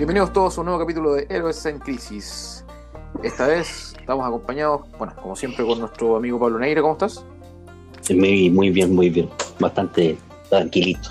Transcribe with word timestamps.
Bienvenidos 0.00 0.32
todos 0.32 0.56
a 0.56 0.62
un 0.62 0.64
nuevo 0.64 0.80
capítulo 0.80 1.12
de 1.12 1.26
Héroes 1.28 1.66
en 1.66 1.78
Crisis. 1.78 2.64
Esta 3.22 3.46
vez 3.46 3.94
estamos 4.00 4.26
acompañados, 4.26 4.90
bueno, 4.96 5.14
como 5.20 5.36
siempre, 5.36 5.62
con 5.62 5.78
nuestro 5.78 6.16
amigo 6.16 6.40
Pablo 6.40 6.58
Neira. 6.58 6.80
¿Cómo 6.80 6.94
estás? 6.94 7.22
Muy, 8.08 8.48
muy 8.48 8.70
bien, 8.70 8.94
muy 8.94 9.10
bien. 9.10 9.28
Bastante 9.58 10.16
tranquilito. 10.48 11.10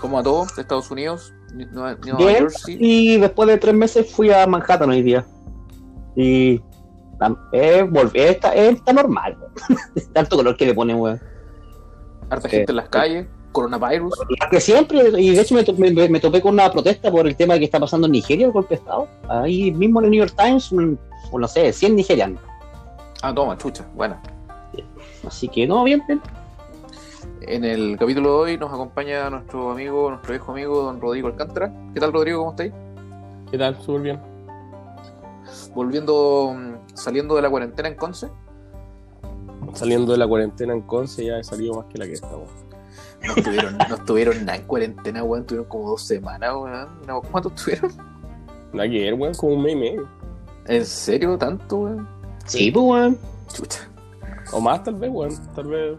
¿Cómo 0.00 0.20
a 0.20 0.22
todos 0.22 0.54
de 0.54 0.62
Estados 0.62 0.92
Unidos? 0.92 1.34
Nueva, 1.72 1.96
Nueva 2.04 2.18
Bien, 2.18 2.36
Jersey. 2.36 2.76
y 2.78 3.18
después 3.18 3.48
de 3.48 3.58
tres 3.58 3.74
meses 3.74 4.08
fui 4.08 4.30
a 4.30 4.46
Manhattan 4.46 4.90
hoy 4.90 5.02
día. 5.02 5.26
Y 6.14 6.62
eh, 7.52 7.82
volví, 7.82 8.20
está, 8.20 8.54
eh, 8.54 8.68
está 8.68 8.92
normal. 8.92 9.36
Tanto 10.12 10.36
color 10.36 10.56
que 10.56 10.66
le 10.66 10.74
ponen, 10.74 11.00
weón. 11.00 11.20
Harta 12.30 12.46
eh, 12.46 12.50
gente 12.52 12.70
en 12.70 12.76
las 12.76 12.88
calles. 12.90 13.26
Coronavirus. 13.52 14.14
Que 14.50 14.60
siempre, 14.60 15.08
y 15.20 15.30
de 15.34 15.40
hecho 15.40 15.54
me, 15.54 15.90
me- 15.92 16.08
me 16.08 16.20
topé 16.20 16.40
con 16.40 16.54
una 16.54 16.70
protesta 16.70 17.10
por 17.10 17.26
el 17.26 17.34
tema 17.36 17.58
que 17.58 17.64
está 17.64 17.80
pasando 17.80 18.06
en 18.06 18.12
Nigeria, 18.12 18.46
el 18.46 18.52
golpe 18.52 18.70
de 18.70 18.80
Estado. 18.80 19.08
Ahí 19.28 19.72
mismo 19.72 20.00
en 20.00 20.04
el 20.06 20.10
New 20.12 20.20
York 20.24 20.34
Times, 20.36 20.70
un- 20.72 20.98
o 21.32 21.38
no 21.38 21.48
sé, 21.48 21.72
100 21.72 21.96
nigerianos. 21.96 22.40
Ah, 23.22 23.34
toma, 23.34 23.56
chucha. 23.58 23.86
Bueno, 23.94 24.16
Así 25.26 25.48
que 25.48 25.66
no, 25.66 25.84
bien, 25.84 26.02
bien. 26.06 26.20
en 27.42 27.64
el 27.64 27.98
capítulo 27.98 28.30
de 28.30 28.52
hoy 28.52 28.58
nos 28.58 28.72
acompaña 28.72 29.28
nuestro 29.28 29.70
amigo, 29.72 30.08
nuestro 30.10 30.30
viejo 30.32 30.52
amigo, 30.52 30.82
don 30.82 31.00
Rodrigo 31.00 31.28
Alcántara. 31.28 31.70
¿Qué 31.92 32.00
tal, 32.00 32.12
Rodrigo? 32.12 32.38
¿Cómo 32.38 32.50
estáis? 32.52 32.72
¿Qué 33.50 33.58
tal? 33.58 33.76
Súper 33.82 34.00
bien. 34.02 34.20
Volviendo, 35.74 36.54
mm, 36.56 36.96
saliendo 36.96 37.34
de 37.36 37.42
la 37.42 37.50
cuarentena 37.50 37.88
en 37.88 37.96
Conce. 37.96 38.28
Saliendo 39.74 40.12
de 40.12 40.18
la 40.18 40.26
cuarentena 40.26 40.72
en 40.72 40.80
Conce 40.82 41.24
ya 41.26 41.38
he 41.38 41.44
salido 41.44 41.74
más 41.74 41.86
que 41.86 41.98
la 41.98 42.06
que 42.06 42.14
estamos. 42.14 42.48
No 43.22 43.34
estuvieron, 43.36 43.78
no 43.88 43.94
estuvieron 43.94 44.44
nada 44.44 44.56
en 44.58 44.64
cuarentena, 44.64 45.22
weón. 45.22 45.44
Tuvieron 45.46 45.68
como 45.68 45.90
dos 45.90 46.02
semanas, 46.02 46.52
weón. 46.54 46.88
No, 47.06 47.20
¿Cuánto 47.22 47.50
estuvieron? 47.50 47.92
Nada 48.72 48.88
que 48.88 48.98
ver, 49.00 49.14
weón, 49.14 49.34
como 49.34 49.54
un 49.54 49.62
mes 49.62 49.72
y 49.72 49.76
medio. 49.76 50.08
¿En 50.66 50.86
serio? 50.86 51.36
¿Tanto, 51.36 51.76
weón? 51.78 52.08
Sí, 52.46 52.70
pues, 52.70 52.84
weón. 52.84 53.18
Chucha. 53.52 53.88
O 54.52 54.60
más 54.60 54.82
tal 54.82 54.94
vez, 54.94 55.10
weón. 55.12 55.32
Tal 55.54 55.66
vez. 55.66 55.96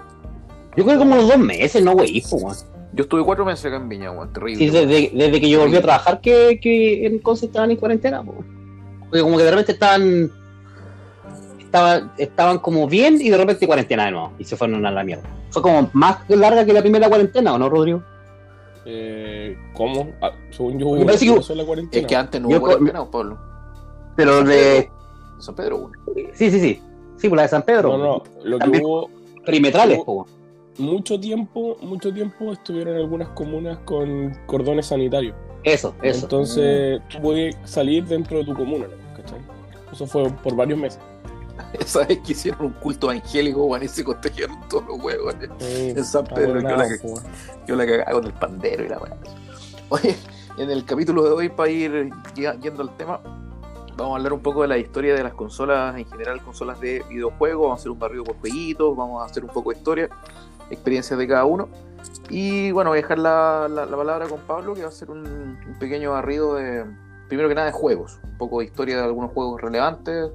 Yo 0.76 0.84
creo 0.86 0.88
que 0.88 0.98
como 0.98 1.14
unos 1.16 1.28
dos 1.28 1.38
meses, 1.38 1.84
no, 1.84 1.94
güey, 1.94 2.22
pues, 2.22 2.44
weón. 2.44 2.58
Yo 2.94 3.04
estuve 3.04 3.24
cuatro 3.24 3.46
meses 3.46 3.66
acá 3.66 3.78
en 3.78 3.88
Viña, 3.88 4.12
weón. 4.12 4.34
Terrible. 4.34 4.58
Sí, 4.58 4.72
weón. 4.72 4.90
desde, 4.90 5.12
desde 5.14 5.42
que 5.42 5.50
yo 5.50 5.60
volví 5.62 5.76
a 5.78 5.82
trabajar 5.82 6.22
que, 6.22 6.60
que 6.62 7.06
en 7.06 7.20
Conce 7.20 7.46
estaban 7.46 7.72
en 7.72 7.78
cuarentena. 7.78 8.24
po. 8.24 8.36
Porque 9.10 9.22
como 9.22 9.38
que 9.38 9.44
de 9.44 9.52
repente 9.52 9.74
estaban, 9.74 10.32
estaban 11.72 12.12
estaban 12.18 12.60
como 12.60 12.86
bien 12.88 13.18
y 13.22 13.30
de 13.30 13.38
repente 13.38 13.66
cuarentena 13.66 14.06
de 14.06 14.12
nuevo. 14.12 14.32
Y 14.38 14.44
se 14.44 14.58
fueron 14.58 14.86
a 14.86 14.92
la 14.92 15.04
mierda. 15.04 15.24
Fue 15.52 15.62
como 15.62 15.90
más 15.94 16.18
larga 16.30 16.66
que 16.66 16.74
la 16.74 16.82
primera 16.82 17.08
cuarentena, 17.08 17.54
¿o 17.54 17.58
no, 17.58 17.70
Rodrigo? 17.70 18.04
Eh, 18.86 19.58
¿Cómo? 19.74 20.10
Ah, 20.22 20.32
según 20.50 20.80
yo, 20.80 20.88
Me 20.92 20.98
hubo 20.98 21.06
parece 21.06 21.26
que- 21.34 21.42
sola 21.42 21.64
cuarentena. 21.66 22.02
Es 22.02 22.08
que 22.08 22.16
antes 22.16 22.42
no 22.42 22.48
hubo 22.50 22.60
cuarentena, 22.62 23.06
Pablo. 23.10 23.38
Pero 24.16 24.44
de... 24.44 24.90
San 25.40 25.56
Pedro. 25.56 25.90
Sí, 26.34 26.52
sí, 26.52 26.60
sí. 26.60 26.82
Sí, 27.18 27.30
por 27.30 27.38
la 27.38 27.44
de 27.44 27.50
San 27.50 27.62
Pedro. 27.64 27.98
No, 27.98 28.04
no. 28.04 28.24
Lo 28.44 28.60
que 28.60 28.70
hubo 28.70 29.10
Perimetrales, 29.46 30.00
hubo- 30.00 30.26
po. 30.26 30.28
mucho 30.78 31.20
tiempo, 31.20 31.78
mucho 31.82 32.14
tiempo 32.14 32.52
estuvieron 32.54 32.96
algunas 32.98 33.30
comunas 33.30 33.78
con 33.86 34.36
cordones 34.46 34.88
sanitarios. 34.88 35.36
Eso, 35.64 35.94
eso. 36.02 36.26
Entonces, 36.26 37.02
tú 37.10 37.22
podías 37.22 37.56
salir 37.66 38.04
dentro 38.06 38.40
de 38.40 38.46
tu 38.46 38.54
comuna, 38.56 38.86
¿no? 38.88 39.16
¿cachai? 39.18 39.40
Eso 39.92 40.06
fue 40.08 40.24
por 40.44 40.56
varios 40.56 40.80
meses. 40.80 41.00
Esa 41.74 42.06
vez 42.06 42.20
que 42.20 42.32
hicieron 42.34 42.66
un 42.68 42.72
culto 42.74 43.12
evangélico, 43.12 43.66
weón, 43.66 43.84
y 43.84 43.88
se 43.88 44.04
contagiaron 44.04 44.60
todos 44.70 44.86
los 44.88 45.00
huevos. 45.04 45.36
Eh, 45.60 45.94
En 45.96 46.06
San 46.06 46.24
Pedro, 46.26 46.60
que 46.62 46.68
la 46.68 46.78
weón. 47.04 47.24
Yo 47.68 47.76
la 47.76 47.86
cagaba 47.86 48.12
con 48.12 48.26
el 48.26 48.34
pandero 48.34 48.86
y 48.86 48.90
la 48.90 48.98
weá. 49.00 49.18
Oye, 49.90 50.16
en 50.58 50.70
el 50.72 50.86
capítulo 50.86 51.24
de 51.24 51.30
hoy, 51.32 51.50
para 51.50 51.70
ir 51.70 52.10
yendo 52.62 52.82
al 52.84 52.96
tema, 52.98 53.20
vamos 53.98 54.14
a 54.14 54.18
hablar 54.18 54.34
un 54.34 54.40
poco 54.42 54.62
de 54.62 54.68
la 54.70 54.78
historia 54.78 55.14
de 55.16 55.24
las 55.24 55.34
consolas, 55.34 55.98
en 55.98 56.06
general, 56.06 56.42
consolas 56.42 56.80
de 56.80 57.04
videojuegos. 57.10 57.64
Vamos 57.64 57.78
a 57.78 57.82
hacer 57.82 57.92
un 57.92 58.00
barrido 58.00 58.24
por 58.24 58.38
jueguitos, 58.40 58.96
vamos 58.96 59.22
a 59.22 59.26
hacer 59.26 59.44
un 59.44 59.50
poco 59.52 59.72
de 59.72 59.78
historia, 59.78 60.10
experiencias 60.70 61.18
de 61.20 61.28
cada 61.28 61.46
uno. 61.46 61.68
Y 62.30 62.72
bueno, 62.72 62.90
voy 62.92 63.00
a 63.00 63.02
dejar 63.02 63.20
la, 63.20 63.68
la- 63.70 63.86
la 63.86 63.98
palabra 63.98 64.28
con 64.28 64.40
Pablo, 64.42 64.74
que 64.74 64.82
va 64.82 64.88
a 64.88 64.90
hacer 64.90 65.12
un, 65.12 65.20
un 65.28 65.76
pequeño 65.80 66.12
barrido 66.12 66.56
de, 66.56 66.86
primero 67.28 67.48
que 67.50 67.56
nada, 67.56 67.68
de 67.68 67.74
juegos. 67.74 68.20
Un 68.24 68.38
poco 68.38 68.60
de 68.60 68.66
historia 68.66 68.98
de 68.98 69.04
algunos 69.04 69.32
juegos 69.34 69.62
relevantes. 69.62 70.30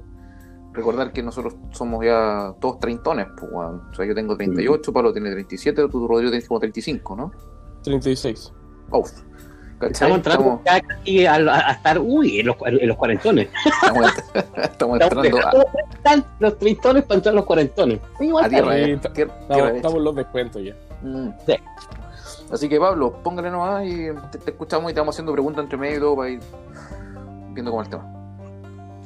Recordar 0.77 1.11
que 1.11 1.23
nosotros 1.23 1.55
somos 1.71 2.05
ya 2.05 2.53
todos 2.61 2.79
treintones, 2.79 3.25
pues, 3.35 3.51
weón. 3.51 3.81
O 3.89 3.93
sea, 3.95 4.05
yo 4.05 4.13
tengo 4.13 4.37
38, 4.37 4.93
Pablo 4.93 5.11
tiene 5.11 5.31
37, 5.31 5.87
tú, 5.89 6.07
Rodrigo, 6.07 6.29
tienes 6.29 6.47
como 6.47 6.59
35, 6.59 7.15
¿no? 7.15 7.31
36. 7.83 8.53
Uf. 8.91 9.11
¿Cachai? 9.79 9.91
Estamos 9.91 10.17
entrando 10.17 10.61
ya 10.65 10.81
casi 10.81 11.25
a, 11.25 11.71
estar, 11.71 11.99
uy, 11.99 12.41
en 12.41 12.47
los, 12.47 12.55
en 12.63 12.87
los 12.87 12.97
cuarentones. 12.97 13.49
estamos, 13.65 14.05
estamos 14.35 14.99
Estamos 14.99 15.01
entrando 15.01 15.37
a, 15.39 15.65
están 15.95 16.25
los 16.39 16.57
treintones 16.59 17.03
para 17.05 17.15
entrar 17.15 17.33
a 17.33 17.35
los 17.37 17.45
cuarentones. 17.45 17.99
Igual 18.19 18.45
a 18.45 18.49
tierra, 18.49 18.77
Estamos, 18.77 19.13
tierra 19.15 19.71
estamos 19.71 19.97
en 19.97 20.03
los 20.03 20.15
descuentos 20.15 20.63
ya. 20.63 20.75
Mm. 21.01 21.29
Sí. 21.43 21.55
Así 22.51 22.69
que 22.69 22.79
Pablo, 22.79 23.19
póngale 23.23 23.49
nomás 23.49 23.83
y 23.83 24.09
te, 24.31 24.37
te 24.37 24.51
escuchamos 24.51 24.91
y 24.91 24.93
te 24.93 24.99
vamos 24.99 25.15
haciendo 25.15 25.31
preguntas 25.31 25.63
entre 25.63 25.77
medio 25.79 25.97
y 25.97 25.99
todo 25.99 26.15
para 26.15 26.29
ir 26.29 26.39
viendo 27.53 27.71
cómo 27.71 27.81
es 27.81 27.87
el 27.87 27.91
tema. 27.91 28.16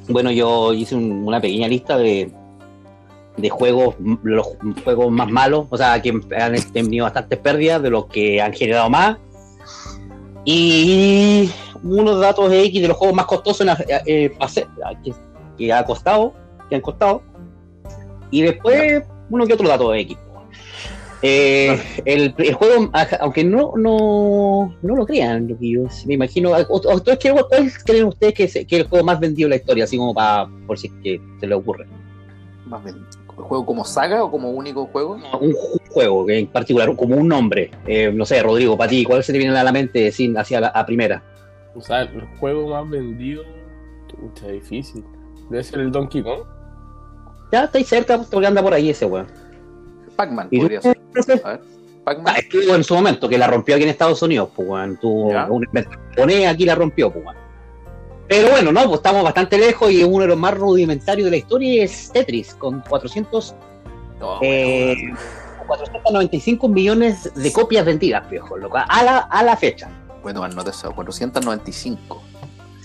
Bueno, 0.08 0.30
yo 0.30 0.72
hice 0.72 0.94
un- 0.96 1.26
una 1.26 1.40
pequeña 1.40 1.68
lista 1.68 1.96
de, 1.96 2.30
de 3.36 3.48
juegos, 3.50 3.94
los 4.22 4.46
juegos 4.84 5.10
más 5.10 5.30
malos, 5.30 5.66
o 5.70 5.76
sea, 5.76 6.00
que 6.02 6.10
han 6.38 6.54
tenido 6.72 7.04
bastantes 7.04 7.38
pérdidas, 7.38 7.82
de 7.82 7.90
los 7.90 8.06
que 8.06 8.40
han 8.42 8.52
generado 8.52 8.90
más. 8.90 9.16
Y 10.44 11.50
unos 11.84 12.20
datos 12.20 12.52
X 12.52 12.82
de 12.82 12.88
los 12.88 12.96
juegos 12.96 13.16
más 13.16 13.26
costosos 13.26 13.66
eh, 14.06 14.36
que, 15.04 15.14
que 15.56 15.72
ha 15.72 15.84
costado, 15.84 16.32
que 16.68 16.74
han 16.76 16.80
costado. 16.80 17.22
Y 18.30 18.42
después 18.42 19.04
uno 19.30 19.46
que 19.46 19.54
otro 19.54 19.68
dato 19.68 19.94
X. 19.94 20.16
Eh, 21.22 21.80
el, 22.04 22.34
el 22.36 22.54
juego, 22.54 22.90
aunque 23.20 23.44
no, 23.44 23.72
no, 23.76 24.74
no 24.82 24.96
lo 24.96 25.06
crean, 25.06 25.46
lo 25.48 25.56
que 25.56 25.70
yo 25.70 25.82
me 26.06 26.14
imagino. 26.14 26.50
o- 26.50 26.56
o- 26.76 26.94
¿ustedes 26.96 27.18
qué- 27.18 27.30
¿Cuál 27.32 27.70
creen 27.84 28.06
ustedes 28.06 28.34
que 28.34 28.44
es, 28.44 28.52
que 28.54 28.60
es 28.62 28.72
el 28.72 28.88
juego 28.88 29.04
más 29.04 29.20
vendido 29.20 29.46
en 29.46 29.50
la 29.50 29.56
historia? 29.56 29.84
Así 29.84 29.96
como 29.96 30.12
para, 30.14 30.48
por 30.66 30.78
si 30.78 30.88
es 30.88 30.92
que 31.02 31.20
se 31.38 31.46
le 31.46 31.54
ocurre. 31.54 31.86
Más 32.66 32.82
bien, 32.82 32.96
¿el 33.38 33.44
juego 33.44 33.64
como 33.66 33.84
saga 33.84 34.24
o 34.24 34.30
como 34.30 34.50
único 34.50 34.86
juego? 34.86 35.12
Un 35.14 35.52
ju- 35.52 35.80
juego 35.90 36.28
en 36.28 36.46
particular, 36.48 36.94
como 36.96 37.16
un 37.16 37.28
nombre. 37.28 37.70
Eh, 37.86 38.10
no 38.12 38.24
sé, 38.24 38.42
Rodrigo, 38.42 38.76
para 38.76 38.90
ti, 38.90 39.04
¿cuál 39.04 39.22
se 39.22 39.32
te 39.32 39.38
viene 39.38 39.56
a 39.56 39.62
la 39.64 39.72
mente 39.72 40.10
sin, 40.10 40.36
hacia 40.36 40.60
la 40.60 40.68
a 40.68 40.84
primera? 40.84 41.22
O 41.74 41.80
sea, 41.80 42.02
el 42.02 42.20
juego 42.40 42.68
más 42.68 42.88
vendido. 42.90 43.44
Pucha, 44.20 44.48
difícil. 44.48 45.04
Debe 45.50 45.62
ser 45.62 45.80
el 45.80 45.90
Donkey 45.92 46.22
Kong. 46.22 46.40
Ya 47.52 47.64
estáis 47.64 47.86
cerca, 47.88 48.18
porque 48.30 48.46
anda 48.46 48.62
por 48.62 48.72
ahí 48.74 48.90
ese 48.90 49.04
weón. 49.06 49.26
Pac-Man 50.16 50.48
podría 50.50 50.80
ser. 50.82 50.98
A 51.44 51.48
ver, 51.50 51.60
Pac-Man. 52.04 52.34
Ah, 52.34 52.38
estuvo 52.38 52.74
en 52.74 52.84
su 52.84 52.94
momento, 52.94 53.28
que 53.28 53.38
la 53.38 53.46
rompió 53.46 53.74
aquí 53.74 53.84
en 53.84 53.90
Estados 53.90 54.20
Unidos, 54.22 54.48
pues. 54.54 55.00
Tuvo 55.00 55.30
Ya. 55.32 55.46
un 55.48 55.64
invento 55.64 55.90
japonés, 56.10 56.48
aquí 56.48 56.64
la 56.64 56.74
rompió, 56.74 57.12
pues. 57.12 57.24
Pero 58.28 58.50
bueno, 58.50 58.72
no, 58.72 58.84
pues 58.84 58.96
estamos 58.96 59.22
bastante 59.24 59.58
lejos 59.58 59.90
y 59.90 60.02
uno 60.04 60.20
de 60.22 60.28
los 60.28 60.38
más 60.38 60.54
rudimentarios 60.54 61.26
de 61.26 61.30
la 61.32 61.36
historia 61.36 61.84
es 61.84 62.10
Tetris, 62.12 62.54
con 62.54 62.80
400, 62.88 63.54
No, 64.20 64.38
eh, 64.40 64.96
495 65.66 66.68
millones 66.68 67.30
de 67.34 67.52
copias 67.52 67.84
vendidas, 67.84 68.28
viejo, 68.30 68.56
a 68.56 69.02
la, 69.02 69.18
a 69.18 69.42
la 69.42 69.56
fecha. 69.56 69.88
bueno, 70.22 70.40
bueno, 70.40 70.54
anota 70.54 70.70
eso, 70.70 70.92
495. 70.94 72.22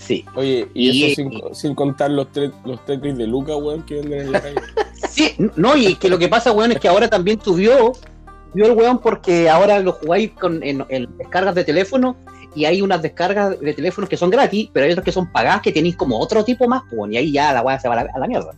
Sí. 0.08 0.24
Oye, 0.34 0.68
y, 0.74 0.90
Y- 0.90 1.04
eso 1.12 1.16
sin, 1.16 1.54
sin 1.54 1.74
contar 1.74 2.10
los, 2.10 2.28
tre- 2.32 2.52
los 2.64 2.84
Tetris 2.84 3.16
de 3.16 3.26
Luca, 3.26 3.54
weón, 3.56 3.84
que 3.84 3.96
venden 3.96 4.20
en 4.22 4.32
la 4.32 4.40
calle. 4.40 4.56
Sí, 5.08 5.34
no, 5.56 5.76
y 5.76 5.94
que 5.96 6.08
lo 6.08 6.18
que 6.18 6.28
pasa, 6.28 6.52
weón, 6.52 6.72
es 6.72 6.80
que 6.80 6.88
ahora 6.88 7.08
también 7.08 7.40
subió, 7.42 7.92
subió 8.52 8.66
el 8.66 8.72
weón 8.72 8.98
porque 9.00 9.48
ahora 9.48 9.78
lo 9.80 9.92
jugáis 9.92 10.32
con, 10.32 10.62
en, 10.62 10.84
en 10.88 11.16
descargas 11.16 11.54
de 11.54 11.64
teléfono 11.64 12.16
y 12.54 12.64
hay 12.64 12.82
unas 12.82 13.02
descargas 13.02 13.58
de 13.60 13.74
teléfonos 13.74 14.08
que 14.10 14.16
son 14.16 14.30
gratis, 14.30 14.70
pero 14.72 14.86
hay 14.86 14.92
otras 14.92 15.04
que 15.04 15.12
son 15.12 15.30
pagadas 15.32 15.60
que 15.62 15.72
tenéis 15.72 15.96
como 15.96 16.18
otro 16.18 16.44
tipo 16.44 16.66
más, 16.68 16.82
pues, 16.90 17.12
y 17.12 17.16
ahí 17.16 17.32
ya 17.32 17.52
la 17.52 17.62
weá 17.62 17.78
se 17.80 17.88
va 17.88 17.94
a 18.00 18.04
la, 18.04 18.10
a 18.14 18.18
la 18.18 18.26
mierda. 18.26 18.50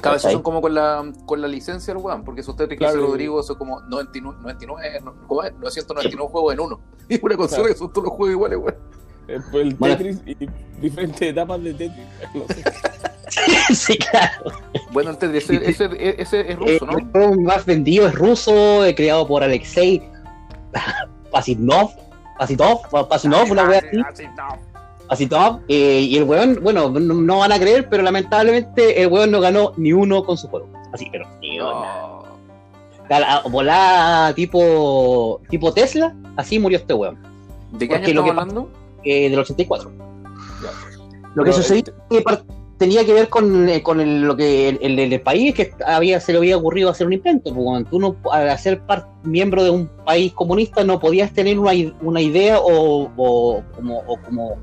Cada 0.00 0.14
vez 0.14 0.22
¿Cachai? 0.22 0.32
son 0.34 0.42
como 0.42 0.60
con 0.60 0.74
la, 0.74 1.10
con 1.24 1.40
la 1.40 1.48
licencia 1.48 1.94
del 1.94 2.02
weón, 2.02 2.22
porque 2.24 2.42
esos 2.42 2.54
Tetris 2.56 2.78
que 2.78 2.84
Claro. 2.84 2.96
dice 2.98 3.06
Rodrigo 3.08 3.42
son 3.42 3.56
como 3.56 3.80
99, 3.82 4.38
99, 4.42 5.00
no, 5.04 5.14
¿cómo 5.26 5.42
es? 5.42 5.52
999 5.54 6.28
juegos 6.30 6.54
en 6.54 6.60
uno. 6.60 6.80
Y 7.08 7.18
una 7.24 7.36
consola 7.36 7.62
Claro. 7.62 7.72
que 7.74 7.78
son 7.78 7.92
todos 7.92 8.04
los 8.08 8.14
juegos 8.14 8.32
iguales, 8.34 8.58
weón. 8.58 8.76
Después 9.26 9.66
el 9.66 9.74
Bueno. 9.74 9.96
Tetris 9.96 10.20
y 10.26 10.36
diferentes 10.80 11.22
etapas 11.22 11.62
de 11.62 11.74
Tetris. 11.74 12.06
No 12.34 12.44
sé. 12.48 12.62
sí, 13.74 13.98
claro. 13.98 14.52
Bueno, 14.92 15.10
el 15.10 15.18
Tetris, 15.18 15.50
ese, 15.50 15.70
ese, 15.70 15.84
ese 16.22 16.40
es 16.40 16.50
Eh, 16.50 16.56
ruso, 16.56 16.86
¿no? 16.86 16.98
El 16.98 17.04
juego 17.10 17.40
más 17.42 17.66
vendido 17.66 18.06
es 18.06 18.14
ruso, 18.14 18.84
eh, 18.84 18.94
creado 18.94 19.26
por 19.26 19.42
Alexei 19.42 20.02
Pasinov, 21.32 21.90
Pasinov, 22.38 22.82
Pasinov, 23.08 23.50
una 23.50 23.64
wea 23.68 23.82
así. 24.12 24.24
Pasinov, 25.08 25.60
eh, 25.68 26.00
y 26.00 26.16
el 26.16 26.24
weón, 26.24 26.58
bueno, 26.62 26.88
no, 26.90 27.14
no 27.14 27.38
van 27.38 27.52
a 27.52 27.58
creer, 27.58 27.88
pero 27.88 28.02
lamentablemente 28.02 29.00
el 29.02 29.08
weón 29.08 29.30
no 29.30 29.40
ganó 29.40 29.72
ni 29.76 29.92
uno 29.92 30.24
con 30.24 30.36
su 30.38 30.48
juego. 30.48 30.68
Así, 30.92 31.08
pero 31.12 31.26
ni 31.40 31.58
uno. 31.60 31.72
No. 31.84 32.26
Cala- 33.08 33.42
Volá 33.48 34.32
tipo, 34.34 35.40
tipo 35.48 35.72
Tesla, 35.72 36.14
así 36.36 36.58
murió 36.58 36.78
este 36.78 36.94
weón, 36.94 37.18
¿De 37.72 37.86
qué 37.88 37.94
año 37.94 38.04
estamos 38.06 38.24
que- 38.24 38.30
hablando? 38.30 38.70
Eh, 39.06 39.30
del 39.30 39.38
84. 39.38 39.90
Lo 41.34 41.44
que 41.44 41.52
sucedió 41.52 41.78
este- 41.78 41.92
es 42.10 42.24
que 42.24 42.42
tenía 42.78 43.04
que 43.06 43.12
ver 43.14 43.28
con, 43.28 43.68
eh, 43.68 43.82
con 43.82 44.00
el- 44.00 44.22
lo 44.22 44.36
que 44.36 44.68
el, 44.70 44.78
el- 44.82 45.12
el 45.12 45.20
país 45.22 45.54
que 45.54 45.72
había 45.86 46.20
se 46.20 46.32
le 46.32 46.38
había 46.38 46.56
ocurrido 46.56 46.90
hacer 46.90 47.06
un 47.06 47.12
invento. 47.14 47.50
Porque 47.50 47.64
cuando 47.64 47.90
tú 47.90 47.98
no, 48.00 48.16
al 48.30 48.58
ser 48.58 48.80
par- 48.82 49.08
miembro 49.22 49.62
de 49.64 49.70
un 49.70 49.86
país 50.04 50.32
comunista 50.32 50.84
no 50.84 50.98
podías 51.00 51.32
tener 51.32 51.58
una, 51.58 51.72
una 52.02 52.20
idea 52.20 52.58
o, 52.58 53.10
o 53.16 53.62
como, 53.74 53.98
o 54.00 54.16
como 54.22 54.56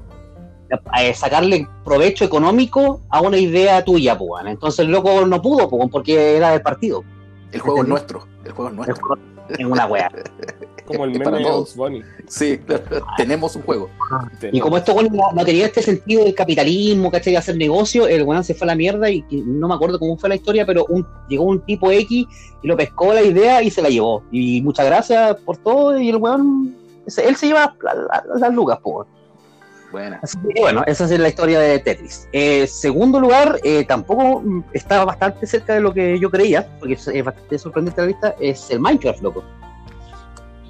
eh, 1.00 1.14
sacarle 1.14 1.68
provecho 1.84 2.26
económico 2.26 3.02
a 3.10 3.22
una 3.22 3.38
idea 3.38 3.84
tuya, 3.84 4.18
pues. 4.18 4.46
Entonces 4.48 4.80
el 4.86 4.92
loco 4.92 5.26
no 5.26 5.42
pudo, 5.42 5.70
pues, 5.70 5.90
porque 5.92 6.38
era 6.38 6.52
del 6.52 6.62
partido. 6.62 7.04
El 7.52 7.60
juego 7.62 7.84
es 7.84 7.88
nuestro. 7.88 8.28
El 8.44 8.52
juego 8.52 8.70
es 8.72 8.76
nuestro. 8.76 9.18
En 9.60 9.72
una 9.72 9.86
wea. 9.86 10.10
Como 10.98 11.06
el 11.06 11.12
Es 11.12 11.18
para 11.20 11.32
meme 11.32 11.44
de 11.44 11.50
todos. 11.52 11.76
Bugs 11.76 11.76
Bunny. 11.76 12.02
Sí, 12.28 12.60
tenemos 13.18 13.56
un 13.56 13.62
juego. 13.64 13.90
Y 14.52 14.60
como 14.60 14.78
esto 14.78 14.94
bueno, 14.94 15.10
no, 15.34 15.46
tenía 15.46 15.66
este 15.66 15.82
sentido 15.82 16.24
del 16.24 16.36
capitalismo, 16.36 17.12
¿cachai? 17.12 17.34
De 17.34 17.38
hacer 17.38 17.58
negocio, 17.58 18.08
el 18.08 18.24
weón 18.24 18.44
se 18.44 18.54
fue 18.54 18.66
a 18.66 18.70
la 18.70 18.76
mierda 18.76 19.10
y, 19.10 19.24
y 19.30 19.42
no 19.46 19.68
me 19.68 19.76
acuerdo 19.76 20.00
cómo 20.00 20.18
fue 20.18 20.30
la 20.30 20.36
historia, 20.36 20.66
pero 20.66 20.86
un, 20.90 21.06
llegó 21.30 21.44
un 21.44 21.62
tipo 21.66 21.92
X 21.92 22.26
y 22.62 22.68
lo 22.68 22.78
pescó 22.78 23.14
la 23.14 23.22
idea 23.22 23.62
y 23.62 23.70
se 23.70 23.82
la 23.82 23.90
llevó. 23.90 24.24
Y 24.32 24.62
muchas 24.62 24.86
gracias 24.86 25.36
por 25.46 25.58
todo 25.58 26.00
y 26.00 26.10
el 26.10 26.18
weón, 26.18 26.76
ese- 27.06 27.28
él 27.28 27.36
se 27.36 27.48
lleva 27.48 27.76
la- 27.82 27.94
la- 27.96 28.24
las 28.40 28.54
lucas, 28.54 28.80
po. 28.80 29.06
Buena. 29.92 30.20
Así 30.24 30.40
que 30.56 30.60
bueno, 30.60 30.82
esa 30.88 31.06
es 31.06 31.20
la 31.20 31.28
historia 31.30 31.60
de 31.60 31.78
Tetris. 31.78 32.28
Eh, 32.32 32.66
segundo 32.66 33.20
lugar, 33.20 33.60
eh, 33.64 33.86
tampoco 33.88 34.42
mm, 34.42 34.64
estaba 34.74 35.06
bastante 35.06 35.46
cerca 35.46 35.76
de 35.76 35.82
lo 35.82 35.94
que 35.94 36.18
yo 36.20 36.32
creía, 36.32 36.68
porque 36.80 36.96
es, 36.96 37.08
es 37.08 37.24
bastante 37.24 37.60
sorprendente 37.60 38.02
la 38.02 38.08
lista, 38.08 38.36
es 38.40 38.72
el 38.72 38.80
Minecraft, 38.80 39.22
loco. 39.22 39.44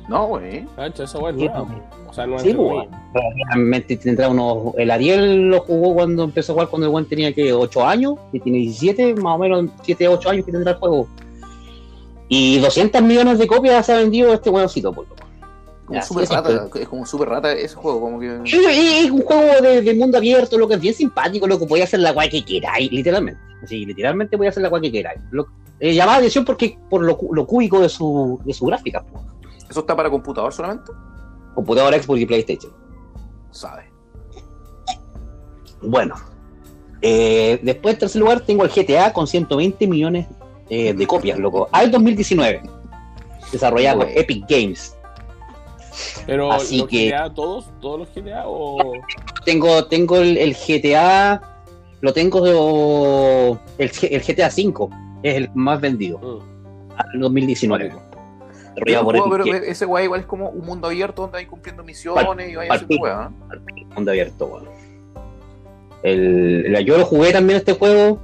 No, 0.10 0.28
güey. 0.28 0.66
Cacha, 0.76 1.04
esa 1.06 1.18
weá 1.20 1.32
es 1.32 1.38
Sí, 1.38 1.46
nueva. 1.48 1.68
O 2.10 2.14
sea, 2.14 2.28
no 2.28 2.38
Sí, 2.40 2.50
es 2.50 2.56
pues, 2.56 2.88
realmente 3.48 3.98
tendrá 3.98 4.30
unos. 4.30 4.76
El 4.78 4.92
Ariel 4.92 5.50
lo 5.50 5.62
jugó 5.62 5.94
cuando 5.96 6.24
empezó 6.26 6.52
a 6.52 6.56
jugar 6.56 6.68
cuando 6.70 6.86
el 6.88 6.92
buen 6.92 7.06
tenía 7.06 7.34
que 7.34 7.54
8 7.54 7.86
años, 7.86 8.16
y 8.32 8.40
tiene 8.40 8.60
17, 8.60 9.16
más 9.16 9.36
o 9.36 9.38
menos 9.40 9.66
7, 9.84 10.08
8 10.08 10.30
años 10.30 10.46
que 10.46 10.52
tendrá 10.52 10.72
el 10.74 10.78
juego. 10.78 11.08
Y 12.30 12.60
200 12.60 13.02
millones 13.02 13.38
de 13.40 13.48
copias 13.48 13.86
se 13.86 13.94
ha 13.94 13.98
vendido 13.98 14.34
este 14.34 14.50
huevocito, 14.50 14.92
por 14.94 15.08
loco. 15.08 15.22
Como 15.86 16.00
Ya, 16.00 16.06
super 16.06 16.26
sí, 16.28 16.34
rata. 16.34 16.68
Es 16.80 16.88
como 16.88 17.06
super 17.06 17.30
rata 17.30 17.52
ese 17.52 17.76
juego. 17.76 18.00
Como 18.02 18.20
que. 18.20 18.40
Y- 18.46 19.06
Es 19.06 19.12
un 19.12 19.22
juego 19.22 19.62
de, 19.62 19.82
de 19.82 19.94
mundo 19.96 20.18
abierto, 20.18 20.58
lo 20.58 20.68
que 20.68 20.76
es 20.76 20.82
bien 20.82 20.94
simpático, 20.94 21.46
lo 21.48 21.60
que 21.60 21.66
podía 21.66 21.84
hacer 21.84 22.00
la 22.00 22.12
guay 22.12 22.30
que 22.30 22.44
queráis, 22.44 22.92
literalmente. 22.92 23.40
Así, 23.64 23.86
literalmente 23.86 24.36
voy 24.38 24.48
a 24.48 24.50
hacer 24.50 24.64
la 24.64 24.70
guay 24.70 24.82
que 24.84 24.92
queráis. 24.92 25.20
Lo, 25.32 25.48
eh, 25.80 25.94
llamaba 25.94 26.14
la 26.14 26.18
atención 26.20 26.46
porque 26.46 26.78
por 26.90 27.02
lo, 27.04 27.18
cu- 27.18 27.34
lo 27.34 27.46
cúbico 27.46 27.80
de 27.82 27.90
su, 27.90 28.40
de 28.46 28.54
su 28.54 28.66
gráfica. 28.66 29.02
po. 29.04 29.22
¿Eso 29.74 29.80
está 29.80 29.96
para 29.96 30.08
computador 30.12 30.54
solamente? 30.54 30.92
Computadora, 31.56 32.00
Xbox 32.00 32.20
y 32.22 32.26
PlayStation. 32.28 32.72
Sabe. 33.50 33.92
Bueno, 35.82 36.14
eh, 37.02 37.60
después 37.64 37.96
en 37.96 38.00
tercer 38.02 38.22
lugar 38.22 38.42
tengo 38.42 38.64
el 38.66 38.70
GTA 38.70 39.12
con 39.12 39.26
120 39.26 39.88
millones 39.88 40.28
eh, 40.70 40.94
de 40.94 41.08
copias, 41.08 41.40
loco. 41.40 41.70
Al 41.72 41.90
2019, 41.90 42.62
desarrollado 43.52 44.02
por. 44.02 44.10
Epic 44.10 44.46
Games. 44.48 44.96
Pero 46.28 46.52
Así 46.52 46.78
los 46.78 46.88
que- 46.88 47.10
GTA, 47.10 47.34
todos, 47.34 47.66
todos 47.82 48.00
los 48.02 48.10
GTA 48.14 48.44
o. 48.46 48.78
Tengo, 49.44 49.86
tengo 49.86 50.18
el, 50.18 50.38
el 50.38 50.54
GTA, 50.56 51.42
lo 52.02 52.14
tengo 52.14 52.42
de- 52.42 53.84
el, 53.84 53.92
el 54.12 54.22
GTA 54.22 54.52
5, 54.52 54.90
es 55.24 55.36
el 55.36 55.50
más 55.56 55.82
vendido, 55.82 56.20
Mm. 56.20 56.92
al 56.96 57.20
2019. 57.20 57.90
Yo 57.90 58.00
Desarrollado 58.76 59.04
no 59.04 59.06
por 59.06 59.18
juego, 59.18 59.32
pero 59.32 59.46
Games, 59.46 59.64
ese 59.70 59.86
guay 59.86 60.06
igual 60.06 60.20
es 60.22 60.26
como 60.26 60.50
un 60.50 60.66
mundo 60.66 60.88
abierto 60.88 61.22
donde 61.24 61.38
hay 61.40 61.46
cumpliendo 61.46 61.84
misiones 61.84 62.50
y 62.52 62.56
vaya 62.56 62.74
haciendo 62.74 62.96
weá. 63.04 63.32
¿eh? 63.52 63.86
mundo 63.96 64.12
abierto, 64.12 64.46
weón. 64.48 64.66
El, 66.04 66.84
yo 66.86 66.98
lo 66.98 67.06
jugué 67.06 67.32
también 67.32 67.58
este 67.58 67.74
juego. 67.74 68.20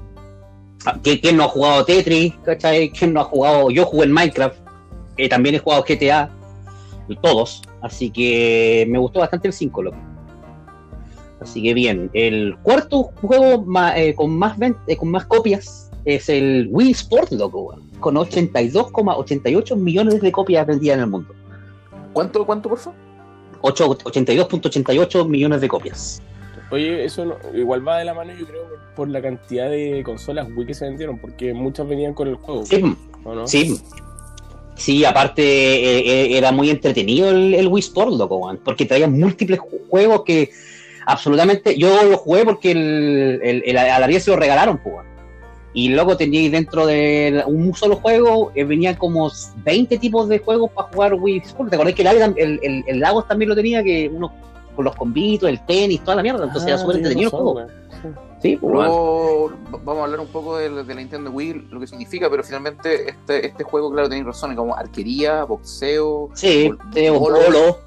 Ah, 0.85 0.97
¿Quién, 1.01 1.37
no 1.37 1.43
ha 1.43 1.47
jugado 1.47 1.85
Tetris? 1.85 2.33
¿Cachai? 2.43 2.89
¿Quién 2.91 3.13
no 3.13 3.21
ha 3.21 3.25
jugado? 3.25 3.69
Yo 3.69 3.85
jugué 3.85 4.05
en 4.05 4.11
Minecraft. 4.13 4.57
eh, 5.17 5.29
también 5.29 5.55
he 5.55 5.59
jugado 5.59 5.83
GTA. 5.87 6.29
Todos. 7.21 7.61
Así 7.81 8.09
que 8.11 8.85
me 8.89 8.99
gustó 8.99 9.19
bastante 9.19 9.47
el 9.47 9.53
5, 9.53 9.83
loco. 9.83 9.97
Así 11.41 11.63
que 11.63 11.73
bien. 11.73 12.09
El 12.13 12.57
cuarto 12.63 13.03
juego 13.21 13.63
ma- 13.65 13.97
eh, 13.97 14.13
con, 14.13 14.37
más 14.37 14.57
ven- 14.57 14.75
eh, 14.87 14.95
con 14.97 15.09
más 15.09 15.25
copias 15.25 15.89
es 16.05 16.27
el 16.29 16.67
Wii 16.71 16.91
Sport, 16.91 17.31
loco, 17.31 17.61
weón, 17.61 17.88
Con 17.99 18.15
82,88 18.15 19.75
millones 19.75 20.21
de 20.21 20.31
copias 20.31 20.65
vendidas 20.65 20.95
en 20.97 21.03
el 21.03 21.07
mundo. 21.09 21.33
¿Cuánto, 22.13 22.45
cuánto, 22.45 22.69
por 22.69 22.77
favor? 22.79 22.97
Ocho- 23.61 23.89
82.88 23.97 25.27
millones 25.27 25.61
de 25.61 25.67
copias. 25.67 26.21
Oye, 26.71 27.03
eso 27.03 27.25
no- 27.25 27.35
igual 27.53 27.85
va 27.87 27.97
de 27.97 28.05
la 28.05 28.13
mano, 28.13 28.31
yo 28.39 28.45
creo, 28.45 28.61
por, 28.95 29.09
la 29.09 29.21
cantidad 29.21 29.69
de 29.69 30.01
consolas 30.05 30.47
Wii 30.55 30.67
que 30.67 30.73
se 30.73 30.85
vendieron, 30.85 31.17
porque 31.19 31.53
muchas 31.53 31.87
venían 31.87 32.13
con 32.13 32.27
el 32.27 32.35
juego. 32.35 32.65
Sí, 32.65 32.81
¿o 33.23 33.33
no? 33.35 33.47
Sí. 33.47 33.79
Sí, 34.75 35.03
aparte 35.03 35.41
eh, 35.43 35.99
eh, 35.99 36.37
era 36.37 36.51
muy 36.53 36.69
entretenido 36.69 37.29
el, 37.31 37.53
el 37.53 37.67
Wii 37.67 37.81
Sport, 37.81 38.11
loco, 38.13 38.55
porque 38.63 38.85
traía 38.85 39.07
múltiples 39.09 39.59
ju- 39.59 39.89
juegos 39.89 40.23
que 40.23 40.51
absolutamente. 41.05 41.77
Yo 41.77 42.03
lo 42.03 42.17
jugué 42.17 42.45
porque 42.45 42.71
el, 42.71 43.41
el, 43.43 43.63
el- 43.65 43.77
a 43.77 43.99
la 43.99 44.05
Ariel 44.05 44.21
se 44.21 44.31
lo 44.31 44.37
regalaron, 44.37 44.77
pues. 44.81 44.95
Y 45.73 45.89
luego 45.89 46.17
teníais 46.17 46.51
dentro 46.51 46.85
de 46.87 47.43
un 47.45 47.75
solo 47.75 47.97
juego, 47.97 48.51
eh, 48.55 48.63
venían 48.63 48.95
como 48.95 49.31
20 49.63 49.97
tipos 49.99 50.27
de 50.27 50.39
juegos 50.39 50.71
para 50.71 50.87
jugar 50.91 51.13
Wii 51.13 51.37
Sport. 51.45 51.69
¿Te 51.69 51.75
acordás 51.75 51.93
que 51.93 52.01
el, 52.01 52.33
el, 52.37 52.59
el, 52.63 52.83
el 52.87 52.99
Lagos 52.99 53.27
también 53.27 53.49
lo 53.49 53.55
tenía? 53.55 53.83
Que 53.83 54.09
uno 54.11 54.33
con 54.75 54.85
los 54.85 54.95
combitos, 54.95 55.47
el 55.49 55.63
tenis, 55.65 56.01
toda 56.03 56.15
la 56.15 56.23
mierda. 56.23 56.45
Entonces 56.45 56.65
Ah, 56.67 56.69
era 56.71 56.77
súper 56.79 56.95
entretenido 56.97 57.27
el 57.29 57.35
juego. 57.35 57.67
Sí, 58.41 58.55
pues. 58.55 58.73
Luego 58.73 59.51
va- 59.73 59.79
vamos 59.83 59.97
a 60.01 60.03
hablar 60.05 60.19
un 60.21 60.27
poco 60.27 60.57
de, 60.57 60.69
la- 60.69 60.83
de 60.83 60.95
la 60.95 61.01
Nintendo 61.01 61.29
Wii, 61.29 61.67
lo 61.69 61.79
que 61.81 61.87
significa, 61.87 62.29
pero 62.29 62.41
finalmente 62.43 63.09
este, 63.09 63.45
este 63.45 63.63
juego, 63.65 63.91
claro, 63.91 64.07
tenéis 64.07 64.25
razón, 64.25 64.51
es 64.51 64.57
como 64.57 64.73
arquería, 64.75 65.43
boxeo. 65.43 66.29
Sí, 66.33 66.69
Bol- 66.69 67.19
polo. 67.19 67.77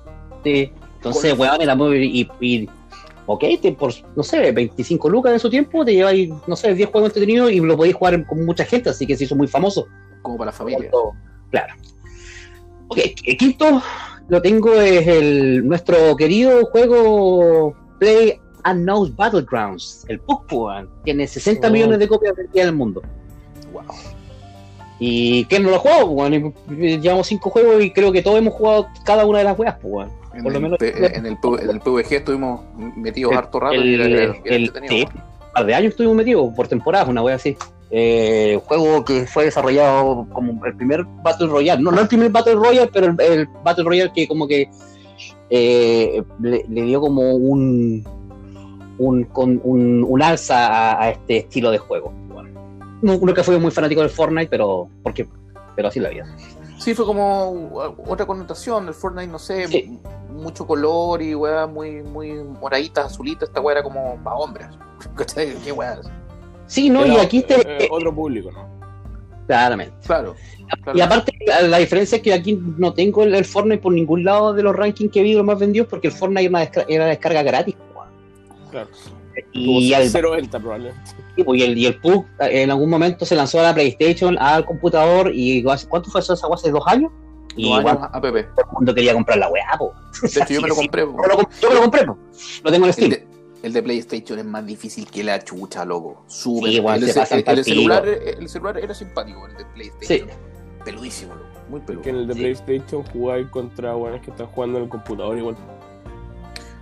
Sí. 0.45 0.71
Entonces, 0.97 1.37
weón, 1.39 1.61
era 1.63 1.75
muy. 1.75 1.97
Y, 2.05 2.29
y- 2.41 2.69
ok, 3.27 3.45
te, 3.61 3.73
por, 3.73 3.93
no 4.17 4.23
sé, 4.23 4.53
25 4.53 5.09
lucas 5.09 5.33
de 5.33 5.39
su 5.39 5.49
tiempo, 5.51 5.85
te 5.85 5.93
lleváis, 5.95 6.31
no 6.47 6.57
sé, 6.57 6.75
10 6.75 6.91
juegos 6.91 7.11
entretenidos 7.11 7.53
y 7.53 7.61
lo 7.61 7.77
podéis 7.77 7.95
jugar 7.95 8.27
con 8.27 8.45
mucha 8.45 8.65
gente, 8.65 8.91
así 8.91 9.07
que 9.07 9.17
se 9.17 9.25
hizo 9.25 9.37
muy 9.37 9.47
famoso. 9.49 9.87
como 10.23 10.37
para 10.39 10.51
la 10.51 10.57
familia. 10.57 10.91
Claro. 11.51 11.75
Ok, 12.89 12.99
el 13.25 13.37
quinto 13.37 13.83
lo 14.29 14.41
tengo 14.41 14.73
es 14.81 15.07
el 15.09 15.67
nuestro 15.67 16.15
querido 16.17 16.65
juego 16.67 17.75
Play 17.99 18.39
Unknown 18.65 19.17
Battlegrounds, 19.17 20.05
el 20.09 20.21
Pukpuan. 20.21 20.89
Tiene 21.05 21.27
60 21.27 21.67
Oh. 21.67 21.71
millones 21.73 21.99
de 21.99 22.07
copias 22.09 22.37
vendidas 22.37 22.63
en 22.65 22.69
el 22.69 22.75
mundo. 22.77 23.03
Wow. 23.73 23.83
¿Y 25.05 25.45
quién 25.47 25.65
no 25.65 25.71
lo 25.71 25.77
ha 25.77 25.79
jugado? 25.81 26.07
Bueno, 26.07 26.53
llevamos 26.71 27.27
5 27.27 27.51
juegos 27.51 27.83
y 27.83 27.91
creo 27.91 28.13
que 28.13 28.23
todos 28.23 28.39
hemos 28.39 28.55
jugado 28.55 28.87
cada 29.05 29.27
una 29.27 29.39
de 29.39 29.45
las 29.45 29.59
weas, 29.59 29.75
pues. 29.83 30.09
En, 30.33 30.43
Por 30.45 30.53
lo 30.53 30.61
menos- 30.61 30.81
en, 30.81 31.05
el, 31.05 31.15
en 31.17 31.71
el 31.71 31.81
PVG 31.81 32.13
estuvimos 32.13 32.61
metidos 32.97 33.33
El- 33.33 33.39
harto 33.39 33.59
rato 33.59 33.75
el, 33.75 33.85
y 33.87 33.95
era, 33.95 34.05
era- 34.07 34.35
el- 34.45 34.73
sí, 34.89 35.03
un 35.03 35.53
par 35.53 35.67
de 35.67 35.75
años 35.75 35.91
estuvimos 35.91 36.17
metidos 36.17 36.55
por 36.55 36.69
temporadas, 36.69 37.09
una 37.09 37.21
wea 37.23 37.35
así. 37.35 37.57
Eh, 37.91 38.61
juego 38.65 39.05
que 39.05 39.27
fue 39.27 39.45
desarrollado 39.47 40.25
como 40.33 40.65
el 40.65 40.75
primer 40.77 41.05
Battle 41.25 41.49
Royale, 41.49 41.83
no, 41.83 41.91
no 41.91 42.01
el 42.01 42.09
primer 42.09 42.31
Battle 42.31 42.55
Royale, 42.55 42.89
pero 42.93 43.07
el, 43.09 43.21
el 43.21 43.49
Battle 43.65 43.85
Royale 43.85 44.13
que 44.15 44.29
como 44.29 44.47
que 44.47 44.69
eh, 45.51 46.23
le, 46.41 46.65
le 46.69 46.83
dio 46.83 47.01
como 47.01 47.35
un 47.35 48.05
un, 48.99 49.25
con, 49.25 49.61
un, 49.65 50.05
un 50.09 50.23
alza 50.23 50.69
a, 50.69 51.03
a 51.03 51.11
este 51.11 51.39
estilo 51.39 51.71
de 51.73 51.79
juego. 51.79 52.13
Bueno, 52.29 52.49
no- 52.51 52.52
nunca 53.03 53.43
fui 53.45 53.59
muy 53.59 53.71
fanático 53.71 54.01
del 54.01 54.11
Fortnite, 54.11 54.49
pero 54.49 54.89
porque 55.03 55.29
pero 55.77 55.89
así 55.89 56.01
la 56.01 56.11
vida. 56.11 56.27
Sí, 56.79 56.95
fue 56.95 57.05
como 57.07 57.51
uh, 57.51 57.95
otra 58.09 58.27
connotación. 58.27 58.89
El 58.89 58.95
Fortnite, 58.95 59.29
no 59.31 59.39
sé, 59.39 59.69
Sí. 59.69 59.99
mucho 60.31 60.67
color 60.67 61.23
y 61.23 61.35
weá 61.35 61.67
muy, 61.67 62.03
muy 62.03 62.33
moraditas, 62.43 63.07
azulitas. 63.07 63.49
Esta 63.49 63.61
weá 63.61 63.75
era 63.79 63.83
como 63.83 64.17
para 64.23 64.37
hombres. 64.37 64.67
¿Cachai? 65.17 65.55
¿Qué 65.65 65.73
weá 65.73 65.95
es? 65.95 66.11
Sí, 66.67 66.89
no, 66.91 67.07
y 67.07 67.17
aquí 67.17 67.43
te, 67.43 67.85
eh, 67.85 67.89
otro 67.91 68.15
público, 68.15 68.51
¿no? 68.51 68.71
claramente. 69.47 69.95
Claro. 70.07 70.35
claro. 70.83 70.99
Y 70.99 71.01
aparte, 71.03 71.33
la, 71.47 71.63
la 71.63 71.79
diferencia 71.79 72.17
es 72.17 72.23
que 72.23 72.33
aquí 72.33 72.59
no 72.79 72.95
tengo 72.95 73.23
el, 73.25 73.35
el 73.35 73.45
Fortnite 73.45 73.83
por 73.83 73.93
ningún 73.93 74.25
lado 74.25 74.55
de 74.55 74.63
los 74.63 74.75
rankings 74.75 75.13
que 75.13 75.23
vi 75.23 75.35
los 75.35 75.45
más 75.45 75.59
vendidos, 75.59 75.89
porque 75.89 76.09
el 76.09 76.13
Fortnite 76.15 76.43
era 76.47 76.51
una, 76.51 76.63
desca- 76.65 76.85
era 76.89 77.05
una 77.05 77.11
descarga 77.11 77.43
gratis. 77.43 77.75
weón. 77.95 78.09
Claro. 78.71 78.89
Y, 79.53 79.91
Como 79.91 79.97
al- 79.97 80.09
0.90 80.11 80.51
probablemente. 80.61 81.01
y 81.37 81.63
el, 81.63 81.79
y 81.79 81.87
el 81.87 82.01
PUG 82.01 82.25
en 82.41 82.71
algún 82.71 82.89
momento 82.91 83.25
se 83.25 83.35
lanzó 83.35 83.61
a 83.61 83.65
la 83.65 83.75
PlayStation, 83.75 84.37
al 84.39 84.65
computador, 84.65 85.31
y 85.35 85.63
¿cuánto 85.63 86.11
fue 86.11 86.21
eso? 86.21 86.33
¿Hace 86.33 86.71
dos 86.71 86.85
años? 86.87 87.11
Y 87.57 87.69
Dos 87.69 87.81
igual 87.81 87.97
años 87.99 88.09
APP. 88.13 88.33
De 88.35 88.43
todo 88.45 88.67
el 88.67 88.73
mundo 88.73 88.95
quería 88.95 89.13
comprar 89.13 89.39
la 89.39 89.49
weá, 89.49 89.77
po. 89.79 89.93
hecho, 90.25 90.41
yo 90.49 90.61
me 90.63 90.69
lo 90.69 90.75
compré. 90.75 91.03
Yo, 91.03 91.07
lo, 91.09 91.39
comp- 91.39 91.51
yo 91.61 91.69
me 91.69 91.75
lo 91.75 91.81
compré, 91.83 92.07
po. 92.07 92.19
Lo 92.65 92.71
tengo 92.73 92.85
en 92.87 92.89
El 92.89 92.93
Steam. 92.95 93.11
de, 93.11 93.27
el 93.63 93.73
de 93.75 93.83
PlayStation 93.83 94.39
es 94.39 94.45
más 94.47 94.65
difícil 94.67 95.07
que 95.11 95.23
la 95.23 95.39
chucha, 95.45 95.85
loco. 95.85 96.25
Súper. 96.29 96.71
Sí, 96.71 96.77
igual 96.77 97.03
el, 97.03 97.09
se 97.09 97.15
de- 97.15 97.21
pasan 97.21 97.43
el- 97.59 97.65
celular, 97.65 98.05
el 98.07 98.49
celular 98.49 98.79
era 98.79 98.95
simpático, 98.95 99.47
el 99.47 99.57
de 99.57 99.65
PlayStation. 99.67 100.29
Sí. 100.31 100.35
Peludísimo, 100.85 101.35
loco. 101.35 101.47
Muy 101.69 101.81
peludo. 101.81 102.03
Que 102.03 102.11
en 102.11 102.17
el 102.17 102.27
de 102.27 102.35
Sí. 102.35 102.41
PlayStation 102.41 103.03
jugáis 103.13 103.47
contra 103.49 103.93
buenos 103.95 104.21
que 104.23 104.31
están 104.31 104.47
jugando 104.49 104.79
en 104.79 104.85
el 104.85 104.91
computador 104.91 105.37
igual. 105.39 105.57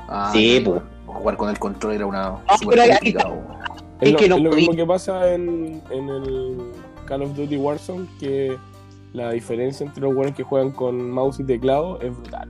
Ah, 0.09 0.31
Sí, 0.33 0.63
pues. 0.65 0.81
Jugar 1.13 1.37
con 1.37 1.49
el 1.51 1.59
control 1.59 1.93
era 1.95 2.07
una 2.07 2.39
Ah, 2.47 2.57
super 2.59 2.79
crítica. 2.99 3.29
Es 4.01 4.09
Es, 4.09 4.13
lo, 4.13 4.19
que 4.19 4.29
no 4.29 4.37
es 4.37 4.43
lo 4.43 4.51
mismo 4.53 4.75
que 4.75 4.87
pasa 4.87 5.33
en, 5.35 5.83
en 5.91 6.09
el 6.09 6.59
Call 7.07 7.23
of 7.23 7.35
Duty 7.35 7.57
Warzone, 7.57 8.07
que 8.19 8.57
la 9.13 9.31
diferencia 9.33 9.85
entre 9.85 10.03
los 10.03 10.15
buenos 10.15 10.35
que 10.35 10.43
juegan 10.43 10.71
con 10.71 11.11
mouse 11.11 11.41
y 11.41 11.45
teclado 11.45 12.01
es 12.01 12.17
brutal. 12.17 12.49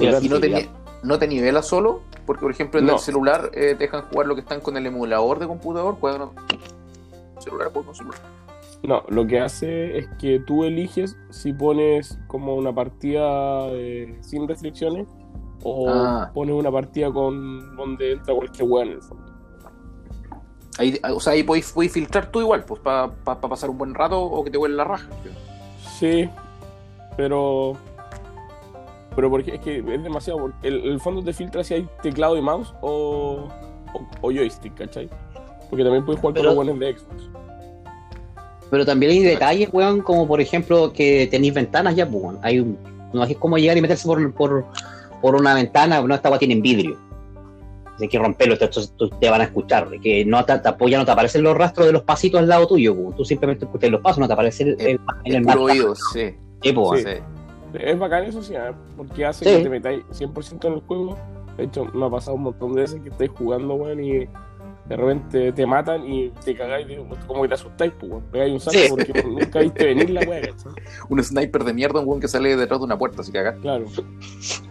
Es. 0.00 0.22
Y 0.22 0.28
no 0.28 0.40
te, 0.40 0.68
no 1.02 1.18
te 1.18 1.26
nivela 1.28 1.62
solo, 1.62 2.00
porque 2.26 2.42
por 2.42 2.50
ejemplo 2.50 2.80
en 2.80 2.86
No. 2.86 2.94
el 2.94 2.98
celular 2.98 3.50
eh, 3.54 3.74
te 3.78 3.84
dejan 3.84 4.02
jugar 4.10 4.26
lo 4.26 4.34
que 4.34 4.40
están 4.42 4.60
con 4.60 4.76
el 4.76 4.84
emulador 4.86 5.38
de 5.38 5.46
computador, 5.46 5.96
juegan 5.98 6.28
celular, 7.38 7.70
con 7.72 7.94
celular. 7.94 8.18
No, 8.82 9.02
lo 9.08 9.26
que 9.26 9.40
hace 9.40 9.98
es 9.98 10.08
que 10.20 10.38
tú 10.40 10.64
eliges 10.64 11.16
si 11.30 11.52
pones 11.52 12.18
como 12.28 12.54
una 12.54 12.72
partida 12.74 13.66
eh, 13.70 14.16
sin 14.20 14.46
restricciones 14.46 15.06
o 15.62 15.88
Ah. 15.90 16.30
pones 16.34 16.54
una 16.54 16.70
partida 16.70 17.10
con 17.10 17.76
donde 17.76 18.12
entra 18.12 18.34
cualquier 18.34 18.68
weón 18.68 18.88
en 18.88 18.94
el 18.94 19.02
fondo. 19.02 19.24
Ahí, 20.78 21.00
o 21.12 21.18
sea, 21.18 21.32
ahí 21.32 21.42
podéis, 21.42 21.72
podéis 21.72 21.92
filtrar 21.92 22.30
tú 22.30 22.40
igual, 22.40 22.64
pues 22.64 22.80
para 22.80 23.10
pasar 23.40 23.68
un 23.68 23.78
buen 23.78 23.94
rato 23.94 24.20
o 24.22 24.44
que 24.44 24.50
te 24.50 24.58
huele 24.58 24.76
la 24.76 24.84
raja. 24.84 25.08
Sí, 25.98 26.28
pero. 27.16 27.72
Pero 29.16 29.30
porque 29.30 29.56
es 29.56 29.60
que 29.60 29.78
es 29.78 30.02
demasiado. 30.04 30.38
porque 30.38 30.68
El, 30.68 30.84
el 30.84 31.00
fondo 31.00 31.22
te 31.24 31.32
filtra 31.32 31.64
si 31.64 31.74
hay 31.74 31.88
teclado 32.02 32.36
y 32.36 32.40
mouse 32.42 32.72
o, 32.80 33.48
o, 33.92 34.00
o 34.20 34.30
joystick, 34.32 34.74
¿cachai? 34.76 35.10
Porque 35.68 35.82
también 35.82 36.04
puedes 36.04 36.20
jugar 36.20 36.34
Pero- 36.34 36.50
con 36.54 36.56
los 36.66 36.76
buenos 36.76 36.78
de 36.78 36.96
Xbox. 36.96 37.28
Pero 38.70 38.84
también 38.86 39.10
hay 39.12 39.22
detalles, 39.22 39.70
weón, 39.72 40.02
como 40.02 40.28
por 40.28 40.40
ejemplo 40.40 40.92
que 40.92 41.26
tenéis 41.28 41.54
ventanas 41.54 41.96
ya, 41.96 42.08
pues, 42.08 42.22
weón. 42.22 42.38
Hay 42.42 42.60
un, 42.60 42.78
no 43.12 43.24
es 43.24 43.36
como 43.38 43.58
llegar 43.58 43.76
y 43.76 43.80
meterse 43.80 44.06
por, 44.06 44.32
por, 44.34 44.66
por 45.20 45.34
una 45.34 45.54
ventana, 45.54 46.00
no, 46.00 46.14
esta 46.14 46.28
agua 46.28 46.38
tiene 46.38 46.56
vidrio. 46.60 46.96
Hay 48.00 48.08
que 48.08 48.18
romperlo, 48.18 48.54
estos 48.54 48.94
te, 49.20 49.28
van 49.28 49.40
a 49.40 49.44
escuchar. 49.44 49.88
Que 50.00 50.24
no 50.24 50.44
te, 50.44 50.56
te- 50.58 50.90
ya 50.90 50.98
no 50.98 51.04
te 51.04 51.10
aparecen 51.10 51.42
los 51.42 51.56
rastros 51.56 51.86
de 51.86 51.92
los 51.92 52.02
pasitos 52.02 52.38
al 52.40 52.48
lado 52.48 52.66
tuyo, 52.68 52.94
pues. 52.94 53.16
tú 53.16 53.24
simplemente 53.24 53.64
escuchas 53.64 53.90
los 53.90 54.00
pasos, 54.00 54.18
no 54.20 54.26
te 54.28 54.34
aparece 54.34 54.62
el, 54.62 54.80
el, 54.80 55.00
en 55.24 55.34
el 55.34 55.34
El 55.36 55.42
puro 55.44 55.62
oído, 55.64 55.94
sí. 56.12 56.34
Sí, 56.62 56.72
pues, 56.72 57.02
Sí. 57.02 57.08
sí. 57.10 57.78
Es 57.80 57.98
bacán 57.98 58.24
eso 58.24 58.42
sí, 58.42 58.54
¿eh? 58.54 58.70
porque 58.96 59.26
hace 59.26 59.44
Sí. 59.44 59.56
que 59.56 59.62
te 59.64 59.68
metáis 59.68 60.02
100% 60.12 60.64
en 60.68 60.72
el 60.74 60.80
juego. 60.82 61.18
De 61.56 61.64
hecho, 61.64 61.84
me 61.86 62.06
ha 62.06 62.10
pasado 62.10 62.36
un 62.36 62.44
montón 62.44 62.74
de 62.74 62.82
veces 62.82 63.00
que 63.02 63.08
estáis 63.08 63.30
jugando, 63.36 63.74
weón, 63.74 64.02
y 64.02 64.28
de 64.88 64.96
repente 64.96 65.52
te 65.52 65.66
matan 65.66 66.10
y 66.10 66.30
te 66.44 66.54
cagáis, 66.54 66.88
digo, 66.88 67.06
como 67.26 67.42
que 67.42 67.48
te 67.48 67.54
asustáis, 67.54 67.92
pues, 68.00 68.10
weón. 68.10 68.24
Pegáis 68.32 68.52
un 68.54 68.60
salto 68.60 68.78
Sí. 68.80 68.86
porque 68.88 69.22
nunca 69.26 69.60
viste 69.60 69.84
venir 69.84 70.10
la 70.10 70.20
weá. 70.22 70.40
Un 71.10 71.22
sniper 71.22 71.64
de 71.64 71.72
mierda, 71.74 72.00
un 72.00 72.08
weón 72.08 72.20
que 72.20 72.28
sale 72.28 72.56
detrás 72.56 72.80
de 72.80 72.84
una 72.86 72.96
puerta, 72.98 73.20
así 73.20 73.30
que 73.30 73.38
acá. 73.38 73.56
Claro. 73.60 73.84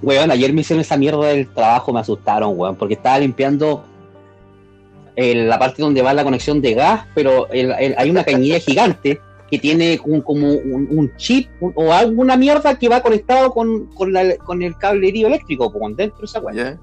Weón, 0.02 0.32
ayer 0.32 0.52
me 0.54 0.62
hicieron 0.62 0.82
esa 0.82 0.98
mierda 0.98 1.26
del 1.28 1.48
trabajo, 1.54 1.94
me 1.94 2.00
asustaron, 2.00 2.54
weón, 2.58 2.76
porque 2.76 2.96
estaba 2.96 3.20
limpiando 3.20 3.84
el- 5.16 5.48
la 5.50 5.58
parte 5.60 5.82
donde 5.82 6.02
va 6.02 6.14
la 6.14 6.24
conexión 6.24 6.62
de 6.62 6.74
gas, 6.74 7.06
pero 7.16 7.48
el- 7.52 7.72
el- 7.80 7.96
hay 7.98 8.10
una 8.10 8.24
cañilla 8.24 8.60
gigante 8.60 9.20
que 9.50 9.58
tiene 9.60 10.00
un- 10.04 10.22
como 10.22 10.48
un, 10.52 10.88
un 10.92 11.16
chip 11.18 11.48
un- 11.62 11.72
o 11.76 11.92
alguna 11.94 12.36
mierda 12.36 12.78
que 12.78 12.90
va 12.90 13.02
conectado 13.02 13.52
con, 13.52 13.86
con, 13.88 14.12
la- 14.14 14.36
con 14.38 14.62
el 14.62 14.76
cablerío 14.78 15.28
eléctrico, 15.28 15.72
por 15.72 15.96
dentro 15.96 16.20
de 16.20 16.26
esa 16.26 16.40
weá. 16.40 16.78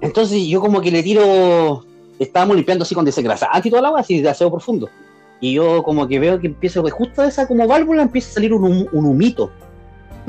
Entonces 0.00 0.46
yo 0.46 0.60
como 0.60 0.80
que 0.80 0.90
le 0.90 1.02
tiro, 1.02 1.84
estábamos 2.18 2.56
limpiando 2.56 2.84
así 2.84 2.94
con 2.94 3.04
desengrasante 3.04 3.68
y 3.68 3.70
toda 3.70 3.82
la 3.82 3.88
agua, 3.88 4.00
así 4.00 4.20
de 4.20 4.28
aseo 4.28 4.50
profundo. 4.50 4.88
Y 5.40 5.54
yo 5.54 5.82
como 5.82 6.06
que 6.08 6.18
veo 6.18 6.40
que 6.40 6.48
empieza, 6.48 6.80
pues, 6.80 6.92
justo 6.92 7.22
de 7.22 7.28
esa 7.28 7.46
como 7.46 7.66
válvula 7.66 8.02
empieza 8.02 8.30
a 8.30 8.34
salir 8.34 8.52
un, 8.52 8.64
hum- 8.64 8.88
un 8.92 9.06
humito. 9.06 9.50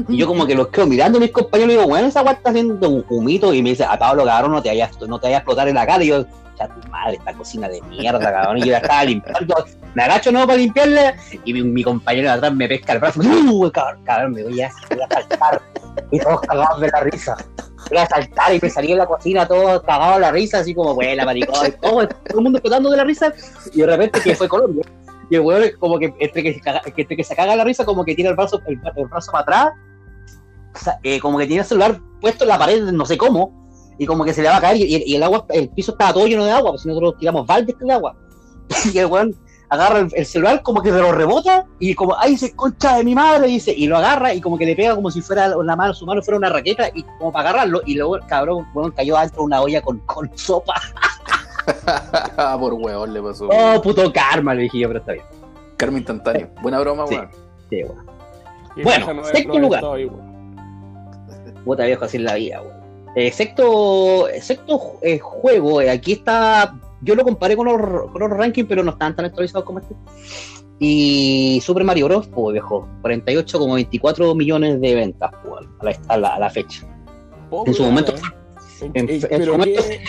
Y 0.07 0.17
yo 0.17 0.27
como 0.27 0.45
que 0.45 0.55
los 0.55 0.67
quedo 0.69 0.87
mirando 0.87 1.17
a 1.17 1.21
mis 1.21 1.31
compañeros 1.31 1.73
y 1.73 1.77
digo, 1.77 1.89
bueno, 1.89 2.07
esa 2.07 2.19
agua 2.21 2.33
está 2.33 2.51
haciendo 2.51 2.89
un 2.89 3.05
humito. 3.09 3.53
Y 3.53 3.61
me 3.61 3.71
dice, 3.71 3.83
a 3.83 3.97
Pablo, 3.99 4.23
cabrón, 4.23 4.51
no 4.51 4.61
te 4.61 4.69
vayas, 4.69 4.91
no 5.01 5.19
te 5.19 5.27
a 5.27 5.37
explotar 5.37 5.67
en 5.67 5.75
la 5.75 5.85
cara. 5.85 6.03
Y 6.03 6.07
yo, 6.07 6.25
ya 6.57 6.67
tu 6.69 6.87
madre, 6.89 7.17
esta 7.17 7.33
cocina 7.33 7.67
de 7.67 7.81
mierda, 7.81 8.19
cabrón. 8.19 8.59
Y 8.59 8.61
yo 8.61 8.71
la 8.71 8.77
estaba 8.77 9.03
limpiando. 9.03 9.55
Me 9.95 10.03
agacho 10.03 10.31
no 10.31 10.45
para 10.45 10.57
limpiarla. 10.57 11.15
Y 11.43 11.53
mi, 11.53 11.83
compañero 11.83 12.29
de 12.29 12.33
atrás 12.35 12.53
me 12.53 12.67
pesca 12.67 12.93
el 12.93 12.99
brazo. 12.99 13.19
¡Uh, 13.19 13.69
cabrón, 13.71 14.03
cabrón, 14.05 14.31
me 14.33 14.43
voy 14.43 14.61
a, 14.61 14.71
voy 14.89 14.99
saltar. 15.09 15.61
Y 16.11 16.19
todos 16.19 16.41
cagados 16.41 16.79
de 16.79 16.87
la 16.87 16.99
risa. 17.01 17.37
Voy 17.89 17.97
a 17.97 18.07
saltar 18.07 18.53
y 18.53 18.59
me 18.61 18.69
salí 18.69 18.91
en 18.91 18.99
la 18.99 19.05
cocina 19.05 19.47
todo 19.47 19.81
cagado 19.83 20.15
de 20.15 20.19
la 20.19 20.31
risa, 20.31 20.59
así 20.59 20.73
como, 20.73 20.93
buena, 20.93 21.25
maricón. 21.25 21.73
Todo, 21.81 22.07
todo 22.07 22.37
el 22.37 22.43
mundo 22.43 22.57
explotando 22.59 22.89
de 22.89 22.97
la 22.97 23.03
risa. 23.03 23.33
Y 23.73 23.79
de 23.79 23.85
repente 23.87 24.21
que 24.21 24.35
fue 24.35 24.47
Colombia. 24.47 24.83
Y 25.29 25.35
el 25.35 25.41
weón 25.41 25.63
como 25.79 25.99
que 25.99 26.13
entre 26.19 26.41
que, 26.43 26.53
se 26.55 26.59
caga, 26.59 26.81
entre 26.85 27.15
que 27.15 27.23
se 27.23 27.35
caga 27.35 27.55
la 27.55 27.63
risa, 27.63 27.85
como 27.85 28.03
que 28.03 28.15
tira 28.15 28.29
el 28.29 28.35
brazo, 28.35 28.61
el, 28.65 28.79
el 28.95 29.05
brazo 29.07 29.31
para 29.31 29.41
atrás, 29.43 29.73
o 30.73 30.79
sea, 30.79 30.99
eh, 31.03 31.19
como 31.19 31.37
que 31.37 31.45
tiene 31.45 31.61
el 31.61 31.67
celular 31.67 31.99
puesto 32.19 32.45
en 32.45 32.49
la 32.49 32.57
pared, 32.57 32.83
no 32.91 33.05
sé 33.05 33.17
cómo, 33.17 33.69
y 33.97 34.05
como 34.05 34.23
que 34.23 34.33
se 34.33 34.41
le 34.41 34.49
va 34.49 34.57
a 34.57 34.61
caer, 34.61 34.77
y, 34.77 35.03
y 35.05 35.15
el 35.15 35.23
agua, 35.23 35.45
el 35.49 35.69
piso 35.69 35.91
estaba 35.91 36.13
todo 36.13 36.25
lleno 36.25 36.45
de 36.45 36.51
agua, 36.51 36.71
pues 36.71 36.85
nosotros 36.85 37.15
tiramos 37.19 37.45
baldes 37.45 37.75
de 37.77 37.93
agua. 37.93 38.15
y 38.93 38.97
el 38.97 39.05
weón 39.05 39.35
agarra 39.69 39.99
el, 39.99 40.09
el 40.13 40.25
celular, 40.25 40.61
como 40.63 40.81
que 40.81 40.91
se 40.91 40.97
lo 40.99 41.11
rebota, 41.11 41.65
y 41.79 41.93
como, 41.93 42.15
ay, 42.17 42.37
se 42.37 42.55
concha 42.55 42.97
de 42.97 43.03
mi 43.03 43.13
madre, 43.15 43.47
dice, 43.47 43.73
y 43.75 43.87
lo 43.87 43.97
agarra, 43.97 44.33
y 44.33 44.41
como 44.41 44.57
que 44.57 44.65
le 44.65 44.75
pega 44.75 44.95
como 44.95 45.11
si 45.11 45.21
fuera 45.21 45.47
la 45.49 45.75
mano, 45.75 45.93
su 45.93 46.05
mano 46.05 46.21
fuera 46.21 46.37
una 46.37 46.49
raqueta, 46.49 46.89
y 46.93 47.03
como 47.03 47.31
para 47.31 47.49
agarrarlo, 47.49 47.81
y 47.85 47.95
luego 47.95 48.15
el 48.15 48.25
cabrón, 48.25 48.67
weón, 48.73 48.91
cayó 48.91 49.17
adentro 49.17 49.41
de 49.41 49.45
una 49.45 49.61
olla 49.61 49.81
con, 49.81 49.99
con 49.99 50.29
sopa. 50.37 50.73
Por 52.59 52.73
huevón 52.73 53.13
le 53.13 53.21
pasó. 53.21 53.47
Oh, 53.51 53.81
puto 53.81 54.11
karma, 54.11 54.55
le 54.55 54.63
dije 54.63 54.79
yo, 54.79 54.87
pero 54.87 54.99
está 54.99 55.13
bien. 55.13 55.25
Karma 55.77 55.97
instantáneo. 55.99 56.49
Buena 56.61 56.79
broma, 56.79 57.05
Sí. 57.07 57.15
weón. 57.15 57.29
Sí, 57.69 57.83
weón. 57.83 58.05
Bueno, 58.83 59.23
sexto 59.25 59.59
lugar. 59.59 59.83
ahí. 59.85 60.09
Puta 61.63 61.85
viejo, 61.85 62.05
así 62.05 62.17
es 62.17 62.23
la 62.23 62.35
vida, 62.35 62.61
weón. 62.61 62.79
Eh, 63.15 63.31
sexto, 63.31 64.27
sexto 64.41 64.97
eh, 65.01 65.19
juego, 65.19 65.81
eh, 65.81 65.89
aquí 65.89 66.13
está. 66.13 66.75
Yo 67.01 67.15
lo 67.15 67.23
comparé 67.23 67.55
con 67.55 67.65
los, 67.67 68.11
con 68.11 68.19
los 68.19 68.29
rankings, 68.29 68.67
pero 68.67 68.83
no 68.83 68.91
están 68.91 69.15
tan 69.15 69.25
actualizados 69.25 69.63
como 69.65 69.79
este. 69.79 69.95
Y 70.79 71.59
Super 71.63 71.83
Mario 71.83 72.05
Bros. 72.07 72.27
Pues 72.27 72.53
viejo, 72.53 72.87
48,24 73.03 74.35
millones 74.35 74.79
de 74.81 74.95
ventas 74.95 75.31
pues, 75.43 75.67
a, 75.79 75.85
la, 75.85 75.97
a, 76.07 76.17
la, 76.17 76.35
a 76.35 76.39
la 76.39 76.49
fecha. 76.49 76.87
En 77.65 77.73
su 77.73 77.83
momento- 77.83 78.13
¿eh? 78.15 78.19
En- 78.81 78.91
en- 78.95 79.09
eh, 79.09 79.27
en 79.29 79.43
su 79.45 79.51
momento- 79.51 79.81
¿qué, 79.87 79.99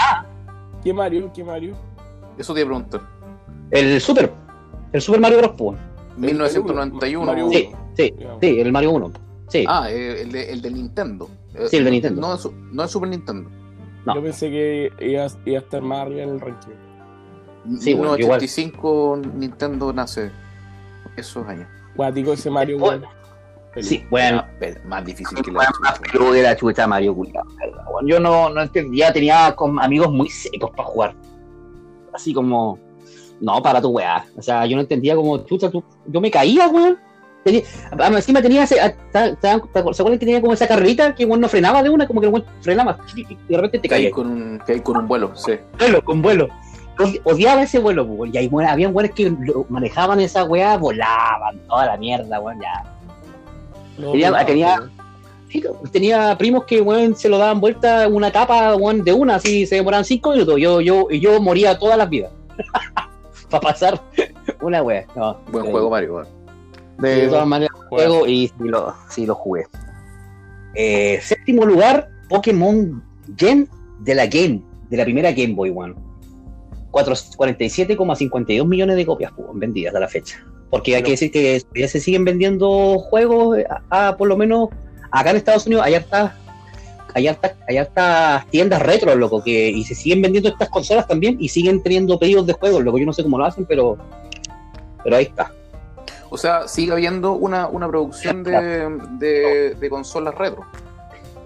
¿qué 0.85 0.93
Mario? 0.93 1.31
¿Qué 1.35 1.43
Mario? 1.45 1.75
Eso 2.39 2.55
te 2.55 2.61
iba 2.61 2.69
a 2.69 2.71
preguntar. 2.73 3.01
El 3.71 4.01
Super, 4.01 4.33
el 4.93 5.01
Super 5.01 5.21
Mario 5.21 5.39
Bros. 5.39 5.53
Pues. 5.57 5.79
1991. 6.17 7.25
Mario 7.27 7.49
Sí, 7.51 7.71
sí, 7.97 8.15
sí, 8.41 8.61
el 8.61 8.73
Mario 8.73 8.91
1. 8.93 9.13
Sí, 9.49 9.65
Ah, 9.67 9.91
eh, 9.91 10.23
el 10.23 10.33
de, 10.33 10.53
el 10.53 10.63
de 10.63 10.71
Nintendo. 10.71 11.29
Eh, 11.55 11.67
Sí, 11.69 11.77
el 11.79 11.85
de 11.85 11.91
Nintendo. 11.91 12.21
No, 12.21 12.37
no 12.73 12.85
es 12.85 12.91
Super 12.91 13.09
Nintendo. 13.09 13.51
No. 14.05 14.15
Yo 14.15 14.23
pensé 14.23 14.51
que 14.51 14.93
iba, 15.01 15.27
iba 15.45 15.59
a 15.59 15.61
estar 15.61 15.83
más 15.83 16.01
arriba 16.01 16.23
en 16.23 16.31
el 16.31 16.41
ranking. 16.41 16.73
Sí, 17.79 17.95
bueno, 17.95 18.17
igual. 18.17 18.41
1985 18.41 19.21
Nintendo 19.35 19.93
nace 19.93 20.31
esos 21.17 21.47
años. 21.47 21.69
Guático 21.95 22.33
ese 22.33 22.51
Mario, 22.51 22.79
Bueno, 22.79 23.09
sí, 23.81 24.05
bueno. 24.11 24.45
Más, 24.87 25.05
difícil 25.05 25.43
que 25.43 25.53
la 25.53 25.67
chucha. 25.67 26.33
de 26.33 26.43
la 26.43 26.57
chucha 26.57 26.87
Mario 26.87 27.13
weón. 27.13 27.33
Yo 28.07 28.19
no, 28.19 28.49
no 28.49 28.63
entendía, 28.63 29.13
tenía 29.13 29.55
con 29.55 29.79
amigos 29.81 30.11
muy 30.11 30.29
secos 30.29 30.71
para 30.71 30.89
jugar. 30.89 31.15
Así 32.13 32.33
como, 32.33 32.79
no, 33.41 33.63
para 33.63 33.81
tu 33.81 33.89
weá. 33.89 34.25
O 34.37 34.43
sea, 34.43 34.65
yo 34.67 34.77
no 34.77 34.83
entendía 34.83 35.15
como, 35.15 35.39
chucha, 35.45 35.71
tú, 35.71 35.85
yo 36.07 36.21
me 36.21 36.31
caía, 36.31 36.69
weón. 36.69 36.99
Tenía, 37.45 37.63
además, 37.91 38.17
encima 38.21 38.43
tenía 38.43 38.65
ese, 38.65 38.81
ah, 38.81 38.93
ta- 39.13 39.35
ta- 39.37 39.61
ta- 39.73 39.83
¿se 39.93 40.03
acuerdan 40.03 40.19
que 40.19 40.27
tenía 40.27 40.41
como 40.43 40.53
esa 40.53 40.69
carrerita 40.69 41.15
que 41.15 41.25
weón 41.25 41.41
no 41.41 41.49
frenaba 41.49 41.83
de 41.83 41.89
una? 41.89 42.07
Como 42.07 42.21
que 42.21 42.27
el 42.27 42.33
weón 42.35 42.45
frenaba 42.61 42.99
y 43.17 43.25
de 43.25 43.57
repente 43.57 43.79
te 43.81 43.89
caía. 43.89 44.11
con 44.11 44.27
un, 44.31 44.63
hay 44.69 44.81
con 44.81 44.97
un 44.99 45.09
vuelo, 45.09 45.33
sí. 45.35 45.53
Vuelo, 45.79 46.05
con 46.05 46.21
vuelo. 46.21 46.49
Odi- 46.99 47.21
Odiaba 47.25 47.63
ese 47.63 47.79
vuelo, 47.79 48.07
pues. 48.07 48.35
Y 48.35 48.37
ahí, 48.39 48.47
weón, 48.49 48.69
habían 48.69 48.95
weones 48.95 49.15
que 49.15 49.31
lo- 49.31 49.65
manejaban 49.71 50.21
esa 50.21 50.45
weá, 50.45 50.77
volaban, 50.77 51.59
toda 51.67 51.87
la 51.87 51.97
mierda, 51.97 52.39
weón, 52.41 52.61
ya. 52.61 52.85
No, 53.97 54.13
Tenía- 54.13 54.31
no, 54.31 54.37
tenía- 55.91 56.37
primos 56.39 56.65
que 56.65 56.81
weón, 56.83 57.17
se 57.17 57.29
lo 57.31 57.39
daban 57.39 57.59
vuelta 57.61 58.07
una 58.07 58.29
etapa 58.29 58.77
weón, 58.77 59.03
de 59.03 59.13
una, 59.15 59.37
así 59.37 59.67
se 59.67 59.77
demoraban 59.77 60.05
cinco 60.05 60.33
minutos. 60.33 60.61
Yo, 60.61 60.81
yo, 60.83 61.07
y 61.11 61.21
yo 61.21 61.41
moría 61.41 61.79
todas 61.79 61.97
las 61.97 62.09
vidas. 62.11 62.31
Para 63.51 63.61
pasar 63.63 64.01
una 64.61 64.83
wea. 64.83 65.07
No, 65.17 65.39
Buen 65.51 65.67
eh, 65.67 65.71
juego, 65.71 65.89
Mario. 65.91 66.15
weón. 66.17 66.40
De 67.01 67.29
todas 67.29 67.47
maneras, 67.47 67.77
juego 67.89 68.27
y 68.27 68.49
sí 68.49 68.55
lo, 68.69 68.95
sí 69.09 69.27
lo 69.27 69.35
jugué. 69.35 69.67
Eh, 70.75 71.19
séptimo 71.23 71.65
lugar, 71.65 72.09
Pokémon 72.29 73.03
Gen 73.37 73.69
de 74.01 74.15
la 74.15 74.27
Game, 74.27 74.63
de 74.89 74.97
la 74.97 75.05
primera 75.05 75.33
Game 75.33 75.55
Boy 75.55 75.73
One. 75.75 75.95
Cuatro- 76.91 77.15
47,52 77.15 78.67
millones 78.67 78.97
de 78.97 79.07
copias 79.07 79.33
pues, 79.35 79.49
vendidas 79.55 79.95
a 79.95 80.01
la 80.01 80.09
fecha. 80.09 80.45
Porque 80.71 80.95
hay 80.97 81.03
que 81.03 81.13
decir 81.13 81.31
que 81.33 81.63
ya 81.75 81.89
se 81.89 82.01
siguen 82.01 82.25
vendiendo 82.25 82.99
juegos, 82.99 83.59
a, 83.91 84.09
a, 84.09 84.17
por 84.17 84.29
lo 84.29 84.37
menos 84.37 84.69
acá 85.11 85.31
en 85.31 85.37
Estados 85.37 85.67
Unidos, 85.67 85.85
hay 85.85 85.95
hartas, 85.95 86.33
hay 87.15 87.27
hartas, 87.27 87.55
hay 87.69 87.77
hartas 87.79 88.47
tiendas 88.51 88.81
retro, 88.83 89.15
loco, 89.17 89.43
que, 89.43 89.69
y 89.71 89.83
se 89.85 89.97
siguen 89.97 90.23
vendiendo 90.23 90.49
estas 90.49 90.69
consolas 90.69 91.09
también 91.09 91.37
y 91.41 91.49
siguen 91.49 91.83
teniendo 91.83 92.19
pedidos 92.19 92.47
de 92.47 92.53
juegos, 92.53 92.85
loco. 92.85 92.99
Yo 92.99 93.07
no 93.07 93.13
sé 93.13 93.23
cómo 93.25 93.39
lo 93.39 93.47
hacen, 93.47 93.65
pero, 93.67 93.97
pero 95.03 95.17
ahí 95.17 95.25
está. 95.25 95.53
O 96.31 96.37
sea, 96.39 96.69
sigue 96.69 96.93
habiendo 96.93 97.33
una, 97.33 97.67
una 97.69 97.89
producción 97.89 98.43
de, 98.45 98.89
de, 99.19 99.75
de 99.75 99.91
consolas 99.91 100.35
retro. 100.37 100.65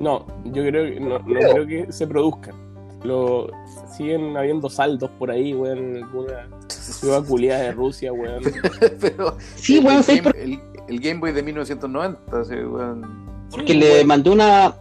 No, 0.00 0.26
yo 0.44 0.62
creo 0.64 0.84
que 0.92 1.00
no, 1.00 1.18
no 1.18 1.24
creo 1.24 1.66
que 1.66 1.92
se 1.92 2.06
produzcan. 2.06 2.54
Lo, 3.02 3.48
siguen 3.96 4.36
habiendo 4.36 4.68
saldos 4.70 5.10
por 5.18 5.30
ahí, 5.30 5.54
weón, 5.54 5.78
en 5.96 6.02
alguna 6.04 6.48
ciudad 6.68 7.24
culiada 7.28 7.62
de 7.64 7.72
Rusia, 7.72 8.12
weón. 8.12 8.42
Pero 9.00 9.36
Sí, 9.56 9.78
el, 9.78 9.84
weón, 9.84 9.98
el 9.98 10.04
¿sabes 10.04 10.22
Game, 10.22 10.32
por- 10.32 10.40
el- 10.40 10.60
el 10.88 11.00
Game 11.00 11.20
Boy 11.20 11.32
de 11.32 11.42
1990, 11.42 12.44
sí, 12.44 12.54
weón. 12.54 13.26
Porque 13.50 13.74
le 13.74 14.04
mandé 14.04 14.30
una. 14.30 14.74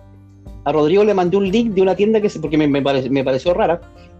A 0.65 0.71
Rodrigo 0.71 1.03
le 1.03 1.13
mandé 1.13 1.35
un 1.37 1.49
link 1.51 1.73
de 1.73 1.81
una 1.81 1.95
tienda 1.95 2.19
que 2.21 2.29
se, 2.29 2.39
porque 2.39 2.57
me, 2.57 2.67
me, 2.67 2.81
pare- 2.81 3.09
me 3.09 3.23
pareció 3.23 3.53
rara. 3.53 3.79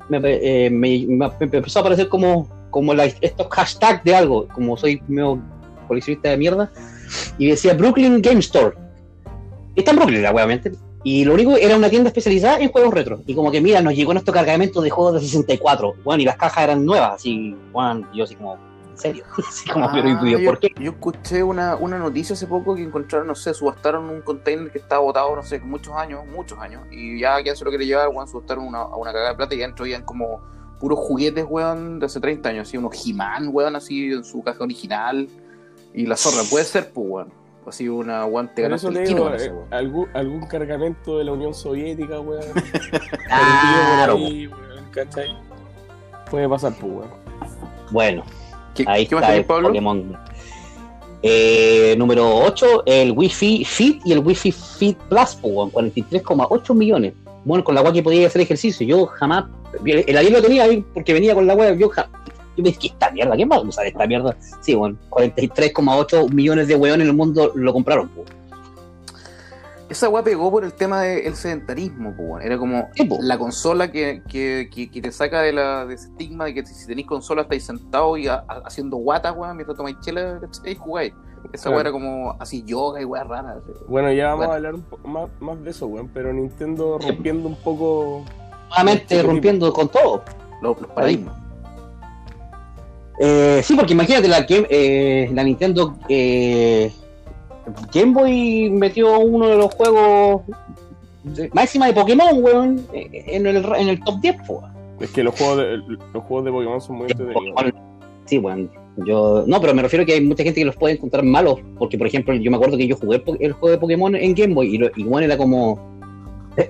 Me, 0.10 0.20
eh, 0.24 0.70
me- 0.70 1.06
me- 1.08 1.28
me 1.28 1.34
empezó 1.40 1.80
a 1.80 1.82
aparecer 1.82 2.08
como, 2.10 2.48
como 2.70 2.94
la- 2.94 3.06
estos 3.06 3.48
hashtags 3.50 4.04
de 4.04 4.16
algo, 4.16 4.48
como 4.50 4.75
soy 4.78 5.02
medio 5.08 5.40
coleccionista 5.94 6.30
de 6.30 6.38
mierda. 6.38 6.72
Y 7.38 7.48
decía 7.50 7.74
Brooklyn 7.74 8.22
Game 8.22 8.40
Store. 8.40 8.76
Está 9.76 9.92
en 9.92 9.98
Brooklyn, 9.98 10.26
obviamente. 10.26 10.72
Y 11.06 11.26
lo 11.26 11.34
único 11.34 11.58
era 11.58 11.76
una 11.76 11.90
tienda 11.90 12.08
especializada 12.10 12.60
en 12.60 12.70
juegos 12.72 12.94
retro. 12.94 13.22
Y 13.26 13.36
como 13.36 13.52
que, 13.52 13.60
mira, 13.60 13.82
nos 13.82 13.94
llegó 13.94 14.14
nuestro 14.14 14.34
cargamento 14.34 14.82
de 14.82 14.90
juegos 14.90 15.16
de 15.16 15.20
64. 15.22 15.96
Bueno, 16.04 16.22
y 16.22 16.26
las 16.26 16.38
cajas 16.38 16.64
eran 16.64 16.86
nuevas, 16.86 17.16
así, 17.16 17.56
bueno, 17.74 18.08
yo 18.14 18.24
así 18.24 18.36
como, 18.36 18.54
¿en 18.56 18.98
serio? 18.98 19.24
Así 19.50 19.70
como, 19.70 19.92
pero, 19.92 20.08
¿y- 20.08 20.14
Ah, 20.14 20.20
por 20.20 20.30
yo, 20.40 20.60
qué? 20.60 20.70
yo 20.80 20.92
escuché 20.92 21.44
una, 21.44 21.76
una 21.76 21.98
noticia 21.98 22.36
hace 22.36 22.48
poco 22.48 22.76
que 22.76 22.84
encontraron, 22.84 23.28
no 23.28 23.36
sé, 23.36 23.54
subastaron 23.54 24.10
un 24.10 24.22
container 24.22 24.72
que 24.72 24.78
estaba 24.78 25.02
botado, 25.02 25.36
no 25.36 25.44
sé, 25.44 25.60
muchos 25.60 25.94
años, 25.96 26.22
muchos 26.34 26.58
años, 26.60 26.84
y 26.92 27.20
ya 27.20 27.44
que 27.44 27.54
se 27.56 27.66
lo 27.66 27.72
quiere 27.72 27.86
llevar, 27.86 28.08
weón, 28.10 28.28
subastaron 28.30 28.66
una, 28.66 28.80
a 28.84 28.96
una 28.96 29.12
cagada 29.12 29.32
de 29.32 29.36
plata 29.36 29.56
y 29.56 29.62
adentro 29.62 29.84
habían 29.84 30.04
como 30.04 30.42
puros 30.80 31.00
juguetes, 31.00 31.46
weón, 31.50 32.00
de 32.00 32.06
hace 32.06 32.20
30 32.22 32.48
años, 32.50 32.68
así, 32.70 32.78
unos 32.78 32.94
He-Man, 33.06 33.50
weón, 33.52 33.76
así 33.76 34.12
en 34.14 34.24
su 34.24 34.42
caja 34.42 34.64
original, 34.64 35.28
y 35.94 36.06
la 36.06 36.18
zorra, 36.18 36.44
puede 36.50 36.66
ser, 36.66 36.92
pues, 36.92 37.08
weón, 37.10 37.34
así 37.68 37.88
una 37.88 38.24
guante 38.26 38.62
ganaste 38.62 38.88
el 38.88 39.06
digo, 39.06 39.24
con 39.26 39.40
eh, 39.40 39.52
algún, 39.72 40.08
algún 40.14 40.48
cargamento 40.48 41.18
de 41.18 41.24
la 41.26 41.32
Unión 41.34 41.54
Soviética, 41.54 42.20
weón. 42.20 42.44
Claro, 43.28 44.16
ahí, 44.16 44.48
weón, 44.48 44.86
¿cachai? 44.92 45.38
Puede 46.30 46.50
pasar, 46.50 46.74
pues, 46.80 46.92
weón. 46.94 47.10
bueno. 47.92 48.24
¿Qué, 48.76 48.84
Ahí 48.88 49.06
qué 49.06 49.14
más 49.16 49.24
está 49.24 49.34
tenés, 49.34 49.42
el 49.42 49.46
Pablo? 49.46 49.68
Pokémon. 49.68 50.18
Eh, 51.22 51.96
número 51.98 52.28
8, 52.38 52.84
el 52.86 53.12
Wi-Fi 53.12 53.64
Fit 53.64 54.02
y 54.04 54.12
el 54.12 54.20
Wi-Fi 54.20 54.52
Fit 54.52 54.98
Plus, 55.10 55.36
po, 55.36 55.48
weón, 55.50 55.72
43,8 55.72 56.74
millones. 56.74 57.14
Bueno, 57.46 57.64
con 57.64 57.76
la 57.76 57.82
web 57.82 57.94
que 57.94 58.04
podía 58.04 58.28
hacer 58.28 58.42
ejercicio. 58.42 58.86
Yo 58.86 59.06
jamás. 59.06 59.46
El 59.86 60.18
ayer 60.18 60.32
lo 60.32 60.42
tenía 60.42 60.64
ahí 60.64 60.84
porque 60.94 61.14
venía 61.14 61.34
con 61.34 61.46
la 61.48 61.56
web. 61.56 61.78
Yo, 61.78 61.90
ja- 61.90 62.10
yo 62.55 62.63
me 62.63 62.69
dije, 62.69 62.79
¿qué 62.79 62.88
esta 62.88 63.12
mierda? 63.12 63.36
¿Quién 63.36 63.50
va 63.51 63.55
a 63.57 63.62
usar 63.62 63.86
esta 63.86 64.05
mierda? 64.07 64.36
Sí, 64.62 64.75
bueno, 64.75 64.98
43,8 65.10 66.29
millones 66.31 66.67
de 66.67 66.75
weones 66.75 67.03
en 67.05 67.10
el 67.12 67.15
mundo 67.17 67.51
lo 67.55 67.74
compraron. 67.74 68.10
po. 68.10 68.24
Esa 69.89 70.10
weá 70.10 70.24
pegó 70.24 70.50
por 70.50 70.63
el 70.63 70.74
tema 70.74 71.01
del 71.01 71.36
sedentarismo, 71.36 72.13
pues, 72.15 72.27
weón. 72.29 72.41
Era 72.41 72.57
como 72.57 72.88
po. 73.07 73.17
la 73.22 73.38
consola 73.38 73.91
que, 73.91 74.24
que, 74.27 74.69
que, 74.74 74.89
que 74.89 75.01
te 75.01 75.12
saca 75.12 75.41
de, 75.41 75.53
la, 75.53 75.86
de 75.86 75.95
ese 75.95 76.07
estigma 76.07 76.45
de 76.45 76.53
que 76.55 76.65
si 76.65 76.88
tenéis 76.88 77.05
consola 77.07 77.43
estáis 77.43 77.65
sentados 77.65 78.17
y 78.17 78.27
a- 78.27 78.43
a- 78.48 78.63
haciendo 78.65 78.98
guata, 78.98 79.31
weón, 79.33 79.55
mientras 79.55 79.77
tomáis 79.77 79.98
chela. 80.01 80.39
Y 80.65 80.75
jugáis. 80.75 81.13
Esa 81.51 81.63
Claro. 81.63 81.75
weá 81.75 81.81
era 81.81 81.91
como 81.91 82.36
así 82.39 82.63
yoga 82.63 83.01
y 83.01 83.05
weá 83.05 83.24
rara. 83.25 83.57
Bueno, 83.88 84.12
ya 84.13 84.27
vamos 84.27 84.38
Bueno. 84.38 84.53
a 84.53 84.55
hablar 84.55 84.75
un 84.75 84.81
poco 84.83 85.07
más, 85.07 85.29
más 85.41 85.62
de 85.63 85.69
eso, 85.69 85.86
weón. 85.88 86.07
Pero 86.13 86.31
Nintendo 86.33 86.98
rompiendo 87.00 87.50
un 87.50 87.55
poco. 87.55 88.24
Nuevamente 88.69 89.15
Sí, 89.17 89.22
rompiendo 89.22 89.72
con 89.74 89.89
todo. 89.89 90.24
Los, 90.62 90.79
los 90.81 90.89
paradigmas. 90.91 91.36
Eh, 93.20 93.62
sí, 93.63 93.75
porque 93.75 93.93
imagínate, 93.93 94.27
la, 94.27 94.46
eh, 94.50 95.29
la 95.34 95.43
Nintendo 95.43 95.96
eh, 96.10 96.91
Game 97.93 98.13
Boy 98.13 98.70
metió 98.72 99.20
uno 99.20 99.48
de 99.48 99.55
los 99.58 99.74
juegos 99.74 100.41
de- 101.24 101.50
máxima 101.53 101.88
de 101.88 101.93
Pokémon, 101.93 102.43
weón, 102.43 102.86
eh, 102.93 103.25
en 103.27 103.46
el, 103.46 103.57
en 103.57 103.90
el 103.90 104.00
top 104.03 104.20
10, 104.20 104.35
po. 104.48 104.64
Es 105.00 105.11
que 105.11 105.24
los 105.24 105.35
juegos 105.35 105.57
de, 105.57 105.77
los 106.14 106.24
juegos 106.24 106.46
de 106.46 106.51
Pokémon 106.51 106.81
son 106.81 106.98
muy 106.98 107.11
entretenidos. 107.11 107.74
Sí, 108.25 108.38
weón. 108.38 108.70
Yo, 108.98 109.44
no, 109.48 109.59
pero 109.59 109.74
me 109.74 109.81
refiero 109.81 110.03
a 110.03 110.05
que 110.05 110.14
hay 110.14 110.22
mucha 110.22 110.44
gente 110.44 110.61
que 110.61 110.66
los 110.66 110.75
puede 110.75 110.94
encontrar 110.94 111.24
malos, 111.24 111.59
porque 111.79 111.98
por 111.98 112.05
ejemplo, 112.05 112.35
yo 112.35 112.51
me 112.51 112.57
acuerdo 112.57 112.77
que 112.77 112.88
yo 112.88 112.96
jugué 112.96 113.24
el, 113.40 113.53
juego 113.53 113.72
de 113.72 113.77
Pokémon 113.79 114.16
en 114.16 114.35
Game 114.35 114.53
Boy 114.53 114.75
y, 114.75 114.77
lo, 114.77 114.92
y 114.96 115.03
bueno, 115.03 115.25
era 115.25 115.35
como. 115.35 115.79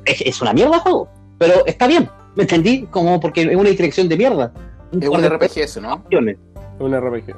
Es, 0.05 0.21
es 0.21 0.41
una 0.41 0.53
mierda 0.53 0.75
el 0.75 0.81
juego, 0.81 1.09
pero 1.37 1.65
está 1.65 1.85
bien, 1.87 2.09
¿me 2.35 2.43
entendí? 2.43 2.87
Como 2.89 3.19
porque 3.19 3.41
es 3.41 3.55
una 3.55 3.69
dirección 3.69 4.07
de 4.07 4.15
mierda. 4.15 4.53
Es 5.01 5.09
un 5.09 5.23
RPG 5.23 5.57
eso, 5.57 5.81
¿no? 5.81 5.93
opciones. 5.95 6.37
Es 6.55 6.81
un 6.81 6.95
RPG. 6.99 7.35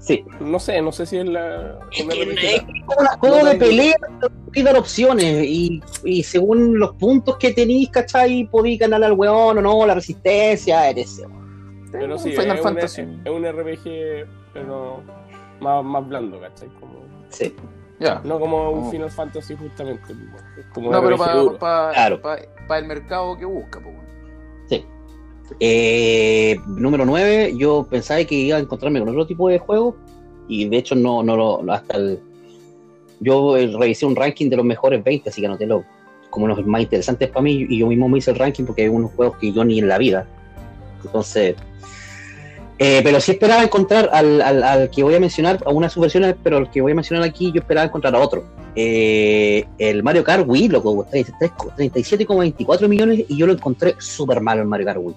Sí. 0.00 0.24
No 0.40 0.58
sé, 0.58 0.80
no 0.80 0.92
sé 0.92 1.04
si 1.04 1.18
es 1.18 1.26
la. 1.26 1.78
Es 1.90 2.04
como 2.86 3.00
un 3.00 3.18
juego 3.18 3.38
No 3.38 3.44
de 3.44 3.56
pelea, 3.56 3.96
y 4.54 4.62
dar 4.62 4.76
opciones, 4.78 5.44
y, 5.44 5.82
y 6.04 6.22
según 6.22 6.78
los 6.78 6.94
puntos 6.94 7.36
que 7.36 7.52
tenéis, 7.52 7.90
¿cachai? 7.90 8.48
Podéis 8.50 8.78
ganar 8.78 9.04
al 9.04 9.12
weón 9.12 9.58
o 9.58 9.60
no, 9.60 9.86
la 9.86 9.94
resistencia, 9.94 10.88
etc. 10.88 11.28
Pero 11.92 12.18
sí, 12.18 12.30
Final 12.32 12.56
es, 12.56 12.62
Fantasy. 12.62 13.02
Un, 13.02 13.20
es 13.24 13.30
un 13.32 13.44
RPG, 13.46 14.26
pero 14.54 15.02
más, 15.60 15.84
más 15.84 16.08
blando, 16.08 16.40
¿cachai? 16.40 16.68
Como, 16.80 17.04
Sí. 17.28 17.54
Ya. 18.00 18.20
no 18.24 18.40
como 18.40 18.70
un 18.70 18.86
Oh. 18.88 18.90
Final 18.90 19.10
Fantasy, 19.10 19.54
justamente. 19.56 20.12
Es 20.58 20.66
como 20.72 20.90
No, 20.90 21.02
pero 21.02 21.16
para 21.16 21.34
duro. 21.34 21.58
Claro. 21.58 22.20
el 22.76 22.84
mercado 22.86 23.36
que 23.36 23.44
busca, 23.44 23.80
pues. 23.80 23.94
Eh, 25.60 26.58
número 26.66 27.04
9, 27.04 27.54
yo 27.56 27.86
pensaba 27.88 28.24
que 28.24 28.34
iba 28.34 28.56
a 28.56 28.60
encontrarme 28.60 29.00
con 29.00 29.08
otro 29.10 29.26
tipo 29.26 29.48
de 29.48 29.58
juego, 29.58 29.96
y 30.48 30.68
de 30.68 30.76
hecho 30.76 30.94
no, 30.94 31.22
no 31.22 31.36
lo, 31.36 31.72
hasta 31.72 31.96
el... 31.96 32.18
Yo 33.20 33.56
eh, 33.56 33.72
revisé 33.78 34.06
un 34.06 34.16
ranking 34.16 34.50
de 34.50 34.56
los 34.56 34.64
mejores 34.64 35.02
20, 35.02 35.30
así 35.30 35.40
que 35.40 35.46
anoté 35.46 35.66
los, 35.66 35.84
como 36.30 36.48
los 36.48 36.64
más 36.66 36.82
interesantes 36.82 37.28
para 37.28 37.42
mí, 37.42 37.66
y 37.68 37.78
yo 37.78 37.86
mismo 37.86 38.08
me 38.08 38.18
hice 38.18 38.30
el 38.30 38.38
ranking 38.38 38.64
porque 38.64 38.82
hay 38.82 38.88
unos 38.88 39.12
juegos 39.12 39.36
que 39.38 39.52
yo 39.52 39.64
ni 39.64 39.78
en 39.78 39.88
la 39.88 39.98
vida. 39.98 40.26
Entonces... 41.04 41.54
eh, 42.78 43.00
pero 43.04 43.20
sí 43.20 43.32
esperaba 43.32 43.62
encontrar 43.62 44.10
al, 44.12 44.40
al, 44.42 44.62
al 44.62 44.90
que 44.90 45.02
voy 45.02 45.14
a 45.14 45.20
mencionar, 45.20 45.62
a 45.64 45.70
unas 45.70 45.92
subversiones, 45.92 46.34
pero 46.42 46.58
el 46.58 46.70
que 46.70 46.80
voy 46.80 46.92
a 46.92 46.94
mencionar 46.96 47.24
aquí 47.24 47.52
yo 47.52 47.60
esperaba 47.60 47.86
encontrar 47.86 48.16
a 48.16 48.18
otro. 48.18 48.44
Eh, 48.74 49.64
el 49.78 50.02
Mario 50.02 50.24
Kart 50.24 50.44
Wii, 50.48 50.68
loco, 50.68 51.06
37,24 51.06 52.88
millones 52.88 53.24
y 53.28 53.36
yo 53.36 53.46
lo 53.46 53.52
encontré 53.52 53.94
súper 53.98 54.40
malo 54.40 54.62
el 54.62 54.66
Mario 54.66 54.86
Kart 54.86 54.98
Wii. 55.00 55.14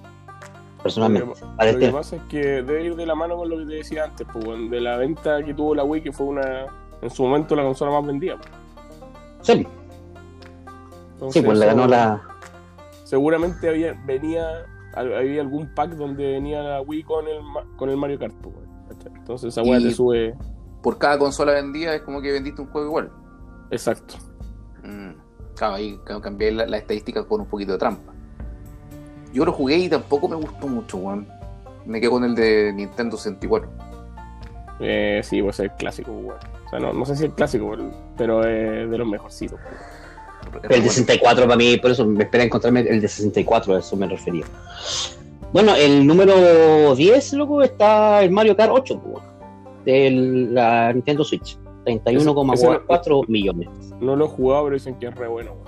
Personalmente. 0.82 1.26
Lo 1.28 1.34
que- 1.34 1.44
Vale, 1.56 1.72
Lo 1.72 1.78
que 1.78 1.88
pasa 1.90 2.16
es 2.16 2.22
que 2.22 2.38
debe 2.38 2.84
ir 2.84 2.96
de 2.96 3.06
la 3.06 3.14
mano 3.14 3.36
con 3.36 3.48
lo 3.50 3.58
que 3.58 3.66
te 3.66 3.74
decía 3.74 4.04
antes, 4.04 4.26
pues, 4.32 4.70
de 4.70 4.80
la 4.80 4.96
venta 4.96 5.42
que 5.44 5.54
tuvo 5.54 5.74
la 5.74 5.84
Wii, 5.84 6.02
que 6.02 6.12
fue 6.12 6.26
una, 6.26 6.66
en 7.02 7.10
su 7.10 7.22
momento 7.24 7.54
la 7.56 7.62
consola 7.64 7.90
más 7.92 8.06
vendida. 8.06 8.36
pues. 8.36 8.48
Sí, 9.42 9.66
Entonces, 11.14 11.40
sí, 11.42 11.46
pues 11.46 11.58
le 11.58 11.66
ganó 11.66 11.86
la. 11.86 12.22
Seguramente 13.04 13.68
había, 13.68 13.94
venía, 14.06 14.66
había 14.94 15.40
algún 15.40 15.72
pack 15.74 15.92
donde 15.92 16.32
venía 16.32 16.62
la 16.62 16.80
Wii 16.82 17.02
con 17.04 17.26
el, 17.26 17.42
ma- 17.42 17.64
con 17.76 17.88
el 17.90 17.96
Mario 17.96 18.18
Kart, 18.18 18.34
pues. 18.42 18.54
Entonces 19.16 19.48
esa 19.48 19.62
weá 19.62 19.78
te 19.78 19.90
sube. 19.92 20.34
Por 20.82 20.98
cada 20.98 21.18
consola 21.18 21.52
vendida 21.52 21.94
es 21.94 22.02
como 22.02 22.20
que 22.22 22.32
vendiste 22.32 22.60
un 22.62 22.68
juego 22.68 22.86
igual. 22.86 23.10
Exacto. 23.70 24.14
Mm, 24.84 25.10
Claro, 25.56 25.74
ahí 25.74 25.98
ca- 26.04 26.20
cambié 26.20 26.52
la, 26.52 26.66
la 26.66 26.76
estadística 26.78 27.24
con 27.26 27.40
un 27.40 27.46
poquito 27.48 27.72
de 27.72 27.78
trampa. 27.78 28.12
Yo 29.38 29.44
lo 29.44 29.52
jugué 29.52 29.76
y 29.76 29.88
tampoco 29.88 30.28
me 30.28 30.34
gustó 30.34 30.66
mucho, 30.66 30.96
weón. 30.96 31.28
Me 31.86 32.00
quedo 32.00 32.10
con 32.10 32.24
el 32.24 32.34
de 32.34 32.72
Nintendo 32.72 33.16
64. 33.16 33.70
Eh, 34.80 35.20
sí, 35.22 35.40
pues 35.40 35.60
es 35.60 35.66
el 35.66 35.70
clásico, 35.76 36.10
weón. 36.10 36.38
O 36.66 36.70
sea, 36.70 36.80
no, 36.80 36.92
no 36.92 37.06
sé 37.06 37.14
si 37.14 37.22
es 37.22 37.30
el 37.30 37.36
clásico, 37.36 37.72
pero 38.16 38.40
es 38.42 38.90
de 38.90 38.98
los 38.98 39.06
mejorcitos. 39.06 39.60
El 40.68 40.82
de 40.82 40.88
64 40.88 41.44
para 41.44 41.56
mí, 41.56 41.76
por 41.76 41.92
eso 41.92 42.04
me 42.04 42.24
espera 42.24 42.42
encontrarme 42.42 42.80
el 42.80 43.00
de 43.00 43.06
64, 43.06 43.76
a 43.76 43.78
eso 43.78 43.94
me 43.94 44.08
refería. 44.08 44.44
Bueno, 45.52 45.76
el 45.76 46.04
número 46.04 46.96
10, 46.96 47.34
loco, 47.34 47.62
está 47.62 48.24
el 48.24 48.32
Mario 48.32 48.56
Kart 48.56 48.72
8, 48.74 49.00
pues, 49.00 49.24
de 49.84 50.10
la 50.50 50.92
Nintendo 50.92 51.22
Switch. 51.22 51.56
31,4 51.84 53.28
millones. 53.28 53.68
No 54.00 54.16
lo 54.16 54.24
he 54.24 54.28
jugado, 54.28 54.64
pero 54.64 54.74
dicen 54.74 54.96
que 54.96 55.06
es 55.06 55.14
re 55.14 55.28
bueno, 55.28 55.52
weón. 55.52 55.67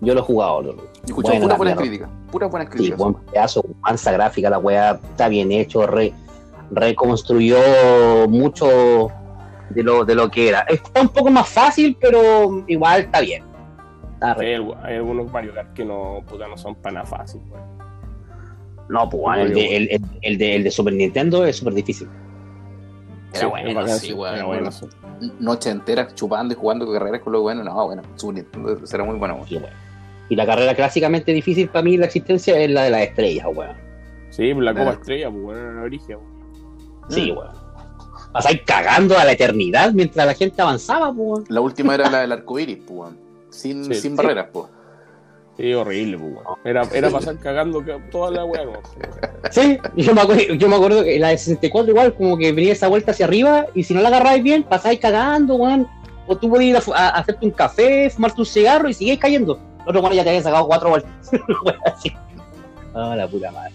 Yo 0.00 0.14
lo 0.14 0.20
he 0.20 0.22
jugado, 0.22 0.62
loco. 0.62 0.84
Escuché 1.04 1.28
Buena 1.28 1.40
puras 1.42 1.58
buenas 1.58 1.76
críticas. 1.78 2.08
Puras 2.30 2.50
buenas 2.50 2.68
Sí, 2.70 2.76
críticas. 2.76 2.98
buen 2.98 3.14
pedazo, 3.14 3.64
mansa 3.80 4.12
gráfica, 4.12 4.48
la 4.50 4.58
weá 4.58 4.92
está 4.92 5.28
bien 5.28 5.52
hecho, 5.52 5.86
re, 5.86 6.12
reconstruyó 6.70 7.58
mucho 8.28 9.08
de 9.70 9.82
lo, 9.82 10.04
de 10.04 10.14
lo 10.14 10.30
que 10.30 10.48
era. 10.48 10.60
Está 10.62 11.02
un 11.02 11.08
poco 11.08 11.30
más 11.30 11.48
fácil, 11.48 11.96
pero 12.00 12.64
igual 12.66 13.02
está 13.02 13.20
bien. 13.20 13.44
Está 14.14 14.34
re- 14.34 14.56
Hay, 14.56 14.70
hay 14.82 14.96
algunos 14.96 15.30
Mario 15.32 15.54
Kart 15.54 15.72
que 15.74 15.84
no, 15.84 16.22
puta, 16.28 16.46
no 16.48 16.56
son 16.56 16.74
para 16.76 16.94
nada 16.94 17.06
fácil, 17.06 17.40
weón. 17.50 17.64
No, 18.88 19.08
pues 19.08 19.38
el 19.38 19.54
de, 19.54 19.76
el, 19.76 19.88
el- 19.90 20.02
el 20.22 20.38
de, 20.38 20.56
el 20.56 20.64
de 20.64 20.70
Super 20.70 20.94
Nintendo 20.94 21.44
es 21.44 21.56
súper 21.56 21.74
difícil. 21.74 22.08
Era 23.32 23.46
bueno, 23.46 23.74
bacán, 23.74 23.98
sí, 23.98 24.12
weón, 24.12 24.34
era 24.34 24.44
bueno. 24.44 24.70
bueno, 24.70 24.72
sí. 24.72 25.32
Noche 25.38 25.70
entera 25.70 26.08
chupando 26.14 26.52
y 26.54 26.56
jugando 26.56 26.90
carreras 26.90 27.20
con 27.20 27.32
lo 27.34 27.42
bueno. 27.42 27.62
No, 27.62 27.86
bueno, 27.86 28.02
Super 28.16 28.36
Nintendo 28.42 28.86
será 28.86 29.04
muy 29.04 29.16
bueno, 29.16 29.36
bueno. 29.36 29.66
Y 30.30 30.36
la 30.36 30.46
carrera 30.46 30.74
clásicamente 30.74 31.32
difícil 31.32 31.68
para 31.68 31.82
mí, 31.82 31.96
la 31.98 32.06
existencia, 32.06 32.58
es 32.58 32.70
la 32.70 32.84
de 32.84 32.90
las 32.90 33.02
estrellas, 33.02 33.46
weón. 33.54 33.76
Sí, 34.30 34.54
la 34.54 34.72
Copa 34.72 34.90
Ah. 34.90 34.92
Estrella, 34.92 35.30
pues 35.30 35.42
bueno, 35.42 35.60
era 35.60 35.72
la 35.74 35.82
origen, 35.82 36.16
weón. 36.16 37.10
Sí, 37.10 37.32
Mm. 37.32 37.36
weón. 37.36 37.60
Pasáis 38.32 38.60
cagando 38.64 39.18
a 39.18 39.24
la 39.24 39.32
eternidad 39.32 39.92
mientras 39.92 40.24
la 40.24 40.34
gente 40.34 40.62
avanzaba, 40.62 41.06
pues, 41.12 41.18
weón. 41.18 41.44
La 41.48 41.60
última 41.60 41.94
era 41.96 42.08
la 42.08 42.20
del 42.20 42.32
arco 42.32 42.58
iris, 42.58 42.78
pues, 42.86 42.90
weón. 43.00 43.18
Sin, 43.50 43.84
Sí. 43.86 43.94
sin 43.94 44.12
Sí. 44.12 44.16
barreras, 44.16 44.46
pues. 44.52 44.66
Sí, 45.56 45.74
horrible, 45.74 46.16
pues, 46.16 46.32
weón. 46.34 46.44
Era, 46.64 46.82
era 46.94 47.10
pasar 47.10 47.36
cagando 47.38 47.84
ca- 47.84 47.98
toda 48.12 48.30
la 48.30 48.44
weá, 48.44 48.62
weón. 48.62 48.78
Sí, 49.50 49.78
yo 49.96 50.14
me, 50.14 50.20
acuerdo, 50.20 50.42
yo 50.54 50.68
me 50.68 50.76
acuerdo 50.76 51.02
que 51.02 51.18
la 51.18 51.28
de 51.30 51.38
64 51.38 51.90
igual, 51.90 52.14
como 52.14 52.38
que 52.38 52.52
venía 52.52 52.72
esa 52.72 52.86
vuelta 52.86 53.10
hacia 53.10 53.26
arriba 53.26 53.66
y 53.74 53.82
si 53.82 53.94
no 53.94 54.00
la 54.00 54.08
agarráis 54.08 54.44
bien, 54.44 54.62
pasáis 54.62 55.00
cagando, 55.00 55.56
weón. 55.56 55.88
O 56.28 56.36
tú 56.38 56.48
podías 56.48 56.86
ir 56.86 56.92
a, 56.94 56.98
a- 57.00 57.08
a 57.08 57.18
hacerte 57.18 57.44
un 57.44 57.50
café, 57.50 58.08
fumarte 58.10 58.40
un 58.40 58.46
cigarro 58.46 58.88
y 58.88 58.94
seguís 58.94 59.18
cayendo. 59.18 59.58
El 59.84 59.88
otro 59.88 60.00
bueno 60.02 60.14
ya 60.16 60.22
te 60.24 60.30
había 60.30 60.42
sacado 60.42 60.66
cuatro 60.66 60.90
vueltas. 60.90 61.10
Así. 61.86 62.12
Ah, 62.94 63.14
la 63.16 63.26
puta 63.28 63.50
madre. 63.52 63.72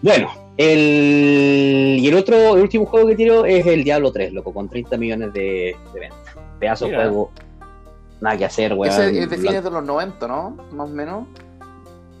Bueno, 0.00 0.30
el, 0.56 1.96
y 2.00 2.08
el 2.08 2.14
otro, 2.16 2.56
el 2.56 2.62
último 2.62 2.86
juego 2.86 3.06
que 3.08 3.14
tiro 3.16 3.44
es 3.44 3.64
el 3.66 3.84
Diablo 3.84 4.10
3, 4.12 4.32
loco, 4.32 4.52
con 4.52 4.68
30 4.68 4.96
millones 4.96 5.32
de, 5.32 5.76
de 5.94 6.00
ventas. 6.00 6.18
Pedazo 6.58 6.86
de 6.86 6.90
Mira. 6.92 7.02
juego. 7.04 7.30
Nada 8.20 8.36
que 8.36 8.44
hacer, 8.44 8.72
weón. 8.74 8.92
Ese 8.92 9.20
es 9.22 9.30
de 9.30 9.36
fines 9.36 9.64
de 9.64 9.70
los 9.70 9.84
90, 9.84 10.28
¿no? 10.28 10.50
Más 10.72 10.88
o 10.88 10.92
menos. 10.92 11.24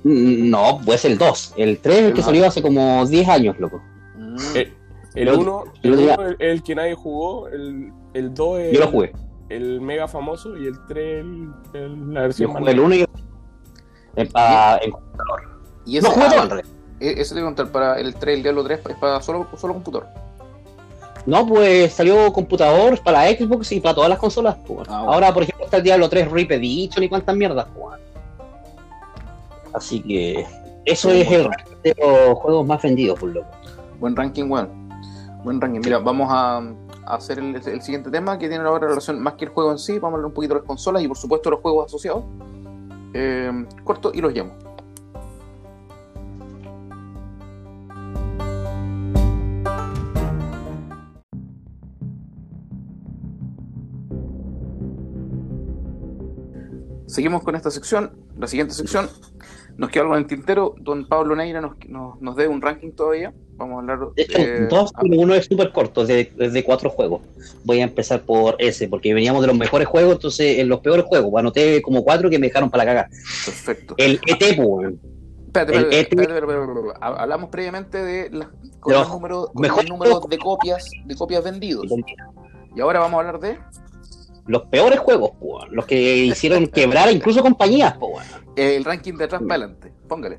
Mm, 0.04 0.50
No, 0.50 0.80
pues 0.84 1.04
el 1.04 1.16
2. 1.18 1.54
El 1.56 1.78
3 1.78 1.96
es 1.98 2.04
el 2.06 2.12
que 2.14 2.22
salió 2.22 2.46
hace 2.46 2.60
como 2.62 3.04
10 3.06 3.28
años, 3.28 3.56
loco. 3.58 3.80
Mm. 4.16 4.36
Eh, 4.56 4.72
El 5.14 5.24
Lo- 5.26 5.38
1 5.38 5.44
lo 5.44 5.64
el, 5.82 5.92
uno 6.00 6.28
es 6.30 6.36
el 6.40 6.62
que 6.62 6.74
nadie 6.74 6.94
jugó, 6.94 7.46
el, 7.48 7.92
el 8.14 8.34
2 8.34 8.58
es 8.60 8.72
Yo 8.72 8.80
lo 8.80 8.86
jugué. 8.88 9.12
El 9.56 9.80
mega 9.80 10.08
famoso 10.08 10.56
y 10.56 10.66
el 10.66 10.74
3 10.86 11.24
el, 11.24 11.52
el- 11.74 12.14
la 12.14 12.20
Yo 12.20 12.22
versión 12.22 12.52
jugué 12.52 12.70
el 12.72 12.80
1 12.80 12.94
y 12.94 13.00
el 13.00 13.08
en, 14.16 14.28
pa- 14.28 14.78
en 14.82 14.90
computador. 14.90 15.42
y 15.86 15.96
ese, 15.98 16.08
No 16.08 16.14
ah, 16.16 16.60
ese 17.00 17.34
te 17.34 17.40
voy 17.40 17.42
a 17.42 17.54
contar, 17.54 17.72
para 17.72 17.98
el 17.98 18.14
3, 18.14 18.36
el 18.36 18.42
Diablo 18.42 18.62
3, 18.64 18.80
es 18.90 18.96
para 18.96 19.20
solo, 19.22 19.46
solo 19.56 19.74
computador. 19.74 20.06
No, 21.24 21.46
pues 21.46 21.92
salió 21.92 22.32
computador 22.32 23.00
para 23.02 23.28
Xbox 23.28 23.70
y 23.72 23.80
para 23.80 23.94
todas 23.94 24.10
las 24.10 24.18
consolas. 24.18 24.56
pues. 24.66 24.88
Ah, 24.88 24.98
bueno. 24.98 25.12
Ahora, 25.12 25.32
por 25.32 25.44
ejemplo, 25.44 25.64
está 25.64 25.76
el 25.76 25.82
Diablo 25.84 26.08
3 26.08 26.30
Rip 26.30 26.50
Edition 26.50 27.04
y 27.04 27.08
cuántas 27.08 27.36
mierdas. 27.36 27.66
pues. 27.74 28.00
Así 29.72 30.02
que 30.02 30.46
eso 30.84 31.10
Sí, 31.10 31.20
es 31.20 31.30
el 31.30 31.42
bueno. 31.42 31.50
ranking 31.56 31.76
de 31.82 31.94
los 31.98 32.38
juegos 32.38 32.66
más 32.66 32.82
vendidos, 32.82 33.18
por 33.18 33.30
loco. 33.30 33.48
Buen 34.00 34.16
ranking, 34.16 34.44
weón. 34.50 34.68
Buen 35.44 35.60
ranking. 35.60 35.80
Mira, 35.80 35.98
vamos 35.98 36.28
a 36.30 36.60
hacer 37.06 37.38
el, 37.38 37.82
siguiente 37.82 38.10
tema 38.10 38.38
que 38.38 38.48
tiene 38.48 38.64
ahora 38.64 38.88
relación 38.88 39.20
más 39.22 39.34
que 39.34 39.46
el 39.46 39.50
juego 39.50 39.72
en 39.72 39.78
sí. 39.78 39.98
Vamos 39.98 40.14
a 40.14 40.16
hablar 40.16 40.26
un 40.26 40.34
poquito 40.34 40.54
de 40.54 40.60
las 40.60 40.66
consolas 40.66 41.02
y, 41.02 41.08
por 41.08 41.16
supuesto, 41.16 41.50
los 41.50 41.60
juegos 41.60 41.86
asociados. 41.86 42.24
Eh, 43.14 43.66
corto 43.84 44.10
y 44.14 44.20
los 44.20 44.32
llamo. 44.32 44.52
Seguimos 57.12 57.42
con 57.42 57.54
esta 57.54 57.70
sección, 57.70 58.10
la 58.38 58.46
siguiente 58.46 58.72
sección. 58.72 59.06
Nos 59.76 59.90
queda 59.90 60.02
algo 60.02 60.14
en 60.16 60.22
el 60.22 60.26
tintero. 60.26 60.74
Don 60.78 61.06
Pablo 61.06 61.34
Neira 61.34 61.60
nos, 61.60 61.72
nos, 61.88 62.20
nos 62.20 62.36
dé 62.36 62.46
un 62.48 62.60
ranking 62.60 62.90
todavía. 62.92 63.32
Vamos 63.56 63.76
a 63.76 63.78
hablar 63.80 63.98
De 64.14 64.22
hecho, 64.22 64.38
eh, 64.38 64.66
dos, 64.68 64.92
ah, 64.94 65.00
pero 65.02 65.20
uno 65.20 65.34
es 65.34 65.46
súper 65.46 65.72
corto, 65.72 66.02
es 66.02 66.08
de, 66.08 66.50
de 66.50 66.64
cuatro 66.64 66.90
juegos. 66.90 67.20
Voy 67.64 67.80
a 67.80 67.84
empezar 67.84 68.22
por 68.22 68.56
ese, 68.58 68.88
porque 68.88 69.14
veníamos 69.14 69.40
de 69.42 69.48
los 69.48 69.56
mejores 69.56 69.86
juegos, 69.88 70.14
entonces 70.14 70.58
en 70.58 70.68
los 70.68 70.80
peores 70.80 71.04
juegos, 71.06 71.32
anoté 71.38 71.80
como 71.82 72.02
cuatro 72.02 72.28
que 72.30 72.38
me 72.38 72.48
dejaron 72.48 72.70
para 72.70 72.84
la 72.84 72.90
caga. 72.94 73.08
Perfecto. 73.44 73.94
El 73.98 74.20
ET, 74.26 74.38
pues, 74.56 74.58
weón. 74.58 75.00
Espérate, 75.46 75.72
espérate, 75.74 76.00
espérate, 76.00 76.22
espérate, 76.22 76.38
espérate, 76.38 76.72
espérate. 76.80 77.00
Hab- 77.04 77.20
Hablamos 77.20 77.50
previamente 77.50 77.98
de 78.02 78.30
las, 78.30 78.48
con 78.80 78.92
los 78.94 79.02
los 79.02 79.10
números, 79.10 79.46
con 79.52 79.60
mejores 79.62 79.84
el 79.84 79.90
número 79.90 80.10
juegos. 80.12 80.30
de 80.30 80.38
copias, 80.38 80.90
de 81.04 81.14
copias 81.14 81.44
vendidos. 81.44 81.86
Y 82.74 82.80
ahora 82.80 83.00
vamos 83.00 83.18
a 83.18 83.20
hablar 83.20 83.38
de 83.40 83.58
los 84.46 84.62
peores 84.66 84.98
juegos, 84.98 85.32
po, 85.38 85.64
los 85.70 85.86
que 85.86 86.16
hicieron 86.24 86.66
quebrar 86.68 87.10
incluso 87.12 87.42
compañías, 87.42 87.94
po, 87.96 88.20
eh, 88.56 88.76
el 88.76 88.84
ranking 88.84 89.14
de 89.14 89.24
atrás 89.24 89.42
para 89.46 89.64
adelante. 89.64 89.92
Póngale. 90.08 90.38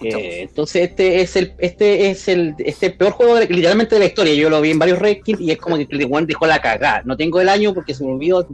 Eh, 0.00 0.40
entonces 0.48 0.88
este 0.90 1.20
es 1.20 1.36
el 1.36 1.52
este 1.58 2.08
es 2.08 2.26
el 2.28 2.54
este 2.58 2.88
peor 2.90 3.12
juego 3.12 3.34
de- 3.34 3.46
literalmente 3.48 3.94
de 3.96 3.98
la 3.98 4.06
historia. 4.06 4.32
Yo 4.34 4.48
lo 4.48 4.60
vi 4.62 4.70
en 4.70 4.78
varios 4.78 4.98
rankings 4.98 5.40
y 5.42 5.50
es 5.50 5.58
como 5.58 5.76
que 5.76 5.86
el 5.90 6.06
weón 6.06 6.26
dejó 6.26 6.46
la 6.46 6.58
cagada. 6.60 7.02
No 7.04 7.16
tengo 7.18 7.38
el 7.40 7.50
año 7.50 7.74
porque 7.74 7.92
se 7.92 8.02
me 8.02 8.12
olvidó, 8.12 8.46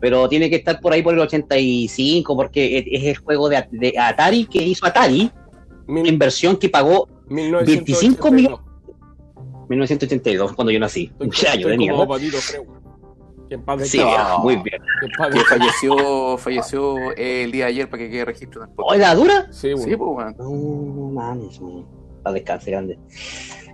pero 0.00 0.26
tiene 0.28 0.48
que 0.48 0.56
estar 0.56 0.80
por 0.80 0.92
ahí 0.94 1.02
por 1.02 1.12
el 1.12 1.20
85 1.20 2.34
porque 2.34 2.78
es, 2.90 3.04
el 3.04 3.16
juego 3.18 3.48
de, 3.50 3.66
de 3.70 3.98
Atari 3.98 4.46
que 4.46 4.62
hizo 4.62 4.86
Atari, 4.86 5.30
una 5.86 6.00
Mil- 6.00 6.06
inversión 6.08 6.56
que 6.56 6.70
pagó 6.70 7.08
25 7.28 8.30
millones. 8.30 8.58
1982 9.68 10.52
cuando 10.54 10.70
yo 10.72 10.80
nací. 10.80 11.12
Estoy, 11.20 11.28
Un 11.42 11.48
año 11.52 11.68
de 11.68 11.76
mierda. 11.78 12.06
Patito. 12.06 12.38
Que 13.48 13.86
Sí, 13.86 14.00
muy 14.42 14.56
bien. 14.56 14.82
Que 15.32 15.40
falleció, 15.40 16.36
falleció 16.38 16.96
el 17.16 17.52
día 17.52 17.66
de 17.66 17.70
ayer 17.70 17.90
para 17.90 18.02
que 18.02 18.10
quede 18.10 18.24
registro. 18.24 18.66
¿Oh, 18.76 18.94
la 18.94 19.14
dura? 19.14 19.46
Sí, 19.52 19.68
weón. 19.68 19.88
Sí, 19.88 19.96
pues, 19.96 20.10
weón. 20.10 20.36
No 20.38 21.10
mames, 21.10 21.58
weón. 21.60 21.86
Para 22.22 22.34
descanse 22.34 22.70
grande. 22.70 22.98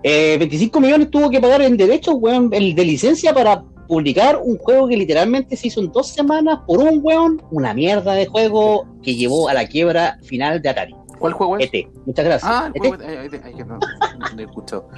Eh, 0.03 0.37
25 0.39 0.81
millones 0.81 1.11
tuvo 1.11 1.31
que 1.31 1.41
pagar 1.41 1.63
en 1.63 1.77
derechos, 1.77 2.17
weón, 2.19 2.51
el 2.53 2.75
de 2.75 2.85
licencia 2.85 3.33
para 3.33 3.63
publicar 3.89 4.41
un 4.43 4.59
juego 4.59 4.89
que 4.89 4.97
literalmente 4.97 5.57
se 5.57 5.69
hizo 5.69 5.81
en 5.81 5.93
dos 5.93 6.09
semanas 6.09 6.61
por 6.67 6.81
un 6.81 7.01
weón, 7.03 7.43
una 7.51 7.73
mierda 7.73 8.15
de 8.15 8.27
juego 8.27 8.87
que 9.03 9.15
llevó 9.15 9.49
a 9.49 9.55
la 9.55 9.67
quiebra 9.67 10.19
final 10.23 10.61
de 10.61 10.69
Atari. 10.69 10.95
¿Cuál 11.19 11.35
juego 11.35 11.57
es? 11.59 11.71
ET. 11.73 11.89
Muchas 12.05 12.25
gracias. 12.25 12.51
Ah, 12.53 12.71
el 12.75 12.83
ET. 12.83 12.89
juego. 12.89 13.05
Ay, 13.07 13.29
ay, 13.33 13.41
ay, 13.45 13.55
que 13.55 13.65
no, 13.65 13.79
no 13.79 14.41
he 14.41 14.45
escuchado. 14.45 14.89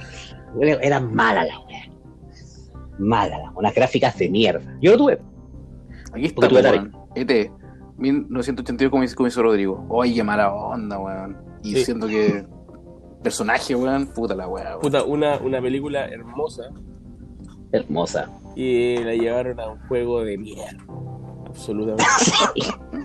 Era 0.81 0.99
mala 0.99 1.45
la 1.45 1.59
weá. 1.59 1.94
Mala, 2.99 3.37
la- 3.37 3.51
unas 3.55 3.73
gráficas 3.75 4.17
de 4.17 4.29
mierda. 4.29 4.77
Yo 4.81 4.91
lo 4.91 4.97
tuve. 4.97 5.19
Aquí 6.13 6.25
está, 6.25 6.35
Porque 6.35 6.49
tuve 6.49 6.71
weón. 6.71 6.91
ET. 7.15 7.51
1982 7.97 8.91
como 8.91 9.03
hizo, 9.03 9.15
como 9.15 9.27
hizo 9.27 9.41
Rodrigo. 9.41 9.85
Oye, 9.89 10.13
qué 10.13 10.23
mala 10.23 10.53
onda, 10.53 10.99
weón. 10.99 11.37
Y 11.63 11.75
Sí. 11.75 11.85
siento 11.85 12.07
que 12.07 12.45
personaje, 13.23 13.73
weón, 13.75 14.07
puta 14.07 14.35
la 14.35 14.47
weá, 14.47 14.69
weón. 14.71 14.81
Puta, 14.81 15.03
una, 15.03 15.37
una 15.39 15.61
película 15.61 16.05
hermosa 16.07 16.63
Hermosa. 17.71 18.29
y 18.55 18.97
la 18.97 19.13
llevaron 19.15 19.59
a 19.59 19.69
un 19.71 19.79
juego 19.87 20.23
de 20.23 20.37
mierda. 20.37 20.83
Absolutamente. 21.47 22.03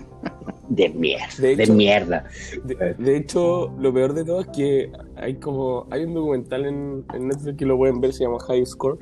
De 0.73 0.87
mierda. 0.89 1.25
De 1.41 1.67
mierda. 1.67 2.23
De, 2.63 2.93
de 2.97 3.17
hecho, 3.17 3.73
lo 3.77 3.93
peor 3.93 4.13
de 4.13 4.23
todo 4.23 4.39
es 4.41 4.47
que 4.47 4.89
hay 5.17 5.35
como 5.35 5.85
hay 5.91 6.05
un 6.05 6.13
documental 6.13 6.65
en, 6.65 7.03
en 7.13 7.27
Netflix 7.27 7.57
que 7.57 7.65
lo 7.65 7.75
pueden 7.77 7.99
ver, 7.99 8.13
se 8.13 8.23
llama 8.23 8.39
High 8.47 8.65
Score, 8.65 8.97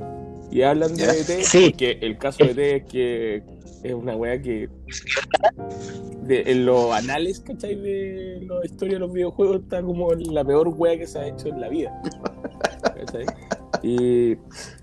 y 0.52 0.64
hablan 0.64 0.96
de. 0.96 1.04
ET, 1.04 1.44
Sí. 1.44 1.70
porque 1.70 2.00
el 2.02 2.18
caso 2.18 2.44
de 2.46 2.52
ET 2.52 2.60
es 2.60 2.92
que 2.92 3.44
es 3.84 3.94
una 3.94 4.16
wea 4.16 4.42
que 4.42 4.68
de, 6.24 6.44
en 6.52 6.66
los 6.66 6.92
anales, 6.92 7.40
¿cachai? 7.40 7.76
De 7.76 8.42
la 8.48 8.66
historia 8.66 8.96
de 8.96 9.00
los 9.00 9.14
videojuegos 9.14 9.62
está 9.62 9.82
como 9.84 10.12
la 10.14 10.44
peor 10.44 10.70
wea 10.76 10.98
que 10.98 11.06
se 11.08 11.20
ha 11.20 11.28
hecho 11.28 11.50
en 11.50 11.62
la 11.62 11.70
vida. 11.70 12.02
¿cachai? 12.82 13.26
Y, 13.84 14.36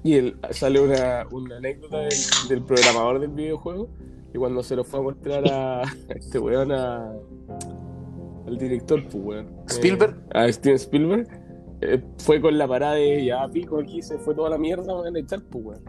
y 0.05 0.15
el- 0.15 0.37
sale 0.51 0.81
una, 0.81 1.27
una 1.33 1.57
anécdota 1.57 1.99
del, 1.99 2.15
del 2.49 2.63
programador 2.63 3.19
del 3.21 3.31
videojuego 3.31 3.89
y 4.37 4.39
cuando 4.39 4.63
se 4.63 4.77
lo 4.77 4.85
fue 4.85 5.01
a 5.01 5.03
mostrar 5.03 5.51
a, 5.51 5.81
a 5.81 5.85
este 6.11 6.39
weón 6.39 6.71
a, 6.71 7.11
al 8.47 8.59
director, 8.59 9.03
pues 9.05 9.15
weón. 9.25 9.49
Spielberg. 9.67 10.15
Eh, 10.35 10.39
a 10.39 10.53
Steven 10.53 10.77
Spielberg. 10.77 11.27
eh, 11.81 12.03
fue 12.19 12.39
con 12.43 12.59
la 12.59 12.69
parada 12.69 12.97
de 12.97 13.25
ya 13.25 13.49
pico 13.49 13.81
aquí, 13.81 14.03
se 14.03 14.19
fue 14.19 14.35
toda 14.35 14.51
la 14.51 14.59
mierda, 14.59 14.93
van 14.93 15.17
a 15.17 15.19
echar, 15.19 15.41
pues 15.51 15.65
weón. 15.65 15.83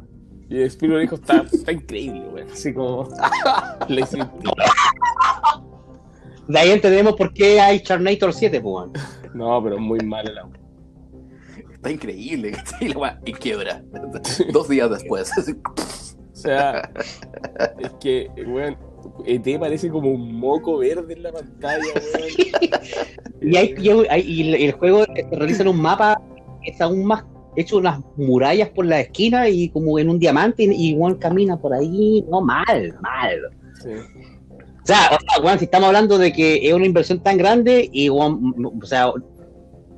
Y 0.49 0.61
Spielberg 0.61 1.01
dijo, 1.01 1.15
está, 1.15 1.45
está 1.51 1.73
increíble, 1.73 2.25
weón. 2.33 2.49
Así 2.49 2.73
como 2.73 3.09
le 3.89 4.01
hice 4.01 4.17
De 6.47 6.57
ahí 6.57 6.71
entendemos 6.71 7.15
por 7.15 7.33
qué 7.33 7.59
hay 7.59 7.81
Charnator 7.81 8.31
7, 8.31 8.61
pues, 8.61 8.73
weón. 8.73 8.93
No, 9.33 9.61
pero 9.61 9.77
muy 9.77 9.99
mala 9.99 10.31
la 10.31 10.45
weón. 10.45 10.57
Está 11.73 11.91
increíble. 11.91 12.53
Y 12.79 12.87
la 12.87 12.97
weá, 12.97 13.21
y 13.25 13.33
quiebra. 13.33 13.83
Dos 14.53 14.69
días 14.69 14.89
después. 14.89 15.31
O 16.47 16.49
sea, 16.49 16.89
es 17.79 17.91
que, 17.99 18.29
weón, 18.45 18.77
ET 19.25 19.59
parece 19.59 19.89
como 19.89 20.11
un 20.11 20.39
moco 20.39 20.77
verde 20.77 21.13
en 21.13 21.23
la 21.23 21.31
pantalla, 21.33 21.83
weón. 22.15 22.27
Y, 23.41 23.55
hay, 23.55 23.75
y, 23.77 23.89
hay- 24.09 24.21
y 24.21 24.65
el, 24.65 24.71
juego 24.71 25.05
se 25.13 25.35
realiza 25.35 25.61
en 25.61 25.67
un 25.69 25.79
mapa 25.81 26.19
que 26.63 26.71
es 26.71 26.81
aún 26.81 27.05
más 27.05 27.23
hecho 27.55 27.77
unas 27.77 27.99
murallas 28.15 28.69
por 28.69 28.85
la 28.85 29.01
esquina 29.01 29.47
y 29.47 29.69
como 29.69 29.99
en 29.99 30.09
un 30.09 30.17
diamante 30.19 30.63
y, 30.63 30.71
y 30.71 30.97
Juan 30.97 31.15
camina 31.15 31.59
por 31.59 31.73
ahí. 31.73 32.25
No, 32.29 32.41
mal, 32.41 32.65
mal. 33.01 33.39
Sí. 33.81 33.89
O 33.89 34.85
sea, 34.85 35.09
o 35.11 35.19
sea, 35.19 35.43
weón, 35.43 35.59
si 35.59 35.65
estamos 35.65 35.87
hablando 35.87 36.17
de 36.17 36.31
que 36.33 36.67
es 36.67 36.73
una 36.73 36.85
inversión 36.85 37.19
tan 37.19 37.37
grande 37.37 37.89
y, 37.91 38.09
weón, 38.09 38.55
o 38.81 38.85
sea, 38.85 39.11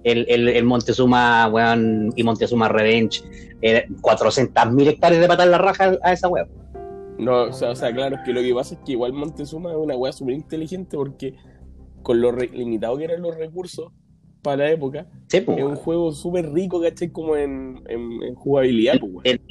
el, 0.03 0.25
el, 0.29 0.47
el 0.49 0.63
Montezuma, 0.63 1.47
weón, 1.47 2.11
y 2.15 2.23
Montezuma 2.23 2.67
Revenge, 2.69 3.21
eh, 3.61 3.85
400.000 4.01 4.87
hectáreas 4.87 5.21
de 5.21 5.27
patar 5.27 5.47
la 5.47 5.57
raja 5.57 5.97
a 6.03 6.13
esa 6.13 6.27
weón. 6.27 6.47
No, 7.17 7.43
o 7.43 7.53
sea, 7.53 7.71
o 7.71 7.75
sea, 7.75 7.93
claro, 7.93 8.15
es 8.15 8.21
que 8.23 8.31
lo 8.33 8.41
que 8.41 8.53
pasa 8.53 8.75
es 8.75 8.81
que 8.85 8.93
igual 8.93 9.11
Montezuma 9.13 9.71
es 9.71 9.77
una 9.77 9.95
weá 9.97 10.11
súper 10.13 10.35
inteligente 10.35 10.95
porque 10.95 11.33
con 12.01 12.21
lo 12.21 12.31
limitado 12.31 12.97
que 12.97 13.03
eran 13.03 13.21
los 13.21 13.35
recursos, 13.35 13.91
para 14.41 14.55
la 14.63 14.71
época. 14.71 15.05
Sí, 15.27 15.41
pues, 15.41 15.57
Es 15.57 15.63
un 15.65 15.75
juego 15.75 16.13
súper 16.13 16.49
rico, 16.53 16.81
¿cachai? 16.81 17.09
Como 17.09 17.35
en, 17.35 17.81
en, 17.89 18.23
en 18.23 18.35
jugabilidad, 18.35 18.93
pues. 18.99 19.11
En- 19.25 19.41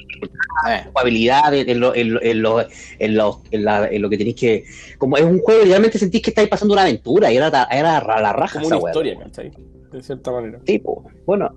Eh, 0.69 0.83
jugabilidad, 0.93 1.55
en, 1.55 1.69
en 1.69 1.79
lo, 1.79 1.95
en, 1.95 2.15
lo, 2.15 2.23
en, 2.23 2.43
lo, 2.43 2.61
en, 2.99 3.15
lo, 3.17 3.43
en 3.53 3.65
la- 3.65 3.87
en 3.89 4.01
lo 4.03 4.09
que 4.11 4.17
tenéis 4.17 4.35
que. 4.37 4.65
Como 4.97 5.17
es 5.19 5.23
un 5.25 5.39
juego, 5.41 5.63
realmente 5.65 5.99
sentís 5.99 6.23
que 6.23 6.31
estáis 6.31 6.49
pasando 6.49 6.73
una 6.73 6.83
aventura 6.83 7.31
y 7.31 7.37
era, 7.37 7.69
era 7.71 8.01
ra- 8.01 8.21
la 8.23 8.33
raja 8.33 8.55
Como 8.61 8.67
esa 8.67 8.77
una 8.79 8.89
historia. 8.89 9.19
¿cachai? 9.19 9.53
De 9.93 10.03
cierta 10.03 10.31
manera. 10.31 10.61
Sí, 10.67 10.83
bueno. 11.27 11.51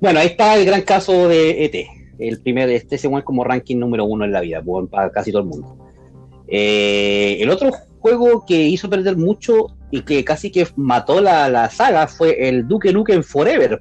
Bueno, 0.00 0.20
ahí 0.20 0.28
está 0.28 0.56
el 0.56 0.64
gran 0.64 0.82
caso 0.82 1.28
de 1.28 1.64
ET. 1.64 1.74
El 2.18 2.40
primer, 2.40 2.68
este 2.70 3.06
weón 3.08 3.22
como 3.22 3.44
ranking 3.44 3.76
número 3.76 4.04
uno 4.04 4.24
en 4.24 4.32
la 4.32 4.40
vida, 4.40 4.62
para 4.90 5.10
casi 5.10 5.30
todo 5.30 5.42
el 5.42 5.48
mundo. 5.48 5.78
Eh, 6.48 7.38
el 7.40 7.50
otro 7.50 7.70
juego 7.98 8.44
que 8.46 8.54
hizo 8.54 8.88
perder 8.88 9.16
mucho 9.16 9.76
y 9.90 10.02
que 10.02 10.24
casi 10.24 10.50
que 10.50 10.66
mató 10.76 11.20
la, 11.20 11.48
la 11.48 11.70
saga 11.70 12.06
fue 12.06 12.48
el 12.48 12.66
Duke 12.66 12.92
Nukem 12.92 13.22
Forever. 13.22 13.80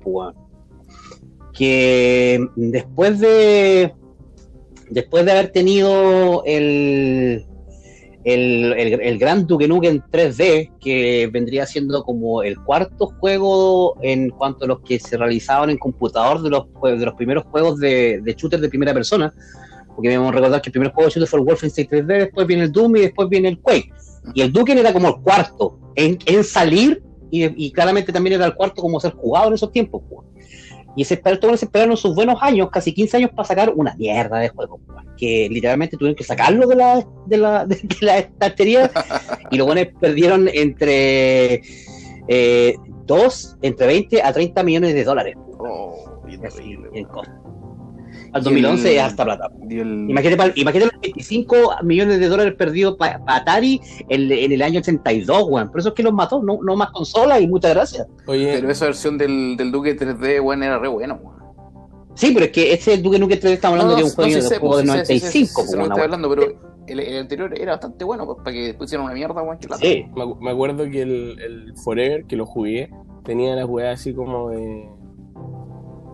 Que 1.54 2.46
después 2.56 3.20
de. 3.20 3.94
Después 4.90 5.26
de 5.26 5.32
haber 5.32 5.52
tenido 5.52 6.44
el, 6.46 7.46
el, 8.28 8.74
el, 8.74 9.00
el 9.00 9.18
gran 9.18 9.48
Duke 9.48 9.70
Nukem 9.70 10.02
3D, 10.12 10.72
que 10.82 11.30
vendría 11.32 11.66
siendo 11.66 12.04
como 12.04 12.44
el 12.44 12.60
cuarto 12.62 13.14
juego 13.22 13.96
en 14.02 14.32
cuanto 14.32 14.66
a 14.66 14.68
los 14.68 14.82
que 14.82 15.00
se 15.00 15.16
realizaban 15.16 15.70
en 15.70 15.78
computador 15.78 16.42
de 16.42 16.50
los, 16.50 16.66
de 16.84 17.06
los 17.06 17.16
primeros 17.16 17.46
juegos 17.46 17.80
de, 17.80 18.20
de 18.22 18.34
shooter 18.34 18.60
de 18.60 18.68
primera 18.68 18.94
persona. 18.94 19.34
Porque 19.96 20.10
debemos 20.10 20.36
recordar 20.36 20.62
que 20.62 20.68
el 20.68 20.74
primer 20.74 20.92
juego 20.92 21.08
de 21.08 21.14
shooter 21.14 21.30
fue 21.30 21.40
el 21.40 21.46
Wolfenstein 21.46 21.88
3D, 21.88 22.06
después 22.06 22.46
viene 22.46 22.64
el 22.64 22.72
Doom 22.74 22.98
y 22.98 23.02
después 23.02 23.30
viene 23.30 23.48
el 23.48 23.60
Quake. 23.60 23.94
Y 24.34 24.42
el 24.42 24.52
Duke 24.52 24.78
era 24.78 24.92
como 24.92 25.08
el 25.08 25.16
cuarto 25.22 25.80
en, 25.96 26.20
en 26.26 26.44
salir 26.44 27.02
y, 27.32 27.66
y 27.66 27.72
claramente 27.72 28.12
también 28.12 28.34
era 28.34 28.46
el 28.46 28.56
cuarto 28.56 28.82
como 28.82 29.00
ser 29.00 29.14
jugado 29.14 29.48
en 29.48 29.54
esos 29.54 29.72
tiempos. 29.72 30.02
pues. 30.10 30.37
Y 30.98 31.06
se 31.06 31.14
esperaron, 31.14 31.40
todos 31.40 31.60
se 31.60 31.66
esperaron 31.66 31.96
sus 31.96 32.14
buenos 32.14 32.42
años, 32.42 32.70
casi 32.72 32.94
15 32.94 33.18
años, 33.18 33.30
para 33.30 33.48
sacar 33.48 33.72
una 33.74 33.96
mierda 33.96 34.40
de 34.40 34.50
juego. 34.50 34.82
Que 35.16 35.48
literalmente 35.50 35.96
tuvieron 35.96 36.16
que 36.16 36.24
sacarlo 36.26 36.68
de 36.68 36.76
la, 36.76 37.08
de 37.28 37.38
la, 37.38 37.66
de 37.68 37.80
la 38.02 38.18
estantería 38.18 38.92
y 39.52 39.58
los 39.58 39.68
buenos 39.68 39.88
perdieron 40.02 40.50
entre 40.52 41.62
eh, 42.28 42.76
2, 43.06 43.58
entre 43.62 43.88
20 43.88 44.22
a 44.22 44.34
30 44.34 44.64
millones 44.64 44.94
de 44.94 45.04
dólares. 45.04 45.36
oh, 45.38 46.22
en 46.94 47.06
costo. 47.06 47.47
Al 48.38 48.42
Y 48.42 48.62
2011 48.62 48.90
el- 48.92 48.96
es 48.98 49.02
hasta 49.04 49.24
plata. 49.26 49.50
El- 49.70 50.10
Imagínate, 50.10 50.54
imagínate 50.60 50.92
los 50.94 51.02
25 51.02 51.56
millones 51.84 52.20
de 52.20 52.28
dólares 52.28 52.54
perdidos 52.56 52.96
para 52.98 53.22
Atari 53.28 53.82
en, 54.10 54.32
en 54.32 54.52
el 54.52 54.62
año 54.62 54.80
82, 54.80 55.44
weón. 55.50 55.70
Por 55.70 55.80
eso 55.80 55.90
es 55.90 55.96
que 55.96 56.04
los 56.04 56.14
mató, 56.14 56.42
no, 56.42 56.60
no 56.64 56.76
más 56.76 56.92
consolas 56.92 57.42
y 57.42 57.48
muchas 57.48 57.74
gracias. 57.74 58.08
Oye, 58.28 58.54
Pero 58.56 58.72
esa 58.72 58.86
versión 58.86 59.18
del, 59.18 59.58
del 59.58 59.72
Duque 59.72 59.98
3D, 59.98 60.42
weón, 60.42 60.64
era 60.64 60.80
re 60.80 60.88
bueno, 60.88 61.20
weón. 61.22 61.38
Sí, 62.16 62.32
pero 62.34 62.46
es 62.46 62.52
que 62.52 62.74
ese 62.74 62.98
Duke 62.98 63.20
Nukem 63.20 63.40
3 63.40 63.54
estamos 63.54 63.74
hablando 63.80 63.92
No, 63.92 63.98
de 63.98 64.02
no, 64.04 64.08
un 64.10 64.16
juego, 64.16 64.30
sí 64.30 64.36
de 64.36 64.42
sé, 64.42 64.58
juego 64.58 64.78
del 64.78 64.86
sí 64.88 64.92
sí 64.92 64.98
sé, 64.98 65.14
95, 65.14 65.30
sí 65.30 65.48
sé, 65.48 65.54
pues, 65.54 65.66
sí 65.68 65.72
sé 65.72 65.78
lo 65.78 65.78
que 65.78 65.78
una 65.78 65.84
estoy 65.84 65.96
weá. 65.98 66.04
hablando, 66.06 66.30
pero 66.30 66.60
el, 66.88 67.00
el 67.00 67.18
anterior 67.20 67.54
era 67.62 67.72
bastante 67.74 68.04
bueno, 68.06 68.26
pues, 68.26 68.38
para 68.40 68.52
que 68.54 68.74
pusieran 68.74 69.06
una 69.06 69.14
mierda, 69.14 69.42
weón. 69.44 69.58
Sí, 69.80 70.06
me 70.42 70.50
acuerdo 70.50 70.90
que 70.90 71.02
el, 71.04 71.40
el 71.40 71.74
Forever, 71.84 72.26
que 72.26 72.36
lo 72.36 72.48
jugué, 72.48 72.90
tenía 73.24 73.56
las 73.56 73.66
weas 73.66 74.00
así 74.00 74.14
como 74.16 74.50
de. 74.50 74.90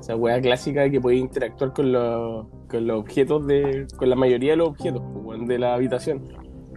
Esa 0.03 0.17
wea 0.17 0.41
clásica 0.41 0.89
que 0.89 0.99
podía 0.99 1.19
interactuar 1.19 1.71
con 1.71 1.93
los, 1.93 2.45
con 2.69 2.85
los 2.85 2.99
objetos 2.99 3.47
de. 3.47 3.87
con 3.95 4.09
la 4.09 4.17
mayoría 4.17 4.51
de 4.51 4.57
los 4.57 4.67
objetos 4.67 5.01
pues, 5.23 5.47
de 5.47 5.57
la 5.57 5.75
habitación. 5.75 6.27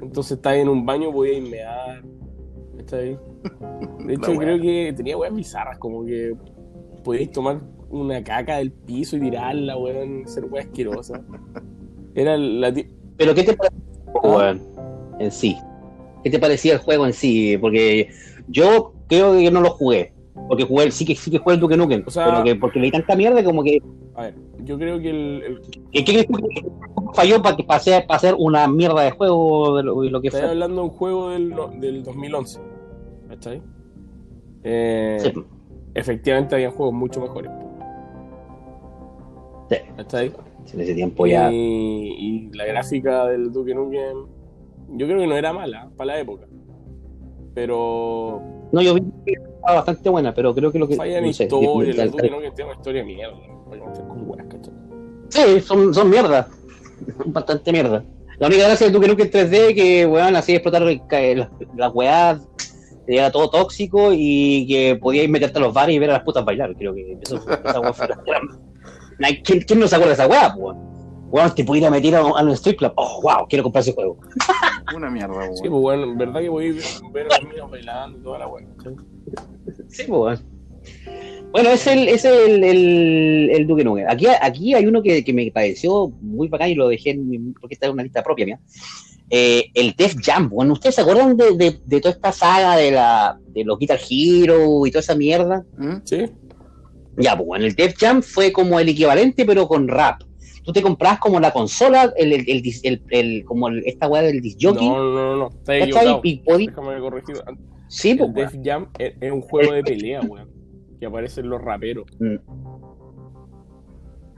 Entonces 0.00 0.36
estás 0.36 0.54
en 0.54 0.68
un 0.68 0.86
baño, 0.86 1.10
podías 1.10 1.42
mear. 1.42 2.04
¿Está 2.78 2.98
ahí? 2.98 3.18
De 4.04 4.14
hecho, 4.14 4.30
La 4.30 4.38
wea. 4.38 4.38
creo 4.38 4.60
que 4.60 4.94
tenía 4.96 5.16
weas 5.16 5.34
bizarras, 5.34 5.76
como 5.78 6.06
que 6.06 6.36
podíais 7.02 7.32
tomar 7.32 7.60
una 7.90 8.22
caca 8.22 8.58
del 8.58 8.70
piso 8.70 9.16
y 9.16 9.20
tirarla, 9.22 9.76
weón, 9.76 10.28
ser 10.28 10.44
wea 10.44 10.62
asquerosa. 10.62 11.20
Era 12.14 12.36
la 12.36 12.72
pero 13.16 13.34
¿qué 13.34 13.42
te 13.42 13.54
pareció 13.54 13.82
el 14.06 14.12
juego, 14.12 14.36
weón, 14.36 14.62
en 15.18 15.32
sí? 15.32 15.56
¿Qué 16.22 16.30
te 16.30 16.38
parecía 16.38 16.74
el 16.74 16.78
juego 16.78 17.04
en 17.04 17.12
sí? 17.12 17.58
Porque 17.58 18.08
yo 18.46 18.92
creo 19.08 19.32
que 19.32 19.42
yo 19.42 19.50
no 19.50 19.62
lo 19.62 19.70
jugué. 19.70 20.12
Porque 20.48 20.64
jugué, 20.64 20.90
sí 20.90 21.04
que 21.04 21.14
sí 21.14 21.30
que 21.30 21.38
jugué 21.38 21.54
el 21.54 21.60
Duke 21.60 21.76
Nukem, 21.76 22.04
O 22.06 22.10
sea- 22.10 22.24
pero 22.26 22.44
que 22.44 22.54
porque 22.56 22.78
leí 22.78 22.90
tanta 22.90 23.16
mierda 23.16 23.42
como 23.42 23.62
que 23.64 23.82
A 24.14 24.22
ver, 24.22 24.34
yo 24.64 24.78
creo 24.78 24.98
que 25.00 25.10
el, 25.10 25.42
el- 25.42 25.60
¿Qué 25.92 26.04
crees 26.04 26.26
que 26.26 26.64
falló 27.14 27.42
para 27.42 27.56
que 27.56 27.64
para 27.64 27.78
hacer, 27.78 28.06
para 28.06 28.16
hacer 28.16 28.34
una 28.38 28.68
mierda 28.68 29.02
de 29.02 29.10
juego 29.12 29.76
de 29.76 29.82
lo, 29.82 30.00
de 30.02 30.10
lo 30.10 30.20
que 30.20 30.30
fue? 30.30 30.42
hablando 30.42 30.82
de 30.82 30.88
un 30.88 30.94
juego 30.94 31.30
del, 31.30 31.54
del 31.80 32.02
2011. 32.04 32.60
¿Cachai? 33.28 33.62
Eh, 34.62 35.18
Sí, 35.20 35.32
Efectivamente, 35.94 36.54
había 36.54 36.70
juegos 36.70 36.94
mucho 36.94 37.20
mejores. 37.20 37.50
sí, 39.70 39.76
¿Cachai? 39.96 40.32
en 40.74 40.80
ese 40.80 40.94
tiempo 40.94 41.26
ya. 41.26 41.50
Y, 41.50 41.56
y 42.18 42.50
la 42.56 42.66
gráfica 42.66 43.26
del 43.26 43.52
Duke 43.52 43.74
Nukem, 43.74 44.26
yo 44.96 45.06
creo 45.06 45.20
que 45.20 45.26
no 45.26 45.36
era 45.36 45.52
mala 45.52 45.88
para 45.96 46.14
la 46.14 46.20
época. 46.20 46.46
Pero 47.54 48.42
No, 48.72 48.82
yo 48.82 48.94
vi 48.94 49.02
que 49.66 49.72
estaba 49.72 49.76
bastante 49.84 50.08
buena, 50.10 50.34
pero 50.34 50.54
creo 50.54 50.72
que 50.72 50.78
lo 50.78 50.88
que. 50.88 50.96
falla 50.96 51.20
no 51.20 51.32
sé, 51.32 51.44
historia. 51.44 51.68
El 52.04 52.10
Duke 52.10 52.22
tal- 52.22 52.30
Nukem 52.30 52.54
tiene 52.54 52.70
una 52.70 52.78
historia 52.78 53.00
de 53.02 53.06
mierda. 53.06 53.36
Con 54.08 54.48
¿cachai? 54.48 54.74
Sí, 55.28 55.60
son, 55.60 55.92
son 55.94 56.10
mierda. 56.10 56.48
Bastante 57.26 57.72
mierda. 57.72 58.04
La 58.38 58.46
única 58.48 58.64
gracia 58.64 58.86
del 58.86 58.94
Duke 58.94 59.08
Nukem 59.08 59.30
3D 59.30 59.74
que, 59.74 60.06
weón, 60.06 60.36
hacía 60.36 60.56
explotar 60.56 60.82
el- 60.82 61.38
las 61.38 61.48
las 61.76 61.94
weas, 61.94 62.40
era 63.06 63.30
todo 63.30 63.50
tóxico 63.50 64.10
y 64.12 64.66
que 64.68 64.96
podíais 64.96 65.28
meterte 65.28 65.58
a 65.58 65.62
los 65.62 65.72
bares 65.74 65.94
y 65.94 65.98
ver 65.98 66.10
a 66.10 66.14
las 66.14 66.22
putas 66.22 66.44
bailar. 66.44 66.74
Creo 66.76 66.94
que 66.94 67.18
eso 67.22 67.40
fue, 67.40 67.54
esa 67.54 67.80
la- 68.08 68.40
Ay, 69.22 69.42
¿Quién, 69.42 69.60
¿Quién 69.62 69.80
no 69.80 69.88
se 69.88 69.96
acuerda 69.96 70.14
de 70.14 70.22
esa 70.22 70.26
wea, 70.30 70.52
po, 70.54 70.60
weón? 70.60 70.95
Weón, 71.30 71.54
te 71.54 71.64
pudiera 71.64 71.90
meter 71.90 72.14
a, 72.16 72.20
a 72.20 72.42
un 72.42 72.50
strip 72.52 72.78
club. 72.78 72.92
Oh, 72.96 73.20
wow, 73.22 73.46
quiero 73.48 73.62
comprar 73.64 73.82
ese 73.82 73.92
juego. 73.92 74.16
Una 74.94 75.10
mierda, 75.10 75.34
weón. 75.36 75.56
Sí, 75.56 75.68
pues 75.68 75.80
bueno, 75.82 76.04
en 76.04 76.18
verdad 76.18 76.40
que 76.40 76.48
voy 76.48 76.68
a 76.68 76.72
ver, 76.72 76.82
ver 77.12 77.26
a 77.32 77.38
los 77.40 77.48
niños 77.50 77.70
bailando 77.70 78.18
y 78.18 78.22
toda 78.22 78.38
la 78.38 78.48
wea. 78.48 78.66
¿cachai? 78.76 78.94
Sí, 79.88 80.04
pues, 80.06 80.10
weón. 80.10 80.56
Bueno, 81.52 81.70
es 81.70 81.86
el, 81.86 82.08
es 82.08 82.24
el, 82.24 82.62
el, 82.62 83.50
el 83.52 83.66
Duke 83.66 83.82
Nukem. 83.84 84.06
Aquí, 84.08 84.26
aquí 84.40 84.74
hay 84.74 84.86
uno 84.86 85.02
que, 85.02 85.24
que 85.24 85.32
me 85.32 85.50
pareció 85.50 86.08
muy 86.20 86.48
bacán 86.48 86.70
y 86.70 86.74
lo 86.74 86.88
dejé 86.88 87.10
en 87.10 87.28
mi- 87.28 87.38
porque 87.60 87.74
está 87.74 87.86
en 87.86 87.92
una 87.92 88.02
lista 88.02 88.22
propia 88.22 88.46
mía. 88.46 88.60
Eh, 89.30 89.66
el 89.74 89.94
Def 89.96 90.14
Jam. 90.22 90.48
Bueno, 90.50 90.74
¿ustedes 90.74 90.94
se 90.96 91.00
acuerdan 91.00 91.36
de, 91.36 91.56
de, 91.56 91.78
de 91.84 92.00
toda 92.00 92.14
esta 92.14 92.30
saga 92.30 92.76
de, 92.76 92.90
la, 92.92 93.38
de 93.48 93.64
los 93.64 93.78
Guitar 93.78 93.98
Hero 94.08 94.86
y 94.86 94.90
toda 94.90 95.00
esa 95.00 95.14
mierda? 95.16 95.64
¿Mm? 95.78 95.96
Sí, 96.04 96.24
Ya, 97.16 97.34
pues 97.36 97.46
bueno, 97.46 97.64
el 97.64 97.74
Def 97.74 97.96
Jam 97.98 98.22
fue 98.22 98.52
como 98.52 98.78
el 98.78 98.88
equivalente, 98.88 99.44
pero 99.44 99.66
con 99.66 99.88
rap. 99.88 100.22
Tú 100.66 100.72
te 100.72 100.82
comprabas 100.82 101.20
como 101.20 101.38
la 101.40 101.52
consola, 101.52 102.12
el, 102.16 102.32
el, 102.32 102.44
el, 102.48 102.62
el- 102.82 103.02
el- 103.10 103.44
como 103.44 103.68
el- 103.68 103.84
esta 103.86 104.08
weá 104.08 104.20
del 104.22 104.40
disc 104.42 104.58
jockey. 104.60 104.88
no, 104.88 104.98
no, 104.98 105.12
no, 105.14 105.36
no, 105.36 105.48
está 105.48 105.76
equivocado. 105.78 106.20
Y 106.24 106.42
podí- 106.42 106.66
Déjame 106.66 106.98
corregir. 106.98 107.36
Sí, 107.88 108.10
El 108.10 108.18
pues, 108.18 108.34
Def 108.52 108.56
Jam 108.64 108.88
es, 108.98 109.14
es 109.20 109.30
un 109.32 109.40
juego 109.42 109.72
de 109.72 109.82
pelea, 109.84 110.20
weón. 110.22 110.50
Que 110.98 111.06
aparecen 111.06 111.48
los 111.48 111.62
raperos. 111.62 112.04
weón. 112.18 112.42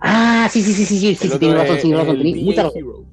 Ah, 0.01 0.49
sí, 0.51 0.61
sí, 0.63 0.73
sí, 0.73 0.85
sí, 0.85 0.99
sí, 0.99 1.15
sí, 1.17 1.27
El 1.27 1.33
sí, 1.33 1.39
tienes 1.39 1.59
razón, 1.59 1.77
es- 1.77 1.83
tienes 1.83 1.99
es 2.01 2.07
razón, 2.07 2.21
el 2.21 2.23
tenés 2.33 2.45
mucha 2.45 2.63
DJ 2.63 2.63
razón. 2.63 2.79
Hero. 2.79 3.05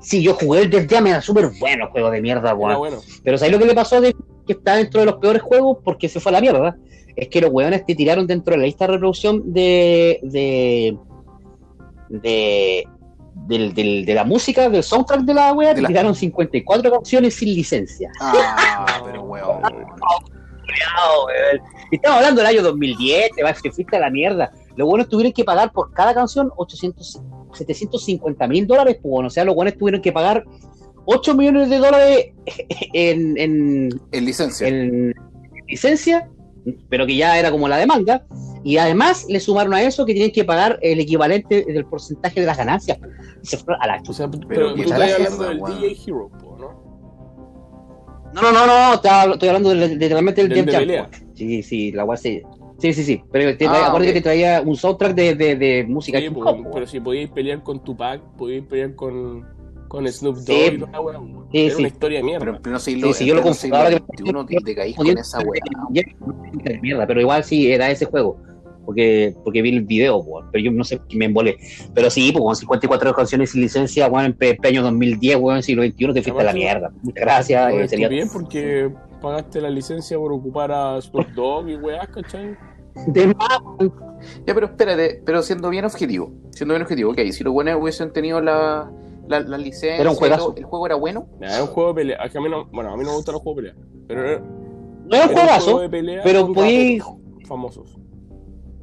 Sí, 0.00 0.22
yo 0.22 0.34
jugué 0.34 0.60
el 0.62 0.70
Def 0.70 0.86
Jam, 0.90 1.06
era 1.06 1.22
súper 1.22 1.48
bueno, 1.58 1.88
juego 1.90 2.10
de 2.10 2.20
mierda, 2.20 2.54
weón. 2.54 2.76
bueno. 2.78 2.98
Pero 3.22 3.38
¿sabes 3.38 3.52
lo 3.54 3.58
que 3.58 3.64
le 3.64 3.74
pasó 3.74 3.96
a 3.96 4.00
Def 4.02 4.14
que 4.46 4.52
está 4.52 4.76
dentro 4.76 5.00
de 5.00 5.06
los 5.06 5.14
peores 5.16 5.40
juegos? 5.40 5.78
Porque 5.82 6.10
se 6.10 6.20
fue 6.20 6.28
a 6.30 6.34
la 6.34 6.40
mierda. 6.42 6.76
Es 7.16 7.28
que 7.28 7.40
los 7.40 7.50
weones 7.50 7.86
te 7.86 7.94
tiraron 7.94 8.26
dentro 8.26 8.52
de 8.52 8.58
la 8.58 8.64
lista 8.66 8.86
de 8.86 8.92
reproducción 8.94 9.52
de. 9.54 10.18
de. 10.22 10.98
De. 12.20 12.84
del- 13.48 13.74
del- 13.74 14.04
de 14.06 14.14
la 14.14 14.24
música, 14.24 14.68
del 14.68 14.82
soundtrack 14.82 15.22
de 15.22 15.34
la 15.34 15.52
wea, 15.52 15.74
la- 15.74 15.88
tiraron 15.88 16.14
54 16.14 16.90
canciones 16.92 17.34
sin 17.34 17.48
licencia. 17.54 18.10
Ah, 18.20 19.02
pero 19.04 19.22
weón. 19.24 19.60
No, 19.62 21.26
weón. 21.26 21.60
Y 21.90 21.96
Estamos 21.96 22.18
hablando 22.18 22.40
del 22.42 22.50
año 22.50 22.62
2010, 22.62 23.30
te, 23.36 23.42
vas, 23.42 23.60
te 23.60 23.70
fuiste 23.70 23.96
a 23.96 24.00
la 24.00 24.10
mierda. 24.10 24.50
Los 24.76 24.88
buenos 24.88 25.08
tuvieron 25.08 25.32
que 25.32 25.44
pagar 25.44 25.72
por 25.72 25.92
cada 25.92 26.14
canción 26.14 26.50
800, 26.56 27.20
750 27.52 28.48
mil 28.48 28.66
dólares, 28.66 28.98
pues, 29.02 29.10
bueno, 29.10 29.26
o 29.28 29.30
sea, 29.30 29.44
los 29.44 29.54
buenos 29.54 29.76
tuvieron 29.76 30.00
que 30.00 30.10
pagar 30.12 30.44
8 31.04 31.34
millones 31.34 31.68
de 31.70 31.78
dólares 31.78 32.32
en, 32.94 33.36
en, 33.38 34.00
En 34.12 34.24
licencia. 34.24 34.66
en 34.66 35.12
licencia, 35.68 36.28
pero 36.88 37.06
que 37.06 37.16
ya 37.16 37.38
era 37.38 37.50
como 37.50 37.68
la 37.68 37.76
demanda, 37.76 38.24
y 38.62 38.78
además 38.78 39.26
le 39.28 39.40
sumaron 39.40 39.74
a 39.74 39.82
eso 39.82 40.06
que 40.06 40.14
tienen 40.14 40.32
que 40.32 40.44
pagar 40.44 40.78
el 40.80 40.98
equivalente 41.00 41.64
del 41.64 41.84
porcentaje 41.84 42.40
de 42.40 42.46
las 42.46 42.56
ganancias. 42.56 42.98
Y 43.42 43.46
se 43.46 43.58
fueron 43.58 43.82
a 43.82 43.86
la 43.86 44.02
O 44.08 44.12
sea, 44.12 44.30
pero, 44.30 44.46
Pero 44.48 44.74
tú 44.74 44.82
estás 44.82 45.12
hablando 45.14 45.44
del 45.44 45.58
weón. 45.60 45.80
DJ 45.80 45.96
Hero, 46.06 46.30
¿no? 46.58 46.84
No, 48.32 48.42
no, 48.42 48.52
no, 48.52 48.66
no, 48.66 48.94
estaba- 48.94 49.32
estoy 49.34 49.48
hablando 49.48 49.70
de, 49.74 49.96
de- 49.96 50.08
realmente 50.08 50.42
del 50.46 50.66
Del 50.66 50.86
de 50.86 50.98
pues. 51.08 51.22
Sí, 51.34 51.62
sí, 51.62 51.92
la 51.92 52.16
sí. 52.16 52.42
Sí, 52.78 52.92
sí, 52.92 53.04
sí. 53.04 53.22
Pero 53.30 53.56
te 53.56 53.66
Ah, 53.66 53.92
traía, 53.94 54.06
que 54.08 54.12
te 54.14 54.20
traía 54.20 54.60
un 54.60 54.76
soundtrack 54.76 55.14
de, 55.14 55.34
de, 55.36 55.56
de 55.56 55.84
música 55.84 56.18
Sí, 56.18 56.24
hip 56.26 56.34
po, 56.34 56.40
hop, 56.50 56.66
pero 56.74 56.86
si 56.86 56.98
podíais 56.98 57.30
pelear 57.30 57.62
con 57.62 57.82
Tupac, 57.84 58.20
podíais 58.36 58.64
pelear 58.66 58.94
con, 58.96 59.46
Con 59.94 60.08
Snoop 60.08 60.36
Dogg 60.38 60.46
Sí. 60.46 60.70
y 60.74 60.78
toda 60.78 60.90
la 60.92 61.00
weá. 61.00 61.20
Sí, 61.52 61.58
Era 61.66 61.74
sí. 61.74 61.78
una 61.80 61.88
historia 61.88 62.18
de 62.18 62.22
Pero 62.24 62.40
mierda. 62.40 62.56
en 62.56 62.62
pleno 62.62 62.78
siglo, 62.80 63.06
Sí, 63.08 63.14
sí, 63.14 63.26
yo 63.26 63.34
lo 63.34 63.42
confundo, 63.42 63.60
siglo 63.60 63.76
ahora 63.76 63.90
que- 63.90 64.60
te, 64.64 64.74
caís 64.74 64.96
con 64.96 65.06
esa 65.06 65.38
de 65.38 66.78
mierda, 66.80 67.06
pero 67.06 67.20
igual 67.20 67.44
sí 67.44 67.70
era 67.70 67.90
ese 67.90 68.06
juego. 68.06 68.36
Porque, 68.84 69.34
porque 69.42 69.62
vi 69.62 69.70
el 69.70 69.82
video, 69.84 70.18
weón, 70.18 70.48
pero 70.52 70.62
yo 70.64 70.70
no 70.70 70.84
sé 70.84 71.00
qué 71.08 71.16
me 71.16 71.24
embolé. 71.24 71.56
Pero 71.94 72.10
sí, 72.10 72.30
pues 72.32 72.44
con 72.44 72.54
54 72.54 73.14
canciones 73.14 73.50
sin 73.52 73.62
licencia, 73.62 74.08
weón, 74.08 74.26
en 74.26 74.32
pe- 74.34 74.56
pe- 74.60 74.68
año 74.68 74.82
2010, 74.82 75.36
weón, 75.36 75.62
siglo 75.62 75.82
XXI, 75.84 76.12
te 76.12 76.22
fuiste 76.22 76.40
a 76.42 76.44
la 76.44 76.52
mierda. 76.52 76.90
Muchas 77.02 77.24
gracias. 77.24 77.72
Eh, 77.72 77.88
sería 77.88 78.08
estupidez 78.08 78.30
porque 78.32 78.90
pagaste 79.22 79.62
la 79.62 79.70
licencia 79.70 80.18
por 80.18 80.32
ocupar 80.34 80.70
a 80.70 81.00
Snoop 81.00 81.28
Dogg 81.28 81.70
y 81.70 81.76
weá, 81.76 82.06
¿cachai? 82.06 82.56
de 83.06 83.26
más. 83.28 83.58
Ya, 84.46 84.54
pero 84.54 84.66
espérate, 84.66 85.20
pero 85.24 85.42
siendo 85.42 85.68
bien 85.70 85.84
objetivo, 85.86 86.32
siendo 86.50 86.74
bien 86.74 86.82
objetivo, 86.82 87.10
ok, 87.12 87.18
si 87.32 87.42
los 87.42 87.52
buenos 87.52 87.80
hubiesen 87.80 88.12
tenido 88.12 88.40
la, 88.40 88.88
la, 89.28 89.40
la 89.40 89.58
licencia, 89.58 89.96
Era 89.96 90.10
un 90.10 90.16
juegazo. 90.16 90.54
el 90.56 90.64
juego 90.64 90.86
era 90.86 90.94
bueno, 90.96 91.26
es 91.40 91.60
un 91.60 91.66
juego 91.68 91.88
de 91.90 91.94
pelea. 91.94 92.18
A 92.22 92.40
mí 92.40 92.48
no, 92.50 92.66
bueno, 92.66 92.92
a 92.92 92.96
mí 92.96 93.02
no 93.04 93.10
me 93.10 93.16
gustan 93.16 93.32
los 93.34 93.42
juegos 93.42 93.62
de 93.64 93.70
pelea. 93.70 93.86
Pero 94.08 94.20
era, 94.28 94.38
No 94.40 94.46
era 94.46 95.04
un 95.06 95.12
era 95.14 95.22
un 95.24 95.28
juego 95.32 95.48
juegazo, 95.48 95.80
de 95.80 95.88
pelea 95.88 96.20
pero 96.24 96.42
con 96.42 96.54
podí- 96.54 96.98
raperos 97.00 97.48
famosos. 97.48 97.96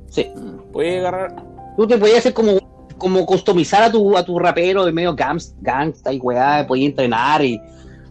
sí. 0.09 0.31
Podías 0.71 0.99
agarrar. 1.05 1.43
Tú 1.77 1.87
te 1.87 1.97
podías 1.97 2.19
hacer 2.19 2.33
como, 2.33 2.53
como 2.97 3.25
customizar 3.25 3.83
a 3.83 3.91
tu, 3.91 4.15
a 4.17 4.23
tu 4.23 4.37
rapero 4.39 4.85
de 4.85 4.91
medio 4.91 5.15
gangsta 5.15 6.13
y 6.13 6.19
weá, 6.19 6.65
podías 6.67 6.89
entrenar 6.91 7.43
y. 7.43 7.59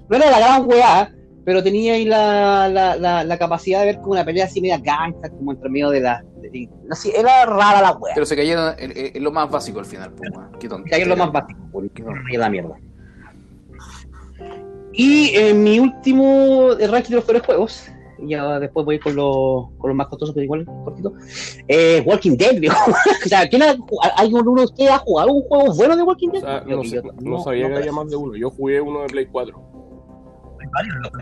No 0.09 0.17
era 0.17 0.31
la 0.31 0.39
gran 0.41 0.69
weá, 0.69 1.15
pero 1.45 1.63
tenía 1.63 1.95
ahí 1.95 2.05
la, 2.05 2.69
la, 2.69 2.97
la, 2.97 3.25
la 3.25 3.39
capacidad 3.39 3.81
de 3.81 3.87
ver 3.87 3.97
como 4.01 4.13
una 4.13 4.25
pelea 4.25 4.45
así 4.45 4.61
media 4.61 4.79
gangsta, 4.79 5.31
como 5.31 5.53
entre 5.53 5.69
medio 5.71 5.91
de 5.91 6.01
la. 6.01 6.23
de- 6.41 6.51
de- 6.51 6.69
no 6.87 6.95
sé, 6.95 7.13
era 7.19 7.47
rara 7.47 7.81
la 7.81 7.93
weá. 7.93 8.13
pero 8.15 8.27
se 8.27 8.37
cayeron 8.37 8.75
en, 8.79 8.91
en- 8.97 9.17
en 9.17 9.25
lo 9.25 9.31
más 9.33 9.51
básico 9.51 9.79
al 9.79 9.87
final, 9.87 10.13
pues. 10.13 10.31
Qué 10.59 10.69
tonto. 10.69 10.85
que 10.89 10.97
es 11.03 11.07
lo 11.09 11.17
más 11.17 11.33
básico, 11.33 11.61
porque 11.73 12.03
la 12.37 12.49
mierda. 12.51 12.77
Y 14.93 15.31
en 15.37 15.63
mi 15.63 15.79
último 15.79 16.71
ranking 16.79 17.11
de 17.11 17.17
los 17.17 17.25
peores 17.25 17.43
juegos, 17.47 17.87
ya 18.19 18.59
después 18.59 18.85
voy 18.85 18.99
con 18.99 19.15
los, 19.15 19.67
con 19.79 19.89
los 19.89 19.95
más 19.97 20.09
costosos, 20.09 20.35
pero 20.35 20.45
igual 20.45 20.65
cortito, 20.85 21.13
eh, 21.69 22.03
Walking 22.05 22.37
Dead, 22.37 22.59
viejo. 22.59 22.91
o 23.25 23.29
sea, 23.29 23.49
¿quién 23.49 23.63
ha, 23.63 23.77
¿hay 24.17 24.33
uno 24.35 24.55
de 24.57 24.65
ustedes 24.65 24.91
ha 24.91 24.99
jugado 24.99 25.33
un 25.33 25.43
juego 25.43 25.73
bueno 25.75 25.97
de 25.97 26.03
Walking 26.03 26.29
O 26.29 26.33
Dead? 26.33 26.41
sea, 26.43 26.65
Yo- 26.67 26.77
no, 26.77 26.83
yo- 26.83 26.91
sé- 27.03 27.03
no 27.23 27.43
sabía 27.43 27.69
que 27.69 27.77
había 27.77 27.93
más 27.93 28.11
de 28.11 28.17
uno. 28.17 28.35
Yo 28.37 28.51
jugué 28.51 28.81
uno 28.81 29.03
de 29.03 29.07
Play 29.07 29.27
4. 29.27 29.70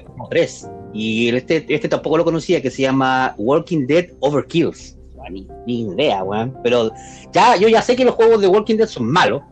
Como 0.06 0.28
tres. 0.28 0.68
Y 0.92 1.28
este, 1.28 1.64
este 1.68 1.88
tampoco 1.88 2.18
lo 2.18 2.24
conocía, 2.24 2.62
que 2.62 2.70
se 2.70 2.82
llama 2.82 3.34
Walking 3.38 3.86
Dead 3.86 4.06
Overkills. 4.20 4.96
Ni, 5.30 5.46
ni 5.66 5.82
idea, 5.82 6.24
weón. 6.24 6.56
Pero 6.62 6.90
ya, 7.32 7.56
yo 7.56 7.68
ya 7.68 7.82
sé 7.82 7.94
que 7.94 8.04
los 8.04 8.14
juegos 8.14 8.40
de 8.40 8.48
Walking 8.48 8.76
Dead 8.76 8.86
son 8.86 9.06
malos. 9.06 9.42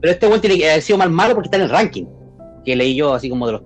Pero 0.00 0.12
este 0.12 0.26
weón 0.26 0.40
tiene 0.40 0.58
que 0.58 0.70
haber 0.70 0.82
sido 0.82 0.98
más 0.98 1.10
malo 1.10 1.34
porque 1.34 1.46
está 1.46 1.56
en 1.56 1.62
el 1.62 1.70
ranking. 1.70 2.04
Que 2.64 2.76
leí 2.76 2.94
yo 2.94 3.14
así 3.14 3.30
como 3.30 3.46
de 3.46 3.52
los 3.52 3.62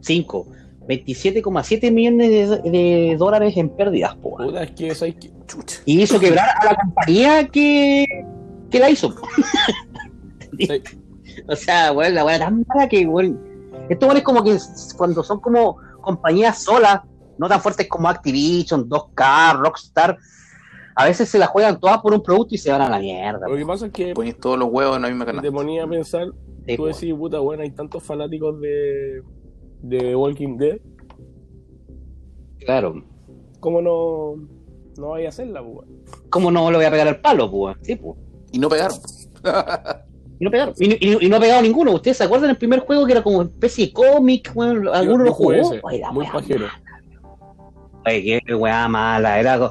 5. 0.00 0.46
27,7 0.88 1.92
millones 1.92 2.30
de, 2.30 2.70
de 2.70 3.16
dólares 3.18 3.54
en 3.58 3.68
pérdidas, 3.68 4.14
po, 4.16 4.30
weón. 4.30 4.48
Puta, 4.48 4.62
es 4.62 4.70
que 4.70 4.94
¿sabes 4.94 5.16
qué? 5.20 5.30
Chucha. 5.46 5.80
Y 5.84 6.00
hizo 6.00 6.18
quebrar 6.18 6.48
a 6.62 6.64
la 6.64 6.74
compañía 6.74 7.46
que, 7.48 8.06
que 8.70 8.78
la 8.78 8.90
hizo. 8.90 9.14
Sí. 10.58 10.68
O 11.46 11.54
sea, 11.54 11.92
weón, 11.92 12.14
la 12.14 12.24
weá 12.24 12.38
tan 12.38 12.64
mala 12.66 12.88
que, 12.88 13.06
weón. 13.06 13.47
Esto, 13.88 14.06
weón, 14.06 14.18
es 14.18 14.22
como 14.24 14.42
que 14.44 14.56
cuando 14.96 15.22
son 15.22 15.40
como 15.40 15.78
compañías 16.00 16.62
solas, 16.62 17.00
no 17.38 17.48
tan 17.48 17.60
fuertes 17.60 17.88
como 17.88 18.08
Activision, 18.08 18.88
2K, 18.88 19.58
Rockstar, 19.58 20.16
a 20.96 21.04
veces 21.04 21.28
se 21.28 21.38
la 21.38 21.46
juegan 21.46 21.78
todas 21.78 21.98
por 21.98 22.12
un 22.12 22.22
producto 22.22 22.54
y 22.54 22.58
se 22.58 22.70
van 22.72 22.82
a 22.82 22.88
la 22.90 22.98
mierda. 22.98 23.46
Lo 23.48 23.56
que 23.56 23.64
pasa 23.64 23.86
es 23.86 23.92
que 23.92 24.12
Ponéis 24.14 24.38
todos 24.40 24.58
los 24.58 24.68
huevos 24.70 24.96
en 24.96 25.02
la 25.02 25.08
misma 25.08 25.24
te 25.24 25.30
canasta. 25.32 25.52
ponía 25.52 25.84
a 25.84 25.88
pensar, 25.88 26.26
Sí, 26.66 26.76
tú 26.76 26.82
po. 26.82 26.86
decís, 26.88 27.14
puta, 27.14 27.38
bueno, 27.38 27.62
hay 27.62 27.70
tantos 27.70 28.02
fanáticos 28.02 28.60
de, 28.60 29.22
de 29.82 30.16
Walking 30.16 30.56
Dead, 30.58 30.78
Claro. 32.60 33.02
¿cómo 33.60 33.80
no, 33.80 34.34
no 34.98 35.08
vaya 35.10 35.26
a 35.26 35.28
hacerla, 35.30 35.62
pues? 35.62 35.74
weón? 35.86 36.04
¿Cómo 36.30 36.50
no 36.50 36.70
le 36.70 36.76
voy 36.78 36.86
a 36.86 36.90
pegar 36.90 37.08
al 37.08 37.20
palo, 37.20 37.50
pues? 37.50 37.76
Sí, 37.82 37.96
pues. 37.96 38.18
Y 38.52 38.58
no 38.58 38.68
pegaron. 38.68 38.98
Y 40.40 40.44
no 40.44 40.50
pegaron. 40.50 40.74
Y, 40.78 40.92
y- 41.06 41.18
y 41.26 41.28
no 41.28 41.36
ha 41.36 41.40
pegado 41.40 41.62
ninguno. 41.62 41.92
¿Ustedes 41.92 42.16
se 42.18 42.24
acuerdan 42.24 42.48
del 42.48 42.56
primer 42.58 42.80
juego 42.80 43.04
que 43.06 43.12
era 43.12 43.22
como 43.22 43.42
especie 43.42 43.86
de 43.86 43.92
cómic? 43.92 44.52
Weón, 44.54 44.84
Yo- 44.84 44.94
¿Alguno 44.94 45.24
lo 45.24 45.32
jugó? 45.32 45.52
ese, 45.52 45.80
la 45.98 46.12
muy 46.12 46.26
pajero. 46.26 46.66
Oye, 48.06 48.42
qué 48.46 48.54
weá 48.54 48.88
mala. 48.88 49.38
Era, 49.40 49.70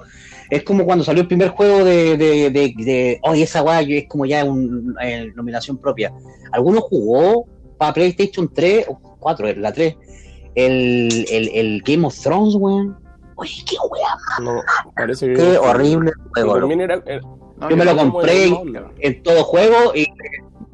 es 0.50 0.64
como 0.64 0.86
cuando 0.86 1.04
salió 1.04 1.22
el 1.22 1.28
primer 1.28 1.50
juego 1.50 1.84
de. 1.84 2.18
de, 2.18 2.50
de, 2.52 2.74
de- 2.78 3.20
oye, 3.24 3.44
esa 3.44 3.64
weá 3.64 3.82
es 3.82 4.08
como 4.08 4.26
ya 4.26 4.44
un, 4.44 4.96
eh, 5.02 5.32
nominación 5.36 5.78
propia. 5.78 6.14
¿Alguno 6.52 6.82
jugó 6.82 7.46
para 7.78 7.94
PlayStation 7.94 8.52
3 8.54 8.86
o 8.90 9.00
4, 9.20 9.54
la 9.56 9.72
3? 9.72 9.96
El, 10.56 11.26
el, 11.32 11.50
el 11.54 11.82
Game 11.84 12.06
of 12.06 12.20
Thrones, 12.20 12.56
weón. 12.56 12.98
Oye, 13.36 13.52
qué 13.70 13.76
weá, 13.90 14.18
No, 14.42 14.62
parece 14.96 15.28
que. 15.28 15.34
qué 15.34 15.58
horrible 15.58 16.12
juego. 16.34 16.60
también 16.60 16.82
era, 16.82 17.02
era, 17.06 17.22
No, 17.58 17.70
Yo 17.70 17.78
me 17.78 17.86
lo 17.86 17.96
compré 17.96 18.48
onda. 18.52 18.92
En 19.00 19.22
todo 19.24 19.44
juego 19.44 19.94
y 19.96 20.08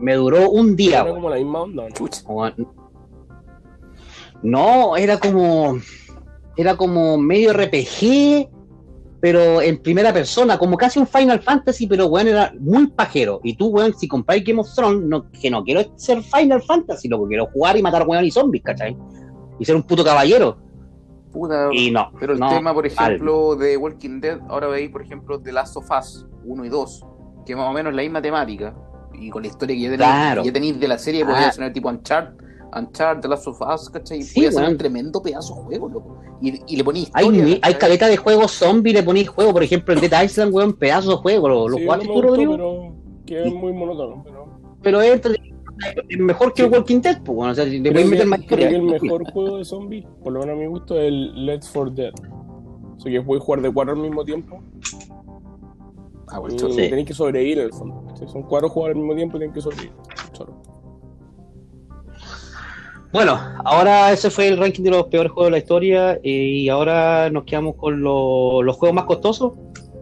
me 0.03 0.15
duró 0.15 0.49
un 0.49 0.75
día, 0.75 1.01
Era 1.01 1.13
como 1.13 1.29
la 1.29 1.37
misma 1.37 1.61
onda. 1.61 1.87
¿no? 4.41 4.97
Era 4.97 5.17
como. 5.17 5.79
Era 6.57 6.75
como 6.75 7.17
medio 7.17 7.53
RPG, 7.53 8.49
pero 9.21 9.61
en 9.61 9.81
primera 9.81 10.13
persona, 10.13 10.59
como 10.59 10.77
casi 10.77 10.99
un 10.99 11.07
Final 11.07 11.41
Fantasy, 11.41 11.87
pero 11.87 12.07
weón, 12.07 12.27
era 12.27 12.53
muy 12.59 12.87
pajero. 12.87 13.39
Y 13.43 13.55
tú, 13.55 13.69
weón, 13.69 13.97
si 13.97 14.07
compráis 14.07 14.43
Game 14.43 14.59
of 14.59 14.71
Thrones, 14.75 15.03
no, 15.03 15.31
que 15.31 15.49
no 15.49 15.63
quiero 15.63 15.81
ser 15.95 16.21
Final 16.21 16.61
Fantasy, 16.61 17.07
lo 17.07 17.23
que 17.23 17.29
quiero 17.29 17.47
jugar 17.47 17.77
y 17.77 17.81
matar 17.81 18.05
weón 18.05 18.25
y 18.25 18.29
zombies, 18.29 18.63
¿cachai? 18.63 18.95
Y 19.57 19.65
ser 19.65 19.75
un 19.75 19.83
puto 19.83 20.03
caballero. 20.03 20.57
Puta. 21.31 21.69
Y 21.71 21.89
no. 21.89 22.11
Pero 22.19 22.33
el 22.33 22.39
no, 22.39 22.49
tema, 22.49 22.73
por 22.73 22.85
ejemplo, 22.85 23.55
de 23.55 23.77
Walking 23.77 24.19
Dead, 24.19 24.39
ahora 24.49 24.67
veis, 24.67 24.91
por 24.91 25.01
ejemplo, 25.01 25.41
The 25.41 25.53
Last 25.53 25.77
of 25.77 25.89
Us 25.89 26.27
1 26.43 26.65
y 26.65 26.69
2, 26.69 27.05
que 27.45 27.55
más 27.55 27.67
o 27.67 27.73
menos 27.73 27.91
es 27.91 27.95
la 27.95 28.01
misma 28.03 28.21
temática, 28.21 28.75
y 29.19 29.30
con 29.30 29.41
la 29.43 29.47
historia 29.49 29.76
que 29.76 29.82
ya 29.82 29.89
tenéis, 29.91 30.08
Claro. 30.10 30.43
ya 30.43 30.54
tenéis 30.54 30.80
de 30.80 30.88
la 30.88 30.97
serie, 30.97 31.23
Ah. 31.23 31.28
podría 31.28 31.52
ser 31.52 31.73
tipo 31.73 31.89
Uncharted, 31.89 32.43
Uncharted, 32.76 33.21
The 33.21 33.28
Last 33.28 33.47
of 33.47 33.62
Us, 33.62 33.89
¿cachai? 33.89 34.19
Y 34.19 34.23
Sí, 34.23 34.36
podía 34.36 34.52
ser 34.52 34.69
un 34.69 34.78
tremendo 34.78 35.21
pedazo 35.21 35.56
de 35.56 35.62
juego, 35.62 35.89
loco. 35.89 36.17
Y, 36.41 36.60
y 36.67 36.76
le 36.78 36.84
ponéis 36.84 37.10
Hay, 37.13 37.26
historia. 37.28 37.60
hay 37.62 37.73
caleta 37.76 38.08
de 38.08 38.17
juegos 38.17 38.52
zombie, 38.52 38.93
le 38.93 39.04
ponéis 39.04 39.30
juego, 39.30 39.54
por 39.54 39.63
ejemplo, 39.63 39.93
el 39.93 40.02
Dead 40.02 40.23
Island, 40.23 40.54
weón, 40.54 40.73
pedazo 40.73 41.12
de 41.12 41.15
juego. 41.17 41.47
¿Lo, 41.49 41.69
lo 41.69 41.78
Sí, 41.78 41.86
tú, 42.08 42.21
Rodrigo? 42.21 42.52
pero 42.54 42.95
que 43.26 43.43
es 43.47 43.54
muy 43.54 43.71
monótono. 43.73 44.23
Pero 44.23 44.43
Pero 44.82 45.02
es, 45.02 45.21
es 46.10 46.17
mejor 46.19 46.54
que 46.54 46.63
Sí. 46.63 46.67
el 46.67 46.73
Walking 46.73 47.02
Dead, 47.02 47.21
pues, 47.23 47.36
bueno, 47.36 47.52
o 47.52 47.56
sea, 47.56 47.65
le 47.65 47.80
creo, 47.82 47.93
puedes 47.93 48.10
meter 48.10 48.28
más 48.28 48.39
creo 48.39 48.45
historia. 48.60 48.69
que 48.69 48.76
el 48.76 48.82
mejor 48.84 49.32
juego 49.32 49.58
de 49.58 49.65
zombies, 49.65 50.06
por 50.23 50.34
lo 50.34 50.39
menos 50.41 50.56
a 50.56 50.60
mi 50.60 50.65
gusto, 50.67 50.99
es 50.99 51.08
el 51.08 51.45
Let's 51.45 51.69
for 51.69 51.91
Dead. 51.91 52.13
O 52.95 52.99
sea 52.99 53.12
que 53.12 53.21
puedes 53.21 53.43
jugar 53.43 53.62
de 53.62 53.71
cuatro 53.73 53.93
al 53.93 53.99
mismo 54.02 54.23
tiempo 54.26 54.62
Ah, 56.29 56.36
y 56.38 56.39
bueno, 56.39 56.55
chorro. 56.55 56.73
Sí. 56.73 56.89
tenés 56.89 57.05
que 57.05 57.13
sobrevivir 57.13 57.59
en 57.59 57.65
el 57.65 57.73
fondo. 57.73 58.03
Si 58.17 58.27
son 58.27 58.43
cuatro 58.43 58.69
jugadores 58.69 58.95
al 58.95 59.01
mismo 59.01 59.15
tiempo, 59.15 59.38
tienen 59.38 59.53
que 59.53 59.62
sobrevivir. 59.62 59.91
Choro. 60.33 60.62
Bueno, 63.12 63.39
ahora 63.63 64.12
ese 64.12 64.31
fue 64.31 64.47
el 64.47 64.57
ranking 64.57 64.81
de 64.83 64.89
los 64.89 65.05
peores 65.05 65.31
juegos 65.31 65.47
de 65.47 65.51
la 65.51 65.57
historia 65.59 66.13
eh, 66.15 66.19
y 66.23 66.69
ahora 66.69 67.29
nos 67.29 67.43
quedamos 67.43 67.75
con 67.75 68.01
lo- 68.01 68.63
los 68.63 68.75
juegos 68.75 68.95
más 68.95 69.05
costosos, 69.05 69.53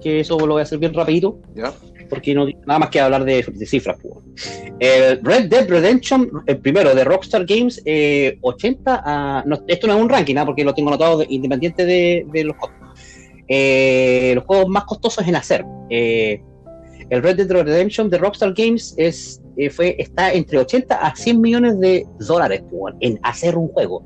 que 0.01 0.21
eso 0.21 0.39
lo 0.39 0.53
voy 0.53 0.61
a 0.61 0.63
hacer 0.63 0.79
bien 0.79 0.93
rapidito, 0.93 1.39
¿Ya? 1.53 1.73
porque 2.09 2.33
no 2.33 2.45
nada 2.65 2.79
más 2.79 2.89
que 2.89 3.01
hablar 3.01 3.25
de, 3.25 3.43
de 3.43 3.65
cifras. 3.65 3.97
pues. 4.01 4.63
El 4.79 5.21
Red 5.23 5.49
Dead 5.49 5.67
Redemption, 5.69 6.29
el 6.45 6.57
primero 6.59 6.95
de 6.95 7.03
Rockstar 7.03 7.45
Games, 7.45 7.81
eh, 7.85 8.37
80 8.41 9.01
a... 9.05 9.43
no, 9.45 9.59
esto 9.67 9.87
no 9.87 9.93
es 9.97 10.01
un 10.01 10.07
ranking, 10.09 10.37
¿ah? 10.37 10.45
porque 10.45 10.63
lo 10.63 10.73
tengo 10.73 10.89
anotado 10.89 11.17
de- 11.17 11.27
independiente 11.29 11.85
de, 11.85 12.25
de 12.31 12.43
los 12.45 12.55
costos. 12.55 12.77
Eh, 13.53 14.31
los 14.33 14.45
juegos 14.45 14.69
más 14.69 14.85
costosos 14.85 15.27
en 15.27 15.35
hacer. 15.35 15.65
Eh, 15.89 16.41
el 17.09 17.21
Red 17.21 17.35
Dead 17.35 17.51
Redemption 17.51 18.09
de 18.09 18.17
Rockstar 18.17 18.53
Games 18.53 18.93
es, 18.95 19.41
eh, 19.57 19.69
fue, 19.69 19.97
está 19.99 20.31
entre 20.31 20.57
80 20.57 20.95
a 20.95 21.13
100 21.13 21.41
millones 21.41 21.77
de 21.81 22.07
dólares 22.19 22.63
pues, 22.71 22.95
en 23.01 23.19
hacer 23.23 23.57
un 23.57 23.67
juego. 23.67 24.05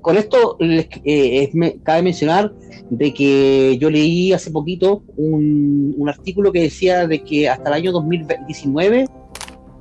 Con 0.00 0.16
esto 0.16 0.56
eh, 0.60 1.50
cabe 1.84 2.02
mencionar 2.02 2.52
de 2.90 3.14
que 3.14 3.78
yo 3.78 3.90
leí 3.90 4.32
hace 4.32 4.50
poquito 4.50 5.04
un, 5.16 5.94
un 5.96 6.08
artículo 6.08 6.50
que 6.50 6.62
decía 6.62 7.06
de 7.06 7.22
que 7.22 7.48
hasta 7.48 7.68
el 7.68 7.74
año 7.74 7.92
2019, 7.92 9.06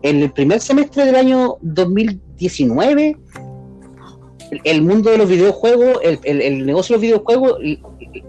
en 0.04 0.22
el 0.22 0.32
primer 0.32 0.60
semestre 0.60 1.06
del 1.06 1.16
año 1.16 1.58
2019, 1.62 3.18
el, 4.64 4.82
mundo 4.82 5.10
de 5.10 5.18
los 5.18 5.30
videojuegos, 5.30 6.00
el, 6.04 6.20
el- 6.24 6.66
negocio 6.66 6.94
de 6.94 6.98
los 6.98 7.02
videojuegos 7.02 7.58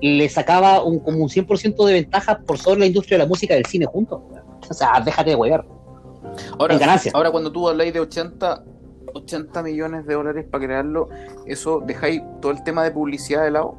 le 0.00 0.28
sacaba 0.28 0.82
un, 0.82 0.98
como 1.00 1.18
un 1.18 1.28
100% 1.28 1.84
de 1.86 1.92
ventaja 1.92 2.38
por 2.38 2.58
sobre 2.58 2.80
la 2.80 2.86
industria 2.86 3.18
de 3.18 3.24
la 3.24 3.28
música 3.28 3.54
y 3.54 3.58
del 3.58 3.66
cine 3.66 3.86
juntos. 3.86 4.20
O 4.68 4.74
sea, 4.74 5.00
déjate 5.04 5.30
de 5.30 5.36
huear. 5.36 5.64
Ahora, 6.58 6.78
ahora 7.12 7.30
cuando 7.30 7.52
tú 7.52 7.68
habláis 7.68 7.92
de 7.92 8.00
80, 8.00 8.64
80 9.14 9.62
millones 9.62 10.06
de 10.06 10.14
dólares 10.14 10.46
para 10.50 10.64
crearlo, 10.64 11.08
eso 11.46 11.82
dejáis 11.84 12.22
todo 12.40 12.52
el 12.52 12.62
tema 12.64 12.82
de 12.84 12.90
publicidad 12.90 13.44
de 13.44 13.50
lado. 13.50 13.76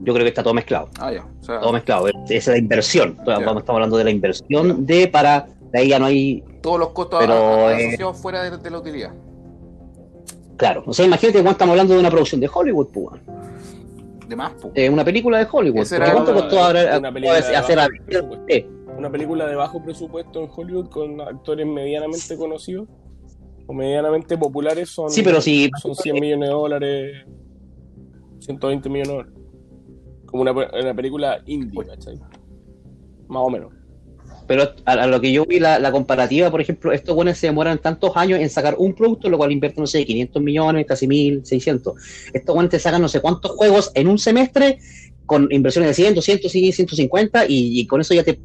Yo 0.00 0.12
creo 0.12 0.24
que 0.24 0.28
está 0.28 0.42
todo 0.42 0.54
mezclado. 0.54 0.88
Ah, 1.00 1.12
ya. 1.12 1.26
O 1.40 1.44
sea, 1.44 1.60
todo 1.60 1.72
mezclado. 1.72 2.08
Esa 2.08 2.34
es 2.34 2.46
la 2.48 2.58
inversión. 2.58 3.16
Ya. 3.26 3.38
Vamos, 3.38 3.62
estamos 3.62 3.78
hablando 3.78 3.96
de 3.96 4.04
la 4.04 4.10
inversión 4.10 4.86
de 4.86 5.08
para 5.08 5.48
De 5.72 5.80
ahí 5.80 5.88
ya 5.88 5.98
no 5.98 6.06
hay. 6.06 6.44
Todos 6.62 6.78
los 6.78 6.90
costos 6.90 7.20
Pero, 7.20 7.70
eh, 7.70 7.88
asociados 7.88 8.16
fuera 8.18 8.42
de, 8.42 8.56
de 8.58 8.70
la 8.70 8.78
utilidad. 8.78 9.12
Claro. 10.56 10.84
O 10.86 10.92
sea, 10.92 11.06
imagínate 11.06 11.38
cuando 11.38 11.52
estamos 11.52 11.72
hablando 11.72 11.94
de 11.94 12.00
una 12.00 12.10
producción 12.10 12.40
de 12.40 12.50
Hollywood, 12.52 12.88
pues. 12.92 13.20
De 14.28 14.36
más. 14.36 14.52
Eh, 14.74 14.90
una 14.90 15.04
película 15.04 15.38
de 15.38 15.46
Hollywood. 15.50 15.86
¿Cuánto 15.88 16.32
una- 16.32 16.40
costó 16.42 16.60
ahora 16.60 16.98
una 16.98 17.12
película 17.12 17.40
de 17.40 17.56
hacer 17.56 17.76
bajo 17.76 17.88
a 17.88 18.04
presupuesto. 18.06 18.44
eh, 18.48 18.68
Una 18.98 19.10
película 19.10 19.46
de 19.46 19.54
bajo 19.54 19.82
presupuesto 19.82 20.42
en 20.42 20.50
Hollywood 20.54 20.88
con 20.90 21.20
actores 21.20 21.66
medianamente 21.66 22.36
conocidos 22.36 22.88
o 23.66 23.72
medianamente 23.72 24.36
populares 24.36 24.88
son, 24.90 25.08
Sí, 25.10 25.22
pero 25.22 25.40
si. 25.40 25.70
son 25.80 25.94
100 25.94 26.14
millones 26.20 26.48
de 26.48 26.54
dólares, 26.54 27.26
120 28.40 28.88
millones 28.88 29.08
de 29.08 29.14
dólares. 29.16 29.34
Como 30.26 30.42
una, 30.42 30.52
una 30.52 30.94
película 30.94 31.40
indie, 31.46 31.84
¿cachai? 31.86 32.18
Más 33.28 33.42
o 33.42 33.50
menos. 33.50 33.72
Pero 34.48 34.62
a, 34.86 34.92
a 34.92 35.06
lo 35.06 35.20
que 35.20 35.30
yo 35.30 35.44
vi 35.44 35.60
la, 35.60 35.78
la 35.78 35.92
comparativa, 35.92 36.50
por 36.50 36.60
ejemplo, 36.60 36.90
estos 36.92 37.14
buenos 37.14 37.38
se 37.38 37.46
demoran 37.46 37.78
tantos 37.78 38.16
años 38.16 38.40
en 38.40 38.50
sacar 38.50 38.74
un 38.78 38.94
producto, 38.94 39.28
lo 39.28 39.38
cual 39.38 39.52
invierte, 39.52 39.80
no 39.80 39.86
sé, 39.86 40.04
500 40.04 40.42
millones, 40.42 40.86
casi 40.86 41.06
1000, 41.06 41.44
600. 41.44 41.94
Estos 42.32 42.54
buenos 42.54 42.70
te 42.70 42.78
sacan 42.80 43.00
no 43.02 43.08
sé 43.08 43.20
cuántos 43.20 43.52
juegos 43.52 43.92
en 43.94 44.08
un 44.08 44.18
semestre 44.18 44.78
con 45.26 45.46
inversiones 45.52 45.90
de 45.90 45.94
100, 45.94 46.14
200, 46.14 46.54
y 46.54 46.72
150 46.72 47.44
y, 47.46 47.80
y 47.80 47.86
con 47.86 48.00
eso 48.00 48.14
ya 48.14 48.24
te, 48.24 48.40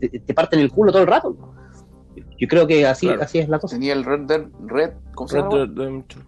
te, 0.00 0.08
te 0.20 0.34
parten 0.34 0.60
el 0.60 0.70
culo 0.70 0.92
todo 0.92 1.02
el 1.02 1.08
rato. 1.08 1.36
Yo 2.38 2.46
creo 2.46 2.66
que 2.66 2.86
así, 2.86 3.06
Claro. 3.06 3.22
así 3.22 3.40
es 3.40 3.48
la 3.48 3.58
cosa. 3.58 3.74
Tenía 3.74 3.92
el 3.94 4.04
Red 4.04 4.20
Dead 4.20 4.46
Red, 4.66 4.90
¿cómo 5.14 5.28
se 5.28 5.42
Red 5.42 5.74
Redemption. 5.74 6.24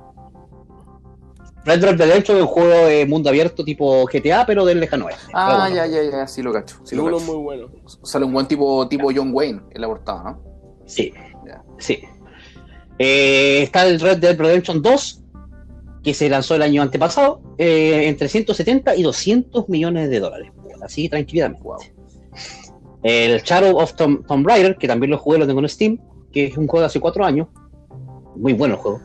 Red 1.65 1.81
Dead 1.81 1.97
Redemption 1.99 2.37
es 2.39 2.43
un 2.43 2.49
juego 2.49 2.87
de 2.87 3.05
mundo 3.07 3.29
abierto 3.29 3.63
tipo 3.65 4.07
GTA, 4.07 4.47
pero 4.47 4.65
del 4.65 4.81
lejano 4.81 5.07
oeste. 5.07 5.31
Ah, 5.35 5.69
ya, 5.73 5.87
ya, 5.87 6.03
ya, 6.03 6.27
sí 6.27 6.43
lo 6.43 6.53
cacho. 6.53 6.77
Sí 6.85 6.97
lo 6.97 7.05
uno 7.05 7.19
cacho. 7.19 7.33
muy 7.33 7.43
bueno. 7.43 7.69
Sale 8.03 8.25
un 8.25 8.33
buen 8.33 8.47
tipo, 8.47 8.89
tipo 8.89 9.11
John 9.15 9.31
Wayne 9.33 9.61
en 9.71 9.81
la 9.81 9.87
portada, 9.87 10.23
¿no? 10.23 10.43
Sí, 10.87 11.13
sí. 11.79 12.01
Eh, 12.99 13.63
está 13.63 13.87
el 13.87 14.01
Red 14.01 14.19
Dead 14.19 14.37
Redemption 14.39 14.81
2, 14.83 15.23
que 16.03 16.15
se 16.15 16.29
lanzó 16.31 16.55
el 16.55 16.63
año 16.63 16.83
antepasado, 16.83 17.43
eh, 17.59 18.09
entre 18.09 18.29
170 18.29 18.97
y 18.97 19.03
200 19.03 19.69
millones 19.69 20.09
de 20.11 20.21
dólares. 20.21 20.51
Así, 20.83 21.09
tranquilamente. 21.11 21.63
Wow. 21.63 21.77
El 23.03 23.43
Shadow 23.43 23.77
of 23.79 23.95
Tom- 23.95 24.23
Tomb 24.27 24.47
Raider, 24.47 24.77
que 24.77 24.89
también 24.89 25.11
lo 25.11 25.19
jugué, 25.19 25.39
lo 25.39 25.47
tengo 25.47 25.61
en 25.61 25.69
Steam, 25.69 25.99
que 26.33 26.47
es 26.47 26.57
un 26.57 26.67
juego 26.67 26.81
de 26.81 26.87
hace 26.87 27.01
cuatro 27.01 27.25
años. 27.25 27.49
Muy 28.37 28.53
bueno 28.55 28.75
el 28.75 28.81
juego. 28.81 29.01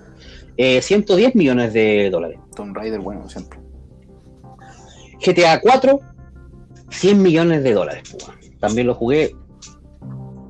Eh, 0.57 0.81
110 0.81 1.35
millones 1.35 1.73
de 1.73 2.09
dólares. 2.09 2.39
Tomb 2.55 2.75
Raider, 2.75 2.99
bueno, 2.99 3.27
siempre. 3.27 3.59
GTA 5.25 5.59
4, 5.61 5.99
100 6.89 7.21
millones 7.21 7.63
de 7.63 7.73
dólares. 7.73 8.15
También 8.59 8.87
lo 8.87 8.95
jugué. 8.95 9.35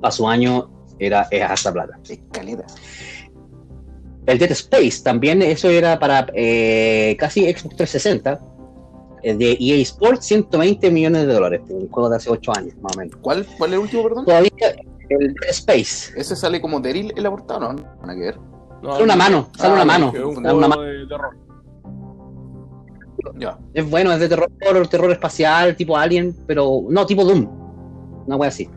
A 0.01 0.12
su 0.12 0.28
año 0.28 0.70
era 0.99 1.28
es 1.32 1.41
hasta 1.41 1.74
plata. 1.74 1.99
Escalera. 2.08 2.66
El 4.26 4.39
Dead 4.39 4.51
Space 4.51 5.03
también, 5.03 5.41
eso 5.41 5.70
era 5.70 5.99
para 5.99 6.28
eh, 6.34 7.16
casi 7.20 7.41
Xbox 7.43 7.76
360. 7.76 8.39
eh, 9.24 9.36
De 9.36 9.58
EA 9.60 9.76
Sports, 9.82 10.26
120 10.26 10.89
millones 10.91 11.28
de 11.28 11.34
dólares. 11.34 11.62
Un 11.70 11.89
juego 11.89 12.10
de 12.10 12.18
hace 12.18 12.30
8 12.30 12.51
años, 12.56 12.76
más 12.82 12.95
o 12.95 12.99
menos. 12.99 13.16
¿Cuál, 13.22 13.45
¿Cuál 13.58 13.72
es 13.72 13.74
el 13.76 13.82
último, 13.82 14.03
perdón? 14.03 14.26
Todavía 14.26 14.51
el 15.10 15.34
Dead 15.34 15.49
Space. 15.49 16.14
Ese 16.20 16.36
sale 16.36 16.60
como 16.60 16.80
Daryl 16.80 17.14
en 17.16 17.24
la 17.24 17.30
portada, 17.30 17.74
¿no? 17.74 17.74
Nada 18.01 18.16
que 18.16 18.22
ver. 18.22 18.39
No, 18.82 18.91
Sale 18.93 19.03
una 19.03 19.15
mano, 19.15 19.49
sale 19.57 19.69
Ah, 19.69 19.73
una 19.73 19.82
ok, 19.84 19.88
mano. 19.88 20.07
Es 20.15 20.23
un 20.23 20.36
Sale 20.36 20.41
juego 20.43 20.57
una 20.57 20.67
mano. 20.67 20.82
de 20.82 21.07
terror. 21.07 21.38
Ya. 23.38 23.57
Es 23.73 23.89
bueno, 23.89 24.11
es 24.13 24.19
de 24.19 24.30
terror, 24.30 24.49
terror 24.89 25.11
espacial, 25.11 25.76
tipo 25.76 25.97
Alien, 25.97 26.36
pero 26.45 26.82
no, 26.89 27.05
tipo 27.05 27.23
Doom. 27.26 27.47
Una 28.28 28.36
wea 28.36 28.49
así. 28.49 28.69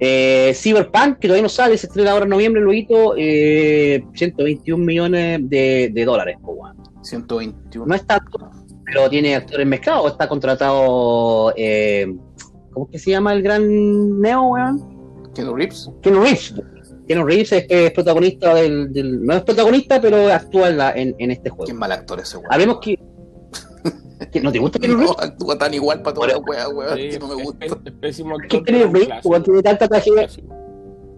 Eh, 0.00 0.52
Cyberpunk, 0.54 1.18
que 1.18 1.28
todavía 1.28 1.42
no 1.44 1.48
sale, 1.48 1.78
se 1.78 1.86
estrena 1.86 2.10
ahora 2.12 2.24
en 2.24 2.30
noviembre, 2.30 2.60
luego, 2.60 3.14
eh, 3.16 4.04
121 4.14 4.84
millones 4.84 5.40
de, 5.48 5.90
de 5.92 6.04
dólares. 6.04 6.36
po, 6.42 6.52
weón. 6.52 6.76
121. 7.02 7.86
No 7.86 7.94
es 7.94 8.04
tanto, 8.06 8.50
pero 8.84 9.08
tiene 9.08 9.36
actores 9.36 9.66
mezclados. 9.66 10.12
Está 10.12 10.28
contratado, 10.28 11.52
eh, 11.56 12.12
¿cómo 12.72 12.86
es 12.86 12.92
que 12.92 12.98
se 12.98 13.10
llama 13.12 13.32
el 13.34 13.42
gran 13.42 14.20
Neo, 14.20 14.42
weón? 14.42 15.32
Keanu 15.34 15.54
Reeves. 15.54 15.90
Keanu 16.02 16.20
Reeves. 16.22 16.54
Keanu 17.06 17.24
Reeves 17.26 17.52
es, 17.52 17.66
es 17.68 17.90
protagonista 17.92 18.54
del, 18.54 18.92
del- 18.92 19.24
No 19.24 19.34
es 19.34 19.42
protagonista, 19.42 20.00
pero 20.00 20.32
actúa 20.32 20.68
en, 20.70 20.76
la- 20.78 20.92
en, 20.92 21.14
en 21.18 21.30
este 21.30 21.44
Qué 21.44 21.50
juego. 21.50 21.74
mal 21.74 21.92
actor 21.92 22.20
ese 22.20 22.36
weón. 22.38 22.52
Hablemos 22.52 22.80
que... 22.80 22.98
¿No 24.42 24.50
te 24.50 24.58
gusta 24.58 24.78
Keanu 24.78 24.96
Reeves? 24.96 25.10
No, 25.18 25.22
actúa 25.24 25.58
tan 25.58 25.74
igual 25.74 26.02
para 26.02 26.14
todas 26.14 26.32
las 26.32 26.40
weas, 26.46 26.68
weón, 26.72 26.96
Sí, 26.96 27.08
que 27.10 27.18
no 27.18 27.28
me 27.28 27.42
gusta. 27.42 27.66
Es, 27.66 27.72
es 27.84 27.92
pésimo 28.00 28.36
¿Qué 28.38 28.44
actor. 28.56 28.62
tiene 28.64 28.78
pero 28.80 28.88
un 28.88 28.94
Reeves? 28.94 29.44
Tiene 29.44 29.62
tanta 29.62 29.88
tragedia. 29.88 30.28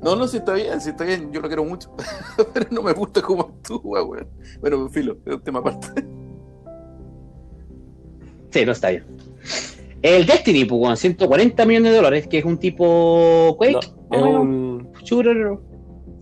No, 0.03 0.15
no, 0.15 0.29
sí 0.29 0.37
está 0.37 0.53
bien, 0.53 0.81
sí 0.81 0.91
está 0.91 1.05
bien, 1.05 1.33
yo 1.33 1.41
lo 1.41 1.49
quiero 1.49 1.65
mucho. 1.65 1.91
Pero 2.55 2.67
no 2.71 2.83
me 2.83 2.93
gusta 2.93 3.23
cómo 3.23 3.43
actúa, 3.43 4.05
weón. 4.05 4.29
Bueno, 4.61 4.89
filo, 4.89 5.17
es 5.25 5.35
un 5.35 5.41
tema 5.43 5.59
aparte. 5.61 5.89
Sí, 8.51 8.65
no 8.65 8.73
está 8.73 8.91
bien. 8.91 9.05
El 10.03 10.27
Destiny, 10.27 10.65
pues, 10.65 10.81
weón, 10.81 10.97
140 10.97 11.65
millones 11.67 11.91
de 11.93 11.97
dólares, 11.97 12.27
que 12.29 12.39
es 12.39 12.45
un 12.45 12.59
tipo 12.59 13.55
Quake, 13.59 13.73
No, 13.73 13.81
es 13.81 13.93
o 14.23 14.27
menos, 14.27 14.41
un 14.43 14.93
shooter, 15.03 15.59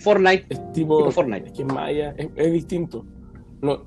Fortnite. 0.05 0.47
es 0.51 0.73
tipo, 0.73 0.99
Tipo 0.99 1.11
Fortnite. 1.11 1.47
Es 1.47 1.53
que 1.53 1.65
Maya, 1.65 2.15
es, 2.17 2.29
es 2.37 2.53
distinto. 2.53 3.05
No, 3.63 3.83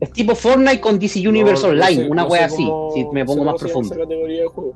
Es 0.00 0.10
tipo 0.12 0.34
Fortnite 0.34 0.80
con 0.80 0.98
DC 0.98 1.26
Universe 1.28 1.62
no- 1.66 1.70
Online, 1.72 2.04
sé- 2.04 2.10
una 2.10 2.26
wea 2.26 2.44
así, 2.46 2.64
cómo- 2.64 2.90
si 2.92 3.04
me 3.12 3.24
pongo 3.24 3.44
más 3.44 3.56
profundo. 3.56 3.94
categoría 3.96 4.42
de 4.42 4.48
juego. 4.48 4.74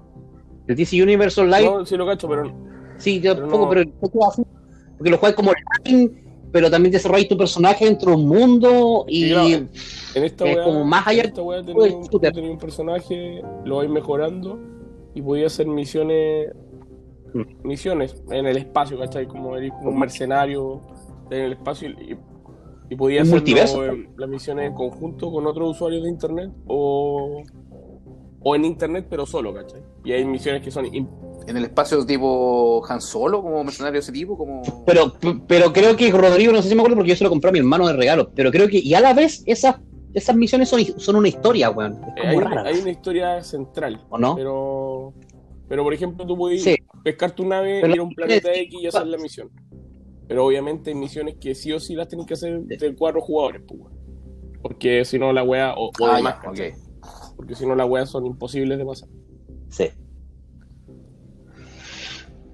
El 0.66 0.76
DC 0.76 1.02
Universe 1.02 1.40
Online, 1.40 1.64
No, 1.64 1.86
sí 1.86 1.96
lo 1.96 2.06
cacho, 2.06 2.28
pero 2.28 2.52
sí, 2.98 3.20
yo 3.20 3.34
pero 3.34 3.68
pero 3.68 3.80
así, 4.28 4.42
porque 4.96 5.10
lo 5.10 5.18
juegas 5.18 5.34
como 5.36 5.50
online, 5.84 6.10
pero 6.52 6.70
también 6.70 6.92
desarrollas 6.92 7.28
tu 7.28 7.36
personaje 7.36 7.84
dentro 7.84 8.10
de 8.10 8.16
un 8.16 8.26
mundo 8.28 9.04
y 9.08 9.24
Sí, 9.24 9.30
claro. 9.30 9.48
en 10.14 10.24
esta 10.24 10.46
Es 10.48 10.56
wea, 10.56 10.64
como 10.64 10.84
más 10.84 11.06
allá 11.06 11.22
en 11.22 11.28
esta 11.28 11.42
wea 11.42 11.62
tenía 11.64 11.96
un, 11.96 12.08
tenía 12.20 12.50
un 12.50 12.58
personaje, 12.58 13.42
lo 13.64 13.76
vais 13.76 13.90
mejorando 13.90 14.58
y 15.14 15.22
podía 15.22 15.46
hacer 15.46 15.66
misiones. 15.66 16.48
Misiones 17.62 18.22
en 18.30 18.46
el 18.46 18.56
espacio, 18.56 18.98
¿cachai? 18.98 19.26
Como 19.26 19.56
eres 19.56 19.72
como 19.72 19.90
un 19.90 19.98
mercenario 19.98 20.82
en 21.30 21.42
el 21.42 21.52
espacio 21.52 21.90
y, 21.90 22.16
y 22.90 22.96
podía 22.96 23.20
Un 23.20 23.28
hacer 23.28 23.34
multiverso. 23.34 23.82
las 24.16 24.28
misiones 24.28 24.66
en 24.66 24.74
conjunto 24.74 25.30
con 25.30 25.46
otros 25.46 25.72
usuarios 25.72 26.02
de 26.04 26.08
internet 26.08 26.50
o, 26.66 27.42
o 28.40 28.56
en 28.56 28.64
internet 28.64 29.06
pero 29.10 29.26
solo, 29.26 29.52
¿cachai? 29.54 29.82
Y 30.04 30.12
hay 30.12 30.24
misiones 30.24 30.62
que 30.62 30.70
son 30.70 30.86
En 30.86 31.56
el 31.56 31.64
espacio 31.64 32.04
tipo 32.06 32.82
Han 32.88 33.00
Solo, 33.00 33.42
como 33.42 33.62
mercenario 33.64 33.94
de 33.94 34.00
ese 34.00 34.12
tipo, 34.12 34.36
como. 34.38 34.62
Pero, 34.86 35.14
pero 35.46 35.72
creo 35.72 35.96
que 35.96 36.10
Rodrigo, 36.10 36.52
no 36.52 36.62
sé 36.62 36.68
si 36.68 36.74
me 36.74 36.80
acuerdo 36.80 36.96
porque 36.96 37.10
yo 37.10 37.16
se 37.16 37.24
lo 37.24 37.30
compré 37.30 37.50
a 37.50 37.52
mi 37.52 37.58
hermano 37.58 37.86
de 37.86 37.94
regalo, 37.94 38.30
pero 38.34 38.50
creo 38.50 38.68
que, 38.68 38.78
y 38.78 38.94
a 38.94 39.00
la 39.00 39.12
vez, 39.12 39.42
esas, 39.46 39.76
esas 40.14 40.36
misiones 40.36 40.68
son, 40.68 40.80
son 40.96 41.16
una 41.16 41.28
historia, 41.28 41.70
weón. 41.70 42.00
Es 42.16 42.24
hay, 42.24 42.34
como 42.34 42.46
una, 42.46 42.54
rara, 42.56 42.70
hay 42.70 42.78
una 42.80 42.90
historia 42.90 43.42
central, 43.42 44.04
¿o 44.08 44.18
no? 44.18 44.34
pero 44.36 45.12
pero 45.68 45.82
por 45.84 45.92
ejemplo 45.94 46.26
tú 46.26 46.36
puedes 46.36 46.62
Sí. 46.62 46.76
pescar 47.04 47.32
tu 47.32 47.46
nave, 47.46 47.80
Pero 47.82 47.94
ir 47.94 48.00
a 48.00 48.02
un 48.02 48.14
planeta 48.14 48.52
X 48.52 48.78
y 48.82 48.86
hacer 48.86 49.06
la 49.06 49.18
misión. 49.18 49.50
Pero 50.26 50.44
obviamente 50.46 50.90
hay 50.90 50.96
misiones 50.96 51.36
que 51.40 51.54
sí 51.54 51.72
o 51.72 51.80
sí 51.80 51.94
las 51.94 52.08
tienen 52.08 52.26
que 52.26 52.34
hacer 52.34 52.60
de 52.60 52.94
cuatro 52.94 53.20
jugadores, 53.20 53.62
pues. 53.66 53.80
Porque 54.62 55.04
si 55.04 55.18
no 55.18 55.32
la 55.32 55.42
wea, 55.42 55.74
o, 55.74 55.86
o 55.88 56.06
Ah. 56.06 56.40
Porque 57.36 57.54
si 57.54 57.64
no 57.66 57.74
las 57.74 57.88
weas 57.88 58.10
son 58.10 58.26
imposibles 58.26 58.76
de 58.78 58.84
pasar. 58.84 59.08
Sí. 59.70 59.88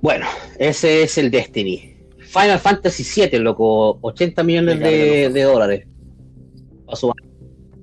Bueno, 0.00 0.26
ese 0.58 1.02
es 1.02 1.16
el 1.18 1.30
Destiny. 1.30 1.96
Final 2.20 2.58
Fantasy 2.58 3.04
VII, 3.28 3.38
loco, 3.38 3.98
80 4.02 4.42
millones 4.42 4.78
de, 4.80 4.84
cargan 4.84 5.32
de 5.32 5.42
dólares. 5.42 5.86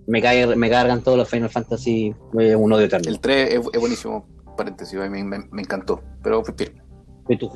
Me, 0.07 0.21
cae- 0.21 0.55
me 0.55 0.69
cargan 0.69 1.01
todos 1.03 1.17
los 1.17 1.29
Final 1.29 1.49
Fantasy, 1.49 2.13
un 2.33 2.73
odio 2.73 2.85
eterno. 2.85 3.09
El 3.09 3.19
3 3.19 3.49
es, 3.53 3.61
es 3.73 3.79
buenísimo, 3.79 4.27
paréntesis, 4.55 4.97
a 4.99 5.03
mí 5.07 5.23
me, 5.23 5.37
me- 5.39 5.47
me 5.51 5.61
encantó. 5.61 6.01
Pero 6.23 6.43
fue 6.43 6.53
bien. 6.57 6.81
Y 7.29 7.37
tú- 7.37 7.49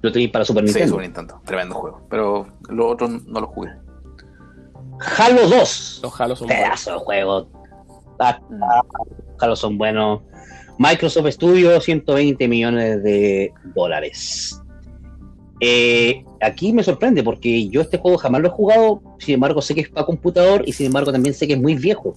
Lo 0.00 0.10
tenéis 0.10 0.30
para 0.32 0.44
Super 0.44 0.64
Sí, 0.64 0.66
Nintendo. 0.68 0.88
Super 0.94 1.04
Nintendo, 1.06 1.40
tremendo 1.44 1.74
juego. 1.76 2.06
Pero 2.10 2.46
los 2.68 2.92
otros 2.92 3.24
no 3.26 3.40
los 3.40 3.50
jugué. 3.50 3.70
Halo 5.18 5.48
2. 5.48 6.00
Los 6.02 6.20
Halo 6.20 6.36
son 6.36 6.48
buenos. 6.48 6.64
Pedazo 6.64 6.92
de 6.92 6.98
juego. 6.98 7.48
Ah, 8.18 8.40
ah, 8.62 8.82
Halo 9.40 9.56
son 9.56 9.78
buenos. 9.78 10.22
Microsoft 10.78 11.28
Studios, 11.30 11.84
120 11.84 12.48
millones 12.48 13.02
de 13.02 13.52
dólares. 13.74 14.58
Eh, 15.60 16.24
aquí 16.40 16.72
me 16.72 16.82
sorprende 16.82 17.22
porque 17.22 17.68
yo 17.68 17.82
este 17.82 17.98
juego 17.98 18.18
jamás 18.18 18.40
lo 18.40 18.48
he 18.48 18.50
jugado, 18.50 19.00
sin 19.18 19.34
embargo 19.34 19.62
sé 19.62 19.74
que 19.76 19.82
es 19.82 19.88
para 19.90 20.04
computador 20.06 20.64
y 20.66 20.72
sin 20.72 20.86
embargo 20.86 21.12
también 21.12 21.34
sé 21.34 21.46
que 21.46 21.52
es 21.52 21.60
muy 21.60 21.74
viejo. 21.76 22.14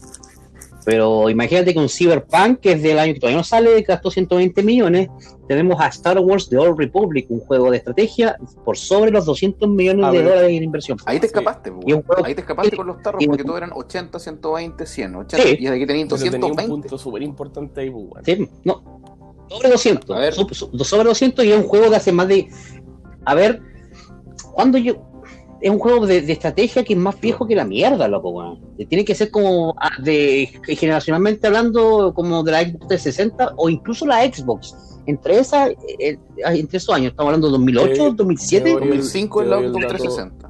Pero 0.86 1.30
imagínate 1.32 1.74
que 1.74 1.80
un 1.80 1.90
Cyberpunk, 1.90 2.60
que 2.60 2.74
es 2.74 2.84
del 2.84 3.00
año 3.00 3.14
que 3.16 3.20
todavía 3.20 3.38
no 3.38 3.44
sale, 3.44 3.82
gastó 3.82 4.12
120 4.12 4.62
millones. 4.62 5.10
Tenemos 5.48 5.82
a 5.82 5.88
Star 5.88 6.20
Wars 6.20 6.48
The 6.48 6.58
Old 6.60 6.78
Republic, 6.78 7.26
un 7.30 7.40
juego 7.40 7.72
de 7.72 7.78
estrategia 7.78 8.38
por 8.64 8.78
sobre 8.78 9.10
los 9.12 9.26
200 9.26 9.68
millones 9.68 10.06
A 10.06 10.12
de 10.12 10.18
ver. 10.20 10.28
dólares 10.28 10.52
en 10.52 10.64
inversión. 10.64 10.98
Ahí 11.06 11.18
te 11.20 11.28
Sí. 11.28 11.34
escapaste, 11.34 11.72
un 11.72 11.82
juego- 11.82 12.24
ahí 12.24 12.36
te 12.36 12.42
escapaste 12.42 12.76
con 12.78 12.86
los 12.88 13.02
tarros 13.02 13.22
y- 13.24 13.28
porque 13.28 13.44
todos 13.44 13.58
eran 13.58 13.72
80, 13.74 14.20
120, 14.20 14.86
100, 14.86 15.16
80, 15.16 15.44
Sí. 15.44 15.58
y 15.60 15.64
de 15.66 15.70
aquí 15.76 15.86
tenían 15.88 16.08
Pero 16.08 16.18
tenía 16.22 16.36
un 16.36 16.42
220. 16.42 16.70
punto 16.70 16.98
súper 17.00 17.22
importante 17.24 17.82
ahí, 17.82 17.90
weón. 17.90 18.24
Sí, 18.24 18.48
no. 18.64 19.02
Sobre 19.50 19.70
200. 19.70 20.16
A 20.16 20.20
ver. 20.20 20.34
Sobre 20.34 21.04
200 21.04 21.46
y 21.46 21.52
es 21.52 21.58
un 21.58 21.64
juego 21.68 21.90
que 21.90 21.96
hace 21.96 22.12
más 22.12 22.28
de 22.28 22.48
a 23.26 23.34
ver, 23.34 23.60
cuando 24.54 24.78
yo. 24.78 24.96
Es 25.66 25.72
un 25.72 25.80
juego 25.80 26.06
de, 26.06 26.22
de 26.22 26.32
estrategia 26.32 26.84
que 26.84 26.94
es 26.94 27.00
más 27.00 27.20
viejo 27.20 27.48
que 27.48 27.56
la 27.56 27.66
mierda, 27.66 28.08
loco, 28.08 28.30
weón. 28.30 28.60
Tiene 28.88 29.04
que 29.04 29.16
ser 29.16 29.32
como 29.32 29.74
ah, 29.82 29.90
de 30.00 30.48
generacionalmente 30.64 31.48
hablando, 31.48 32.14
como 32.14 32.44
de 32.44 32.52
la 32.52 32.62
Xbox 32.62 32.88
360 32.88 33.54
o 33.58 33.68
incluso 33.68 34.06
la 34.06 34.22
Xbox. 34.32 34.76
Entre 35.08 35.40
esas, 35.40 35.70
eh, 35.72 35.76
eh, 35.98 36.18
entre 36.46 36.78
esos 36.78 36.94
años, 36.94 37.10
estamos 37.12 37.30
hablando 37.30 37.48
de 37.48 37.52
2008, 37.54 38.08
Eh, 38.10 38.14
2007. 38.16 38.64
me 38.66 38.72
voy 38.74 38.88
2005 38.90 39.42
es 39.42 39.48
Te 39.48 39.50
la 39.50 39.58
Xbox 39.62 39.74
dato. 39.74 39.88
360. 39.88 40.48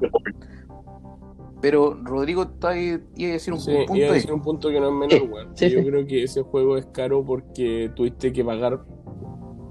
Pero 1.62 1.98
Rodrigo 2.02 2.42
está 2.42 2.68
ahí, 2.70 2.98
iba 3.16 3.30
a 3.30 3.32
decir 3.32 3.54
un 3.54 3.60
Sí, 3.60 3.72
punto 3.72 3.96
iba 3.96 4.10
a 4.10 4.12
decir 4.12 4.32
un 4.34 4.42
punto 4.42 4.68
que 4.68 4.78
no 4.80 4.88
es 4.88 4.92
menor, 4.92 5.10
Sí, 5.10 5.32
weón. 5.32 5.48
sí, 5.56 5.70
Yo 5.70 5.78
sí. 5.80 5.84
creo 5.86 6.06
que 6.06 6.22
ese 6.24 6.42
juego 6.42 6.76
es 6.76 6.84
caro 6.92 7.24
porque 7.24 7.90
tuviste 7.96 8.34
que 8.34 8.44
pagar 8.44 8.84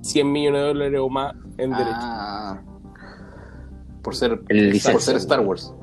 100 0.01 0.31
millones 0.31 0.61
de 0.61 0.67
dólares 0.69 0.99
o 1.03 1.09
más 1.09 1.35
en 1.59 1.69
derecho. 1.69 1.89
Ah, 1.93 2.63
por 4.05 4.15
ser, 4.15 4.39
El 4.47 4.79
por 4.91 5.01
ser 5.01 5.15
Star 5.17 5.39
Wars. 5.41 5.73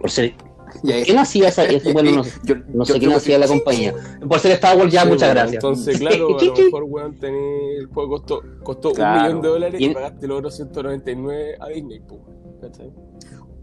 Por 0.00 0.10
ser, 0.10 0.34
¿Quién 0.82 1.18
hacía 1.18 1.48
esa? 1.48 1.64
bueno, 1.92 2.10
no, 2.12 2.22
Yo- 2.44 2.54
no 2.72 2.84
yo 2.84 2.84
sé 2.84 2.92
quién 2.94 3.10
creo 3.10 3.16
hacía 3.16 3.34
que- 3.36 3.40
la 3.40 3.46
compañía. 3.48 3.94
Por 4.28 4.38
ser 4.38 4.52
Star 4.52 4.76
Wars, 4.78 4.92
ya, 4.92 5.02
Sí, 5.02 5.08
muchas 5.08 5.22
weón, 5.28 5.34
gracias. 5.34 5.54
Entonces, 5.64 5.98
claro, 6.00 6.38
a 6.38 6.44
lo 6.44 6.54
mejor, 6.54 6.84
weón, 6.84 7.18
tenés- 7.18 7.78
el 7.80 7.86
juego 7.86 8.10
costó, 8.10 8.42
costó 8.62 8.92
Claro. 8.92 9.18
un 9.20 9.26
millón 9.26 9.42
de 9.42 9.48
dólares 9.48 9.80
Y 9.80 9.84
y, 9.86 9.94
pagaste 9.94 10.26
los 10.28 10.38
otros 10.38 10.54
199 10.56 11.56
a 11.60 11.68
Disney, 11.68 12.00
pues, 12.06 12.20
¿cachai? 12.60 12.92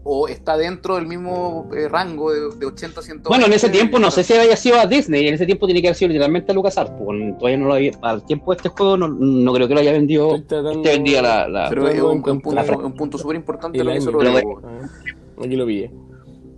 O 0.06 0.28
está 0.28 0.58
dentro 0.58 0.96
del 0.96 1.06
mismo 1.06 1.70
eh, 1.74 1.88
rango 1.88 2.30
de, 2.30 2.54
de 2.58 2.66
80 2.66 3.00
100 3.00 3.22
Bueno, 3.22 3.46
en 3.46 3.54
ese 3.54 3.70
tiempo 3.70 3.98
no 3.98 4.10
sé 4.10 4.22
si 4.22 4.34
había 4.34 4.54
sido 4.56 4.78
a 4.78 4.86
Disney, 4.86 5.26
en 5.28 5.34
ese 5.34 5.46
tiempo 5.46 5.64
tiene 5.66 5.80
que 5.80 5.88
haber 5.88 5.96
sido 5.96 6.08
literalmente 6.10 6.52
a 6.52 6.54
LucasArts, 6.54 6.92
porque 7.02 7.34
todavía 7.38 7.56
no 7.56 7.66
lo 7.68 7.74
había, 7.74 7.90
el 8.12 8.22
tiempo 8.26 8.52
de 8.52 8.56
este 8.58 8.68
juego 8.68 8.98
no, 8.98 9.08
no 9.08 9.52
creo 9.54 9.66
que 9.66 9.72
lo 9.74 9.80
haya 9.80 9.92
vendido, 9.92 10.34
este 10.36 10.60
vendía 10.60 11.22
la, 11.22 11.48
la- 11.48 11.68
Pero 11.70 11.88
es 11.88 12.00
un, 12.02 12.22
punto, 12.22 12.50
un 12.84 12.92
punto 12.94 13.16
súper 13.16 13.36
importante 13.36 13.82
lo 13.82 13.90
que 13.92 13.96
hizo. 13.96 14.10
Rodrigo. 14.10 14.60
Ah, 14.62 14.88
Aquí 15.42 15.56
lo 15.56 15.64
vi. 15.64 15.90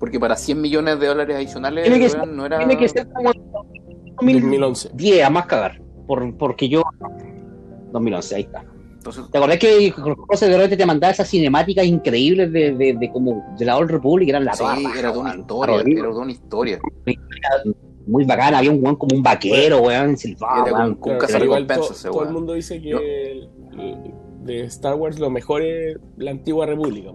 Porque 0.00 0.18
para 0.18 0.34
100 0.36 0.60
millones 0.60 0.98
de 0.98 1.06
dólares 1.06 1.36
adicionales 1.36 1.84
Tiene 1.84 2.00
que 2.00 2.08
ser- 2.08 2.26
no 2.26 2.46
era. 2.46 2.58
tiene 2.58 2.76
que 2.76 2.88
ser 2.88 3.08
como 3.12 3.32
2011. 4.20 4.88
2010, 4.88 5.24
a 5.24 5.30
más 5.30 5.46
cagar, 5.46 5.80
por, 6.08 6.36
porque 6.36 6.68
yo... 6.68 6.82
2011, 7.92 8.34
ahí 8.34 8.42
está. 8.42 8.64
Entonces, 9.06 9.30
¿Te 9.30 9.38
acordás 9.38 9.58
que 9.58 9.92
José 10.28 10.48
de 10.48 10.56
repente 10.56 10.76
te 10.76 10.84
mandaba 10.86 11.12
esas 11.12 11.28
cinemáticas 11.28 11.84
increíbles 11.86 12.50
de, 12.52 12.72
de, 12.74 12.94
de 12.94 13.10
como 13.12 13.54
de 13.56 13.64
la 13.64 13.76
Old 13.76 13.90
Republic? 13.90 14.28
Eran 14.28 14.44
la 14.44 14.54
sí, 14.54 14.64
raja, 14.64 14.98
era 14.98 15.12
toda 15.12 15.20
una 15.30 15.36
historia. 15.36 15.74
Era 15.86 16.10
toda 16.10 16.22
una 16.22 16.32
historia. 16.32 16.78
Muy 18.06 18.24
bacana, 18.24 18.58
había 18.58 18.70
un 18.70 18.82
weón 18.82 18.96
como 18.96 19.16
un 19.16 19.22
vaquero, 19.22 19.78
weón, 19.82 20.16
silbado, 20.16 20.66
Era 20.66 20.74
weón. 20.78 20.94
Con 20.96 21.18
Claro, 21.18 21.44
igual 21.44 21.66
to- 21.66 21.90
ese 21.92 22.08
todo 22.08 22.24
el 22.24 22.30
mundo 22.30 22.52
dice 22.54 22.80
que 22.80 22.88
Yo- 22.90 22.98
el- 22.98 23.48
el- 23.78 24.14
de 24.44 24.60
Star 24.64 24.94
Wars 24.94 25.18
lo 25.18 25.28
mejor 25.30 25.62
es 25.62 25.96
la 26.16 26.30
antigua 26.32 26.66
república. 26.66 27.10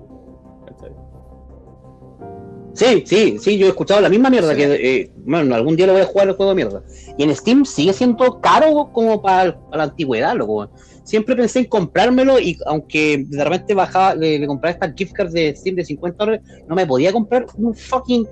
Sí, 2.73 3.03
sí, 3.05 3.37
sí, 3.37 3.57
yo 3.57 3.65
he 3.65 3.69
escuchado 3.69 3.99
la 3.99 4.07
misma 4.09 4.29
mierda 4.29 4.51
Sí. 4.51 4.57
que, 4.57 4.73
eh, 5.01 5.11
bueno, 5.25 5.55
algún 5.55 5.75
día 5.75 5.87
lo 5.87 5.93
voy 5.93 6.03
a 6.03 6.05
jugar 6.05 6.29
el 6.29 6.35
juego 6.35 6.51
de 6.51 6.55
mierda. 6.55 6.83
Y 7.17 7.23
en 7.23 7.35
Steam 7.35 7.65
sigue 7.65 7.91
siendo 7.91 8.39
caro 8.39 8.89
como 8.93 9.21
para, 9.21 9.59
para 9.65 9.77
la 9.77 9.83
antigüedad, 9.83 10.35
loco. 10.35 10.69
Siempre 11.03 11.35
pensé 11.35 11.59
en 11.59 11.65
comprármelo 11.65 12.39
y 12.39 12.57
aunque 12.65 13.25
de 13.27 13.43
repente 13.43 13.73
bajaba, 13.73 14.15
le, 14.15 14.37
le 14.39 14.47
compraba 14.47 14.71
estas 14.71 14.93
gift 14.95 15.13
cards 15.13 15.33
de 15.33 15.55
Steam 15.55 15.75
de 15.75 15.83
50 15.85 16.23
dólares, 16.25 16.45
no 16.67 16.75
me 16.75 16.85
podía 16.85 17.11
comprar 17.11 17.45
un 17.55 17.73
fucking... 17.73 18.27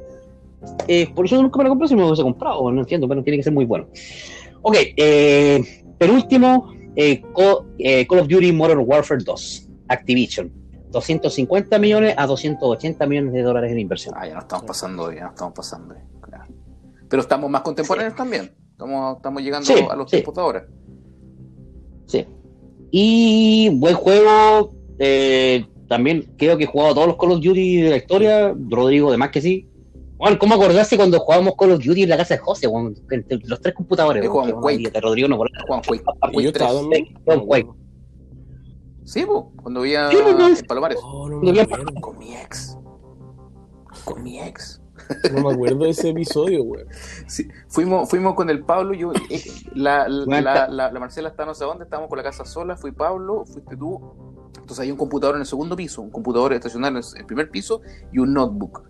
eh, 0.88 1.12
por 1.16 1.26
eso 1.26 1.42
nunca 1.42 1.58
me 1.58 1.64
lo 1.66 1.70
compré 1.72 1.88
si 1.88 1.96
me 1.96 2.02
lo 2.02 2.08
hubiese 2.08 2.24
comprado, 2.24 2.72
no 2.72 2.80
entiendo, 2.82 3.08
pero 3.08 3.24
tiene 3.24 3.38
que 3.38 3.44
ser 3.44 3.54
muy 3.54 3.66
bueno. 3.66 3.88
Ok, 4.62 4.76
eh, 4.98 5.84
penúltimo, 5.98 6.72
eh, 6.96 7.22
eh, 7.80 8.08
Call 8.08 8.20
of 8.20 8.28
Duty 8.28 8.52
Modern 8.52 8.84
Warfare 8.86 9.24
2, 9.24 9.68
Activision. 9.88 10.52
250 10.92 11.78
millones 11.78 12.16
a 12.18 12.26
280 12.26 13.06
millones 13.06 13.32
de 13.34 13.42
dólares 13.44 13.72
en 13.72 13.80
inversión. 13.80 14.16
Ah, 14.18 14.28
ya 14.28 14.34
no 14.34 14.40
estamos 14.40 14.66
pasando, 14.66 15.12
ya 15.12 15.22
no 15.26 15.30
estamos 15.30 15.54
pasando. 15.54 15.96
claro. 16.22 16.46
Pero 17.08 17.22
estamos 17.22 17.50
más 17.50 17.62
contemporáneos 17.62 18.16
también. 18.16 18.52
Estamos, 18.72 19.18
estamos 19.18 19.42
llegando 19.44 19.66
Sí, 19.68 19.74
a 19.90 19.96
los 19.96 20.10
sí. 20.10 20.18
tiempos 20.18 20.34
de 20.36 20.42
ahora. 20.42 20.68
Sí. 22.08 22.26
Y 22.92 23.70
buen 23.70 23.96
juego. 23.96 24.74
eh, 25.00 25.66
también 25.88 26.32
creo 26.38 26.56
que 26.58 26.66
he 26.66 26.68
jugado 26.68 26.94
todos 26.94 27.08
los 27.08 27.18
Call 27.18 27.32
of 27.32 27.42
Duty 27.42 27.78
de 27.82 27.90
la 27.90 27.98
historia. 27.98 28.56
Rodrigo, 28.70 29.12
de 29.12 29.18
más 29.18 29.30
que 29.32 29.42
sí. 29.42 29.68
Bueno, 30.18 30.38
¿cómo 30.38 30.54
acordarse 30.56 30.98
cuando 30.98 31.18
jugábamos 31.20 31.56
Call 31.58 31.72
of 31.72 31.84
Duty 31.84 32.04
en 32.04 32.10
la 32.10 32.18
casa 32.18 32.36
de 32.36 32.40
José? 32.42 32.68
Entre 33.10 33.40
los 33.46 33.60
tres 33.62 33.74
computadores. 33.74 34.22
Que 34.22 34.30
Quake. 34.30 34.92
Rodrigo 35.02 35.28
no 35.28 35.36
acordaba. 35.36 35.64
Juan 35.68 35.82
Quake. 35.88 36.04
Y 36.04 36.32
Quake 36.34 36.44
yo 36.44 36.50
estaba 36.50 36.72
3. 36.72 36.82
también. 36.82 37.06
Sí, 37.06 37.14
no 37.26 37.36
me 37.38 37.46
Quake. 37.46 37.62
acuerdo. 37.62 37.80
Sí, 39.06 39.26
cuando 39.26 39.80
pues, 39.80 40.60
en 40.60 40.66
Palomares. 40.68 41.00
Oh, 41.02 41.30
no, 41.30 41.40
vi-. 41.40 41.66
Con 42.02 42.18
mi 42.20 42.36
ex. 42.36 42.78
Con 44.06 44.22
mi 44.24 44.40
ex. 44.40 44.79
No 45.34 45.42
me 45.48 45.54
acuerdo 45.54 45.86
de 45.86 45.90
ese 45.90 46.10
episodio, 46.10 46.64
güey. 46.64 46.86
Sí, 47.28 47.48
fuimos, 47.68 48.10
fuimos 48.10 48.36
con 48.36 48.50
el 48.50 48.64
Pablo, 48.64 48.94
yo, 48.94 49.12
eh, 49.30 49.42
la, 49.74 50.08
la, 50.08 50.42
la, 50.42 50.68
la- 50.68 50.92
la 50.92 51.00
Marcela 51.00 51.30
está 51.30 51.46
no 51.46 51.54
sé 51.56 51.66
dónde, 51.66 51.84
estábamos 51.86 52.10
con 52.10 52.18
la 52.18 52.24
casa 52.24 52.46
sola, 52.46 52.76
fui 52.78 52.92
Pablo, 52.92 53.44
fuiste 53.46 53.76
tú. 53.76 54.00
Entonces 54.56 54.80
hay 54.80 54.92
un 54.92 54.98
computador 54.98 55.36
en 55.36 55.42
el 55.42 55.48
segundo 55.48 55.76
piso, 55.76 56.02
un 56.02 56.12
computador 56.12 56.54
estacionario 56.54 57.00
en 57.00 57.20
el 57.20 57.26
primer 57.26 57.50
piso 57.50 57.82
y 58.12 58.20
un 58.20 58.34
notebook. 58.34 58.84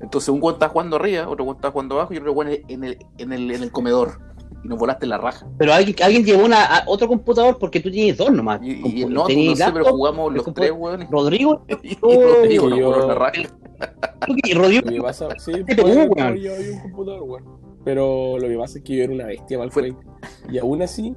Entonces 0.00 0.28
un 0.28 0.40
güey 0.40 0.54
está 0.54 0.68
jugando 0.68 0.96
arriba, 0.96 1.28
otro 1.28 1.44
güey 1.44 1.56
está 1.56 1.70
jugando 1.70 1.96
abajo 1.96 2.14
y 2.14 2.18
otro 2.18 2.32
güey 2.32 2.62
en 2.68 2.84
el, 2.84 2.98
en 3.18 3.32
el, 3.32 3.50
en 3.50 3.62
el 3.62 3.70
comedor. 3.72 4.20
Y 4.64 4.68
nos 4.68 4.78
volaste 4.78 5.06
la 5.06 5.18
raja. 5.18 5.46
Pero 5.56 5.72
alguien, 5.72 5.94
alguien 6.02 6.24
llevó 6.24 6.44
una, 6.44 6.64
a 6.64 6.82
otro 6.86 7.06
computador 7.08 7.58
porque 7.58 7.78
tú 7.80 7.90
tienes 7.90 8.16
dos 8.16 8.30
nomás. 8.32 8.60
Y, 8.62 8.80
y 8.86 9.02
el 9.02 9.10
notebook, 9.10 9.28
tenías 9.28 9.58
no 9.60 9.66
sé, 9.66 9.72
pero 9.72 9.84
jugamos 9.86 10.30
el 10.30 10.36
los 10.38 10.54
tres, 10.54 10.72
güey. 10.72 10.96
Rodrigo 11.10 11.64
Y, 11.82 11.88
y 11.92 11.98
Rodrigo 12.00 12.68
nos 12.68 12.78
yo- 12.78 12.90
voló 12.90 13.06
la 13.08 13.14
raja. 13.14 13.32
y 14.44 14.54
Rodrigo. 14.54 14.82
Lo 14.86 14.92
que 14.96 15.00
pasa, 15.02 15.28
sí, 15.38 15.52
weón. 15.52 16.36
yo 16.36 16.54
había 16.54 16.72
un 16.72 16.80
computador, 16.80 17.20
güey. 17.22 17.44
Pero 17.84 18.36
lo 18.38 18.48
que 18.48 18.56
pasa 18.58 18.78
es 18.78 18.84
que 18.84 18.96
yo 18.96 19.04
era 19.04 19.12
una 19.12 19.26
bestia 19.26 19.56
mal 19.58 19.70
Fue- 19.70 19.94
Y 20.50 20.58
aún 20.58 20.82
así, 20.82 21.14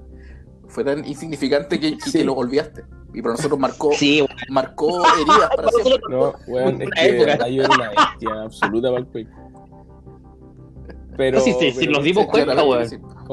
Fue 0.68 0.84
tan 0.86 1.04
insignificante 1.06 1.80
que, 1.80 1.98
que, 1.98 2.10
Sí. 2.12 2.20
que 2.20 2.24
lo 2.24 2.34
olvidaste. 2.34 2.84
Y 3.14 3.22
para 3.22 3.34
nosotros 3.34 3.60
marcó, 3.60 3.92
Sí, 3.94 4.24
marcó 4.50 4.88
heridas 5.18 5.50
para 5.56 5.68
siempre. 5.70 6.00
no, 6.16 6.34
weón, 6.48 6.82
es 6.82 6.88
Una 6.88 6.96
que 6.96 7.12
de 7.12 7.26
verdad 7.26 7.48
yo 7.48 7.64
era 7.64 7.74
una 7.76 7.90
bestia 7.90 8.42
absoluta 8.44 8.92
mal 8.92 9.08
Pero, 11.18 11.40
Sí, 11.42 11.52
sí, 11.60 11.72
sí, 11.72 11.78
pero 11.80 11.92
nos 11.94 12.04
dimos 12.04 12.26
cuenta, 12.28 12.64
weón. 12.64 12.88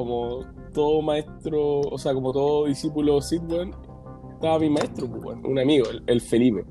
Como 0.05 0.44
todo 0.72 1.03
maestro, 1.03 1.80
o 1.80 1.99
sea, 1.99 2.14
como 2.14 2.32
todo 2.32 2.66
discípulo 2.66 3.20
Sid, 3.20 3.42
weón, 3.51 3.74
estaba 4.34 4.59
mi 4.59 4.70
maestro, 4.70 5.09
pues, 5.11 5.36
un 5.44 5.59
amigo, 5.59 5.86
el, 5.90 6.03
el 6.07 6.20
Felipe. 6.20 6.64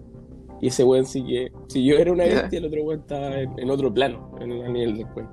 Y 0.61 0.67
ese 0.67 0.83
weón 0.83 1.05
sí 1.05 1.23
que, 1.25 1.51
si 1.67 1.83
yo 1.85 1.97
era 1.97 2.11
una 2.11 2.23
bestia, 2.23 2.59
el 2.59 2.65
otro 2.65 2.83
weón 2.83 2.99
estaba 3.01 3.39
en, 3.39 3.59
en 3.59 3.69
otro 3.69 3.93
plano, 3.93 4.31
en 4.39 4.51
el 4.51 4.73
nivel 4.73 4.97
del 4.97 5.05
juego. 5.07 5.29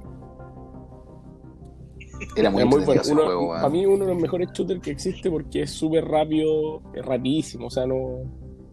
Era 2.36 2.50
muy, 2.50 2.64
bueno. 2.84 3.02
Uno- 3.10 3.24
juego, 3.24 3.48
para 3.50 3.68
mí 3.68 3.86
uno 3.86 4.04
de 4.04 4.12
los 4.12 4.20
mejores 4.22 4.48
shooters 4.52 4.80
que 4.80 4.90
existe 4.90 5.30
porque 5.30 5.62
es 5.62 5.70
súper 5.70 6.04
rápido, 6.04 6.82
es 6.94 7.04
rapidísimo, 7.04 7.66
o 7.66 7.70
sea, 7.70 7.86
no... 7.86 8.22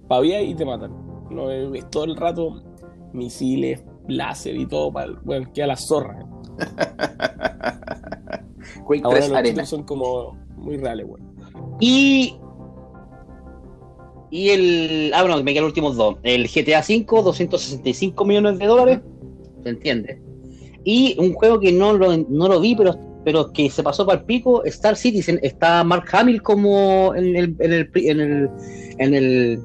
Pavía 0.07 0.41
y 0.41 0.53
te 0.55 0.65
matan. 0.65 0.91
No, 1.30 1.49
es, 1.51 1.69
es 1.76 1.89
todo 1.89 2.03
el 2.05 2.15
rato 2.17 2.61
misiles, 3.13 3.84
láser 4.07 4.55
y 4.55 4.65
todo, 4.65 4.91
para, 4.91 5.11
bueno, 5.24 5.49
queda 5.53 5.67
la 5.67 5.76
zorra. 5.78 6.26
Quake 8.86 9.03
Ahora 9.03 9.20
3 9.20 9.30
los 9.30 9.38
Arena. 9.38 9.49
shooters 9.49 9.70
son 9.70 9.84
como 9.84 10.38
muy 10.57 10.78
reales. 10.78 11.07
Y. 11.80 12.36
Y 14.30 14.49
el. 14.49 15.12
Ah, 15.14 15.22
bueno, 15.24 15.41
me 15.43 15.51
quedan 15.51 15.64
los 15.64 15.72
últimos 15.72 15.95
dos. 15.95 16.18
El 16.24 16.47
GTA 16.47 16.80
V, 16.80 17.05
265 17.24 18.26
millones 18.26 18.59
de 18.59 18.66
dólares. 18.66 18.99
¿Se 19.64 19.70
entiende? 19.70 20.22
Y 20.84 21.16
un 21.20 21.34
juego 21.34 21.59
que 21.59 21.72
no 21.72 21.93
lo, 21.93 22.18
no 22.18 22.47
lo 22.47 22.59
vi, 22.59 22.76
pero, 22.76 22.97
pero 23.24 23.51
que 23.51 23.70
se 23.70 23.84
pasó 23.84 24.05
para 24.05 24.20
el 24.20 24.26
pico: 24.26 24.64
Star 24.66 24.95
Citizen. 24.95 25.39
Está 25.43 25.84
Mark 25.84 26.05
Hamill 26.12 26.41
como 26.41 27.14
en 27.16 27.36
el. 27.36 27.55
En 27.59 27.74
el, 27.74 27.89
en 27.93 28.20
el, 28.22 28.49
en 28.97 29.14
el 29.14 29.62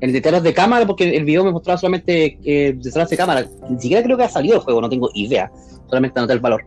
en 0.00 0.10
el 0.10 0.12
detrás 0.12 0.42
de 0.42 0.52
cámara, 0.52 0.86
porque 0.86 1.16
el 1.16 1.24
video 1.24 1.44
me 1.44 1.52
mostraba 1.52 1.78
solamente 1.78 2.38
eh, 2.44 2.74
detrás 2.76 3.08
de 3.08 3.16
cámara. 3.16 3.46
Ni 3.70 3.80
siquiera 3.80 4.02
creo 4.02 4.16
que 4.16 4.24
ha 4.24 4.28
salido 4.28 4.56
el 4.56 4.60
juego, 4.60 4.80
no 4.80 4.88
tengo 4.88 5.10
idea. 5.14 5.50
Solamente 5.88 6.18
anoté 6.18 6.34
el 6.34 6.40
valor. 6.40 6.64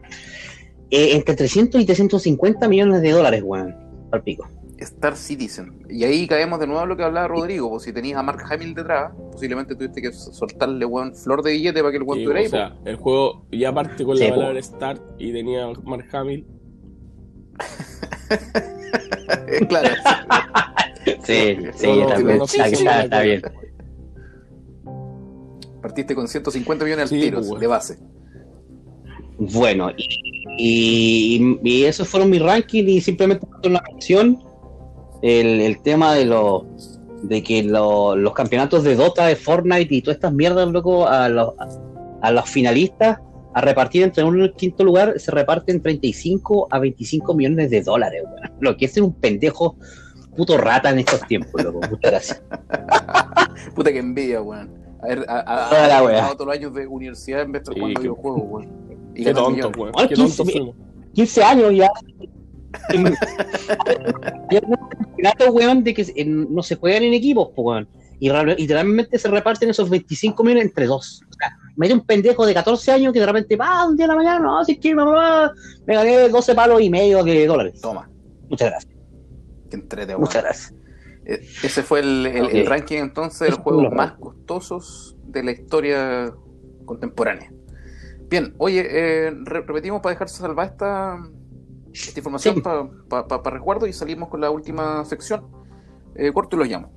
Eh, 0.92 1.16
entre 1.16 1.36
300 1.36 1.82
y 1.82 1.86
350 1.86 2.68
millones 2.68 3.02
de 3.02 3.12
dólares, 3.12 3.42
weón. 3.46 3.76
Al 4.12 4.24
pico. 4.24 4.48
Star 4.80 5.16
Citizen. 5.18 5.84
Y 5.90 6.04
ahí 6.06 6.26
caemos 6.26 6.60
de 6.60 6.66
nuevo 6.66 6.82
a 6.82 6.86
lo 6.86 6.96
que 6.96 7.04
hablaba 7.04 7.28
Rodrigo. 7.28 7.70
Pues 7.70 7.84
si 7.84 7.92
tenías 7.94 8.18
a 8.18 8.24
Mark 8.24 8.42
Hamill 8.50 8.74
detrás, 8.74 9.12
posiblemente 9.32 9.76
tuviste 9.76 10.02
que 10.02 10.12
soltarle 10.14 10.86
weón, 10.86 11.14
flor 11.14 11.44
de 11.44 11.52
billete 11.52 11.82
para 11.82 11.92
que 11.92 11.98
el 11.98 12.04
weón 12.04 12.20
Sí, 12.20 12.24
tuviera 12.24 12.40
ahí. 12.40 12.46
o 12.48 12.50
sea, 12.50 12.76
el 12.86 12.96
juego 12.96 13.46
ya 13.52 13.74
parte 13.74 14.04
con 14.06 14.18
Sí, 14.18 14.24
la 14.24 14.30
po. 14.30 14.36
palabra 14.38 14.64
start 14.64 15.02
y 15.20 15.34
tenía 15.34 15.68
Mark 15.84 16.06
Hamill. 16.14 16.46
pues. 17.58 17.70
claro. 19.68 19.90
Sí, 21.24 21.58
sí, 21.76 21.88
No, 21.88 21.96
no, 21.96 22.02
está, 22.02 22.20
no, 22.20 22.32
Está- 22.32 22.46
sí, 22.48 22.58
sí, 22.58 22.84
está- 22.84 22.98
sí, 23.00 23.04
está 23.04 23.22
bien. 23.22 23.42
Partiste 25.82 26.16
con 26.16 26.28
150 26.28 26.84
millones 26.86 27.04
al 27.04 27.10
Sí, 27.10 27.20
tiro, 27.22 27.42
pues, 27.42 27.60
de 27.60 27.68
base. 27.68 28.00
Bueno, 29.40 29.90
y, 29.96 30.06
y, 30.58 31.60
y 31.64 31.84
esos 31.86 32.08
fueron 32.08 32.30
mis 32.30 32.42
rankings 32.42 32.90
y 32.90 33.02
simplemente 33.02 33.48
una 33.66 33.82
mención 33.92 34.38
el, 35.22 35.62
el 35.62 35.82
tema 35.82 36.14
de 36.14 36.26
los 36.26 36.64
de 37.24 37.44
que 37.44 37.64
lo- 37.64 38.16
los 38.16 38.34
campeonatos 38.34 38.84
de 38.84 38.96
Dota, 38.96 39.28
de 39.28 39.36
Fortnite 39.36 39.94
y 39.94 40.02
todas 40.02 40.16
estas 40.18 40.32
mierdas, 40.34 40.70
loco, 40.70 41.06
a 41.08 41.28
los, 41.28 41.54
a 42.22 42.32
los 42.32 42.50
finalistas, 42.50 43.20
a 43.54 43.62
repartir 43.62 44.04
entre 44.04 44.24
uno 44.24 44.40
y 44.40 44.44
el 44.44 44.54
quinto 44.54 44.86
lugar, 44.86 45.20
se 45.20 45.32
reparten 45.32 45.82
35 45.82 46.68
a 46.72 46.80
25 46.80 47.34
millones 47.34 47.70
de 47.72 47.82
dólares, 47.82 48.24
weón. 48.26 48.52
Lo 48.62 48.78
que 48.78 48.86
es 48.86 48.94
ser 48.94 49.04
un 49.04 49.14
pendejo 49.14 49.76
puto 50.36 50.58
rata 50.58 50.90
en 50.92 51.00
estos 51.00 51.20
tiempos, 51.28 51.62
loco. 51.62 51.80
Muchas 51.90 52.00
gracias. 52.12 52.44
Puta 53.76 53.92
que 53.92 54.00
envidia, 54.00 54.42
weón. 54.42 54.70
A 55.02 55.08
ver, 55.08 55.26
a, 55.28 55.40
a, 55.40 55.98
a- 55.98 56.04
wea. 56.04 56.26
a 56.28 56.32
todos 56.34 56.48
los 56.48 56.56
años 56.56 56.74
de 56.74 56.88
universidad 56.88 57.42
en 57.42 57.52
vez 57.52 57.64
de 57.66 57.74
jugando 57.74 58.00
videojuegos, 58.02 58.42
weón. 58.46 58.89
Y 59.20 59.24
Qué 59.24 59.34
tonto, 59.34 59.72
weón. 59.78 59.92
Ay, 59.98 60.08
Qué 60.08 60.16
qué 60.16 60.22
tonto 60.22 60.46
fe- 60.46 60.52
fuimos. 60.52 60.76
15 61.14 61.44
años 61.44 61.74
ya. 61.76 61.90
ya 64.52 64.60
un 64.66 64.76
campeonato, 64.90 65.52
weón, 65.52 65.84
de 65.84 65.94
que 65.94 66.06
en- 66.16 66.54
no 66.54 66.64
se 66.64 66.76
juegan 66.76 67.04
en 67.04 67.14
equipos, 67.14 67.50
po, 67.56 67.64
weón. 67.64 67.88
Y 68.22 68.30
literalmente 68.30 69.18
se 69.18 69.30
reparten 69.30 69.70
esos 69.70 69.90
25 69.90 70.44
millones 70.44 70.66
entre 70.66 70.86
dos. 70.88 71.22
O 71.30 71.34
sea, 71.34 71.56
me 71.78 71.88
hay 71.88 71.94
un 71.94 72.02
pendejo 72.02 72.46
de 72.46 72.54
14 72.54 72.92
años 72.92 73.14
que 73.14 73.20
de 73.20 73.26
repente 73.26 73.56
va 73.56 73.86
un 73.88 73.96
día 73.96 74.06
de 74.06 74.10
la 74.10 74.16
mañana, 74.16 74.40
no, 74.40 74.64
si 74.66 74.74
es 74.74 74.80
que 74.80 74.94
mamá, 74.94 75.52
me 75.86 75.96
gané 75.96 76.28
12 76.30 76.54
palos 76.54 76.82
y 76.82 76.90
medio 76.90 77.24
de 77.24 77.46
dólares. 77.48 77.80
Toma, 77.82 78.10
Muchas 78.50 78.70
gracias, 78.72 78.94
que 79.70 79.76
entrete, 79.78 80.12
weón. 80.14 80.22
muchas 80.22 80.44
gracias. 80.44 80.74
Eh, 81.26 81.40
Ese 81.64 81.82
fue 81.84 82.02
el, 82.02 82.26
el- 82.26 82.50
el 82.58 82.64
Ok. 82.64 82.70
ranking 82.70 82.98
entonces 82.98 83.40
de 83.42 83.50
los 83.52 83.60
juegos 83.60 83.92
más 83.94 84.14
costosos 84.14 85.16
de 85.28 85.44
la 85.44 85.52
historia 85.52 86.34
contemporánea. 86.86 87.54
Bien, 88.30 88.54
oye, 88.60 88.86
eh, 88.88 89.32
re- 89.44 89.62
repetimos 89.62 90.02
para 90.02 90.14
dejarse 90.14 90.38
salvar 90.38 90.68
esta, 90.68 91.18
esta 91.92 92.20
información 92.20 92.56
Sí. 92.56 92.62
para 92.62 93.42
resguardo 93.56 93.88
y 93.88 93.94
salimos 93.94 94.30
con 94.30 94.40
la 94.42 94.52
última 94.52 95.04
sección. 95.06 95.48
Eh, 96.16 96.32
corto 96.32 96.56
y 96.56 96.60
lo 96.60 96.66
llamo. 96.66 96.92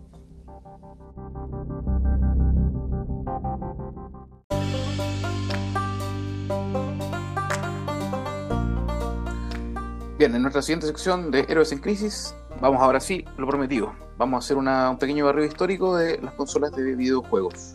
Bien, 10.18 10.34
en 10.34 10.42
nuestra 10.42 10.62
siguiente 10.62 10.86
sección 10.86 11.30
de 11.30 11.46
Héroes 11.48 11.72
en 11.72 11.78
Crisis, 11.78 12.34
vamos 12.60 12.80
ahora 12.80 13.00
sí, 13.00 13.24
lo 13.38 13.46
prometido. 13.48 13.92
Vamos 14.18 14.36
a 14.36 14.38
hacer 14.44 14.56
una- 14.56 14.90
un 14.90 14.98
pequeño 14.98 15.24
barrio 15.26 15.44
histórico 15.44 15.96
de 15.96 16.18
las 16.18 16.34
consolas 16.34 16.70
de 16.72 16.94
videojuegos. 16.94 17.74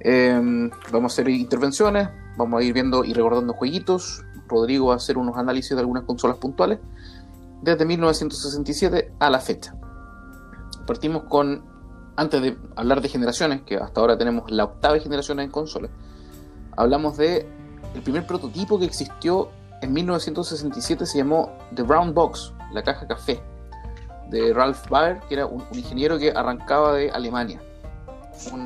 Eh, 0.00 0.70
vamos 0.92 1.12
a 1.12 1.14
hacer 1.14 1.28
intervenciones, 1.30 2.08
vamos 2.36 2.60
a 2.60 2.64
ir 2.64 2.72
viendo 2.72 3.04
y 3.04 3.12
recordando 3.12 3.52
jueguitos. 3.54 4.24
Rodrigo 4.48 4.86
va 4.88 4.94
a 4.94 4.96
hacer 4.96 5.18
unos 5.18 5.36
análisis 5.36 5.70
de 5.74 5.80
algunas 5.80 6.04
consolas 6.04 6.36
puntuales 6.36 6.78
desde 7.62 7.84
1967 7.84 9.12
a 9.18 9.30
la 9.30 9.40
fecha. 9.40 9.74
Partimos 10.86 11.24
con, 11.24 11.64
antes 12.16 12.40
de 12.42 12.56
hablar 12.76 13.00
de 13.00 13.08
generaciones, 13.08 13.62
que 13.62 13.76
hasta 13.76 14.00
ahora 14.00 14.16
tenemos 14.16 14.50
la 14.50 14.64
octava 14.64 14.98
generación 15.00 15.40
en 15.40 15.50
consolas, 15.50 15.90
hablamos 16.76 17.16
de 17.16 17.48
el 17.94 18.02
primer 18.02 18.26
prototipo 18.26 18.78
que 18.78 18.84
existió 18.84 19.48
en 19.82 19.92
1967 19.92 21.06
se 21.06 21.18
llamó 21.18 21.50
The 21.74 21.82
Brown 21.82 22.14
Box, 22.14 22.52
la 22.72 22.82
caja 22.82 23.06
café, 23.06 23.40
de 24.30 24.52
Ralph 24.54 24.88
Baer, 24.88 25.20
que 25.28 25.34
era 25.34 25.46
un, 25.46 25.62
un 25.70 25.78
ingeniero 25.78 26.18
que 26.18 26.30
arrancaba 26.30 26.94
de 26.94 27.10
Alemania. 27.10 27.60
Un, 28.52 28.60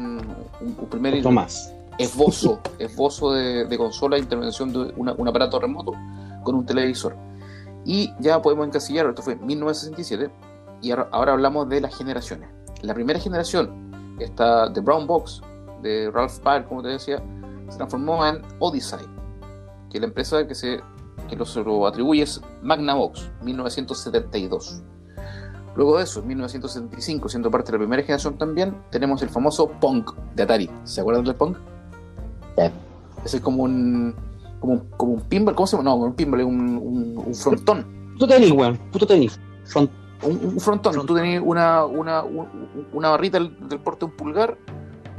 un- 0.61 0.77
un 0.79 0.89
primer 0.89 1.23
Tomás. 1.23 1.73
Esbozo, 2.01 2.61
esbozo 2.79 3.33
de, 3.33 3.67
de 3.67 3.79
consola, 3.79 4.19
intervención 4.19 4.73
de 4.73 4.93
un 4.97 5.29
aparato 5.29 5.61
remoto 5.61 5.93
con 6.43 6.55
un 6.55 6.67
televisor. 6.67 7.17
Y 7.85 8.13
ya 8.21 8.41
podemos 8.43 8.67
encasillar, 8.67 9.07
esto 9.07 9.23
fue 9.23 9.35
en 9.35 9.47
1967, 9.47 10.31
y 10.83 10.91
ahora, 10.93 11.33
hablamos 11.33 11.69
de 11.69 11.81
las 11.81 11.97
generaciones. 11.97 12.49
La 12.83 12.95
primera 12.95 13.19
generación, 13.19 14.17
esta 14.19 14.73
The 14.73 14.81
Brown 14.81 15.07
Box, 15.07 15.43
de 15.83 16.11
Ralph 16.11 16.43
Baer, 16.43 16.65
como 16.67 16.83
te 16.83 16.89
decía, 16.89 17.23
se 17.69 17.77
transformó 17.77 18.27
en 18.27 18.43
Odyssey, 18.59 19.07
que 19.91 20.01
la 20.01 20.07
empresa 20.07 20.47
que 20.47 20.55
se, 20.55 20.81
que 21.29 21.37
lo 21.37 21.87
atribuye 21.87 22.23
es 22.23 22.41
Magnavox, 22.63 23.31
1972. 23.43 24.83
Luego 25.77 25.99
de 25.99 26.05
eso, 26.05 26.21
en 26.21 26.29
1975, 26.29 27.29
siendo 27.29 27.51
parte 27.51 27.71
de 27.71 27.79
la 27.79 27.83
primera 27.85 28.03
generación 28.03 28.37
también, 28.37 28.77
tenemos 28.91 29.23
el 29.23 29.29
famoso 29.29 29.71
Pong 29.81 30.05
de 30.35 30.43
Atari. 30.43 30.71
¿Se 30.85 31.01
acuerdan 31.01 31.25
del 31.25 31.37
Pong? 31.37 31.57
Sí. 32.69 32.73
Ese 33.25 33.37
es 33.39 33.43
como 33.43 33.63
un, 33.65 34.15
como 34.61 34.73
un, 34.75 34.79
como 34.97 35.13
un 35.15 35.21
pinball, 35.23 35.55
¿cómo 35.55 35.67
se 35.67 35.77
llama? 35.77 35.91
No, 35.91 35.97
un 35.97 36.15
pinball, 36.15 36.41
es 36.41 36.47
un, 36.47 36.61
un, 36.77 37.23
un 37.27 37.35
frontón. 37.35 37.87
Puto 38.15 38.29
tenis, 38.29 38.51
weón. 38.53 38.77
Puto 38.93 39.07
tenis. 39.07 39.39
Un, 39.77 39.91
un 40.23 40.61
frontón. 40.61 41.07
Tú 41.07 41.15
tenías 41.15 41.43
una, 41.45 41.85
una, 41.85 42.23
un- 42.23 42.49
una 42.93 43.11
barrita 43.11 43.39
del, 43.39 43.57
del 43.69 43.79
porte 43.81 44.01
de 44.01 44.11
un 44.11 44.17
pulgar, 44.17 44.57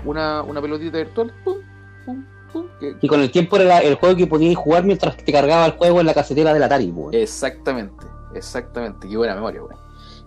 una, 0.05 0.43
una 0.43 0.61
pelotita 0.61 0.97
virtual, 0.97 1.33
pum, 1.43 1.57
pum, 2.05 2.25
pum, 2.53 2.65
que- 2.79 2.95
Y 3.01 3.07
con 3.07 3.19
el 3.21 3.31
tiempo 3.31 3.57
era 3.57 3.79
el 3.79 3.95
juego 3.95 4.15
que 4.15 4.27
podías 4.27 4.55
jugar 4.55 4.83
mientras 4.83 5.17
te 5.17 5.31
cargaba 5.31 5.65
el 5.65 5.71
juego 5.73 5.99
en 6.01 6.05
la 6.05 6.13
casetera 6.13 6.53
del 6.53 6.61
Atari, 6.63 6.91
weón. 6.91 7.13
Exactamente, 7.13 8.05
exactamente. 8.35 9.07
Qué 9.07 9.17
buena 9.17 9.33
memoria, 9.35 9.61
güey. 9.61 9.75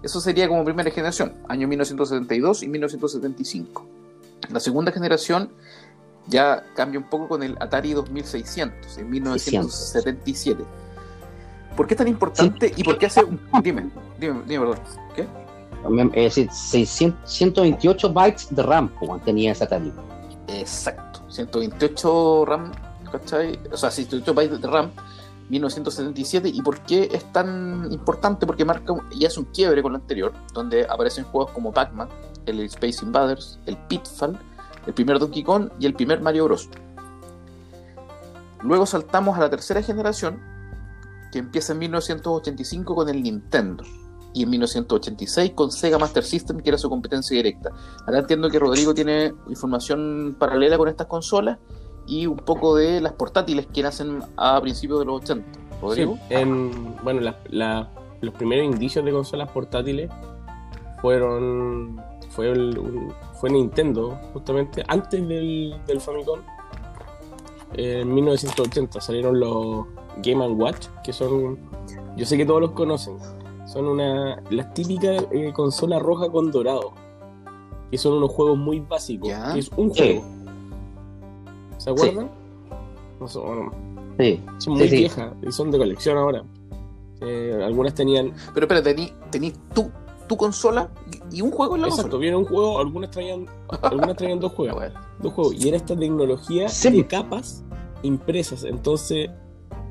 Eso 0.02 0.20
sería 0.20 0.48
como 0.48 0.64
primera 0.64 0.90
generación, 0.90 1.32
año 1.48 1.66
1972 1.68 2.62
y 2.62 2.68
1975. 2.68 3.86
La 4.50 4.60
segunda 4.60 4.92
generación 4.92 5.48
ya 6.26 6.64
cambia 6.74 6.98
un 6.98 7.08
poco 7.08 7.28
con 7.28 7.42
el 7.42 7.56
Atari 7.60 7.92
2600 7.92 8.98
en 8.98 9.10
1977. 9.10 10.64
¿Por 11.76 11.86
qué 11.86 11.94
es 11.94 11.98
tan 11.98 12.08
importante 12.08 12.72
y 12.76 12.84
por 12.84 12.98
qué 12.98 13.06
hace 13.06 13.24
un... 13.24 13.40
Dime, 13.62 13.90
dime, 14.18 14.42
dime, 14.46 14.66
perdón. 14.66 14.78
¿Qué? 15.14 15.26
Es 16.14 16.36
decir, 16.36 16.50
600 16.50 17.30
128 17.30 18.12
bytes 18.12 18.54
de 18.54 18.62
RAM, 18.62 18.90
weón, 19.00 19.20
tenía 19.20 19.52
esa 19.52 19.64
Atari. 19.64 19.92
Exacto, 20.48 21.20
128 21.28 22.44
RAM, 22.46 22.72
¿cachai? 23.10 23.58
O 23.70 23.76
sea, 23.76 23.90
128 23.90 24.34
bytes 24.34 24.62
de 24.62 24.68
RAM, 24.68 24.90
1977. 25.50 26.48
¿Y 26.48 26.62
por 26.62 26.80
qué 26.80 27.08
es 27.12 27.30
tan 27.32 27.88
importante? 27.90 28.46
Porque 28.46 28.64
marca 28.64 28.94
y 29.10 29.26
hace 29.26 29.40
un 29.40 29.46
quiebre 29.46 29.82
con 29.82 29.92
lo 29.92 29.98
anterior, 29.98 30.32
donde 30.54 30.86
aparecen 30.88 31.24
juegos 31.24 31.50
como 31.52 31.72
Pac-Man, 31.72 32.08
el 32.46 32.60
Space 32.60 33.04
Invaders, 33.04 33.58
el 33.66 33.76
Pitfall, 33.76 34.38
el 34.86 34.94
primer 34.94 35.18
Donkey 35.18 35.42
Kong 35.42 35.70
y 35.78 35.86
el 35.86 35.94
primer 35.94 36.20
Mario 36.20 36.44
Bros. 36.44 36.68
Luego 38.62 38.86
saltamos 38.86 39.36
a 39.36 39.40
la 39.40 39.50
tercera 39.50 39.82
generación, 39.82 40.40
que 41.32 41.38
empieza 41.38 41.72
en 41.72 41.80
1985 41.80 42.94
con 42.94 43.08
el 43.08 43.22
Nintendo. 43.22 43.84
Y 44.32 44.42
en 44.42 44.50
1986 44.50 45.52
con 45.54 45.70
Sega 45.70 45.96
Master 45.98 46.24
System, 46.24 46.58
que 46.60 46.70
era 46.70 46.78
su 46.78 46.88
competencia 46.88 47.36
directa. 47.36 47.70
Ahora 48.04 48.18
entiendo 48.18 48.50
que 48.50 48.58
Rodrigo 48.58 48.92
tiene 48.92 49.32
información 49.48 50.34
paralela 50.38 50.76
con 50.76 50.88
estas 50.88 51.06
consolas 51.06 51.58
y 52.06 52.26
un 52.26 52.38
poco 52.38 52.74
de 52.74 53.00
las 53.00 53.12
portátiles 53.12 53.66
que 53.72 53.82
nacen 53.84 54.22
a 54.36 54.60
principios 54.60 54.98
de 55.00 55.04
los 55.04 55.22
80. 55.22 55.46
Rodrigo. 55.80 56.14
Sí, 56.16 56.20
en- 56.34 56.96
bueno, 57.04 57.32
los 58.20 58.34
primeros 58.34 58.64
indicios 58.64 59.04
de 59.04 59.12
consolas 59.12 59.48
portátiles 59.50 60.10
fueron. 61.00 62.00
Fue, 62.30 62.50
el- 62.50 63.12
fue 63.44 63.50
Nintendo, 63.50 64.18
justamente, 64.32 64.82
antes 64.88 65.28
del, 65.28 65.76
del 65.86 66.00
Famicom. 66.00 66.40
En 67.74 68.14
1980 68.14 69.02
salieron 69.02 69.38
los 69.38 69.84
Game 70.22 70.46
Watch, 70.48 70.86
que 71.04 71.12
son. 71.12 71.58
Yo 72.16 72.24
sé 72.24 72.38
que 72.38 72.46
todos 72.46 72.62
los 72.62 72.70
conocen. 72.70 73.18
Son 73.66 73.84
una. 73.84 74.40
Las 74.48 74.72
típicas 74.72 75.26
eh, 75.30 75.52
consolas 75.52 76.00
roja 76.00 76.30
con 76.30 76.50
dorado. 76.50 76.92
Que 77.90 77.98
son 77.98 78.14
unos 78.14 78.30
juegos 78.30 78.56
muy 78.56 78.80
básicos. 78.80 79.28
Ya. 79.28 79.52
Que 79.52 79.58
es 79.58 79.70
un 79.76 79.92
Sí. 79.92 80.00
juego. 80.00 80.24
¿Se 81.76 81.90
acuerdan? 81.90 82.30
No 83.20 83.28
sé, 83.28 83.38
bueno, 83.40 83.72
Sí. 84.18 84.42
son 84.56 84.72
muy 84.72 84.82
Sí, 84.84 84.88
sí. 84.88 84.96
viejas 84.96 85.32
y 85.46 85.52
son 85.52 85.70
de 85.70 85.76
colección 85.76 86.16
ahora. 86.16 86.42
Eh, 87.20 87.60
algunas 87.62 87.92
tenían. 87.92 88.32
Pero 88.54 88.64
espera, 88.64 88.82
tení, 88.82 89.12
tení 89.30 89.52
tu, 89.74 89.90
tu 90.28 90.36
consola 90.36 90.90
y, 91.30 91.40
un 91.42 91.50
juego 91.50 91.74
en 91.76 91.82
la 91.82 91.88
Exacto, 91.88 92.04
consola. 92.12 92.20
viene 92.22 92.36
un 92.36 92.44
juego, 92.44 92.78
algunas 92.80 93.10
traían, 93.10 93.46
algunas 93.82 94.16
traían 94.16 94.40
dos 94.40 94.52
juegos. 94.56 94.76
bueno. 94.76 95.00
Dos 95.20 95.32
juegos. 95.32 95.54
Y 95.54 95.68
era 95.68 95.76
esta 95.76 95.96
tecnología 95.96 96.68
Sí. 96.68 96.90
de 96.90 97.06
capas 97.06 97.64
impresas. 98.02 98.64
Entonces, 98.64 99.30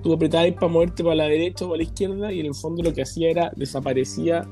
tú 0.02 0.14
apretabas 0.14 0.52
para 0.54 0.68
moverte 0.68 1.04
para 1.04 1.16
la 1.16 1.26
derecha 1.26 1.66
o 1.66 1.70
para 1.70 1.78
la 1.78 1.84
izquierda, 1.84 2.32
y 2.32 2.40
en 2.42 2.48
el 2.48 2.56
fondo 2.56 2.84
lo 2.84 2.94
que 2.94 3.02
hacía 3.04 3.30
era 3.30 3.52
desaparecía 3.56 4.48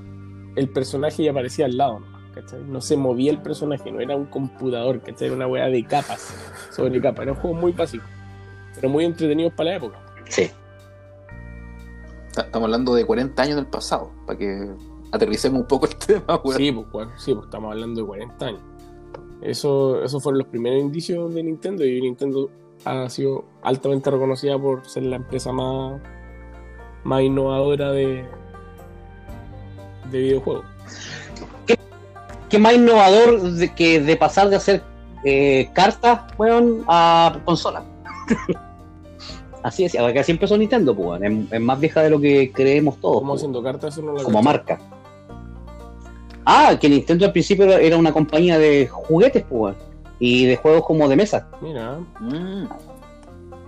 el 0.55 0.69
personaje 0.69 1.23
y 1.23 1.27
aparecía 1.27 1.65
al 1.65 1.77
lado. 1.77 1.99
¿no? 1.99 2.07
¿cachai? 2.33 2.63
No 2.63 2.79
se 2.79 2.95
movía 2.95 3.31
el 3.31 3.41
personaje, 3.41 3.91
no 3.91 3.99
era 3.99 4.15
un 4.15 4.25
computador, 4.25 5.01
¿cachai? 5.01 5.27
Era 5.27 5.35
una 5.35 5.47
weá 5.47 5.65
de 5.65 5.83
capas 5.85 6.33
sobre 6.71 7.01
capas. 7.01 7.23
Era 7.23 7.33
un 7.33 7.37
juego 7.39 7.57
muy 7.57 7.71
básico, 7.73 8.05
pero 8.75 8.87
muy 8.89 9.03
entretenidos 9.05 9.53
para 9.53 9.71
la 9.71 9.75
época. 9.77 9.99
Sí. 10.29 10.49
Ta- 12.33 12.43
Estamos 12.43 12.65
hablando 12.67 12.93
de 12.95 13.05
40 13.05 13.41
años 13.43 13.55
del 13.57 13.65
pasado, 13.67 14.11
para 14.25 14.39
que 14.39 14.69
aterricemos 15.11 15.61
un 15.61 15.67
poco 15.67 15.87
el 15.87 15.95
tema, 15.97 16.41
weón. 16.43 16.57
Sí, 16.57 16.71
pues, 16.71 16.87
weón, 16.93 17.11
sí, 17.17 17.33
pues 17.33 17.45
estamos 17.45 17.71
hablando 17.71 18.01
de 18.01 18.07
40 18.07 18.45
años. 18.45 18.61
Eso, 19.41 20.03
esos 20.03 20.21
fueron 20.21 20.39
los 20.39 20.47
primeros 20.47 20.79
indicios 20.81 21.33
de 21.33 21.43
Nintendo 21.43 21.83
y 21.83 21.99
Nintendo 22.01 22.49
ha 22.85 23.09
sido 23.09 23.45
altamente 23.63 24.09
reconocida 24.09 24.57
por 24.57 24.87
ser 24.87 25.03
la 25.03 25.15
empresa 25.17 25.51
más, 25.51 25.99
más 27.03 27.21
innovadora 27.21 27.91
de, 27.91 28.25
de 30.11 30.19
videojuegos. 30.19 30.65
qué 32.49 32.59
más 32.59 32.73
innovador 32.73 33.41
de, 33.41 33.73
que 33.73 33.99
de 33.99 34.15
pasar 34.15 34.49
de 34.49 34.57
hacer 34.57 34.83
eh, 35.23 35.69
cartas, 35.73 36.21
weón, 36.37 36.83
a 36.87 37.39
consola. 37.45 37.83
Así 39.63 39.85
es, 39.85 39.95
acá 39.95 40.23
siempre 40.23 40.47
son 40.47 40.59
Nintendo, 40.59 40.95
pues, 40.95 41.07
weón. 41.07 41.23
es, 41.23 41.53
es 41.53 41.61
más 41.61 41.79
vieja 41.79 42.01
de 42.01 42.11
lo 42.11 42.19
que 42.19 42.51
creemos 42.51 42.97
todos. 42.97 43.17
¿Cómo 43.17 43.33
pues, 43.33 43.41
haciendo 43.41 43.63
cartas? 43.63 43.93
Eso 43.93 44.05
no 44.05 44.13
lo 44.13 44.23
como 44.23 44.41
marca. 44.41 44.79
Ah, 46.45 46.77
que 46.79 46.89
Nintendo 46.89 47.25
al 47.25 47.31
principio 47.31 47.65
era- 47.65 47.79
era 47.79 47.97
una 47.97 48.11
compañía 48.11 48.57
de 48.57 48.87
juguetes, 48.87 49.43
pues, 49.47 49.59
weón, 49.61 49.75
y 50.19 50.45
de 50.45 50.55
juegos 50.55 50.85
como 50.85 51.07
de 51.07 51.15
mesa. 51.15 51.47
Mira, 51.61 51.99
Mm. 52.19 52.65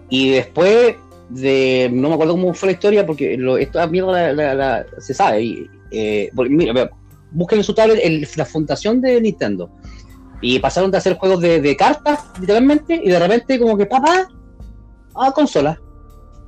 Y 0.09 0.29
después 0.31 0.95
de. 1.29 1.89
No 1.91 2.09
me 2.09 2.15
acuerdo 2.15 2.33
cómo 2.33 2.53
fue 2.53 2.67
la 2.67 2.73
historia, 2.73 3.05
porque 3.05 3.37
lo, 3.37 3.57
esta 3.57 3.87
mierda 3.87 4.11
la- 4.11 4.33
la- 4.33 4.53
la- 4.53 4.85
se 4.99 5.13
sabe. 5.13 5.41
Y, 5.43 5.67
eh, 5.91 6.29
porque, 6.35 6.53
mira, 6.53 6.73
vea, 6.73 6.89
busquen 7.31 7.59
en 7.59 7.63
su 7.63 7.73
tablet 7.73 7.99
el- 8.03 8.27
la 8.35 8.45
fundación 8.45 9.01
de 9.01 9.19
Nintendo. 9.21 9.69
Y 10.41 10.59
pasaron 10.59 10.91
de 10.91 10.97
hacer 10.97 11.15
juegos 11.17 11.41
de, 11.41 11.61
de 11.61 11.75
cartas, 11.75 12.25
literalmente, 12.39 12.99
y 13.03 13.09
de 13.09 13.17
repente, 13.19 13.57
como 13.59 13.77
que 13.77 13.85
papá, 13.85 14.27
a 15.15 15.31
consola. 15.31 15.79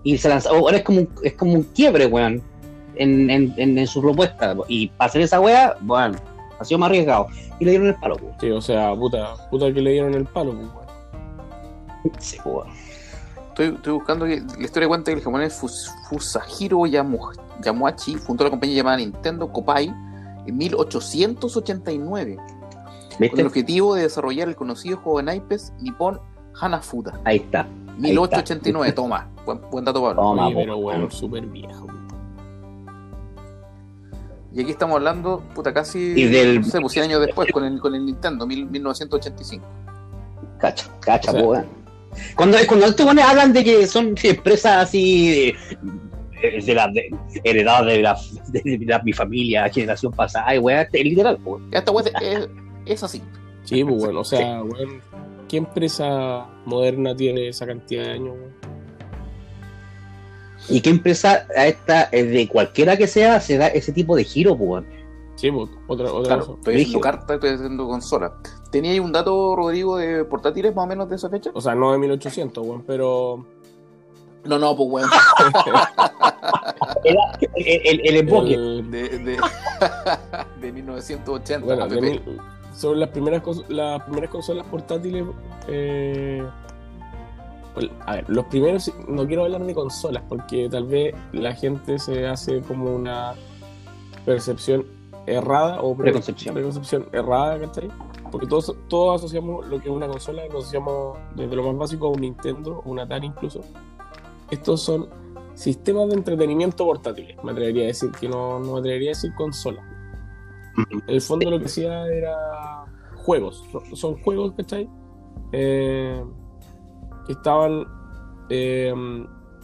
Y 0.03 0.17
se 0.17 0.29
lanzó. 0.29 0.49
Ahora 0.49 0.77
es 0.77 0.83
como 0.83 0.99
un, 0.99 1.09
es 1.23 1.33
como 1.33 1.53
un 1.53 1.63
quiebre, 1.63 2.05
weón, 2.05 2.43
en, 2.97 3.29
en, 3.29 3.53
en, 3.57 3.77
en 3.77 3.87
su 3.87 4.01
propuesta. 4.01 4.55
Y 4.67 4.87
para 4.89 5.09
hacer 5.09 5.21
esa 5.21 5.39
wea, 5.39 5.75
bueno, 5.81 6.17
ha 6.59 6.63
sido 6.65 6.79
más 6.79 6.87
arriesgado. 6.89 7.27
Y 7.59 7.65
le 7.65 7.71
dieron 7.71 7.87
el 7.87 7.95
palo, 7.95 8.15
weón. 8.21 8.33
sí, 8.39 8.51
o 8.51 8.61
sea, 8.61 8.93
puta, 8.95 9.35
puta 9.49 9.71
que 9.73 9.81
le 9.81 9.91
dieron 9.91 10.13
el 10.13 10.25
palo, 10.25 10.53
pues, 10.53 10.67
weón. 10.67 12.15
Sí, 12.19 12.37
weón. 12.45 12.67
Estoy, 13.49 13.67
estoy 13.67 13.93
buscando 13.93 14.25
que 14.25 14.41
la 14.57 14.63
historia 14.65 14.87
cuenta 14.89 15.11
que 15.11 15.17
el 15.17 15.23
japonés 15.23 15.53
Fus- 15.61 15.89
Yamu- 16.11 17.39
Yamuachi 17.63 18.15
fundó 18.17 18.43
la 18.43 18.49
compañía 18.49 18.75
llamada 18.75 18.97
Nintendo 18.97 19.47
Kopai 19.49 19.87
en 20.45 20.57
1889 20.57 22.37
con 23.31 23.39
el 23.39 23.45
objetivo 23.47 23.95
de 23.95 24.01
desarrollar 24.03 24.49
el 24.49 24.55
conocido 24.57 24.97
juego 24.97 25.19
de 25.19 25.23
naipes 25.23 25.73
Nippon 25.79 26.19
Hanafuda. 26.59 27.19
Ahí 27.23 27.37
está. 27.37 27.65
1889, 27.97 28.91
toma. 28.91 29.29
Buen, 29.45 29.61
buen 29.71 29.85
dato, 29.85 30.01
Pablo. 30.01 30.21
Toma, 30.21 30.47
Oye, 30.47 30.55
pero 30.55 30.77
weón. 30.77 30.99
weón, 30.99 31.11
súper 31.11 31.45
viejo. 31.45 31.87
Y 34.55 34.61
aquí 34.61 34.71
estamos 34.71 34.95
hablando, 34.95 35.43
puta, 35.53 35.73
casi 35.73 35.99
Y 36.15 36.23
del- 36.25 36.61
no 36.61 36.65
sé, 36.65 36.79
pues, 36.79 36.93
100 36.93 37.05
años 37.05 37.25
después 37.25 37.51
con 37.51 37.65
el, 37.65 37.77
con 37.79 37.93
el 37.93 38.05
Nintendo, 38.05 38.47
mil- 38.47 38.65
1985. 38.69 39.65
Cacha, 40.59 40.87
cacha, 41.01 41.31
O 41.31 41.33
sea- 41.33 41.43
po. 41.63 41.69
Cuando, 42.37 42.57
cuando 42.65 42.85
estos 42.85 43.05
weones 43.05 43.25
hablan 43.25 43.51
de 43.51 43.61
que 43.65 43.85
son 43.87 44.15
empresas 44.23 44.83
así 44.85 45.53
de, 46.41 46.61
de 46.65 46.73
la 46.73 46.87
de, 46.87 47.13
heredadas 47.43 47.85
de 47.87 48.01
la, 48.01 48.17
de, 48.47 48.79
la- 48.85 49.01
mi 49.03 49.11
familia, 49.11 49.67
generación 49.67 50.13
pasada, 50.13 50.45
ay, 50.47 50.59
weón, 50.59 50.87
es 50.89 51.03
literal, 51.03 51.37
po, 51.39 51.55
weón. 51.57 51.67
Esta 51.73 51.91
weá 51.91 52.05
es, 52.21 52.47
es 52.85 53.03
así. 53.03 53.21
Sí, 53.65 53.83
pues 53.83 53.97
bueno, 54.05 54.21
o 54.21 54.23
sea, 54.23 54.63
weón, 54.63 55.01
¿qué 55.49 55.57
empresa 55.57 56.45
moderna 56.65 57.13
tiene 57.13 57.49
esa 57.49 57.65
cantidad 57.67 58.03
de 58.05 58.11
años, 58.11 58.29
weón? 58.39 58.64
¿Y 60.69 60.81
qué 60.81 60.89
empresa 60.89 61.45
a 61.55 61.67
esta, 61.67 62.09
eh, 62.11 62.23
de 62.23 62.47
cualquiera 62.47 62.97
que 62.97 63.07
sea, 63.07 63.39
se 63.39 63.57
da 63.57 63.67
ese 63.67 63.91
tipo 63.91 64.15
de 64.15 64.23
giro, 64.23 64.53
weón? 64.53 64.85
Sí, 65.35 65.51
pues, 65.51 65.69
otra, 65.87 66.11
otra 66.11 66.27
Claro, 66.35 66.45
cosa. 66.45 66.57
estoy 66.59 66.75
haciendo 66.75 66.99
carta, 67.01 67.33
estoy 67.35 67.49
haciendo 67.51 67.87
consola. 67.87 68.33
¿Tenía 68.71 68.91
ahí 68.91 68.99
un 68.99 69.11
dato, 69.11 69.55
Rodrigo, 69.55 69.97
de 69.97 70.23
portátiles 70.25 70.73
más 70.73 70.85
o 70.85 70.87
menos 70.87 71.09
de 71.09 71.17
esa 71.17 71.29
fecha? 71.29 71.51
O 71.53 71.61
sea, 71.61 71.75
no 71.75 71.91
de 71.91 71.97
1800, 71.97 72.65
weón, 72.65 72.83
pero 72.87 73.45
No, 74.45 74.57
no, 74.59 74.75
pues 74.75 74.89
weón. 74.89 75.09
El, 77.03 77.17
el, 77.55 78.01
el 78.07 78.15
emboque. 78.17 78.53
el- 78.53 78.89
De, 78.91 79.09
de, 79.19 79.37
de 80.61 80.71
1980. 80.71 81.65
bueno, 81.65 81.87
de 81.87 82.01
mil- 82.01 82.21
sobre 82.75 82.99
las 82.99 83.09
primeras, 83.09 83.41
cons- 83.43 83.67
las 83.69 84.01
primeras 84.03 84.29
consolas 84.29 84.65
portátiles, 84.67 85.23
eh, 85.67 86.43
pues, 86.43 86.74
a 88.05 88.15
ver, 88.15 88.29
los 88.29 88.45
primeros, 88.45 88.91
no 89.07 89.25
quiero 89.27 89.43
hablar 89.43 89.63
de 89.65 89.73
consolas 89.73 90.23
porque 90.29 90.69
tal 90.69 90.85
vez 90.85 91.13
la 91.33 91.53
gente 91.53 91.99
se 91.99 92.25
hace 92.27 92.61
como 92.61 92.95
una 92.95 93.33
percepción 94.25 94.85
errada 95.27 95.81
o 95.81 95.95
pre- 95.95 96.05
Preconcepción. 96.05 96.53
preconcepción 96.55 97.07
errada, 97.11 97.59
¿cachai? 97.59 97.89
Porque 98.31 98.47
todos, 98.47 98.75
todos 98.87 99.21
asociamos 99.21 99.65
lo 99.67 99.79
que 99.79 99.89
es 99.89 99.95
una 99.95 100.07
consola, 100.07 100.43
lo 100.51 100.59
asociamos 100.59 101.17
desde 101.35 101.55
lo 101.55 101.63
más 101.63 101.77
básico 101.77 102.07
a 102.07 102.09
un 102.11 102.21
Nintendo, 102.21 102.81
un 102.85 102.99
Atari 102.99 103.27
incluso. 103.27 103.61
Estos 104.51 104.81
son 104.81 105.07
sistemas 105.53 106.07
de 106.09 106.15
entretenimiento 106.15 106.85
portátiles, 106.85 107.37
me 107.43 107.51
atrevería 107.51 107.83
a 107.83 107.87
decir, 107.87 108.11
que 108.11 108.27
no, 108.27 108.59
no 108.59 108.73
me 108.73 108.79
atrevería 108.79 109.09
a 109.09 109.13
decir 109.15 109.33
consola. 109.35 109.81
En 110.91 111.01
el 111.07 111.21
fondo 111.21 111.49
lo 111.49 111.59
que 111.59 111.65
hacía 111.65 112.05
era 112.07 112.85
juegos, 113.15 113.63
son 113.93 114.21
juegos, 114.21 114.53
¿cachai? 114.57 114.89
Eh, 115.53 116.21
que 117.25 117.33
estaban 117.33 117.85
eh, 118.49 118.93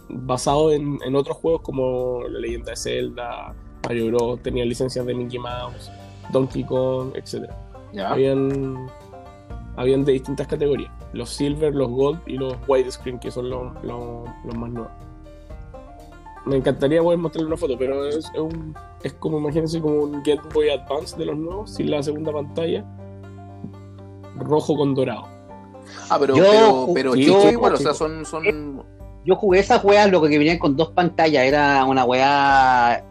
basados 0.08 0.72
en, 0.74 0.98
en 1.04 1.16
otros 1.16 1.36
juegos 1.36 1.62
como 1.62 2.22
La 2.28 2.38
Leyenda 2.40 2.70
de 2.70 2.76
Zelda, 2.76 3.54
Mario 3.84 4.06
Bros, 4.08 4.42
tenían 4.42 4.68
licencias 4.68 5.04
de 5.06 5.14
Mickey 5.14 5.38
Mouse, 5.38 5.90
Donkey 6.32 6.64
Kong, 6.64 7.10
etc. 7.14 7.50
Ya. 7.92 8.10
Habían, 8.10 8.86
habían 9.76 10.04
de 10.04 10.12
distintas 10.12 10.46
categorías, 10.46 10.90
los 11.12 11.30
Silver, 11.30 11.74
los 11.74 11.88
Gold 11.88 12.20
y 12.26 12.36
los 12.38 12.54
Widescreen, 12.68 13.18
que 13.18 13.30
son 13.30 13.50
los, 13.50 13.72
los- 13.84 14.28
los 14.44 14.54
más 14.56 14.70
nuevos. 14.70 14.92
Me 16.44 16.56
encantaría 16.56 17.00
poder 17.02 17.18
mostrarle 17.20 17.46
una 17.46 17.56
foto, 17.56 17.76
pero 17.78 18.04
es, 18.06 18.16
es 18.16 18.40
un- 18.40 18.74
es 19.04 19.12
como, 19.14 19.38
imagínense, 19.38 19.80
como 19.80 19.94
un 20.02 20.22
Game 20.24 20.40
Boy 20.52 20.70
Advance 20.70 21.16
de 21.16 21.26
los 21.26 21.36
nuevos, 21.36 21.70
sin 21.70 21.90
la 21.90 22.02
segunda 22.02 22.32
pantalla, 22.32 22.84
rojo 24.36 24.76
con 24.76 24.94
dorado. 24.94 25.26
Ah, 26.08 26.18
pero, 26.18 26.36
Yo- 26.36 26.88
pero, 26.94 27.14
yo- 27.14 27.50
igual, 27.50 27.74
o 27.74 27.76
sea, 27.76 27.94
son, 27.94 28.24
son 28.24 28.82
Yo 29.24 29.36
jugué 29.36 29.60
esas 29.60 29.82
weas, 29.84 30.10
lo 30.10 30.20
que 30.20 30.36
venían 30.38 30.58
con 30.58 30.76
dos 30.76 30.90
pantallas, 30.90 31.44
era 31.44 31.84
una 31.84 32.04
wea 32.04 33.04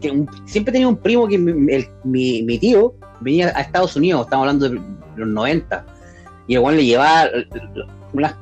que 0.00 0.10
un- 0.10 0.28
siempre 0.46 0.72
tenía 0.72 0.86
un 0.88 0.96
primo 0.96 1.26
que 1.26 1.38
mi, 1.38 1.72
el- 1.74 1.88
mi- 2.04 2.42
mi 2.42 2.58
tío 2.58 2.94
venía 3.20 3.48
a 3.56 3.60
Estados 3.62 3.96
Unidos, 3.96 4.22
estamos 4.22 4.42
hablando 4.44 4.68
de 4.68 4.80
los 5.16 5.28
90, 5.28 5.84
y 6.46 6.54
el 6.56 6.60
weón 6.60 6.76
le 6.76 6.84
llevaba 6.84 7.24
eh, 7.26 7.46
unas 8.12 8.34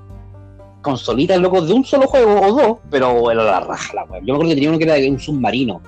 consolitas 0.83 1.39
locos 1.41 1.69
de 1.69 1.75
un 1.75 1.85
solo 1.85 2.07
juego 2.09 2.41
o 2.41 2.53
dos, 2.53 2.79
pero 2.91 3.31
era 3.31 3.45
la 3.45 3.61
raja 3.61 3.95
la 3.95 4.05
wea. 4.05 4.21
Yo 4.21 4.27
me 4.27 4.33
acuerdo 4.33 4.49
que 4.51 4.55
tenía 4.57 4.69
uno 4.71 4.79
que 4.79 4.85
era 4.85 4.95
de 4.95 5.09
un 5.11 5.19
submarino. 5.21 5.81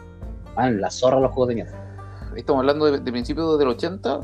Man, 0.57 0.81
la 0.81 0.91
zorra 0.91 1.19
los 1.19 1.33
juegos 1.33 1.49
de 1.49 1.55
mierda. 1.57 1.81
estamos 2.37 2.61
hablando 2.61 2.85
de, 2.87 3.01
de 3.01 3.11
principios 3.13 3.59
del 3.59 3.69
80 3.69 4.21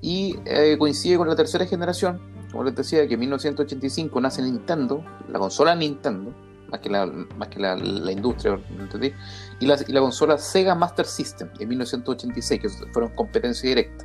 y 0.00 0.36
eh, 0.44 0.76
coincide 0.78 1.16
con 1.16 1.28
la 1.28 1.36
tercera 1.36 1.64
generación. 1.66 2.20
Como 2.52 2.64
les 2.64 2.74
decía, 2.74 3.08
que 3.08 3.14
en 3.14 3.20
1985 3.20 4.20
nace 4.20 4.42
Nintendo, 4.42 5.02
la 5.28 5.38
consola 5.38 5.74
Nintendo, 5.74 6.32
más 6.70 6.80
que 6.80 6.90
la, 6.90 7.06
más 7.06 7.48
que 7.48 7.58
la, 7.58 7.76
la 7.76 8.12
industria, 8.12 8.60
¿me 8.76 8.82
entendí? 8.84 9.12
Y 9.58 9.66
la, 9.66 9.76
y 9.86 9.92
la 9.92 10.00
consola 10.00 10.38
Sega 10.38 10.74
Master 10.74 11.06
System 11.06 11.48
en 11.58 11.68
1986, 11.68 12.60
que 12.60 12.68
fueron 12.92 13.14
competencia 13.14 13.68
directa. 13.68 14.04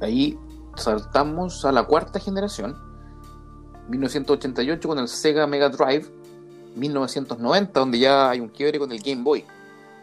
Ahí 0.00 0.38
saltamos 0.76 1.64
a 1.64 1.72
la 1.72 1.84
cuarta 1.84 2.18
generación, 2.18 2.76
1988 3.88 4.88
con 4.88 4.98
el 4.98 5.08
Sega 5.08 5.46
Mega 5.46 5.68
Drive, 5.68 6.06
1990 6.76 7.80
donde 7.80 7.98
ya 7.98 8.30
hay 8.30 8.40
un 8.40 8.48
quiebre 8.48 8.78
con 8.78 8.90
el 8.92 9.00
Game 9.00 9.22
Boy. 9.22 9.44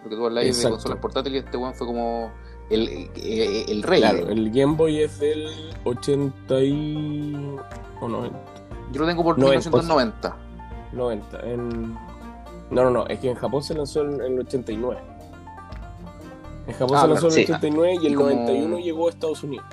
Porque 0.02 0.16
tú 0.16 0.26
hablas 0.26 0.46
de 0.46 0.70
consolas 0.70 1.00
portátiles, 1.00 1.46
este 1.46 1.58
weón 1.58 1.74
fue 1.74 1.88
como 1.88 2.32
el, 2.70 3.10
el, 3.16 3.70
el 3.70 3.84
rey. 3.84 4.02
Claro, 4.02 4.30
el 4.30 4.50
Game 4.52 4.76
Boy 4.76 5.02
es 5.02 5.20
del 5.20 5.48
80 5.84 6.62
y... 6.62 7.56
o 8.02 8.08
90. 8.08 8.40
Yo 8.92 9.02
lo 9.02 9.08
tengo 9.08 9.24
por 9.24 9.38
90. 9.40 9.70
1990. 9.70 10.36
90. 10.94 11.40
En... 11.50 11.94
No, 12.72 12.84
no, 12.84 12.90
no, 12.90 13.08
es 13.08 13.20
que 13.20 13.30
en 13.30 13.36
Japón 13.36 13.62
se 13.64 13.74
lanzó 13.76 14.02
en 14.02 14.20
el 14.22 14.40
89. 14.40 15.00
En 16.68 16.74
Japón 16.74 16.98
Ah, 16.98 17.02
se 17.02 17.08
lanzó 17.08 17.28
en 17.28 17.34
el 17.34 17.44
89 17.44 17.94
y 18.02 18.06
el 18.08 18.12
Y 18.14 18.16
como- 18.16 18.30
91 18.30 18.80
llegó 18.80 19.08
a 19.08 19.10
Estados 19.10 19.44
Unidos. 19.44 19.66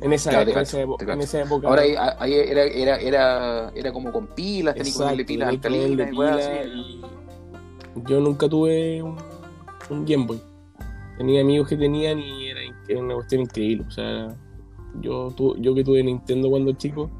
En 0.00 0.12
esa, 0.12 0.30
Claro, 0.30 0.48
en 0.48 0.54
cacho, 0.54 0.78
en 0.98 1.20
esa 1.20 1.42
época. 1.42 1.68
Ahora 1.68 1.82
ahí, 1.82 1.94
ahí 2.18 2.34
era, 2.34 2.64
era, 2.64 2.96
era, 2.96 3.70
era 3.72 3.92
como 3.92 4.10
con 4.10 4.26
pilas, 4.26 4.74
tenía 4.74 4.92
que 4.92 4.98
ponerle 4.98 5.24
pilas 6.06 6.50
y 6.74 7.00
Yo 8.08 8.20
nunca 8.20 8.48
tuve 8.48 9.00
un, 9.00 9.16
un 9.90 10.04
Game 10.04 10.26
Boy. 10.26 10.42
Tenía 11.18 11.40
amigos 11.42 11.68
que 11.68 11.76
tenían 11.76 12.18
y 12.18 12.48
era, 12.48 12.60
una 13.00 13.14
cuestión 13.14 13.42
increíble. 13.42 13.84
O 13.86 13.90
sea, 13.90 14.34
yo, 15.00 15.30
tu- 15.36 15.56
yo 15.58 15.74
que 15.74 15.84
tuve 15.84 16.02
Nintendo 16.02 16.48
cuando 16.50 16.72
chico, 16.72 17.10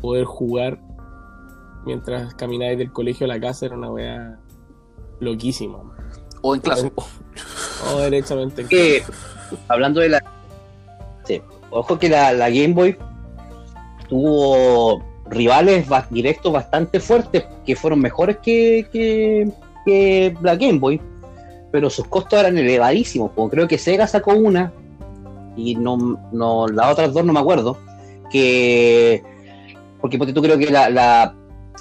poder 0.00 0.24
jugar 0.24 0.78
mientras 1.84 2.34
caminabas 2.34 2.78
del 2.78 2.92
colegio 2.92 3.24
a 3.24 3.28
la 3.28 3.40
casa 3.40 3.66
era 3.66 3.76
una 3.76 3.90
wea 3.90 4.38
loquísima. 5.20 5.78
O 6.42 6.54
en 6.54 6.60
clase. 6.60 6.92
O 7.94 7.98
derechamente. 7.98 8.64
Que, 8.66 9.02
hablando 9.66 10.00
de 10.00 10.10
la. 10.10 10.22
Sí, 11.24 11.40
ojo 11.70 11.98
que 11.98 12.08
la, 12.08 12.32
la 12.32 12.48
Game 12.48 12.74
Boy 12.74 12.96
tuvo 14.08 15.02
rivales 15.26 15.86
directos 16.10 16.52
bastante 16.52 17.00
fuertes 17.00 17.44
que 17.64 17.74
fueron 17.74 18.00
mejores 18.00 18.36
que, 18.38 18.86
que, 18.92 19.50
que 19.84 20.36
la 20.42 20.56
Game 20.56 20.78
Boy. 20.78 21.00
Pero 21.72 21.90
sus 21.90 22.06
costos 22.06 22.38
eran 22.38 22.56
elevadísimos. 22.58 23.32
Como 23.34 23.48
creo 23.50 23.66
que 23.66 23.78
Sega 23.78 24.06
sacó 24.06 24.34
una, 24.34 24.72
y 25.56 25.74
no, 25.74 26.20
no 26.30 26.68
las 26.68 26.92
otras 26.92 27.12
dos 27.12 27.24
no 27.24 27.32
me 27.32 27.40
acuerdo, 27.40 27.78
que. 28.30 29.22
Porque 30.00 30.18
ponte 30.18 30.32
tú 30.32 30.42
creo 30.42 30.58
que 30.58 30.70
la, 30.70 30.88
la, 30.90 31.34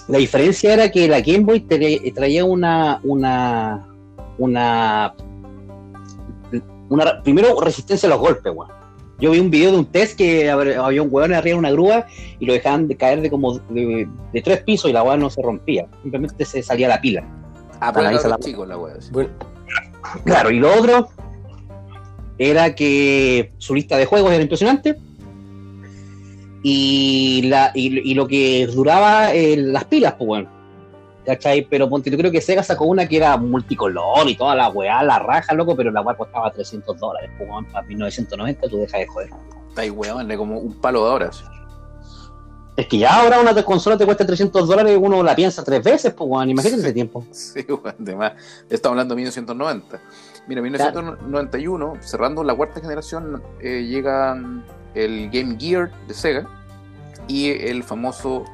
la 0.07 0.17
diferencia 0.17 0.73
era 0.73 0.89
que 0.89 1.07
la 1.07 1.21
Game 1.21 1.39
Boy 1.39 1.65
tra- 1.67 2.13
traía 2.15 2.43
una. 2.45 2.99
una. 3.03 3.85
una. 4.39 5.13
una 6.89 7.21
primero 7.23 7.59
resistencia 7.61 8.07
a 8.07 8.11
los 8.11 8.19
golpes, 8.19 8.51
weón. 8.55 8.71
Yo 9.19 9.29
vi 9.31 9.39
un 9.39 9.51
video 9.51 9.71
de 9.71 9.77
un 9.77 9.85
test 9.85 10.17
que 10.17 10.51
hab- 10.51 10.83
había 10.83 11.01
un 11.03 11.09
weón 11.11 11.31
arriba 11.33 11.53
de 11.53 11.59
una 11.59 11.69
grúa 11.71 12.07
y 12.39 12.45
lo 12.47 12.53
dejaban 12.53 12.87
de 12.87 12.95
caer 12.97 13.21
de 13.21 13.29
como 13.29 13.59
de, 13.69 14.07
de 14.33 14.41
tres 14.41 14.63
pisos 14.63 14.89
y 14.89 14.93
la 14.93 15.03
weá 15.03 15.15
no 15.15 15.29
se 15.29 15.41
rompía. 15.43 15.85
Simplemente 16.01 16.43
se 16.43 16.63
salía 16.63 16.87
la 16.87 16.99
pila. 16.99 17.23
Ah, 17.79 17.91
los 17.95 18.23
la- 18.25 18.65
la 18.65 18.77
wea. 18.77 18.95
sí. 18.99 19.09
Bueno, 19.11 19.29
Claro, 20.25 20.51
y 20.51 20.59
lo 20.59 20.73
otro 20.73 21.09
era 22.37 22.73
que 22.73 23.53
su 23.59 23.75
lista 23.75 23.97
de 23.97 24.05
juegos 24.05 24.31
era 24.31 24.41
impresionante. 24.41 24.97
Y, 26.63 27.43
la, 27.43 27.71
y, 27.73 28.13
lo 28.13 28.27
que 28.27 28.67
duraba 28.67 29.33
eh, 29.33 29.57
las 29.57 29.85
pilas, 29.85 30.13
pues 30.13 30.27
bueno. 30.27 30.49
¿Cachai? 31.25 31.67
Pero 31.69 31.87
ponte, 31.87 32.09
yo 32.09 32.17
creo 32.17 32.31
que 32.31 32.41
Sega 32.41 32.63
sacó 32.63 32.85
una 32.85 33.07
que 33.07 33.17
era 33.17 33.37
multicolor 33.37 34.27
y 34.27 34.35
toda 34.35 34.55
la 34.55 34.69
weá, 34.69 35.03
la 35.03 35.19
raja, 35.19 35.53
loco, 35.53 35.75
pero 35.75 35.91
la 35.91 36.01
weá 36.01 36.15
costaba 36.15 36.51
300 36.51 36.99
dólares, 36.99 37.29
pues 37.37 37.47
bueno, 37.47 37.67
para 37.71 37.85
1990 37.85 38.67
tú 38.67 38.77
dejas 38.79 39.01
de 39.01 39.07
joder. 39.07 39.29
Está 39.69 39.81
ahí, 39.83 39.91
weón, 39.91 40.35
como 40.35 40.59
un 40.59 40.81
palo 40.81 41.05
de 41.05 41.11
horas. 41.11 41.43
Es 42.81 42.87
que 42.87 42.97
ya 42.97 43.21
ahora 43.21 43.39
una 43.39 43.53
consola 43.63 43.95
te 43.95 44.05
cuesta 44.05 44.25
300 44.25 44.67
dólares, 44.67 44.97
uno 44.99 45.21
la 45.21 45.35
piensa 45.35 45.63
tres 45.63 45.83
veces, 45.83 46.13
pues 46.13 46.27
bueno, 46.27 46.49
imagínate 46.51 46.81
ese 46.81 46.93
tiempo. 46.93 47.23
Sí, 47.31 47.63
además, 47.99 48.33
estamos 48.69 48.93
hablando 48.93 49.13
de 49.13 49.17
1990. 49.17 49.99
Mira, 50.47 50.61
1991, 50.63 51.93
cerrando 52.01 52.43
la 52.43 52.55
cuarta 52.55 52.81
generación, 52.81 53.43
eh, 53.59 53.83
llegan 53.87 54.65
el 54.95 55.29
Game 55.29 55.57
Gear 55.59 55.91
de 56.07 56.13
Sega 56.15 56.47
y 57.27 57.49
el 57.51 57.83
famoso 57.83 58.45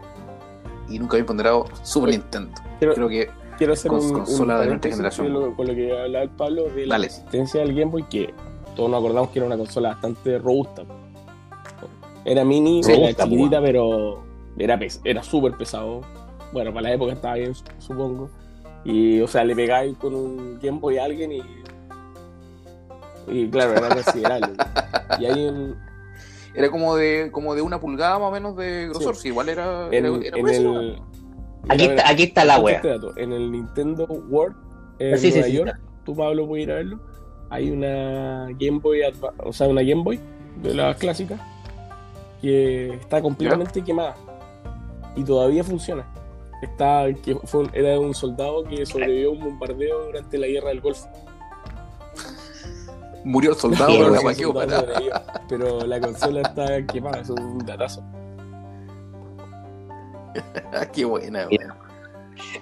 y 0.90 1.00
nunca 1.00 1.16
bien 1.16 1.26
ponderado 1.26 1.66
Super 1.84 2.10
Nintendo. 2.10 2.52
quiero, 2.80 2.94
Creo 2.96 3.08
que 3.08 3.30
quiero 3.58 3.74
hacer 3.74 3.92
cons- 3.92 4.02
un, 4.02 4.06
un 4.08 4.14
consola 4.26 4.60
de 4.60 4.68
nuestra 4.68 4.90
paréntesis 4.92 4.96
generación. 4.98 5.34
lo- 5.34 5.56
con 5.56 5.68
lo 5.68 5.74
que 5.74 5.98
hablaba 6.02 6.24
el 6.26 6.30
Pablo 6.32 6.64
de 6.76 6.86
la 6.86 6.96
Dale. 6.96 7.08
resistencia 7.08 7.62
del 7.62 7.70
Game 7.74 7.92
Boy, 7.92 8.04
que 8.10 8.34
todos 8.76 8.90
nos 8.90 9.00
acordamos 9.00 9.30
que 9.32 9.40
era 9.40 9.46
una 9.48 9.58
consola 9.58 9.90
bastante 9.94 10.38
robusta. 10.38 10.84
Era 12.28 12.44
mini, 12.44 12.84
Sí, 12.84 12.92
era 12.92 13.14
chiquitita, 13.14 13.62
pero 13.62 14.24
era, 14.58 14.78
pes- 14.78 15.02
era 15.04 15.24
súper 15.24 15.54
pesado. 15.54 16.02
Bueno, 16.52 16.72
para 16.74 16.90
la 16.90 16.94
época 16.94 17.14
estaba 17.14 17.36
bien, 17.36 17.54
supongo. 17.80 18.30
Y, 18.84 19.20
o 19.22 19.28
sea, 19.28 19.44
le 19.44 19.56
pegáis 19.56 19.98
con 19.98 20.14
un 20.14 20.60
Game 20.62 20.80
Boy 20.80 20.98
a 20.98 21.06
alguien 21.06 21.32
y. 21.32 21.42
Y 23.28 23.50
claro, 23.50 23.74
era 23.76 23.90
considerable. 23.90 24.54
y 25.20 25.26
hay 25.26 25.46
un, 25.48 25.76
era 26.54 26.70
como 26.70 26.96
de 26.96 27.30
como 27.32 27.56
de 27.56 27.62
una 27.62 27.80
pulgada 27.80 28.18
más 28.20 28.30
o 28.30 28.32
menos 28.32 28.56
de 28.56 28.88
grosor. 28.90 29.16
Sí, 29.16 29.30
igual 29.30 29.50
era, 29.50 29.88
en, 29.92 30.06
era, 30.06 30.18
era 30.28 30.38
en 30.38 30.48
el. 30.48 31.02
Aquí 31.70 31.84
está, 31.86 32.10
aquí 32.10 32.24
está 32.24 32.46
la 32.46 32.60
wea. 32.60 32.76
este 32.78 32.88
dato. 32.90 33.18
En 33.18 33.34
el 33.34 33.52
Nintendo 33.52 34.06
World 34.06 34.56
en 35.00 35.18
Sí, 35.18 35.30
Nueva 35.32 35.46
sí, 35.48 35.54
York, 35.54 35.80
tú 36.06 36.16
Pablo 36.16 36.48
puedes 36.48 36.66
ir 36.66 36.72
a 36.72 36.76
verlo. 36.76 37.00
Hay 37.50 37.70
una 37.72 38.48
Game 38.58 38.80
Boy, 38.80 39.02
Adva- 39.02 39.34
o 39.44 39.52
sea, 39.54 39.68
una 39.68 39.82
Game 39.82 40.04
Boy 40.04 40.20
de 40.62 40.74
las 40.74 40.98
clásicas 40.98 41.40
que 42.42 42.94
está 42.96 43.22
completamente 43.22 43.84
quemada 43.84 44.16
y 45.16 45.24
todavía 45.24 45.64
funciona. 45.64 46.06
Está, 46.62 47.06
que 47.24 47.36
fue, 47.44 47.62
un- 47.62 47.72
era 47.74 48.00
un 48.00 48.14
soldado 48.16 48.64
que 48.64 48.86
sobrevivió 48.86 49.30
a 49.30 49.34
un 49.34 49.40
bombardeo 49.40 50.06
durante 50.06 50.38
la 50.38 50.48
guerra 50.48 50.70
del 50.70 50.82
Golfo. 50.82 51.08
Murió 53.24 53.52
el 53.52 53.58
soldado, 53.58 53.88
pero 53.98 54.10
la 54.10 54.34
soldado 54.34 54.80
sobrevivió, 54.80 55.14
pero 55.50 55.86
la 55.86 56.00
consola 56.00 56.42
está 56.42 56.86
quemada, 56.88 57.20
es 57.22 57.30
un 57.30 57.60
datazo. 57.66 58.04
Qué 60.94 61.06
buena. 61.06 61.48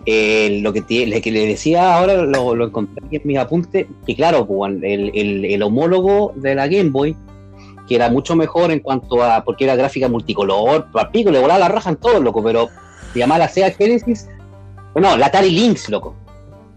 Eh, 0.06 0.60
lo 0.62 0.72
que, 0.72 0.82
te- 0.82 1.06
lo 1.08 1.20
que 1.22 1.32
le 1.32 1.48
decía 1.48 1.98
ahora 1.98 2.16
lo, 2.16 2.56
lo 2.56 2.68
encontré 2.68 3.06
aquí 3.06 3.16
en 3.18 3.22
mis 3.26 3.38
apuntes, 3.38 3.88
que 4.06 4.16
claro, 4.16 4.46
pues, 4.48 4.74
el, 4.82 5.12
el- 5.14 5.46
el 5.46 5.64
homólogo 5.64 6.32
de 6.36 6.56
la 6.56 6.68
Game 6.68 6.90
Boy, 6.92 7.16
que 7.88 7.96
era 7.96 8.10
mucho 8.10 8.36
mejor 8.36 8.72
en 8.72 8.80
cuanto 8.80 9.24
a, 9.24 9.44
porque 9.44 9.64
era 9.66 9.76
gráfica 9.76 10.08
multicolor, 10.08 10.88
pico, 11.12 11.32
le 11.32 11.40
volaba 11.40 11.60
la 11.60 11.68
raja 11.68 11.90
en 11.92 11.98
todo, 11.98 12.20
loco, 12.22 12.44
pero 12.44 12.70
se 13.14 13.20
llamaba 13.20 13.40
la 13.40 13.48
Sega 13.50 13.72
Genesis, 13.72 14.28
no, 14.96 15.18
la 15.18 15.26
Atari 15.28 15.52
Lynx, 15.52 15.90
loco, 15.90 16.16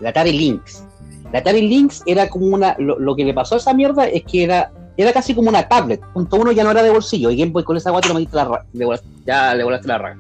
la 0.01 0.11
Atari 0.11 0.33
Lynx. 0.33 0.85
La 1.33 1.41
Atari 1.41 1.67
Lynx 1.69 2.03
era 2.07 2.29
como 2.29 2.47
una, 2.47 2.75
lo, 2.79 2.99
lo 2.99 3.15
que 3.15 3.25
le 3.25 3.35
pasó 3.35 3.55
a 3.55 3.59
esa 3.59 3.75
mierda 3.75 4.07
es 4.07 4.23
que 4.25 4.45
era, 4.45 4.73
era 4.97 5.13
casi 5.13 5.35
como 5.35 5.49
una 5.49 5.69
tablet, 5.69 6.01
punto 6.13 6.37
uno 6.37 6.53
ya 6.53 6.65
no 6.65 6.71
era 6.71 6.83
de 6.83 6.91
bolsillo, 6.91 7.31
y 7.31 7.37
Game 7.37 7.53
Boy 7.53 7.65
con 7.65 7.77
esa 7.77 7.91
guata 7.91 8.09
no 8.09 8.19
la 8.33 8.65
le 8.73 8.87
volaste- 8.87 9.05
ya 9.27 9.55
le 9.55 9.65
volaste 9.65 9.89
la 9.89 9.99
raja. 9.99 10.19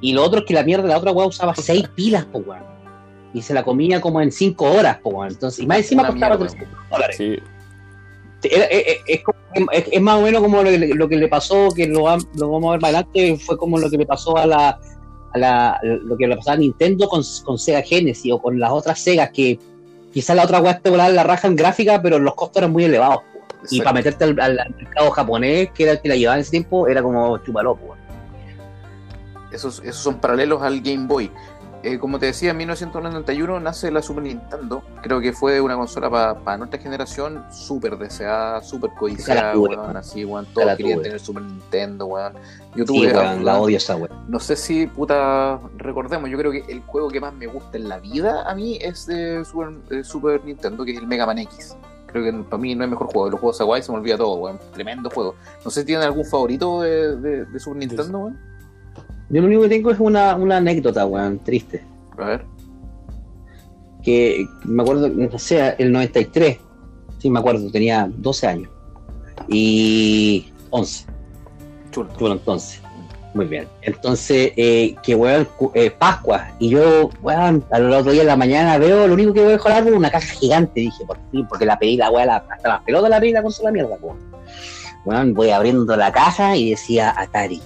Y 0.00 0.12
lo 0.12 0.24
otro 0.24 0.40
es 0.40 0.46
que 0.46 0.54
la 0.54 0.64
mierda, 0.64 0.88
la 0.88 0.98
otra 0.98 1.12
weá 1.12 1.26
usaba 1.26 1.54
seis 1.54 1.88
pilas, 1.94 2.24
po 2.24 2.38
weón. 2.38 2.62
Y 3.34 3.40
se 3.40 3.54
la 3.54 3.62
comía 3.62 4.00
como 4.00 4.20
en 4.20 4.30
cinco 4.32 4.64
horas, 4.70 4.98
po 4.98 5.10
weón. 5.10 5.28
Entonces, 5.30 5.60
y 5.60 5.66
más 5.66 5.78
encima 5.78 6.02
Una 6.02 6.10
costaba 6.10 6.36
mierda. 6.36 6.52
300 6.56 6.90
dólares. 6.90 7.16
Sí, 7.16 7.36
es, 8.42 8.66
es- 8.70 8.98
es 9.06 9.22
como- 9.22 9.38
es- 9.72 9.84
es 9.90 10.00
más 10.00 10.18
o 10.18 10.22
menos 10.22 10.42
como 10.42 10.62
lo, 10.62 10.70
que 10.70 10.78
le- 10.78 10.94
lo 10.94 11.08
que 11.08 11.16
le 11.16 11.28
pasó, 11.28 11.68
que 11.74 11.86
lo, 11.86 12.00
lo 12.34 12.50
vamos 12.50 12.68
a 12.68 12.70
ver 12.72 12.80
más 12.80 12.88
adelante, 12.90 13.36
fue 13.36 13.56
como 13.56 13.78
lo 13.78 13.88
que 13.90 13.98
le 13.98 14.06
pasó 14.06 14.36
a 14.36 14.46
la, 14.46 14.78
a 15.34 15.38
la 15.38 15.78
lo 15.82 16.16
que 16.16 16.26
le 16.26 16.36
pasó 16.36 16.52
a 16.52 16.56
Nintendo 16.56 17.08
con, 17.08 17.22
con 17.44 17.58
Sega 17.58 17.82
Genesis 17.82 18.32
o 18.32 18.40
con 18.40 18.58
las 18.58 18.70
otras 18.70 18.98
Segas, 19.00 19.30
que 19.30 19.58
quizás 20.12 20.36
la 20.36 20.44
otra 20.44 20.60
weá 20.60 20.78
te 20.78 20.90
volaba 20.90 21.08
la 21.10 21.22
raja 21.24 21.48
en 21.48 21.56
gráfica, 21.56 22.00
pero 22.02 22.18
los 22.18 22.34
costos 22.34 22.58
eran 22.58 22.72
muy 22.72 22.84
elevados. 22.84 23.20
Y 23.70 23.78
para 23.84 23.94
meterte 23.94 24.24
al, 24.24 24.40
al- 24.40 24.58
al 24.58 24.74
mercado 24.74 25.10
japonés, 25.12 25.70
que 25.72 25.84
era 25.84 25.92
el 25.92 26.00
que 26.00 26.08
la 26.08 26.16
llevaba 26.16 26.36
en 26.36 26.40
ese 26.42 26.50
tiempo, 26.50 26.88
era 26.88 27.02
como 27.02 27.38
chupaló, 27.38 27.76
po, 27.76 27.84
weón. 27.86 27.98
Esos, 29.52 29.80
esos 29.84 29.96
son 30.02 30.18
paralelos 30.18 30.62
al 30.62 30.80
Game 30.80 31.06
Boy. 31.06 31.30
Eh, 31.84 31.98
como 31.98 32.18
te 32.20 32.26
decía, 32.26 32.52
en 32.52 32.58
1991 32.58 33.58
nace 33.58 33.90
la 33.90 34.02
Super 34.02 34.22
Nintendo. 34.22 34.82
Creo 35.02 35.20
que 35.20 35.32
fue 35.32 35.60
una 35.60 35.74
consola 35.76 36.08
para 36.44 36.56
nuestra 36.56 36.78
generación 36.80 37.44
súper 37.50 37.98
deseada, 37.98 38.62
súper 38.62 38.90
codiciada, 38.96 39.52
tuve, 39.52 39.76
weón. 39.76 39.96
Así, 39.96 40.24
weón. 40.24 40.44
la 40.44 40.52
Todos 40.54 40.76
querían 40.76 40.94
tuve. 40.98 41.04
tener 41.04 41.20
Super 41.20 41.42
Nintendo, 41.42 42.06
weón. 42.06 42.34
Yo 42.76 42.84
Sí, 42.84 42.84
tuve, 42.84 43.12
weón, 43.12 43.44
la 43.44 43.60
odio 43.60 43.76
esa 43.78 43.96
weá. 43.96 44.08
no 44.28 44.38
sé 44.38 44.54
si, 44.54 44.86
puta, 44.86 45.58
recordemos, 45.76 46.30
yo 46.30 46.38
creo 46.38 46.52
que 46.52 46.64
el 46.68 46.82
juego 46.82 47.08
que 47.08 47.20
más 47.20 47.34
me 47.34 47.48
gusta 47.48 47.76
en 47.76 47.88
la 47.88 47.98
vida 47.98 48.48
a 48.48 48.54
mí 48.54 48.78
es 48.80 49.06
de 49.06 49.44
Super, 49.44 49.70
de 49.88 50.04
Super 50.04 50.44
Nintendo, 50.44 50.84
que 50.84 50.92
es 50.92 50.98
el 50.98 51.06
Mega 51.08 51.26
Man 51.26 51.38
X. 51.38 51.76
Creo 52.06 52.22
que 52.24 52.32
para 52.44 52.60
mí 52.62 52.74
no 52.74 52.84
es 52.84 52.90
mejor 52.90 53.06
juego. 53.06 53.24
De 53.24 53.30
los 53.32 53.40
juegos 53.40 53.60
Hawaii 53.60 53.82
se 53.82 53.90
me 53.90 53.98
olvida 53.98 54.16
todo, 54.18 54.34
weón. 54.36 54.58
Tremendo 54.72 55.08
juego. 55.10 55.34
No 55.64 55.70
sé 55.70 55.80
si 55.80 55.86
tienen 55.86 56.04
algún 56.04 56.26
favorito 56.26 56.82
de, 56.82 57.16
de- 57.16 57.44
de 57.46 57.58
Super 57.58 57.78
Nintendo, 57.78 58.18
weón. 58.18 58.51
Yo 59.32 59.40
lo 59.40 59.46
único 59.48 59.62
que 59.62 59.68
tengo 59.70 59.90
es 59.90 59.98
una, 59.98 60.36
una 60.36 60.58
anécdota, 60.58 61.04
weón, 61.06 61.38
triste. 61.40 61.82
A 62.18 62.24
ver. 62.24 62.44
Que 64.02 64.46
me 64.64 64.82
acuerdo, 64.82 65.08
no 65.08 65.38
sé, 65.38 65.74
el 65.78 65.90
93, 65.92 66.58
sí 67.18 67.30
me 67.30 67.38
acuerdo, 67.38 67.70
tenía 67.70 68.10
12 68.16 68.46
años. 68.46 68.70
Y 69.48 70.52
11, 70.70 71.06
Chulo. 71.90 72.08
bueno, 72.18 72.34
entonces. 72.36 72.80
Muy 73.34 73.46
bien. 73.46 73.66
Entonces, 73.80 74.52
eh, 74.56 74.94
que 75.02 75.14
weón, 75.14 75.48
eh, 75.72 75.90
Pascua. 75.90 76.48
Y 76.58 76.68
yo, 76.68 77.08
weón, 77.22 77.64
al 77.70 77.90
otro 77.90 78.12
día 78.12 78.20
de 78.22 78.26
la 78.26 78.36
mañana 78.36 78.76
veo, 78.76 79.06
lo 79.06 79.14
único 79.14 79.32
que 79.32 79.42
voy 79.42 79.54
a 79.54 79.58
jolar 79.58 79.86
es 79.86 79.92
una 79.94 80.10
caja 80.10 80.26
gigante. 80.34 80.80
Dije, 80.82 81.04
por 81.06 81.16
fin, 81.30 81.46
porque 81.48 81.64
la 81.64 81.78
pedí, 81.78 81.96
la 81.96 82.10
la- 82.10 82.36
hasta 82.50 82.68
las 82.68 82.82
pelotas 82.82 83.08
la 83.08 83.20
pedí 83.20 83.32
la 83.32 83.42
consola 83.42 83.70
mierda, 83.72 83.96
weón. 84.02 84.18
Weón, 85.06 85.32
voy 85.32 85.48
abriendo 85.48 85.96
la 85.96 86.12
caja 86.12 86.54
y 86.56 86.70
decía 86.70 87.14
Atari. 87.16 87.62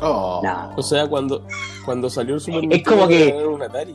Oh. 0.00 0.40
No. 0.44 0.70
O 0.76 0.82
sea, 0.82 1.06
cuando, 1.06 1.44
cuando 1.84 2.08
salió 2.10 2.34
el 2.36 2.40
Super 2.40 2.56
Es 2.64 2.68
Nintendo 2.68 2.90
como 2.90 3.08
que- 3.08 3.32
un 3.46 3.62
Atari. 3.62 3.94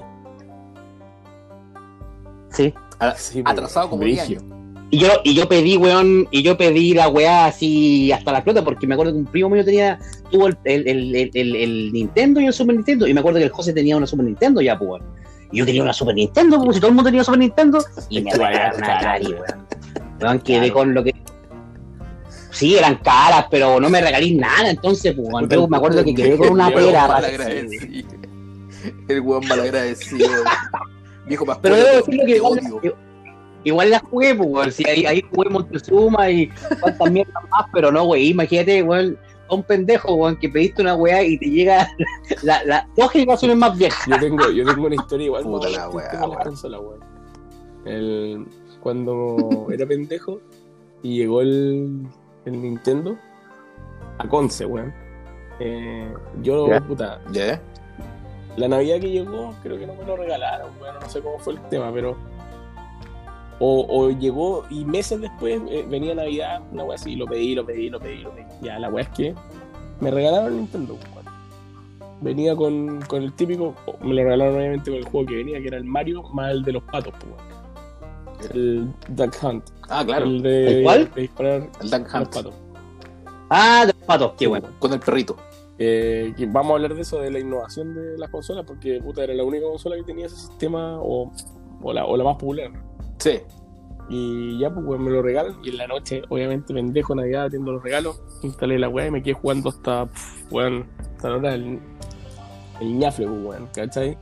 Sí. 2.51 2.74
A- 2.99 3.16
Sí, 3.16 3.41
pues, 3.41 3.51
atrasado 3.54 3.89
como 3.89 4.04
10 4.04 4.20
brígido. 4.28 4.41
años. 4.41 4.54
Y 4.91 4.99
yo, 4.99 5.08
y 5.24 5.34
yo 5.34 5.49
pedí, 5.49 5.76
weón, 5.76 6.28
y 6.30 6.43
yo 6.43 6.56
pedí 6.56 6.93
la 6.93 7.08
weá 7.10 7.47
así 7.47 8.12
hasta 8.12 8.32
la 8.32 8.43
flota, 8.43 8.64
porque 8.64 8.86
me 8.86 8.93
acuerdo 8.93 9.12
que 9.14 9.18
un 9.18 9.26
primo 9.26 9.49
mío 9.49 9.66
tenía, 9.66 9.97
tuvo 10.30 10.45
el, 10.47 10.58
el, 10.66 10.88
el, 10.88 11.32
el- 11.34 11.56
el 11.56 11.93
Nintendo 11.93 12.39
y 12.39 12.45
el 12.45 12.54
Super 12.54 12.76
Nintendo, 12.76 13.08
y 13.08 13.14
me 13.14 13.20
acuerdo 13.20 13.39
que 13.39 13.45
el 13.45 13.51
José 13.51 13.74
tenía 13.74 13.97
una 13.97 14.06
Super 14.06 14.26
Nintendo 14.26 14.62
ya, 14.62 14.78
pues, 14.78 14.91
weón. 14.91 15.04
Y 15.51 15.58
yo 15.58 15.66
quería 15.66 15.82
una 15.82 15.93
Super 15.93 16.14
Nintendo, 16.14 16.60
como 16.60 16.72
si 16.74 16.80
todo 16.80 16.89
el 16.89 16.95
mundo 16.95 17.10
tenía 17.10 17.24
Super 17.24 17.39
Nintendo, 17.39 17.80
y 18.10 18.22
me 18.22 18.30
Es 18.30 18.36
era 18.36 18.72
una 18.78 18.97
Atari, 18.99 19.26
weón. 19.26 19.38
weón. 19.39 19.68
Weón, 20.22 20.39
quedé 20.41 20.60
Claro. 20.60 20.74
con 20.76 20.93
lo 20.93 21.04
que... 21.04 21.16
Sí, 22.54 22.76
eran 22.78 22.95
caras, 22.97 23.47
pero 23.51 23.80
no 23.80 23.89
me 23.89 23.99
regalé 23.99 24.32
nada, 24.36 24.70
entonces, 24.70 25.14
pues, 25.16 25.28
Yo 25.49 25.68
me 25.68 25.78
acuerdo 25.78 26.04
que 26.04 26.14
quedé 26.16 26.38
con 26.38 26.49
una 26.51 26.68
pera. 26.70 26.82
weón 26.84 26.93
para- 26.93 27.08
malagradecido. 27.14 28.10
El 29.08 29.22
weón 29.22 29.47
malagradecido. 29.47 30.28
Viejo 31.28 31.45
más 31.45 31.58
Pero 31.60 31.76
debo 31.76 31.97
decirlo 31.97 32.26
que 32.26 32.36
igual, 32.36 32.60
igual 33.64 33.89
la 33.89 33.99
jugué, 33.99 34.36
pues, 34.36 34.49
weón. 34.49 34.72
Sí, 34.72 34.84
ahí, 34.88 35.06
ahí 35.06 35.22
jugué 35.34 35.49
Montezuma 35.49 36.30
y 36.30 36.49
cuantas 36.80 37.12
mierdas 37.12 37.43
más, 37.49 37.66
pero 37.74 37.91
no, 37.91 38.06
güey. 38.06 38.30
Imagínate, 38.30 38.84
weón, 38.84 39.18
a 39.49 39.56
un 39.56 39.64
pendejo, 39.64 40.14
weón, 40.14 40.36
que 40.38 40.49
pediste 40.49 40.82
una 40.82 40.95
weá 40.95 41.24
y 41.24 41.38
te 41.39 41.49
llega 41.49 41.88
la, 42.43 42.64
la 42.66 42.88
dos 42.95 43.12
generaciones 43.12 43.58
más 43.58 43.78
viejas. 43.78 44.06
Yo 44.08 44.20
tengo, 44.20 44.51
yo 44.51 44.66
tengo 44.66 44.86
una 44.88 44.95
historia 44.95 45.26
igual. 45.26 45.43
Puta 45.43 45.70
la 45.70 45.89
weá, 45.89 46.28
weón. 46.28 46.99
El- 47.86 48.45
cuando 48.82 49.68
era 49.72 49.86
pendejo 49.86 50.41
y 51.01 51.18
llegó 51.20 51.41
el, 51.41 52.06
el 52.46 52.62
Nintendo 52.62 53.18
a 54.18 54.28
Conce, 54.28 54.66
weón. 54.66 54.94
Eh, 55.60 56.14
yo, 56.41 56.68
Ya. 56.68 56.82
puta, 56.82 57.22
¿Ya? 57.32 57.62
la 58.58 58.68
Navidad 58.68 59.00
que 59.00 59.10
llegó, 59.10 59.54
creo 59.64 59.78
que 59.80 59.88
no 59.88 59.94
me 59.96 60.04
lo 60.04 60.16
regalaron, 60.16 60.70
bueno, 60.80 61.00
no 61.00 61.10
sé 61.10 61.22
cómo 61.22 61.39
fue 61.39 61.54
el 61.54 61.62
tema, 61.70 61.91
pero. 61.94 62.16
O, 63.60 63.86
o 63.88 64.10
llegó 64.10 64.66
y 64.70 64.84
meses 64.84 65.22
después 65.22 65.62
eh, 65.70 65.86
venía 65.88 66.16
Navidad, 66.16 66.62
una 66.72 66.84
wea 66.84 66.96
así, 66.96 67.16
lo 67.16 67.26
pedí, 67.28 67.56
lo 67.56 67.66
pedí, 67.66 67.89
lo 67.89 68.00
pedí, 68.00 68.18
lo 68.18 68.32
pedí. 68.32 68.44
Ya, 68.62 68.80
la 68.80 68.89
wea 68.89 69.04
es 69.04 69.10
que 69.10 69.34
me 70.02 70.12
regalaron 70.12 70.48
el 70.54 70.58
Nintendo, 70.58 70.94
weón. 71.14 71.24
Venía 72.22 72.56
con, 72.56 73.02
con 73.04 73.22
el 73.22 73.32
típico, 73.34 73.74
me 74.02 74.14
lo 74.16 74.24
regalaron 74.24 74.56
obviamente 74.56 74.89
con 74.89 74.98
el 75.00 75.06
juego 75.06 75.28
que 75.28 75.36
venía, 75.36 75.62
que 75.62 75.68
era 75.68 75.78
el 75.78 75.84
Mario 75.86 76.24
más 76.34 76.52
el 76.52 76.64
de 76.64 76.74
los 76.74 76.84
patos, 76.84 77.14
pues, 77.20 77.26
weón. 77.26 77.53
El 78.52 78.88
Duck 79.10 79.36
Hunt. 79.41 79.64
Ah, 79.89 80.04
claro. 80.06 80.26
El 80.26 80.41
de, 80.41 80.78
¿El 80.80 80.84
cuál? 80.84 81.12
de 81.14 81.22
disparar 81.22 81.70
El 81.82 81.89
Duck 81.89 82.04
los 82.04 82.14
Hunt. 82.14 82.34
patos. 82.34 82.54
Ah, 83.50 83.86
de 83.86 83.94
los 83.94 84.04
patos, 84.04 84.34
qué 84.38 84.48
bueno. 84.48 84.68
Con 84.80 84.94
el 84.94 85.00
perrito. 85.00 85.38
Eh, 85.80 86.34
que 86.38 86.46
vamos 86.46 86.72
a 86.72 86.76
hablar 86.76 86.94
de 86.96 87.02
eso, 87.02 87.20
de 87.20 87.32
la 87.32 87.39
innovación 87.39 87.96
de 87.96 88.18
las 88.18 88.30
consolas, 88.30 88.64
porque 88.66 89.02
puta, 89.02 89.24
era 89.24 89.34
la 89.34 89.44
única 89.44 89.66
consola 89.66 89.96
que 89.96 90.04
tenía 90.04 90.28
ese 90.28 90.36
sistema 90.36 91.00
o, 91.02 91.32
o, 91.82 91.94
la, 91.94 92.06
o 92.06 92.16
la 92.16 92.24
más 92.24 92.36
popular. 92.36 92.72
Sí. 93.18 93.39
Y 94.10 94.60
ya, 94.60 94.70
pues, 94.74 95.00
me 95.00 95.10
lo 95.10 95.22
regalan. 95.22 95.56
Y 95.64 95.70
en 95.70 95.78
la 95.78 95.88
noche, 95.88 96.22
obviamente, 96.30 96.74
pendejo, 96.74 97.16
Navidad, 97.16 97.46
atiendo 97.46 97.72
los 97.72 97.84
regalos. 97.84 98.22
Instalé 98.44 98.78
la 98.78 98.89
weá 98.89 99.08
y 99.08 99.12
me 99.12 99.24
quedé 99.24 99.34
jugando 99.34 99.70
hasta, 99.70 100.06
pff, 100.06 100.52
weón, 100.52 100.86
hasta 101.16 101.30
la 101.30 101.36
hora 101.38 101.52
del 101.52 101.80
el 102.82 102.98
ñafle, 102.98 103.28
pues, 103.28 103.46
weón, 103.46 103.70
¿cachai? 103.74 104.18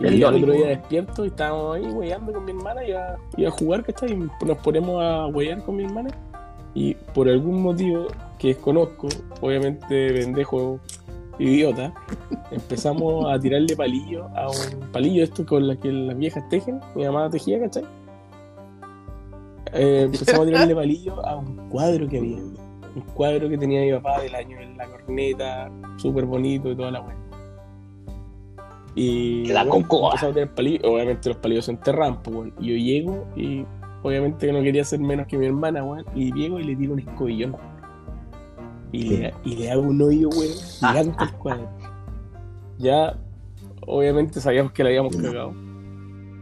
Y 0.00 0.06
El 0.06 0.24
otro 0.24 0.52
día 0.52 0.68
despierto 0.68 1.24
y 1.24 1.28
estábamos 1.28 1.76
ahí 1.76 1.84
weyando 1.92 2.32
con 2.32 2.44
mi 2.46 2.52
hermana, 2.52 2.82
iba, 2.84 3.16
iba 3.36 3.48
a 3.48 3.52
jugar, 3.52 3.84
¿cachai? 3.84 4.12
Y 4.12 4.16
nos 4.16 4.58
ponemos 4.58 5.02
a 5.02 5.26
weyar 5.26 5.62
con 5.62 5.76
mi 5.76 5.84
hermana. 5.84 6.10
Y 6.72 6.94
por 6.94 7.28
algún 7.28 7.62
motivo 7.62 8.06
que 8.38 8.48
desconozco, 8.48 9.08
obviamente 9.42 10.14
pendejo, 10.14 10.80
idiota, 11.38 11.92
empezamos 12.50 13.30
a 13.30 13.38
tirarle 13.38 13.76
palillo 13.76 14.28
a 14.34 14.48
un 14.48 14.90
palillo 14.90 15.22
esto 15.22 15.44
con 15.44 15.66
la 15.66 15.76
que 15.76 15.92
las 15.92 16.16
viejas 16.16 16.48
tejen, 16.48 16.80
mi 16.94 17.04
mamá 17.04 17.28
tejía, 17.28 17.60
¿cachai? 17.60 17.84
Eh, 19.72 20.02
empezamos 20.04 20.42
a 20.42 20.46
tirarle 20.46 20.74
palillo 20.74 21.26
a 21.26 21.36
un 21.36 21.68
cuadro 21.68 22.08
que 22.08 22.18
había. 22.18 22.38
Un 22.38 23.02
cuadro 23.14 23.48
que 23.50 23.58
tenía 23.58 23.82
mi 23.82 23.92
papá 24.00 24.22
del 24.22 24.34
año 24.34 24.58
en 24.60 24.76
la 24.78 24.86
corneta, 24.86 25.70
súper 25.98 26.24
bonito 26.24 26.70
y 26.70 26.76
toda 26.76 26.90
la 26.90 27.02
weá. 27.02 27.29
Y 28.94 29.44
Que 29.44 29.52
la 29.52 29.64
bueno, 29.64 30.10
a 30.12 30.32
tirar 30.32 30.54
palillos. 30.54 30.82
Obviamente 30.84 31.28
los 31.28 31.38
palillos 31.38 31.64
se 31.66 31.70
enterran, 31.72 32.22
pues, 32.22 32.36
weón. 32.36 32.54
Y 32.58 32.68
yo 32.68 32.76
llego 32.76 33.26
y 33.36 33.64
obviamente 34.02 34.46
que 34.46 34.52
no 34.52 34.62
quería 34.62 34.84
ser 34.84 35.00
menos 35.00 35.26
que 35.26 35.38
mi 35.38 35.46
hermana, 35.46 35.84
weón. 35.84 36.04
Y 36.14 36.32
llego 36.32 36.58
y 36.58 36.64
le 36.64 36.76
tiro 36.76 36.92
un 36.94 37.00
escobillón. 37.00 37.56
Y 38.92 39.04
le, 39.04 39.34
y 39.44 39.56
le 39.56 39.70
hago 39.70 39.82
un 39.82 40.02
hoyo, 40.02 40.28
weón, 40.30 40.52
gigante 40.78 41.14
al 41.18 41.32
cuadro. 41.38 41.68
Ya, 42.78 43.16
obviamente 43.86 44.40
sabíamos 44.40 44.72
que 44.72 44.82
la 44.82 44.88
habíamos 44.90 45.14
cagado. 45.16 45.52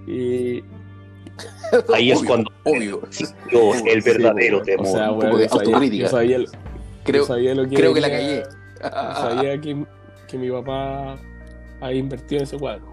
Y 0.06 0.62
Ahí 1.94 2.10
es 2.10 2.18
Obvio, 2.20 2.28
cuando 2.28 2.50
Obvio. 2.64 3.00
Dios, 3.50 3.82
el 3.86 4.02
Sí, 4.02 4.10
verdadero 4.10 4.56
weón. 4.56 4.66
temor. 4.66 4.86
O 4.86 4.90
sea, 4.90 5.12
un 5.12 5.18
weón, 5.18 5.48
poco 5.50 5.80
de 5.80 5.98
yo 5.98 6.08
sabía-. 6.08 6.38
Yo 6.38 6.46
sabía, 6.46 6.46
yo 7.06 7.24
sabía 7.24 7.54
lo 7.54 7.68
que 7.68 7.74
creo 7.76 7.92
que 7.94 8.00
la 8.00 8.10
callé. 8.10 8.42
yo 8.82 8.88
sabía 8.90 9.60
que, 9.60 9.84
que 10.26 10.38
mi 10.38 10.50
papá 10.50 11.18
había 11.80 11.98
invertido 12.00 12.38
en 12.40 12.44
ese 12.44 12.56
cuadro. 12.58 12.84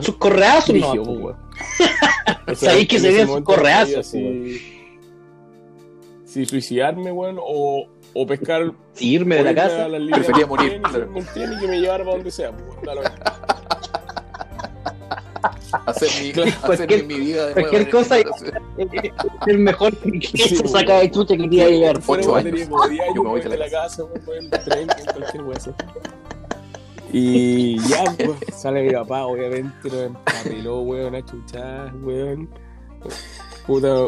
sus 0.00 0.16
correazos, 0.16 0.74
no. 0.74 0.92
Weón. 0.92 1.36
O 2.46 2.54
sea, 2.54 2.70
Sabéis 2.70 2.88
que 2.88 2.96
en 2.96 3.02
se 3.02 3.08
veían 3.10 3.28
sus 3.28 3.40
correazos, 3.42 4.06
Si, 4.06 4.60
si 6.26 6.44
suicidarme, 6.46 7.10
weón, 7.12 7.38
o, 7.40 7.86
o 8.12 8.26
pescar. 8.26 8.72
Si 8.92 9.12
irme 9.14 9.36
de 9.36 9.44
la 9.44 9.54
casa. 9.54 9.86
Prefería 10.12 10.46
morir, 10.46 10.80
y 11.36 11.60
que 11.60 11.68
me 11.68 11.80
llevara 11.80 12.04
para 12.04 12.16
donde 12.16 12.30
sea, 12.30 12.50
pues, 12.52 12.64
weón. 12.86 13.04
Hacer 15.86 16.08
mi, 16.22 16.32
Claro, 16.32 16.50
hacer 16.50 16.64
cualquier- 16.86 17.04
mi 17.06 17.14
vida 17.20 17.46
de 17.48 17.52
cualquier 17.54 17.82
nuevo. 17.82 17.98
cosa- 17.98 18.16
el 19.46 19.58
mejor 19.58 19.96
que 19.98 20.20
Sí, 20.28 20.56
se 20.56 20.68
saca 20.68 21.00
de 21.00 21.10
chucha 21.10 21.36
que 21.36 21.42
quería 21.42 21.68
llegar. 21.68 21.96
Ocho 22.06 22.12
años. 22.36 22.44
batería, 22.44 22.68
como 22.68 22.88
10 22.88 23.00
años, 23.02 23.14
Yo 23.16 23.22
me 23.22 23.28
voy 23.28 23.40
weón, 23.40 23.44
de 23.44 23.48
de 23.50 23.58
la 23.58 23.64
la 23.66 23.70
casa, 23.70 24.04
weón, 24.04 24.22
voy 24.24 24.36
en 24.38 24.44
el 24.44 24.50
tren, 24.50 24.88
en 24.90 25.04
cualquier 25.14 25.42
weón. 25.42 25.58
Y 27.16 27.78
ya, 27.88 28.02
pues, 28.16 28.60
sale 28.60 28.82
mi 28.82 28.92
papá, 28.92 29.24
obviamente, 29.26 29.88
nos 29.88 29.94
empapeló, 29.94 30.80
weón, 30.80 31.14
a 31.14 31.24
chuchar, 31.24 31.94
weón. 32.02 32.50
Puta, 33.68 34.06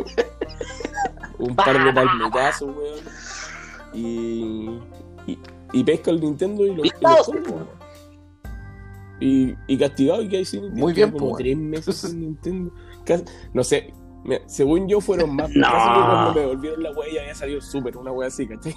un 1.38 1.54
par 1.54 1.84
de 1.84 1.92
palmetazos, 1.92 2.68
weón. 2.76 2.98
Y, 3.94 4.80
y, 5.28 5.38
y 5.72 5.84
pesca 5.84 6.11
el 6.11 6.20
Nintendo 6.20 6.66
y 6.66 6.74
lo, 6.74 6.84
y 6.84 6.90
lo 7.00 7.09
weón. 7.28 7.68
Y, 9.20 9.54
y 9.68 9.78
castigado 9.78 10.22
y 10.22 10.28
que 10.28 10.38
ahí 10.38 10.44
sin 10.44 10.62
Nintendo. 10.62 10.84
Muy 10.84 10.92
bien, 10.92 11.12
como 11.12 11.28
pues, 11.30 11.44
tres 11.44 11.57
meses 11.57 11.96
sin 11.96 12.20
Nintendo. 12.20 12.74
Casi- 13.04 13.24
no 13.54 13.62
sé, 13.62 13.94
según 14.46 14.88
yo 14.88 15.00
fueron 15.00 15.36
más. 15.36 15.48
No. 15.54 15.62
Casi 15.62 15.88
que 15.88 15.94
cuando 16.07 16.34
me 16.34 16.40
devolvieron 16.40 16.82
la 16.82 16.90
wea 16.90 17.14
ya 17.14 17.20
había 17.20 17.36
salido 17.36 17.61
súper, 17.61 17.96
una 17.96 18.11
wea 18.11 18.26
así, 18.26 18.48
¿cachai? 18.48 18.74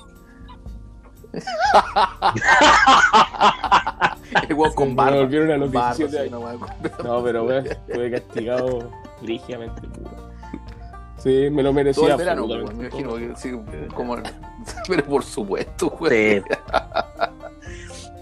El 4.49 4.55
weón 4.55 4.73
con 4.73 4.89
Me 4.89 4.95
barba. 4.95 5.15
devolvieron 5.17 5.51
a 5.51 5.57
los 5.57 5.71
Barba, 5.71 5.95
17 5.95 6.11
sí, 6.11 6.17
años. 6.17 6.41
una 6.41 6.55
weá 6.57 6.91
con- 6.97 7.05
No, 7.05 7.23
pero 7.23 7.43
weón, 7.45 7.65
estuve 7.67 8.11
castigado 8.11 8.89
rígidamente. 9.23 9.81
Sí, 11.17 11.49
me 11.51 11.61
lo 11.63 11.69
Todo 11.69 11.73
merecía. 11.73 12.11
el 12.11 12.17
verano, 12.17 12.45
weón, 12.45 12.61
absolutamente 12.61 12.95
me 12.95 13.01
imagino. 13.03 13.09
todo. 13.09 13.19
que 13.19 13.87
sí, 13.87 13.87
como... 13.93 14.15
Pero 14.87 15.03
por 15.05 15.23
supuesto, 15.23 15.87
weón. 15.99 16.13
Sí. 16.13 16.41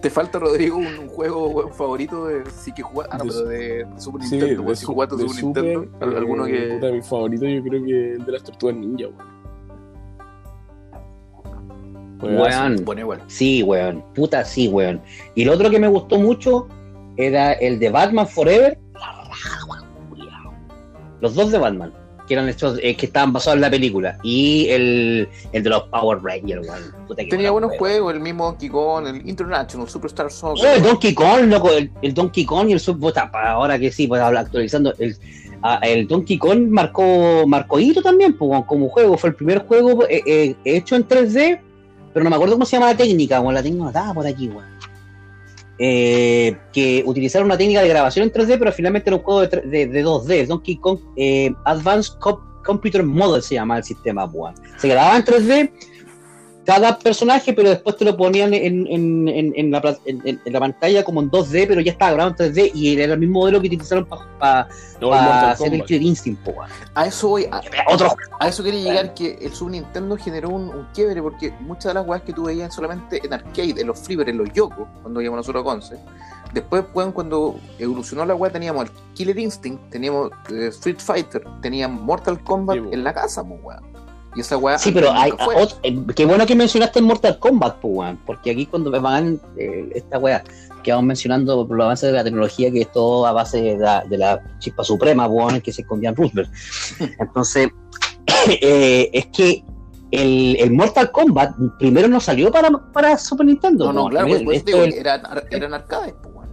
¿Te 0.01 0.09
falta, 0.11 0.37
Rodrigo, 0.39 0.77
un, 0.77 0.85
un 0.87 1.07
juego 1.09 1.47
weón, 1.49 1.73
favorito 1.73 2.25
de 2.27 2.43
sí 2.51 2.71
que 2.71 2.83
jugar? 2.83 3.09
Ah, 3.11 3.17
no, 3.17 3.25
De 3.25 3.31
pero 3.31 3.47
de 3.49 4.01
Super 4.01 4.21
Sí, 4.23 4.37
Nintendo. 4.37 4.63
de, 4.63 4.75
si 4.75 4.85
su- 4.85 4.93
jugaste 4.93 5.15
de 5.15 5.27
Super 5.29 5.43
Nintendo, 5.43 5.85
¿al- 5.99 6.17
¿alguno 6.17 6.45
eh, 6.47 6.51
que...? 6.51 6.73
puta, 6.75 6.91
mi 6.91 7.01
favorito 7.01 7.45
yo 7.45 7.63
creo 7.63 7.83
que 7.83 8.13
el 8.13 8.25
de 8.25 8.31
las 8.31 8.43
tortugas 8.43 8.75
ninja, 8.75 9.07
weón. 9.07 9.36
Weón. 12.21 12.83
Bueno, 12.83 13.01
igual. 13.01 13.21
Sí, 13.27 13.63
weón. 13.63 14.03
Puta, 14.15 14.43
sí, 14.43 14.67
weón. 14.67 15.01
Y 15.35 15.43
el 15.43 15.49
otro 15.49 15.69
que 15.69 15.79
me 15.79 15.87
gustó 15.87 16.17
mucho 16.17 16.67
era 17.17 17.53
el 17.53 17.79
de 17.79 17.89
Batman 17.89 18.27
Forever. 18.27 18.77
La 18.93 19.23
raja, 19.27 19.65
weón, 19.65 19.85
culiao. 20.09 20.53
Los 21.21 21.35
dos 21.35 21.51
de 21.51 21.57
Batman, 21.57 21.93
que 22.27 22.33
eran 22.33 22.49
estos 22.49 22.79
eh, 22.81 22.95
que 22.95 23.05
estaban 23.07 23.33
basados 23.33 23.55
en 23.55 23.61
la 23.61 23.69
película. 23.69 24.17
Y 24.23 24.67
el, 24.69 25.29
el 25.51 25.63
de 25.63 25.69
los 25.69 25.83
Power 25.83 26.19
Rangers, 26.23 26.67
weón. 26.67 27.07
Puta, 27.07 27.23
Tenía 27.29 27.51
buenos 27.51 27.71
juegos, 27.77 28.13
el 28.13 28.19
mismo 28.19 28.45
Donkey 28.45 28.69
Kong, 28.69 29.07
el 29.07 29.29
International 29.29 29.87
Superstar 29.87 30.31
Soccer. 30.31 30.65
Oh, 30.65 30.73
el. 30.73 30.83
Donkey 30.83 31.13
Kong, 31.13 31.45
loco, 31.47 31.71
el, 31.71 31.91
el 32.01 32.13
Donkey 32.13 32.45
Kong 32.45 32.69
y 32.69 32.73
el 32.73 32.79
Sub, 32.79 33.13
ahora 33.33 33.77
que 33.77 33.91
sí, 33.91 34.07
pues 34.07 34.21
actualizando, 34.21 34.93
el, 34.97 35.15
ah, 35.61 35.79
el 35.83 36.07
Donkey 36.07 36.37
Kong 36.37 36.67
marcó, 36.69 37.45
marcó 37.45 37.79
hito 37.79 38.01
también, 38.01 38.37
pues, 38.37 38.63
como 38.65 38.89
juego, 38.89 39.17
fue 39.17 39.29
el 39.29 39.35
primer 39.35 39.59
juego 39.59 40.03
eh, 40.09 40.23
eh, 40.25 40.55
hecho 40.65 40.95
en 40.95 41.07
3D, 41.07 41.61
pero 42.17 42.23
no 42.23 42.31
me 42.31 42.35
acuerdo 42.35 42.55
cómo 42.55 42.65
se 42.65 42.75
llama 42.77 42.87
la 42.87 42.97
técnica, 42.97 43.39
weón, 43.39 43.53
la 43.53 43.61
tengo 43.61 43.83
anotada 43.83 44.11
por 44.11 44.25
aquí, 44.25 44.47
weón. 44.47 44.65
Eh, 45.77 46.57
que 46.73 47.03
utilizaron 47.05 47.45
una 47.45 47.55
técnica 47.59 47.83
de 47.83 47.89
grabación 47.89 48.23
en 48.23 48.33
3D, 48.33 48.57
pero 48.57 48.71
finalmente 48.71 49.11
era 49.11 49.17
un 49.17 49.21
juego 49.21 49.41
de, 49.45 49.61
de- 49.61 49.85
de 49.85 50.03
2D, 50.03 50.31
el 50.31 50.47
Donkey 50.47 50.77
Kong 50.77 50.97
eh, 51.15 51.53
Advanced 51.65 52.15
Co- 52.19 52.41
Computer 52.65 53.03
Model 53.03 53.43
se 53.43 53.53
llama 53.53 53.77
el 53.77 53.83
sistema, 53.83 54.25
weón. 54.25 54.55
Se 54.79 54.87
grababa 54.87 55.15
en 55.17 55.23
3D 55.23 55.71
cada 56.67 56.99
personaje, 56.99 57.53
pero 57.53 57.69
después 57.69 57.95
te 57.95 58.03
lo 58.03 58.17
ponían 58.17 58.53
en, 58.53 58.85
en, 58.87 59.27
en, 59.29 59.53
en 59.55 59.71
la, 59.71 59.79
pla- 59.81 59.97
en- 60.03 60.21
en- 60.27 60.41
en 60.43 60.51
la 60.53 60.59
pantalla 60.59 61.01
como 61.05 61.21
en 61.21 61.31
2D, 61.31 61.65
pero 61.65 61.79
ya 61.79 61.93
estaba 61.93 62.11
grabado 62.11 62.35
en 62.45 62.53
3D 62.53 62.71
y 62.73 62.99
era 62.99 63.13
el 63.13 63.19
mismo 63.19 63.39
modelo 63.39 63.61
que 63.61 63.67
utilizaron 63.67 64.05
para 64.05 64.67
No, 64.99 65.13
hacer 65.13 65.73
el. 65.73 65.85
Killer 65.85 66.01
Instinct, 66.01 66.43
po. 66.43 66.55
A 66.93 67.05
eso 67.07 67.29
voy. 67.29 67.45
A, 67.49 67.61
Otro 67.89 68.13
a 68.41 68.47
eso 68.49 68.63
quería 68.65 68.81
llegar 68.83 69.13
que 69.13 69.39
el 69.41 69.53
Super 69.53 69.71
Nintendo 69.71 70.17
generó 70.17 70.49
un, 70.49 70.63
un 70.63 70.87
quiebre 70.93 71.21
porque 71.21 71.53
muchas 71.61 71.85
de 71.85 71.93
las 71.93 72.05
weas 72.05 72.21
que 72.23 72.33
tú 72.33 72.43
veías 72.43 72.75
solamente 72.75 73.21
en 73.25 73.31
arcade, 73.33 73.79
en 73.79 73.87
los 73.87 73.97
flippers, 73.99 74.29
en 74.29 74.37
los 74.37 74.51
yokos, 74.51 74.89
cuando 75.01 75.21
íbamos 75.21 75.37
nosotros 75.37 75.61
a 75.61 75.63
Conce. 75.63 75.95
Después, 76.53 76.83
weón, 76.93 77.13
cuando 77.13 77.55
evolucionó 77.79 78.25
la 78.25 78.35
wea, 78.35 78.51
teníamos 78.51 78.85
el 78.85 78.91
Killer 79.13 79.39
Instinct, 79.39 79.89
teníamos 79.89 80.31
eh, 80.51 80.67
Street 80.67 80.99
Fighter, 80.99 81.43
teníamos 81.61 82.01
Mortal 82.01 82.43
Kombat 82.43 82.77
Sí, 82.77 82.83
en 82.91 83.03
la 83.05 83.13
casa, 83.13 83.41
pues, 83.43 83.59
weón. 83.63 83.96
Y 84.37 84.41
esa 84.41 84.55
wea. 84.57 84.77
Sí, 84.77 84.91
pero 84.91 85.11
hay, 85.11 85.31
fue. 85.31 85.55
ot- 85.55 85.79
eh, 85.81 85.97
qué 86.15 86.25
bueno 86.25 86.45
que 86.45 86.55
mencionaste 86.55 86.99
el 86.99 87.05
Mortal 87.05 87.39
Kombat, 87.39 87.77
po, 87.77 87.87
weón, 87.87 88.19
porque 88.25 88.51
aquí 88.51 88.67
cuando 88.67 88.91
me 88.91 88.99
van 88.99 89.41
eh, 89.57 89.89
esta 89.95 90.19
weá 90.19 90.43
que 90.83 90.91
vamos 90.91 91.05
mencionando 91.07 91.65
los 91.69 91.83
avances 91.85 92.07
de 92.11 92.13
la 92.15 92.23
tecnología, 92.23 92.71
que 92.71 92.81
es 92.81 92.91
todo 92.91 93.25
a 93.25 93.31
base 93.33 93.61
de 93.61 93.77
la, 93.77 94.03
de 94.05 94.17
la 94.17 94.39
chispa 94.59 94.83
suprema, 94.83 95.27
weón, 95.27 95.59
que 95.59 95.73
se 95.73 95.81
escondía 95.81 96.09
en 96.09 96.15
Roosevelt. 96.15 96.49
Entonces, 97.19 97.69
eh, 98.61 99.09
es 99.11 99.25
que 99.27 99.63
el, 100.11 100.55
el 100.59 100.71
Mortal 100.71 101.11
Kombat 101.11 101.55
primero 101.79 102.07
no 102.07 102.19
salió 102.19 102.51
para, 102.51 102.69
para 102.69 103.17
Super 103.17 103.47
Nintendo. 103.47 103.85
No, 103.91 104.03
no, 104.03 104.09
claro, 104.09 104.27
pues, 104.27 104.57
Esto 104.59 104.71
digo, 104.71 104.83
es- 104.83 104.95
eran, 104.95 105.23
eran 105.49 105.73
arcades, 105.73 106.13
pues, 106.21 106.35
weón. 106.35 106.49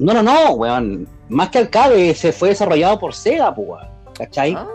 No, 0.00 0.12
no, 0.12 0.22
no, 0.22 0.50
weón. 0.54 1.08
Más 1.28 1.48
que 1.50 1.58
arcade, 1.58 2.14
se 2.14 2.32
fue 2.32 2.48
desarrollado 2.50 2.98
por 2.98 3.14
Sega, 3.14 3.54
pues, 3.54 3.68
weón. 3.68 3.94
¿cachai? 4.14 4.54
Ah, 4.54 4.66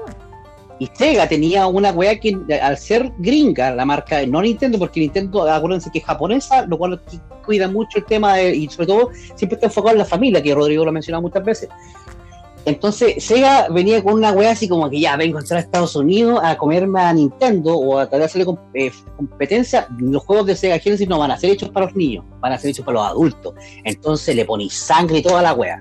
Y 0.79 0.87
Sega 0.93 1.27
tenía 1.27 1.67
una 1.67 1.91
weá 1.91 2.17
que 2.19 2.37
al 2.61 2.77
ser 2.77 3.11
gringa, 3.17 3.71
la 3.75 3.85
marca, 3.85 4.25
no 4.25 4.41
Nintendo, 4.41 4.79
porque 4.79 5.01
Nintendo, 5.01 5.43
acuérdense 5.43 5.91
que 5.91 5.99
es 5.99 6.05
japonesa, 6.05 6.65
lo 6.65 6.77
cual 6.77 7.01
cuida 7.45 7.67
mucho 7.67 7.97
el 7.97 8.05
tema 8.05 8.35
de- 8.35 8.55
y 8.55 8.69
sobre 8.69 8.87
todo 8.87 9.09
siempre 9.35 9.55
está 9.55 9.67
enfocado 9.67 9.93
en 9.93 9.99
la 9.99 10.05
familia, 10.05 10.41
que 10.41 10.55
Rodrigo 10.55 10.85
lo 10.85 10.89
ha 10.89 10.93
mencionado 10.93 11.21
muchas 11.21 11.43
veces. 11.43 11.69
Entonces 12.65 13.23
Sega 13.23 13.67
venía 13.69 14.03
con 14.03 14.13
una 14.13 14.31
weá 14.31 14.51
así 14.51 14.67
como 14.67 14.89
que 14.89 14.99
ya 14.99 15.15
vengo 15.15 15.37
a 15.37 15.41
entrar 15.41 15.57
a 15.57 15.61
Estados 15.61 15.95
Unidos 15.95 16.39
a 16.43 16.57
comerme 16.57 16.99
a 17.01 17.13
Nintendo 17.13 17.73
o 17.75 17.97
a 17.97 18.03
tratar 18.03 18.19
de 18.19 18.25
hacerle 18.25 18.53
eh, 18.73 18.91
competencia. 19.15 19.87
Los 19.97 20.23
juegos 20.23 20.45
de 20.45 20.55
Sega 20.55 20.77
Genesis 20.77 21.07
no 21.07 21.17
van 21.19 21.31
a 21.31 21.37
ser 21.37 21.51
hechos 21.51 21.69
para 21.69 21.87
los 21.87 21.95
niños, 21.95 22.25
van 22.39 22.53
a 22.53 22.57
ser 22.57 22.71
hechos 22.71 22.85
para 22.85 22.99
los 22.99 23.07
adultos. 23.07 23.53
Entonces 23.83 24.35
le 24.35 24.45
ponéis 24.45 24.73
sangre 24.73 25.19
y 25.19 25.21
toda 25.21 25.41
la 25.41 25.53
weá. 25.53 25.79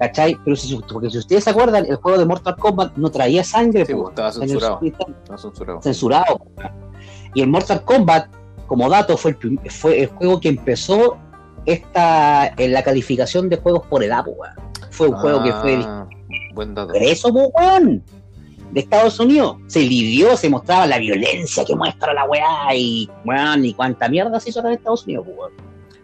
¿Cachai? 0.00 0.34
Pero 0.44 0.56
si, 0.56 0.74
porque 0.90 1.10
si 1.10 1.18
ustedes 1.18 1.44
se 1.44 1.50
acuerdan, 1.50 1.84
el 1.86 1.96
juego 1.96 2.18
de 2.18 2.24
Mortal 2.24 2.56
Kombat 2.56 2.96
no 2.96 3.10
traía 3.10 3.44
sangre. 3.44 3.84
Sí, 3.84 3.92
pues, 3.94 4.08
estaba 4.08 4.32
censurado. 4.32 4.80
Censurado. 5.36 5.82
censurado. 5.82 6.40
Y 7.34 7.42
el 7.42 7.48
Mortal 7.48 7.84
Kombat, 7.84 8.28
como 8.66 8.88
dato, 8.88 9.18
fue 9.18 9.36
el, 9.42 9.70
fue 9.70 10.00
el 10.04 10.06
juego 10.08 10.40
que 10.40 10.48
empezó 10.48 11.18
esta 11.66 12.48
en 12.56 12.72
la 12.72 12.82
calificación 12.82 13.50
de 13.50 13.58
juegos 13.58 13.86
por 13.88 14.02
edad, 14.02 14.24
weón. 14.26 14.54
Fue 14.90 15.08
un 15.08 15.16
juego 15.16 15.42
que 15.42 15.52
fue 15.52 15.84
Ah, 15.84 16.08
Buen 16.54 16.74
dato. 16.74 16.94
eso, 16.94 17.30
po, 17.30 17.48
weón, 17.48 18.02
de 18.72 18.80
Estados 18.80 19.20
Unidos. 19.20 19.58
Se 19.66 19.80
lidió, 19.80 20.34
se 20.34 20.48
mostraba 20.48 20.86
la 20.86 20.96
violencia 20.96 21.62
que 21.66 21.76
muestra 21.76 22.14
la 22.14 22.24
weá 22.24 22.74
y, 22.74 23.06
weón, 23.26 23.66
y 23.66 23.74
cuánta 23.74 24.08
mierda 24.08 24.40
se 24.40 24.48
hizo 24.48 24.60
acá 24.60 24.70
en 24.70 24.76
Estados 24.76 25.04
Unidos, 25.04 25.26
weón. 25.28 25.52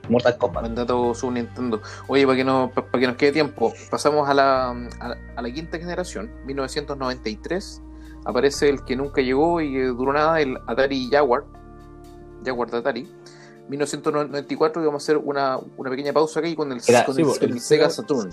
Mortal 0.08 0.36
Kombat. 0.38 0.62
Buen 0.62 0.74
dato 0.74 1.14
Super 1.14 1.34
Nintendo. 1.42 1.80
Oye, 2.08 2.24
para 2.26 2.36
que, 2.36 2.44
no, 2.44 2.70
para 2.74 2.88
que 3.00 3.06
nos 3.06 3.16
quede 3.16 3.32
tiempo, 3.32 3.72
pasamos 3.90 4.28
a 4.28 4.34
la, 4.34 4.70
a, 4.70 5.08
la- 5.08 5.18
a 5.36 5.42
la 5.42 5.50
quinta 5.50 5.78
generación, 5.78 6.30
1993. 6.46 7.82
Aparece 8.24 8.68
el 8.68 8.84
que 8.84 8.96
nunca 8.96 9.20
llegó 9.22 9.60
y 9.60 9.72
que 9.72 9.84
duró 9.84 10.12
nada, 10.12 10.40
el 10.40 10.56
Atari 10.66 11.08
Jaguar. 11.10 11.44
Jaguar 12.44 12.70
de 12.70 12.78
Atari. 12.78 13.08
1994 13.68 14.82
y 14.82 14.86
vamos 14.86 15.02
a 15.02 15.04
hacer 15.04 15.16
una, 15.16 15.58
una 15.76 15.90
pequeña 15.90 16.12
pausa 16.12 16.38
aquí 16.40 16.54
con 16.54 16.70
el, 16.72 16.80
Era- 16.86 17.04
con 17.04 17.14
sí, 17.14 17.22
el, 17.22 17.28
el 17.40 17.50
el 17.52 17.60
Sega 17.60 17.90
Saturn. 17.90 18.30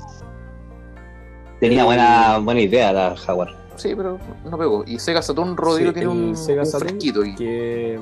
Tenía 1.60 1.86
buena, 1.86 2.38
buena 2.40 2.60
idea 2.62 2.92
la 2.92 3.16
Jaguar. 3.16 3.50
Sí, 3.76 3.94
pero 3.96 4.20
no 4.46 4.58
pegó. 4.58 4.84
Y 4.86 5.00
Sega 5.00 5.22
Saturn, 5.22 5.56
Rodrigo, 5.58 5.90
Sí, 5.90 5.94
tiene 5.96 6.10
un, 6.10 6.36
Sega 6.36 6.62
un 6.62 6.66
Saturn 6.68 6.90
fresquito. 6.90 7.24
Y, 7.26 7.36
que 7.36 8.00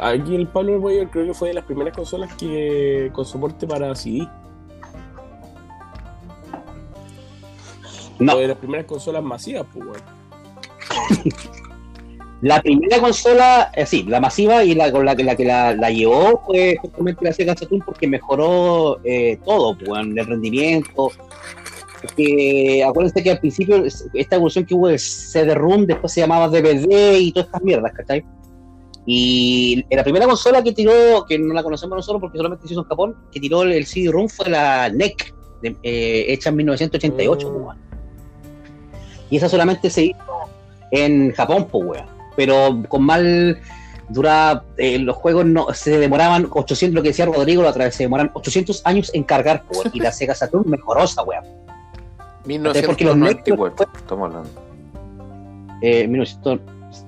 aquí 0.00 0.34
el 0.34 0.46
Pablo 0.48 0.80
Boyer 0.80 1.08
creo 1.08 1.26
que 1.26 1.34
fue 1.34 1.48
de 1.48 1.54
las 1.54 1.64
primeras 1.64 1.94
consolas 1.94 2.34
que 2.34 3.10
con 3.12 3.24
soporte 3.24 3.66
para 3.66 3.94
CD. 3.94 4.28
No, 8.18 8.34
O 8.34 8.38
de 8.38 8.48
las 8.48 8.56
primeras 8.56 8.86
consolas 8.86 9.22
masivas, 9.22 9.66
pues, 9.72 9.84
weón. 9.86 10.02
La 12.42 12.60
primera 12.60 13.00
consola, 13.00 13.72
eh, 13.74 13.86
sí, 13.86 14.02
la 14.06 14.20
masiva 14.20 14.62
y 14.62 14.74
la 14.74 14.92
con 14.92 15.06
la 15.06 15.16
que 15.16 15.24
la, 15.24 15.34
que 15.34 15.46
la, 15.46 15.74
la 15.74 15.90
llevó 15.90 16.42
fue 16.44 16.76
justamente 16.82 17.24
la 17.24 17.32
Sega 17.32 17.56
Saturn 17.56 17.80
porque 17.84 18.06
mejoró 18.06 19.00
eh, 19.04 19.38
todo, 19.42 19.76
pues, 19.76 20.02
el 20.02 20.26
rendimiento. 20.26 21.10
Porque 22.02 22.84
acuérdense 22.86 23.22
que 23.22 23.30
al 23.30 23.38
principio 23.40 23.76
es- 23.86 24.06
esta 24.12 24.36
evolución 24.36 24.66
que 24.66 24.74
hubo 24.74 24.88
de 24.88 24.98
CD-ROOM, 24.98 25.86
después 25.86 26.12
se 26.12 26.20
llamaba 26.20 26.48
DVD 26.48 27.18
y 27.18 27.32
todas 27.32 27.46
estas 27.46 27.62
mierdas, 27.62 27.92
¿cachai? 27.94 28.22
Y 29.08 29.84
la 29.90 30.02
primera 30.02 30.26
consola 30.26 30.62
que 30.64 30.72
tiró, 30.72 31.24
que 31.28 31.38
no 31.38 31.54
la 31.54 31.62
conocemos 31.62 31.96
nosotros 31.96 32.20
porque 32.20 32.38
solamente 32.38 32.66
se 32.66 32.72
hizo 32.74 32.82
en 32.82 32.88
Japón, 32.88 33.16
que 33.30 33.38
tiró 33.40 33.62
el 33.62 33.86
CD-ROOM 33.86 34.28
fue 34.28 34.50
la 34.50 34.88
NEC, 34.88 35.32
de- 35.62 35.76
eh, 35.84 36.24
hecha 36.28 36.48
en 36.50 36.56
1988, 36.56 37.48
Mm. 37.48 37.52
pues, 37.52 37.64
weón. 37.64 37.76
Y 39.30 39.36
esa 39.36 39.48
solamente 39.48 39.90
se 39.90 40.06
hizo 40.06 40.18
en 40.90 41.32
Japón, 41.32 41.68
pues, 41.70 41.84
weón. 41.86 42.06
Pero 42.36 42.82
con 42.88 43.02
mal 43.04 43.58
dura 44.08 44.62
eh, 44.76 44.98
los 44.98 45.16
juegos 45.16 45.46
no 45.46 45.72
se 45.72 45.98
demoraban 45.98 46.46
800 46.50 46.94
lo 46.94 47.02
que 47.02 47.08
decía 47.08 47.26
Rodrigo 47.26 47.62
la 47.62 47.70
otra 47.70 47.86
vez 47.86 47.94
se 47.96 48.04
demoran 48.04 48.30
800 48.34 48.82
años 48.84 49.10
en 49.14 49.24
cargar 49.24 49.64
po, 49.64 49.82
y 49.92 49.98
la 49.98 50.12
Sega 50.12 50.32
Saturn 50.32 50.68
mejoró 50.70 51.02
esa 51.02 51.22
wea 51.24 51.42
1994, 52.44 53.88
estamos 53.96 54.26
hablando. 54.28 54.50
eh, 55.82 56.06
1900 56.06 56.60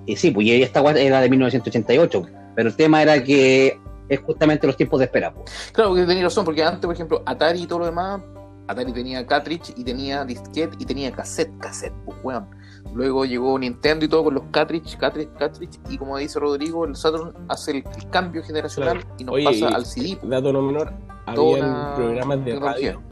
eh, 0.07 0.17
sí 0.17 0.31
pues 0.31 0.47
y 0.47 0.63
esta 0.63 0.81
era 0.93 1.21
de 1.21 1.31
1988 1.31 2.23
pero 2.55 2.69
el 2.69 2.77
tema 2.77 3.03
era 3.03 3.23
que 3.23 3.79
es 4.09 4.21
justamente 4.21 4.67
los 4.67 4.77
tiempos 4.77 4.99
de 5.01 5.05
espera 5.05 5.33
po. 5.33 5.45
Claro, 5.73 5.95
que 5.95 6.05
tenía 6.07 6.25
razón, 6.25 6.45
porque 6.45 6.65
antes, 6.65 6.81
por 6.85 6.95
ejemplo, 6.95 7.23
Atari 7.27 7.63
y 7.63 7.67
todo 7.67 7.81
lo 7.81 7.85
demás, 7.85 8.21
Atari 8.67 8.91
tenía 8.93 9.27
cartridge 9.27 9.75
y 9.77 9.85
tenía 9.85 10.25
disquete 10.25 10.75
y 10.79 10.85
tenía 10.87 11.13
cassette, 11.13 11.57
cassette, 11.59 11.93
pues 12.05 12.17
weón. 12.25 12.47
Luego 12.95 13.25
llegó 13.27 13.59
Nintendo 13.59 14.07
y 14.07 14.09
todo 14.09 14.25
con 14.25 14.35
los 14.35 14.45
cartridge, 14.51 14.97
cartridge, 14.97 15.29
cartridge, 15.39 15.79
y 15.91 15.99
como 15.99 16.17
dice 16.17 16.41
Rodrigo, 16.41 16.85
el 16.87 16.97
Saturn 16.97 17.35
hace 17.49 17.71
el, 17.73 17.77
el 17.97 18.11
cambio 18.11 18.43
generacional 18.43 19.05
y 19.19 19.25
nos 19.25 19.35
Oye, 19.35 19.45
pasa 19.45 19.71
y- 19.71 19.75
al 19.75 19.85
CD. 19.87 20.17
pues. 20.19 20.31
Dato 20.31 20.53
no 20.53 20.63
menor, 20.63 20.93
había 21.27 21.95
programas 21.95 22.39
de 22.45 22.53
tecnología. 22.53 22.93
radio 22.93 23.03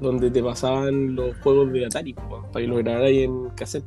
donde 0.00 0.30
te 0.30 0.42
pasaban 0.42 1.14
los 1.14 1.36
juegos 1.42 1.70
de 1.72 1.84
Atari, 1.84 2.14
pues, 2.14 2.42
para 2.50 2.64
que 2.64 2.66
lo 2.66 2.76
grabaras 2.76 3.08
ahí 3.08 3.24
en 3.24 3.50
cassette. 3.50 3.84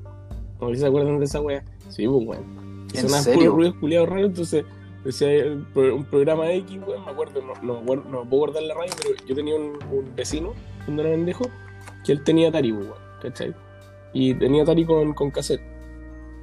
No 0.62 0.70
sé 0.70 0.76
si 0.76 0.82
se 0.82 0.88
acuerdan 0.88 1.18
de 1.18 1.26
esa 1.26 1.42
wea. 1.42 1.64
Sí, 1.90 2.08
pues, 2.08 2.26
weón. 2.28 2.88
Que 2.92 3.00
¿En 3.00 3.10
sonaban 3.10 3.34
puros 3.34 3.54
ruidos 3.56 3.76
culiados 3.80 4.10
raros, 4.10 4.26
entonces 4.30 4.66
decía 5.04 5.30
eh, 5.34 5.52
un 5.76 6.06
programa 6.06 6.52
X, 6.52 6.80
weón, 6.86 7.06
me 7.06 7.12
acuerdo, 7.12 7.42
no, 7.42 7.82
no, 7.82 7.96
no 7.96 8.24
puedo 8.30 8.40
guardar 8.40 8.64
la 8.64 8.74
radio, 8.74 8.94
pero 9.02 9.16
yo 9.26 9.36
tenía 9.36 9.56
un, 9.56 9.78
un 9.92 10.16
vecino, 10.16 10.54
cuando 10.86 11.04
era 11.04 11.12
pendejo, 11.12 11.46
que 12.06 12.12
él 12.14 12.24
tenía 12.24 12.50
Atari, 12.50 12.72
pues, 12.74 12.86
weón, 12.86 13.00
¿cachai? 13.22 13.54
Y 14.14 14.34
tenía 14.36 14.64
Atari 14.64 14.86
con, 14.86 15.14
con 15.14 15.32
cassette. 15.32 15.62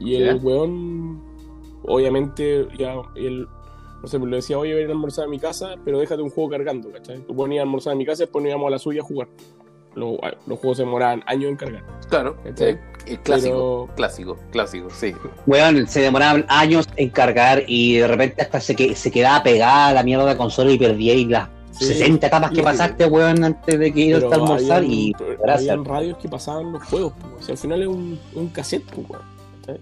Y 0.01 0.15
el 0.17 0.39
Ya. 0.39 0.45
weón, 0.45 1.23
obviamente, 1.85 2.67
ya, 2.79 2.95
él, 3.17 3.47
no 4.03 4.09
sé, 4.09 4.19
pues 4.19 4.31
le 4.31 4.37
decía, 4.37 4.59
oye, 4.59 4.73
voy 4.73 4.81
a 4.81 4.85
ir 4.85 4.91
a 4.91 4.93
almorzar 4.93 5.27
a 5.27 5.29
mi 5.29 5.39
casa, 5.39 5.75
pero 5.85 5.99
déjate 5.99 6.23
un 6.23 6.31
juego 6.31 6.51
cargando, 6.51 6.91
¿cachai? 6.91 7.19
Tú 7.27 7.37
ponías 7.37 7.61
a 7.61 7.63
almorzar 7.65 7.93
a 7.93 7.97
mi 7.97 8.07
casa 8.07 8.23
y 8.23 8.27
después 8.27 8.43
nos 8.43 8.51
íbamos 8.51 8.67
a 8.69 8.71
la 8.71 8.79
suya 8.79 9.03
a 9.03 9.05
jugar. 9.05 9.29
Los, 9.95 10.17
los 10.47 10.59
juegos 10.59 10.77
se 10.79 10.85
demoraban 10.85 11.23
años 11.27 11.51
en 11.51 11.57
cargar. 11.57 11.83
Claro, 12.09 12.37
el 12.45 13.19
clásico, 13.23 13.87
Pero- 13.87 13.97
clásico, 13.97 14.39
clásico, 14.53 14.89
sí. 14.91 15.15
Weón, 15.47 15.87
se 15.89 16.01
demoraban 16.01 16.45
años 16.49 16.89
en 16.97 17.11
cargar 17.11 17.63
y 17.67 17.97
de 17.99 18.07
repente 18.07 18.43
hasta 18.43 18.61
se, 18.61 18.77
que, 18.77 18.95
se 18.95 19.11
quedaba 19.11 19.43
pegada 19.43 19.93
la 19.93 20.03
mierda 20.03 20.27
de 20.27 20.37
consola 20.37 20.71
y 20.71 20.79
perdía 20.79 21.15
y 21.15 21.25
las 21.27 21.49
Sí. 21.73 21.87
60 21.87 22.27
etapas 22.27 22.51
que 22.51 22.57
Sí. 22.57 22.63
pasaste, 22.63 23.07
weón, 23.07 23.43
antes 23.43 23.79
de 23.79 23.93
que 23.93 24.01
ibas 24.01 24.23
a 24.25 24.35
almorzar 24.35 24.79
habían- 24.79 24.93
y 24.93 25.13
gracias. 25.41 25.71
habían 25.71 25.85
radios 25.85 26.19
que 26.19 26.29
pasaban 26.29 26.73
los 26.73 26.83
juegos, 26.85 27.13
pues, 27.21 27.33
o 27.35 27.43
sea, 27.43 27.53
al 27.55 27.59
final 27.59 27.83
es 27.83 27.89
un, 27.89 28.19
un 28.35 28.49
cassette, 28.49 28.85
pues, 28.93 29.09
weón. 29.09 29.81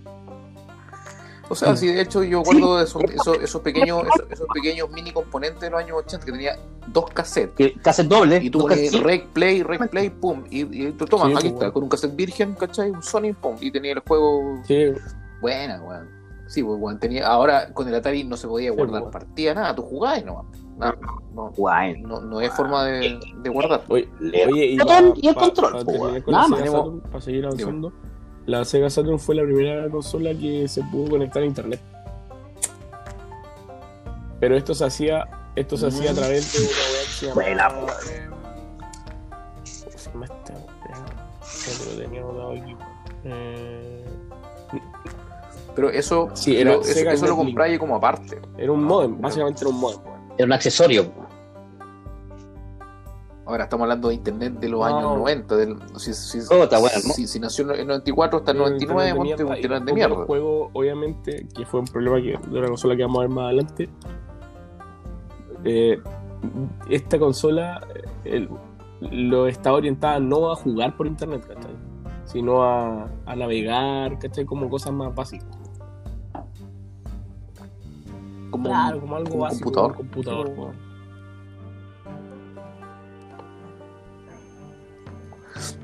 O 1.50 1.54
sea, 1.54 1.74
sí, 1.76 1.86
de 1.86 2.00
hecho 2.02 2.22
yo 2.22 2.42
guardo 2.42 2.80
esos, 2.82 3.02
esos, 3.04 3.38
esos 3.42 3.60
pequeños 3.62 4.02
esos, 4.02 4.30
esos 4.30 4.46
pequeños 4.52 4.90
mini 4.90 5.12
componentes 5.12 5.60
de 5.60 5.70
los 5.70 5.80
años 5.80 5.96
80 6.04 6.26
que 6.26 6.32
tenía 6.32 6.56
dos 6.88 7.06
cassettes. 7.10 7.54
Que- 7.56 7.80
Cassette 7.80 8.08
doble. 8.08 8.36
Y 8.42 8.50
tú 8.50 8.60
ponías 8.60 8.92
cassettes- 8.92 9.02
rec 9.02 9.26
play, 9.28 9.62
rec 9.62 9.88
play, 9.88 10.10
pum. 10.10 10.44
Y, 10.50 10.86
y 10.88 10.92
tú 10.92 11.06
tomas, 11.06 11.28
Sí, 11.28 11.32
aquí 11.34 11.40
pues, 11.42 11.44
está, 11.52 11.58
bueno. 11.58 11.72
con 11.72 11.82
un 11.84 11.88
cassette 11.88 12.14
virgen, 12.16 12.54
¿cachai? 12.54 12.90
Un 12.90 13.02
Sony, 13.02 13.32
pum. 13.40 13.56
Y 13.60 13.70
tenía 13.70 13.92
el 13.92 14.00
juego 14.00 14.60
Sí, 14.66 14.92
buena, 15.40 15.80
weón. 15.82 16.08
Sí, 16.48 16.62
pues, 16.62 16.78
weón. 16.80 16.98
Tenía, 16.98 17.26
ahora 17.26 17.72
con 17.72 17.88
el 17.88 17.94
Atari 17.94 18.24
no 18.24 18.36
se 18.36 18.46
podía 18.46 18.70
Sí, 18.70 18.76
guardar 18.76 19.02
pues. 19.02 19.12
partida, 19.12 19.54
nada, 19.54 19.74
tú 19.74 19.82
jugabas 19.82 20.20
y 20.20 20.24
no, 20.24 20.44
no, 20.78 20.94
no, 21.34 21.52
no, 22.02 22.20
no 22.20 22.40
es 22.40 22.52
forma 22.52 22.84
de, 22.84 23.18
de 23.42 23.50
guardar. 23.50 23.82
Oye, 23.88 24.08
oye, 24.20 24.66
y, 24.66 24.76
pa- 24.78 25.02
y 25.16 25.28
el 25.28 25.34
pa- 25.34 25.40
control, 25.40 25.72
pa 25.72 25.78
Saturn, 26.48 27.00
para 27.00 27.20
seguir 27.22 27.44
avanzando, 27.46 27.92
la 28.48 28.64
Sega 28.64 28.88
Saturn 28.90 29.18
fue 29.18 29.34
la 29.34 29.42
primera 29.44 29.88
consola 29.90 30.30
que 30.34 30.66
se 30.68 30.82
pudo 30.84 31.10
conectar 31.10 31.42
a 31.42 31.46
internet. 31.46 31.80
Pero 34.40 34.56
esto 34.56 34.74
se 34.74 34.84
hacía, 34.84 35.26
esto 35.56 35.76
se 35.76 35.86
hacía 35.88 36.10
a 36.12 36.14
través 36.14 36.52
de 36.52 36.58
una 36.60 37.36
web 37.36 37.44
que 37.44 37.54
llamaba. 37.54 37.92
eh, 38.10 38.28
¿Cómo 38.30 39.98
se 39.98 40.10
llama 40.10 40.24
esta? 40.26 40.54
Que 40.54 41.90
lo 41.96 42.02
tenía 42.02 42.20
anotado 42.20 42.52
aquí. 42.52 42.76
Eh, 43.24 44.04
Pero 45.74 45.90
eso, 45.90 46.30
Sí, 46.34 46.56
era 46.56 46.72
lo, 46.74 46.80
eso, 46.80 46.92
Sega 46.94 47.12
eso 47.12 47.26
lo 47.26 47.36
compráis 47.36 47.78
como 47.78 47.96
aparte. 47.96 48.40
era 48.56 48.72
un 48.72 48.82
modem, 48.84 49.20
básicamente 49.20 49.60
era 49.62 49.70
un 49.70 49.80
modem. 49.80 50.00
Era 50.38 50.46
un 50.46 50.52
accesorio. 50.52 51.12
Ahora 53.48 53.64
estamos 53.64 53.84
hablando 53.84 54.08
de 54.08 54.14
internet 54.14 54.52
de 54.60 54.68
los 54.68 54.80
No. 54.80 54.84
años 54.84 55.16
90. 55.16 55.56
Del, 55.56 55.76
si, 55.96 56.12
si, 56.12 56.38
Oh, 56.54 56.62
está 56.64 56.78
bueno, 56.78 56.96
¿no? 57.06 57.14
si, 57.14 57.26
si 57.26 57.40
nació 57.40 57.64
en 57.72 57.80
el 57.80 57.86
94 57.86 58.38
hasta 58.40 58.50
el 58.50 58.56
Era 58.58 58.66
un 58.66 58.72
99, 58.74 59.08
internet 59.08 59.16
ponte 59.16 59.44
un 59.44 59.48
y 59.48 59.56
internet 59.56 59.84
de 59.84 59.92
mierda. 59.94 60.14
Los 60.16 60.26
juegos, 60.26 60.70
obviamente, 60.74 61.46
que 61.56 61.64
fue 61.64 61.80
un 61.80 61.86
problema 61.86 62.16
que, 62.20 62.38
de 62.50 62.58
una 62.58 62.68
consola 62.68 62.94
que 62.94 63.02
vamos 63.02 63.18
a 63.18 63.20
ver 63.22 63.30
más 63.30 63.44
adelante. 63.46 63.88
eh, 65.64 65.98
esta 66.88 67.18
consola 67.18 67.80
eh, 68.24 68.30
el- 68.36 68.48
lo 69.00 69.46
está 69.48 69.72
orientada 69.72 70.20
no 70.20 70.52
a 70.52 70.56
jugar 70.56 70.96
por 70.96 71.06
internet, 71.06 71.44
¿cachai? 71.48 71.74
Sino 72.26 72.62
a, 72.62 73.08
a 73.26 73.34
navegar, 73.36 74.18
¿cachai? 74.18 74.44
Como 74.44 74.68
cosas 74.68 74.92
más 74.92 75.14
básicas. 75.14 75.48
Como 78.50 78.64
Claro, 78.68 79.00
como 79.00 79.16
algo 79.16 79.30
como 79.30 79.42
básico. 79.42 79.64
computador. 79.72 79.90
un 79.90 79.96
computador. 79.96 80.87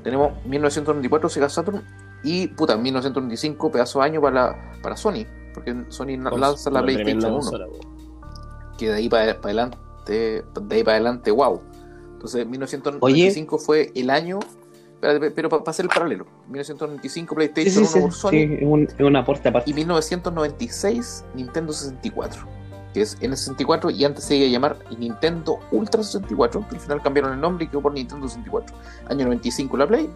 Tenemos 0.03 0.33
1994 0.45 1.29
Sega 1.29 1.49
Saturn 1.49 1.83
Y 2.23 2.47
puta, 2.47 2.73
en 2.73 2.83
1995, 2.83 3.71
pedazo 3.71 3.99
de 3.99 4.05
año 4.05 4.21
para, 4.21 4.55
para 4.81 4.95
Sony, 4.97 5.25
porque 5.53 5.75
Sony 5.89 6.17
lanza 6.17 6.69
la 6.71 6.81
PlayStation 6.81 7.25
1, 7.25 7.33
consola, 7.33 7.65
po. 7.67 7.79
que 8.77 8.89
de 8.89 8.95
ahí 8.95 9.09
para, 9.09 9.31
adelante, 9.31 9.77
de 10.05 10.43
ahí 10.71 10.83
para 10.83 10.97
adelante, 10.97 11.31
wow. 11.31 11.61
Entonces, 12.13 12.47
1995 12.47 13.59
fue 13.59 13.91
el 13.95 14.09
año, 14.09 14.39
pero 14.99 15.49
para 15.49 15.63
hacer 15.67 15.85
el 15.85 15.89
paralelo, 15.89 16.25
1995 16.49 17.29
Sí, 17.29 17.35
PlayStation 17.35 17.85
sí, 17.85 17.87
1 17.87 17.87
sí, 17.87 17.99
por 17.99 18.13
Sony 18.13 18.29
sí, 18.31 18.57
es 18.59 18.63
un, 18.63 18.87
un 18.99 19.15
aporte 19.15 19.49
aparte. 19.49 19.69
y 19.69 19.73
1996 19.75 21.25
Nintendo 21.35 21.73
64, 21.73 22.47
que 22.95 23.01
es 23.01 23.19
N64 23.19 23.93
y 23.93 24.05
antes 24.05 24.23
se 24.23 24.37
iba 24.37 24.47
a 24.47 24.49
llamar 24.49 24.77
Nintendo 24.97 25.59
Ultra 25.71 26.01
64, 26.01 26.65
que 26.69 26.75
al 26.77 26.81
final 26.81 27.01
cambiaron 27.01 27.33
el 27.33 27.41
nombre 27.41 27.65
y 27.65 27.67
quedó 27.67 27.81
por 27.81 27.91
Nintendo 27.93 28.25
64. 28.25 28.73
Año 29.09 29.25
95 29.25 29.75
la 29.77 29.85
Play, 29.85 30.09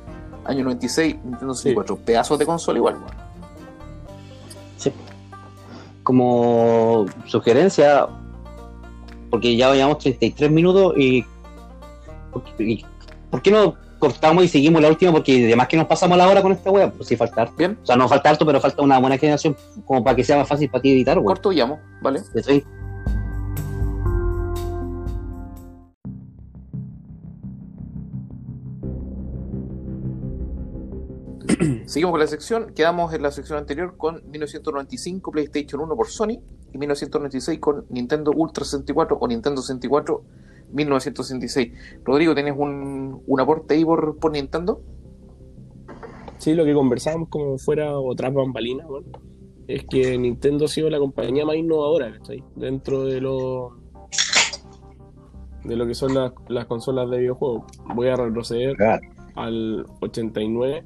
año 0.46 0.64
96 0.64 1.16
Nintendo 1.26 1.54
64, 1.54 1.98
pedazos 1.98 2.40
de 2.40 2.46
consola 2.46 2.78
igual. 2.80 2.96
weón. 2.96 3.08
Sí. 4.78 4.94
Como 6.04 7.06
sugerencia, 7.26 8.08
porque 9.30 9.58
ya 9.58 9.74
llevamos 9.74 9.98
33 10.00 10.50
minutos 10.50 10.94
y, 10.98 11.26
y- 12.60 12.86
¿por 13.30 13.42
qué 13.42 13.52
no 13.52 13.76
cortamos 14.00 14.44
y 14.44 14.48
seguimos 14.48 14.82
la 14.82 14.88
última? 14.88 15.12
Porque 15.12 15.46
además 15.46 15.68
que 15.68 15.78
nos 15.78 15.86
pasamos 15.86 16.18
la 16.18 16.28
hora 16.28 16.42
con 16.42 16.52
esta 16.52 16.72
wea, 16.72 16.92
pues 16.92 17.08
sí 17.08 17.16
falta 17.16 17.44
harto. 17.44 17.56
Bien, 17.58 17.78
O 17.82 17.86
sea, 17.86 17.96
no 17.96 18.08
falta 18.08 18.30
harto, 18.30 18.46
pero 18.46 18.60
falta 18.60 18.82
una 18.82 18.98
buena 19.00 19.18
generación 19.18 19.56
como 19.86 20.04
para 20.04 20.16
que 20.16 20.24
sea 20.24 20.38
más 20.38 20.48
fácil 20.48 20.70
para 20.70 20.82
ti 20.82 20.92
editar, 20.92 21.18
wea. 21.18 21.26
corto 21.26 21.52
llamo, 21.52 21.80
¿vale? 22.02 22.22
¿Cachai? 22.34 22.64
Seguimos 31.86 32.12
con 32.12 32.20
la 32.20 32.28
sección, 32.28 32.74
quedamos 32.74 33.14
en 33.14 33.22
la 33.22 33.32
sección 33.32 33.58
anterior 33.58 33.98
con 33.98 34.22
1995 34.30 35.32
PlayStation 35.32 35.82
1 35.82 35.96
por 35.96 36.08
Sony 36.08 36.40
y 36.72 36.78
1996 36.78 37.60
con 37.60 37.86
Nintendo 37.90 38.32
Ultra 38.32 38.64
64 38.64 39.18
o 39.20 39.28
Nintendo 39.28 39.62
64 39.62 40.24
1966. 40.72 42.02
Rodrigo, 42.04 42.34
¿tienes 42.34 42.56
un, 42.58 43.22
un 43.26 43.40
aporte 43.40 43.76
ahí 43.76 43.86
por, 43.86 44.18
por 44.18 44.32
Nintendo? 44.32 44.82
Sí, 46.38 46.54
lo 46.54 46.66
que 46.66 46.74
conversábamos 46.74 47.30
como 47.30 47.58
fuera 47.58 47.98
otras 48.00 48.34
bambalinas, 48.34 48.88
weón, 48.90 49.06
es 49.68 49.86
que 49.86 50.18
Nintendo 50.18 50.66
ha 50.66 50.68
sido 50.68 50.90
la 50.90 50.98
compañía 50.98 51.46
más 51.46 51.56
innovadora, 51.56 52.12
¿cachai? 52.14 52.44
Dentro 52.56 53.06
de 53.06 53.22
lo 53.22 53.78
de 55.64 55.76
lo 55.76 55.86
que 55.86 55.94
son 55.94 56.14
las, 56.14 56.32
las 56.48 56.66
consolas 56.66 57.10
de 57.10 57.20
videojuegos. 57.20 57.64
Voy 57.94 58.08
a 58.08 58.16
retroceder 58.16 58.76
al 59.36 59.86
89. 60.02 60.86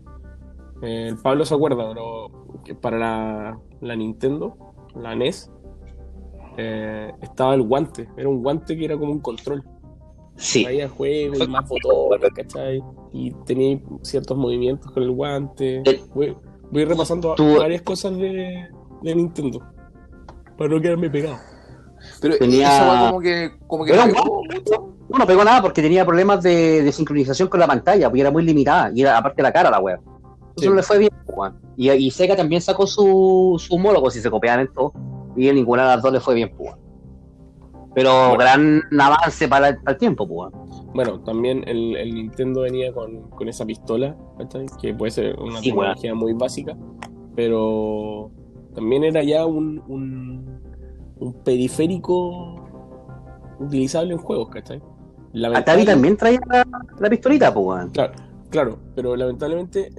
Eh, 0.81 1.07
el 1.10 1.18
Pablo 1.18 1.45
se 1.45 1.55
acuerda, 1.55 1.88
pero 1.88 2.45
que 2.65 2.76
para 2.76 2.97
la, 2.97 3.60
la 3.81 3.95
Nintendo, 3.95 4.57
la 4.95 5.15
NES, 5.15 5.51
eh, 6.57 7.11
estaba 7.22 7.55
el 7.55 7.61
guante. 7.61 8.10
Era 8.18 8.27
un 8.27 8.43
guante 8.43 8.77
que 8.77 8.85
era 8.85 8.97
como 8.97 9.11
un 9.11 9.19
control. 9.19 9.64
Sí. 10.35 10.64
Traía 10.64 10.89
juegos 10.89 11.39
y 11.39 11.47
más 11.47 11.68
botones, 11.69 12.30
¿cachai? 12.35 12.84
Y 13.11 13.31
tenía 13.45 13.80
ciertos 14.01 14.38
movimientos 14.38 14.91
con 14.91 15.03
el 15.03 15.11
guante. 15.11 15.81
Eh, 15.85 16.01
Voy, 16.14 16.35
voy 16.72 16.85
repasando 16.85 17.35
tú- 17.35 17.57
varias 17.60 17.81
cosas 17.84 18.18
de, 18.18 18.68
de 19.01 19.15
Nintendo. 19.15 19.60
Para 20.57 20.69
no 20.72 20.81
quedarme 20.81 21.10
pegado. 21.10 21.38
Pero 22.22 22.38
Tenía- 22.38 23.07
como 23.10 23.19
que, 23.22 23.51
como 23.68 23.85
que 23.85 23.93
un 23.93 24.05
pegó 24.14 24.41
mucho. 24.43 24.93
No, 25.10 25.18
no 25.19 25.27
pegó 25.27 25.43
nada 25.43 25.61
porque 25.61 25.81
tenía 25.81 26.05
problemas 26.05 26.41
de, 26.43 26.81
de 26.84 26.91
sincronización 26.91 27.47
con 27.47 27.60
la 27.60 27.68
pantalla, 27.68 28.07
porque 28.10 28.22
era 28.22 28.31
muy 28.31 28.43
limitada, 28.43 28.91
y 28.93 29.01
era 29.01 29.18
aparte 29.18 29.41
la 29.43 29.53
cara 29.53 29.69
la 29.69 29.80
wea. 29.80 29.95
Eso 29.95 30.03
Sí. 30.57 30.68
no 30.68 30.76
le 30.76 30.84
fue 30.84 30.97
bien, 30.99 31.11
weón. 31.27 31.60
Y, 31.77 31.89
y 31.91 32.11
Sega 32.11 32.35
también 32.35 32.61
sacó 32.61 32.85
su, 32.88 33.55
su 33.60 33.76
homólogo, 33.76 34.10
si 34.11 34.19
se 34.22 34.30
copiaban 34.31 34.61
en 34.61 34.73
todo, 34.73 34.93
y 35.35 35.47
a 35.49 35.53
ninguna 35.53 35.84
de 35.84 35.95
las 35.95 36.01
dos 36.03 36.11
le 36.14 36.19
fue 36.19 36.35
bien, 36.35 36.51
pues, 36.55 36.69
weón. 36.73 36.80
Pero 37.95 38.30
Bueno. 38.30 38.38
gran 38.38 38.82
avance 38.99 39.48
para 39.48 39.70
el, 39.70 39.78
para 39.78 39.91
el 39.94 39.98
tiempo, 39.98 40.28
pues. 40.28 40.52
Bueno, 40.94 41.20
también 41.22 41.64
el, 41.68 41.95
el 41.95 42.14
Nintendo 42.15 42.61
venía 42.61 42.91
con, 42.94 43.30
con 43.32 43.48
esa 43.48 43.65
pistola, 43.65 44.15
¿cachai? 44.38 44.65
Que 44.82 44.94
puede 44.94 45.11
ser 45.11 45.40
una 45.40 45.60
Sí, 45.60 45.70
tecnología 45.70 46.14
muy 46.15 46.34
básica, 46.34 46.76
pero 47.36 48.32
también 48.76 49.03
era 49.03 49.24
ya 49.24 49.45
un, 49.45 49.82
un, 49.88 50.60
un 51.20 51.34
periférico 51.44 52.56
utilizable 53.60 54.14
en 54.14 54.20
juegos, 54.20 54.49
¿cachai? 54.49 54.82
Atari 55.56 55.86
también 55.86 56.15
traía 56.18 56.40
la, 56.49 56.65
la 56.99 57.10
pistolita, 57.10 57.53
pues. 57.53 57.88
Claro, 57.91 58.14
claro, 58.49 58.78
pero 58.95 59.15
lamentablemente, 59.15 59.91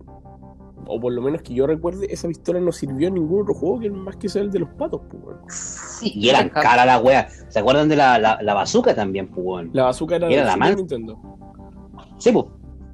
o 0.86 1.00
por 1.00 1.12
lo 1.12 1.22
menos 1.22 1.42
que 1.42 1.54
yo 1.54 1.66
recuerde, 1.66 2.06
esa 2.10 2.28
pistola 2.28 2.60
no 2.60 2.72
sirvió 2.72 3.08
en 3.08 3.14
ningún 3.14 3.42
otro 3.42 3.54
juego 3.54 3.80
que 3.80 3.90
más 3.90 4.16
que 4.16 4.28
sea 4.28 4.42
el 4.42 4.50
de 4.50 4.60
los 4.60 4.68
patos, 4.70 5.00
pues. 5.10 5.36
Sí, 5.48 6.12
y 6.14 6.28
eran 6.28 6.48
caras 6.48 6.86
las 6.86 7.02
weas. 7.02 7.44
¿Se 7.48 7.58
acuerdan 7.58 7.88
de 7.88 7.96
la, 7.96 8.18
la, 8.18 8.38
la 8.42 8.54
bazooka 8.54 8.94
también, 8.94 9.28
pues? 9.28 9.68
La 9.72 9.84
bazooka 9.84 10.16
era, 10.16 10.28
Era 10.28 10.40
de 10.40 10.44
la 10.46 10.52
Super 10.52 10.68
man- 10.68 10.76
Nintendo. 10.76 11.18
Sí, 12.18 12.32
pues. 12.32 12.46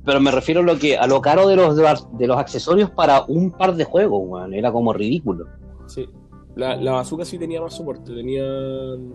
Pero 0.05 0.19
me 0.21 0.31
refiero 0.31 0.61
a 0.61 0.65
lo 0.65 0.79
que 0.79 0.97
a 0.97 1.07
lo 1.07 1.21
caro 1.21 1.47
de 1.47 1.57
los 1.57 1.77
de 1.77 2.27
los 2.27 2.39
accesorios 2.39 2.91
para 2.91 3.23
un 3.29 3.51
par 3.51 3.75
de 3.77 3.85
juegos, 3.85 4.23
weón. 4.25 4.55
Era 4.55 4.73
como 4.73 4.93
ridículo. 4.93 5.47
Sí. 5.87 6.09
La, 6.57 6.75
la 6.77 6.93
bazooka 6.93 7.25
sí 7.25 7.39
tenía 7.39 7.61
más 7.61 7.75
soporte, 7.75 8.15
tenían. 8.15 9.13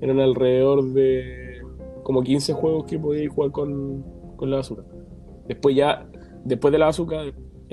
Eran 0.00 0.20
alrededor 0.20 0.82
de 0.92 1.60
como 2.02 2.22
15 2.22 2.52
juegos 2.54 2.84
que 2.84 2.98
podíais 2.98 3.30
jugar 3.30 3.50
con, 3.52 4.04
con 4.36 4.50
la 4.50 4.56
bazooka. 4.56 4.82
Después 5.46 5.76
ya, 5.76 6.06
después 6.44 6.72
de 6.72 6.78
la 6.78 6.86
bazooka, 6.86 7.16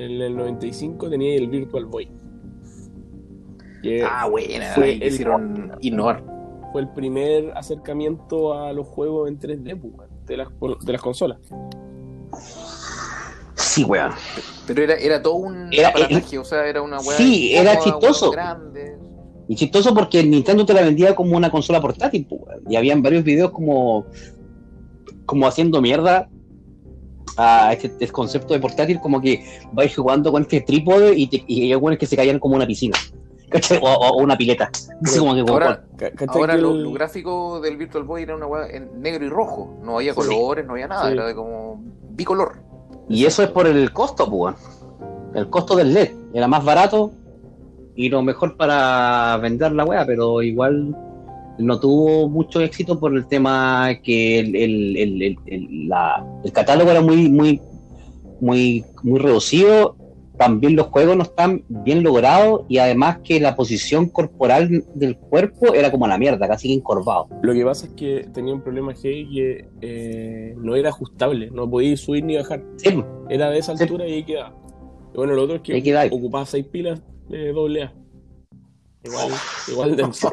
en 0.02 0.22
el 0.22 0.36
95 0.36 1.10
tenía 1.10 1.36
el 1.36 1.48
Virtual 1.48 1.86
Boy. 1.86 2.10
Ah, 4.08 4.28
buena, 4.30 4.66
Fue 4.76 4.94
el- 4.94 5.00
quisieron 5.02 5.72
innovar. 5.82 6.24
fue 6.72 6.82
el 6.82 6.90
primer 6.90 7.52
acercamiento 7.58 8.54
a 8.54 8.72
los 8.74 8.86
juegos 8.88 9.28
en 9.30 9.40
3D 9.40 9.76
pues, 9.80 10.10
de, 10.28 10.38
las, 10.38 10.48
de 10.86 10.92
las 10.94 11.02
consolas. 11.02 11.40
Sí, 13.56 13.84
weón. 13.84 14.12
Pero 14.68 14.84
era, 14.84 14.96
era 14.96 15.22
todo 15.22 15.36
un 15.36 15.72
Era- 15.74 15.90
aparataje, 15.90 16.38
o 16.38 16.44
sea, 16.44 16.66
era 16.68 16.82
una 16.82 17.00
weá. 17.00 17.18
Sí, 17.18 17.54
era 17.56 17.80
chistoso. 17.80 18.32
grande. 18.32 18.98
Y 19.48 19.56
chistoso 19.56 19.94
porque 19.94 20.24
Nintendo 20.24 20.66
te 20.66 20.74
la 20.74 20.82
vendía 20.82 21.16
como 21.16 21.36
una 21.36 21.50
consola 21.52 21.82
portátil, 21.82 22.26
pues, 22.28 22.42
weón. 22.46 22.64
Y 22.70 22.76
habían 22.76 23.02
varios 23.02 23.24
videos 23.24 23.52
como, 23.52 24.06
como 25.26 25.48
haciendo 25.48 25.82
mierda 25.82 26.30
a 27.38 27.74
este, 27.74 27.88
este 27.88 28.08
concepto 28.10 28.54
de 28.54 28.60
portátil, 28.60 29.00
como 29.00 29.22
que 29.22 29.44
vais 29.72 29.96
jugando 29.96 30.32
con 30.32 30.42
este 30.44 30.62
trípode 30.62 31.14
y, 31.16 31.28
te, 31.28 31.44
y 31.48 31.64
hay 31.64 31.72
algunos 31.74 31.98
que 31.98 32.06
se 32.06 32.16
caían 32.16 32.40
como 32.40 32.56
una 32.56 32.66
piscina. 32.68 32.98
O, 33.82 34.18
una 34.22 34.38
pileta. 34.38 34.70
Así 35.04 35.20
como 35.20 35.34
que, 35.36 35.42
Ahora, 35.42 35.84
Ca- 35.98 36.12
¿cachai 36.12 36.40
ahora 36.42 36.56
que 36.56 36.62
lo, 36.62 36.72
el- 36.72 36.84
lo 36.84 36.92
gráfico 36.94 37.60
del 37.60 37.76
Virtual 37.76 38.06
Boy 38.06 38.24
era 38.24 38.34
una 38.36 38.48
weá 38.48 38.68
en 38.70 39.02
negro 39.02 39.26
y 39.26 39.30
rojo. 39.30 39.76
No 39.84 39.98
había 39.98 40.14
Sí. 40.14 40.20
colores, 40.22 40.66
no 40.66 40.72
había 40.74 40.88
nada, 40.88 41.08
Sí. 41.08 41.12
era 41.12 41.26
de 41.28 41.36
como 41.36 41.82
bicolor. 42.12 42.60
Y 43.10 43.26
eso 43.26 43.44
es 43.44 43.50
por 43.50 43.68
el 43.68 43.92
costo, 43.92 44.30
pues. 44.30 44.56
El 45.36 45.50
costo 45.50 45.76
del 45.76 45.94
LED. 45.94 46.12
Era 46.34 46.48
más 46.48 46.64
barato 46.64 47.12
y 47.94 48.08
lo 48.08 48.22
mejor 48.22 48.56
para 48.56 49.38
vender 49.42 49.74
la 49.74 49.84
wea, 49.84 50.06
pero 50.06 50.42
igual 50.42 50.96
no 51.58 51.80
tuvo 51.80 52.28
mucho 52.30 52.62
éxito 52.62 53.00
por 53.00 53.16
el 53.16 53.28
tema 53.28 53.90
que 54.04 54.40
el, 54.40 54.56
el, 54.56 54.98
el, 54.98 55.22
el- 55.22 55.38
el- 55.46 55.88
la- 55.90 56.26
el 56.44 56.52
catálogo 56.52 56.90
era 56.92 57.02
muy, 57.02 57.30
muy, 57.30 57.62
muy, 58.40 58.84
muy 59.04 59.20
reducido. 59.20 59.96
También 60.38 60.76
los 60.76 60.88
juegos 60.88 61.16
no 61.16 61.22
están 61.24 61.64
bien 61.68 62.02
logrados 62.02 62.64
y 62.68 62.80
además 62.80 63.20
que 63.24 63.40
la 63.40 63.56
posición 63.56 64.08
corporal 64.10 64.84
del 64.96 65.16
cuerpo 65.16 65.76
era 65.76 65.92
como 65.92 66.08
la 66.08 66.18
mierda, 66.18 66.48
casi 66.48 66.70
que 66.70 66.74
encorvado. 66.74 67.28
Lo 67.44 67.54
que 67.54 67.64
pasa 67.64 67.86
es 67.86 67.94
que 67.94 68.28
tenía 68.34 68.52
un 68.56 68.62
problema 68.62 68.92
G 68.94 69.30
que 69.32 69.66
eh, 69.82 70.56
no 70.58 70.76
era 70.76 70.90
ajustable, 70.90 71.52
no 71.52 71.70
podía 71.70 71.96
subir 71.96 72.24
ni 72.24 72.38
bajar. 72.38 72.64
Sí, 72.78 73.04
Era 73.30 73.52
de 73.52 73.60
esa 73.60 73.78
Sí. 73.78 73.84
altura 73.84 74.08
y 74.08 74.14
ahí 74.14 74.24
quedaba. 74.24 74.56
Y 75.14 75.18
bueno, 75.18 75.34
lo 75.34 75.44
otro 75.44 75.58
es 75.58 75.62
que 75.62 76.10
ocupaba 76.12 76.46
seis 76.48 76.66
pilas 76.66 77.00
de 77.30 77.52
doble 77.54 77.84
A. 77.84 77.94
Igual, 79.04 79.32
igual 79.72 79.96
denso. 79.98 80.32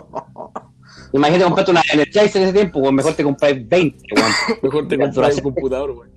Imagínate 1.12 1.44
comprarte 1.44 1.70
una 1.70 1.82
Energizer 1.92 2.42
en 2.42 2.48
ese 2.48 2.52
tiempo, 2.58 2.80
pues 2.80 2.92
mejor 2.92 3.14
te 3.14 3.24
compras 3.24 3.52
20, 3.68 3.98
weón. 4.14 4.32
Mejor 4.62 4.88
te 4.88 4.96
duración. 5.12 5.36
el 5.38 5.42
computador, 5.42 5.94
güey. 5.94 6.10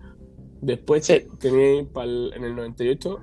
Después 0.61 1.05
Sí. 1.05 1.25
tenía 1.39 1.83
pa'l- 1.91 2.33
en 2.35 2.43
el 2.43 2.55
98, 2.55 3.19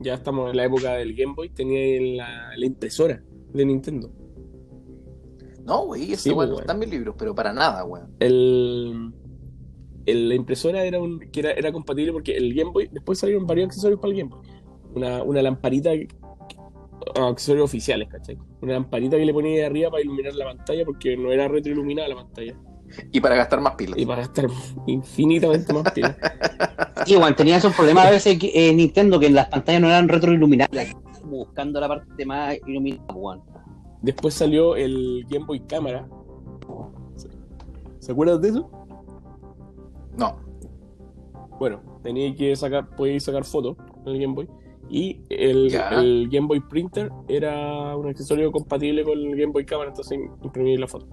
ya 0.00 0.14
estamos 0.14 0.50
en 0.50 0.56
la 0.56 0.64
época 0.64 0.94
del 0.94 1.14
Game 1.14 1.34
Boy, 1.34 1.48
tenía 1.50 2.16
la, 2.16 2.50
la 2.56 2.66
impresora 2.66 3.22
de 3.52 3.64
Nintendo. 3.64 4.10
No, 5.64 5.86
güey, 5.86 6.12
esa 6.12 6.22
Sí, 6.22 6.30
pues, 6.32 6.48
no 6.48 6.54
weón. 6.56 6.62
está 6.64 6.72
en 6.72 6.78
mis 6.80 6.90
libros, 6.90 7.14
pero 7.18 7.34
para 7.34 7.52
nada, 7.52 7.84
weón. 7.84 8.08
El, 8.18 9.12
el- 10.06 10.28
la 10.28 10.34
impresora 10.34 10.84
era 10.84 11.00
un, 11.00 11.20
que 11.30 11.40
era, 11.40 11.52
era 11.52 11.70
compatible 11.72 12.12
porque 12.12 12.36
el 12.36 12.52
Game 12.54 12.72
Boy, 12.72 12.88
después 12.92 13.18
salieron 13.18 13.46
varios 13.46 13.66
accesorios 13.68 14.00
para 14.00 14.12
el 14.12 14.18
Game 14.18 14.30
Boy. 14.30 14.46
Una, 14.94 15.22
una 15.22 15.40
lamparita, 15.40 15.90
accesorios 17.14 17.64
oficiales, 17.64 18.08
¿cachai? 18.08 18.36
Una 18.62 18.74
lamparita 18.74 19.16
que 19.16 19.24
le 19.26 19.32
ponía 19.32 19.52
ahí 19.52 19.60
arriba 19.62 19.90
para 19.90 20.02
iluminar 20.02 20.34
la 20.34 20.44
pantalla 20.46 20.84
porque 20.84 21.16
no 21.16 21.32
era 21.32 21.48
retroiluminada 21.48 22.08
la 22.08 22.14
pantalla. 22.16 22.54
Y 23.10 23.20
para 23.20 23.34
gastar 23.36 23.60
más 23.60 23.74
pilas. 23.74 23.98
Y 23.98 24.06
para 24.06 24.20
gastar 24.22 24.46
infinitamente 24.86 25.72
más 25.72 25.90
pilas. 25.92 26.16
Sí, 27.06 27.16
bueno, 27.16 27.34
tenía 27.34 27.56
esos 27.56 27.74
problemas 27.74 28.06
a 28.06 28.10
veces 28.10 28.38
que, 28.38 28.52
eh, 28.54 28.72
Nintendo 28.72 29.18
que 29.18 29.26
en 29.26 29.34
las 29.34 29.48
pantallas 29.48 29.80
no 29.80 29.88
eran 29.88 30.06
retroiluminadas, 30.08 30.92
buscando 31.24 31.80
la 31.80 31.88
parte 31.88 32.24
más 32.24 32.56
iluminada, 32.64 33.12
weón. 33.14 33.42
Después 34.02 34.34
salió 34.34 34.76
el 34.76 35.26
Game 35.28 35.44
Boy 35.44 35.60
Cámara. 35.66 36.06
¿Se- 37.16 37.28
¿Se 37.98 38.12
acuerdan 38.12 38.40
de 38.40 38.48
eso? 38.50 38.70
No. 40.16 40.36
Bueno, 41.58 41.80
tenía 42.04 42.32
que 42.36 42.54
sacar, 42.54 42.88
podéis 42.94 43.24
sacar 43.24 43.42
fotos 43.44 43.76
con 44.04 44.14
el 44.14 44.20
Game 44.20 44.34
Boy. 44.34 44.48
Y 44.94 45.22
el, 45.30 46.28
Game 46.30 46.46
Boy 46.46 46.60
Printer 46.60 47.10
era 47.26 47.96
un 47.96 48.08
accesorio 48.08 48.52
compatible 48.52 49.02
con 49.04 49.18
el 49.18 49.30
Game 49.34 49.50
Boy 49.52 49.64
Cámara, 49.64 49.88
entonces 49.88 50.18
imprimir 50.42 50.78
la 50.78 50.86
foto. 50.86 51.06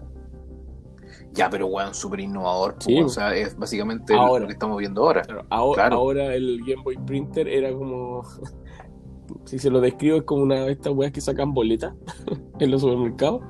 Ya, 1.31 1.49
pero 1.49 1.67
weón, 1.67 1.93
súper 1.93 2.19
innovador. 2.19 2.73
pues, 2.73 2.83
Sí, 2.85 2.93
weón. 2.95 3.05
pues. 3.05 3.17
o 3.17 3.19
sea, 3.21 3.33
es 3.35 3.57
básicamente 3.57 4.13
Ahora. 4.13 4.41
lo 4.41 4.47
que 4.47 4.53
estamos 4.53 4.77
viendo 4.79 5.01
ahora. 5.03 5.21
Claro, 5.21 5.45
ahora, 5.49 5.81
Claro. 5.83 5.95
ahora 5.95 6.35
el 6.35 6.59
Game 6.67 6.83
Boy 6.83 6.97
Printer 6.97 7.47
era 7.47 7.71
como. 7.71 8.23
si 9.45 9.57
se 9.59 9.69
lo 9.69 9.79
describo, 9.79 10.17
es 10.17 10.23
como 10.23 10.43
una 10.43 10.65
de 10.65 10.73
estas 10.73 10.91
weas 10.93 11.13
que 11.13 11.21
sacan 11.21 11.53
boletas 11.53 11.93
en 12.59 12.71
los 12.71 12.81
supermercados. 12.81 13.43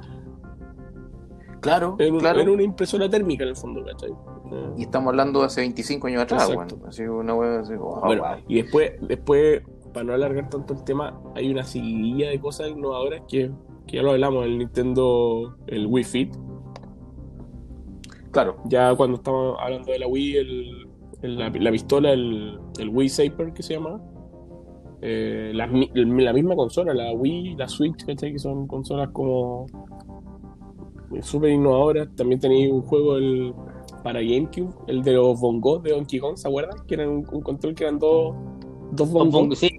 Claro, 1.61 1.95
Era, 1.99 2.13
un- 2.13 2.19
claro. 2.19 2.39
era 2.39 2.51
una 2.51 2.63
impresora 2.63 3.09
térmica 3.09 3.43
en 3.43 3.49
el 3.49 3.55
fondo, 3.55 3.83
¿cachai? 3.83 4.11
Y 4.77 4.83
estamos 4.83 5.09
hablando 5.09 5.39
de 5.41 5.45
hace 5.47 5.61
25 5.61 6.07
años 6.07 6.21
atrás, 6.23 6.49
weón. 6.49 6.67
Así 6.87 7.03
una 7.03 7.33
weón 7.33 7.59
así, 7.61 7.75
wow, 7.75 7.99
bueno, 8.01 8.21
wow. 8.23 8.37
y 8.47 8.61
después, 8.61 8.93
después, 9.01 9.61
para 9.93 10.03
no 10.05 10.13
alargar 10.13 10.49
tanto 10.49 10.73
el 10.73 10.83
tema, 10.83 11.19
hay 11.35 11.49
una 11.51 11.63
seguidilla 11.63 12.29
de 12.29 12.39
cosas 12.39 12.69
innovadoras 12.69 13.21
que, 13.27 13.51
que 13.87 13.97
ya 13.97 14.03
lo 14.03 14.11
hablamos, 14.11 14.45
el 14.45 14.57
Nintendo, 14.57 15.55
el 15.67 15.87
Wii 15.87 16.03
Fit. 16.03 16.35
Claro, 18.31 18.57
Ya 18.65 18.93
cuando 18.95 19.17
estamos 19.17 19.57
hablando 19.59 19.91
de 19.91 19.99
la 19.99 20.07
Wii, 20.07 20.37
el, 20.37 20.87
el- 21.23 21.37
la, 21.39 21.49
la 21.49 21.71
pistola, 21.71 22.11
el, 22.11 22.59
el 22.79 22.89
Wii 22.89 23.09
Saper 23.09 23.53
que 23.53 23.63
se 23.63 23.73
llama. 23.73 23.99
Eh, 25.01 25.51
la, 25.55 25.65
mi- 25.67 25.89
la 25.95 26.33
misma 26.33 26.55
consola, 26.55 26.93
la 26.93 27.11
Wii, 27.13 27.55
la 27.55 27.67
Switch, 27.67 28.05
¿cachai? 28.05 28.33
Que 28.33 28.39
son 28.39 28.67
consolas 28.67 29.09
como 29.11 29.65
súper 31.21 31.51
innovadoras. 31.51 32.09
También 32.15 32.39
tenéis 32.39 32.71
un 32.71 32.81
juego 32.83 33.17
el, 33.17 33.53
para 34.03 34.21
GameCube, 34.21 34.69
el 34.87 35.01
de 35.01 35.13
los 35.13 35.39
bongos 35.39 35.81
de 35.83 35.91
Donkey 35.91 36.19
Kong, 36.19 36.37
¿se 36.37 36.47
acuerdan? 36.47 36.77
Que 36.85 36.95
era 36.95 37.09
un, 37.09 37.25
un 37.31 37.41
control 37.41 37.73
que 37.73 37.83
eran 37.85 37.97
dos, 37.97 38.35
dos 38.91 39.09
bongos. 39.11 39.59
Sí, 39.59 39.69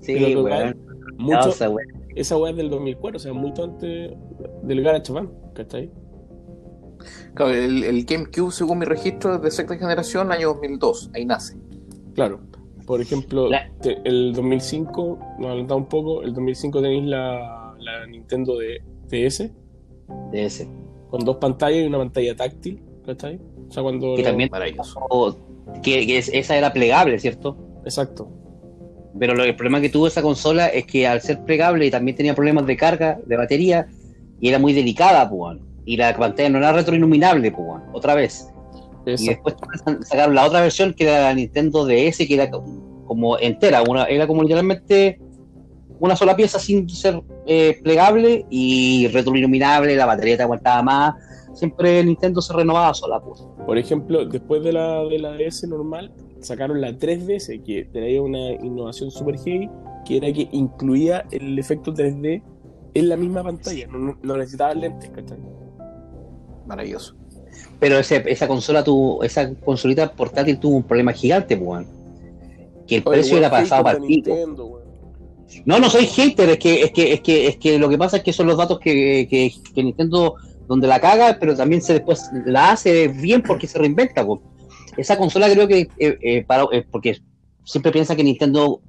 sí, 0.00 0.14
Pero 0.18 0.42
weón. 0.44 0.72
total, 0.72 0.76
Mucho, 1.16 1.48
Esa, 2.16 2.36
weá 2.38 2.50
es 2.50 2.56
del 2.56 2.70
2004, 2.70 3.16
o 3.16 3.20
sea, 3.20 3.32
mucho 3.32 3.64
antes 3.64 4.12
del 4.62 4.82
Garage 4.82 5.12
Band, 5.12 5.30
¿cachai? 5.54 5.90
claro 7.34 7.52
el, 7.52 7.84
el 7.84 8.04
GameCube, 8.04 8.50
según 8.52 8.78
mi 8.78 8.84
registro, 8.86 9.36
es 9.36 9.42
de 9.42 9.50
sexta 9.50 9.76
generación, 9.76 10.30
año 10.32 10.48
2002. 10.54 11.10
Ahí 11.14 11.24
nace. 11.24 11.56
Claro. 12.14 12.40
Por 12.86 13.00
ejemplo, 13.00 13.48
La- 13.48 13.70
te- 13.80 13.98
el 14.04 14.32
2005, 14.34 15.18
nos 15.38 15.46
adelantamos 15.48 15.82
un 15.84 15.88
poco, 15.88 16.22
el 16.22 16.34
2005 16.34 16.82
tenéis 16.82 17.04
la, 17.04 17.74
la 17.78 18.06
Nintendo 18.06 18.58
de 18.58 18.82
DS 19.08 19.50
ese. 20.32 20.68
con 21.10 21.24
dos 21.24 21.36
pantallas 21.36 21.82
y 21.84 21.86
una 21.86 21.98
pantalla 21.98 22.36
táctil, 22.36 22.82
¿cachai? 23.06 23.40
O 23.68 23.72
sea, 23.72 23.82
cuando... 23.82 24.14
Que 24.16 24.22
lo- 24.22 24.28
también 24.28 24.48
Maravilloso. 24.50 25.00
o- 25.10 25.34
que, 25.82 26.06
que 26.06 26.18
es- 26.18 26.30
esa 26.32 26.56
era 26.56 26.72
plegable, 26.72 27.18
¿cierto? 27.18 27.56
Exacto. 27.84 28.28
Pero 29.18 29.34
lo, 29.34 29.44
el 29.44 29.54
problema 29.54 29.80
que 29.80 29.88
tuvo 29.90 30.06
esa 30.06 30.22
consola 30.22 30.66
es 30.68 30.86
que 30.86 31.06
al 31.06 31.20
ser 31.20 31.44
plegable 31.44 31.90
también 31.90 32.16
tenía 32.16 32.34
problemas 32.34 32.66
de 32.66 32.76
carga, 32.76 33.18
de 33.24 33.36
batería, 33.36 33.86
y 34.40 34.48
era 34.48 34.58
muy 34.58 34.72
delicada, 34.72 35.28
pues. 35.30 35.58
Y 35.84 35.96
la 35.96 36.16
pantalla 36.16 36.48
no 36.48 36.58
era 36.58 36.72
retroiluminable, 36.72 37.52
pues. 37.52 37.82
Otra 37.92 38.14
vez. 38.14 38.48
Y 39.06 39.28
después 39.28 39.54
sacaron 40.02 40.34
la 40.34 40.46
otra 40.46 40.60
versión 40.62 40.94
que 40.94 41.04
era 41.04 41.20
la 41.24 41.34
Nintendo 41.34 41.84
DS, 41.86 42.26
que 42.26 42.34
era 42.34 42.50
co- 42.50 42.64
como 43.06 43.38
entera, 43.38 43.82
una, 43.82 44.04
era 44.04 44.26
como 44.26 44.42
literalmente 44.42 45.20
una 46.00 46.16
sola 46.16 46.34
pieza 46.34 46.58
sin 46.58 46.88
ser 46.88 47.22
eh, 47.46 47.78
plegable 47.82 48.46
y 48.50 49.08
retroiluminable, 49.08 49.94
la 49.94 50.06
batería 50.06 50.38
te 50.38 50.42
aguantaba 50.42 50.82
más. 50.82 51.14
Siempre 51.54 52.02
Nintendo 52.02 52.40
se 52.40 52.52
renovaba 52.52 52.92
sola, 52.94 53.20
pues. 53.20 53.46
Por 53.64 53.78
ejemplo, 53.78 54.24
después 54.24 54.64
de 54.64 54.72
la, 54.72 55.04
de 55.04 55.18
la 55.18 55.32
DS 55.32 55.68
normal, 55.68 56.10
sacaron 56.44 56.80
la 56.80 56.92
3DS, 56.92 57.62
que 57.64 57.86
traía 57.92 58.22
una 58.22 58.52
innovación 58.52 59.10
super 59.10 59.38
heavy, 59.38 59.68
que 60.04 60.18
era 60.18 60.32
que 60.32 60.48
incluía 60.52 61.24
el 61.30 61.58
efecto 61.58 61.92
3D 61.92 62.42
en 62.94 63.08
la 63.08 63.16
misma 63.16 63.42
pantalla. 63.42 63.86
No, 63.88 64.16
no 64.22 64.36
necesitabas 64.36 64.76
lentes, 64.76 65.10
¿cachai? 65.10 65.38
Maravilloso. 66.66 67.14
Pero 67.80 67.98
ese, 67.98 68.22
esa 68.26 68.48
consola 68.48 68.82
tuvo, 68.84 69.22
esa 69.22 69.52
consolita 69.54 70.10
portátil 70.12 70.58
tuvo 70.58 70.76
un 70.76 70.82
problema 70.82 71.12
gigante, 71.12 71.56
pues. 71.56 71.68
weón. 71.68 71.86
Que 72.86 72.96
el 72.96 73.02
Oye, 73.06 73.16
precio 73.16 73.34
weón, 73.34 73.44
era 73.44 73.50
pasado 73.50 73.84
para. 73.84 73.98
Nintendo, 73.98 74.66
weón. 74.66 74.84
No, 75.64 75.78
no 75.78 75.88
soy 75.88 76.06
hater, 76.06 76.50
es 76.50 76.58
que, 76.58 76.82
es 76.82 76.90
que, 76.90 77.12
es 77.12 77.20
que, 77.20 77.46
es 77.46 77.56
que 77.56 77.78
lo 77.78 77.88
que 77.88 77.98
pasa 77.98 78.16
es 78.16 78.22
que 78.22 78.32
son 78.32 78.46
los 78.46 78.56
datos 78.56 78.80
que, 78.80 79.26
que, 79.30 79.52
que 79.74 79.82
Nintendo 79.82 80.34
donde 80.66 80.88
la 80.88 81.00
caga, 81.00 81.36
pero 81.38 81.54
también 81.54 81.82
se 81.82 81.94
después 81.94 82.30
la 82.46 82.72
hace 82.72 83.08
bien 83.08 83.42
porque 83.42 83.66
se 83.66 83.78
reinventa. 83.78 84.24
po. 84.24 84.42
Esa 84.96 85.16
consola 85.18 85.48
creo 85.50 85.66
que 85.68 85.88
eh, 85.98 86.18
eh, 86.22 86.44
para, 86.46 86.64
eh, 86.72 86.84
porque 86.90 87.18
siempre 87.64 87.92
piensa 87.92 88.14
que 88.16 88.24
Nintendo, 88.24 88.80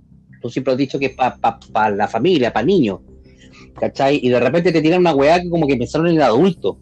tú 0.41 0.49
siempre 0.49 0.73
has 0.73 0.77
dicho 0.77 0.99
que 0.99 1.07
es 1.07 1.15
para 1.15 1.89
la 1.91 2.07
familia, 2.07 2.51
para 2.53 2.65
niños, 2.65 2.99
¿cachai? 3.79 4.19
Y 4.21 4.29
de 4.29 4.39
repente 4.39 4.71
te 4.71 4.81
tiran 4.81 4.99
una 5.01 5.15
weá 5.15 5.39
que 5.41 5.49
como 5.49 5.67
que 5.67 5.75
pensaron 5.77 6.07
en 6.07 6.15
el 6.17 6.21
adulto. 6.21 6.77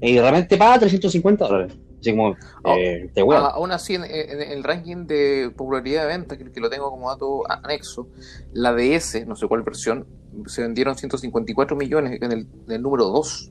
Y 0.00 0.14
de 0.14 0.22
repente 0.22 0.56
paga 0.56 0.80
350 0.80 1.46
dólares. 1.46 1.76
Así 2.00 2.10
como, 2.10 2.36
eh, 2.76 3.10
te. 3.14 3.22
Ah, 3.22 3.52
aún 3.54 3.72
así, 3.72 3.94
en, 3.94 4.04
en- 4.04 4.40
en 4.42 4.50
el 4.52 4.62
ranking 4.62 5.06
de 5.06 5.50
popularidad 5.56 6.02
de 6.02 6.08
venta, 6.08 6.36
que, 6.36 6.52
que 6.52 6.60
lo 6.60 6.68
tengo 6.68 6.90
como 6.90 7.08
dato 7.08 7.42
anexo, 7.50 8.08
la 8.52 8.72
DS, 8.74 9.24
no 9.26 9.34
sé 9.34 9.46
cuál 9.48 9.62
versión, 9.62 10.06
se 10.46 10.62
vendieron 10.62 10.96
154 10.96 11.74
millones 11.76 12.20
en 12.20 12.30
el, 12.32 12.46
en 12.66 12.72
el 12.72 12.82
número 12.82 13.04
2. 13.06 13.50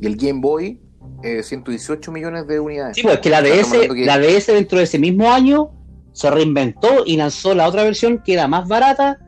Y 0.00 0.06
el 0.06 0.16
Game 0.16 0.40
Boy, 0.40 0.78
eh, 1.22 1.42
118 1.42 2.12
millones 2.12 2.46
de 2.46 2.60
unidades. 2.60 2.96
Sí, 2.96 3.02
pues 3.02 3.18
que 3.20 3.30
la 3.30 3.42
DS, 3.42 3.70
que- 3.88 4.04
la 4.04 4.18
DS 4.18 4.52
dentro 4.52 4.78
de 4.78 4.84
ese 4.84 4.98
mismo 4.98 5.30
año 5.32 5.70
se 6.12 6.30
reinventó 6.30 7.04
y 7.06 7.16
lanzó 7.16 7.54
la 7.54 7.66
otra 7.68 7.82
versión 7.84 8.22
que 8.24 8.34
era 8.34 8.46
más 8.48 8.68
barata 8.68 9.18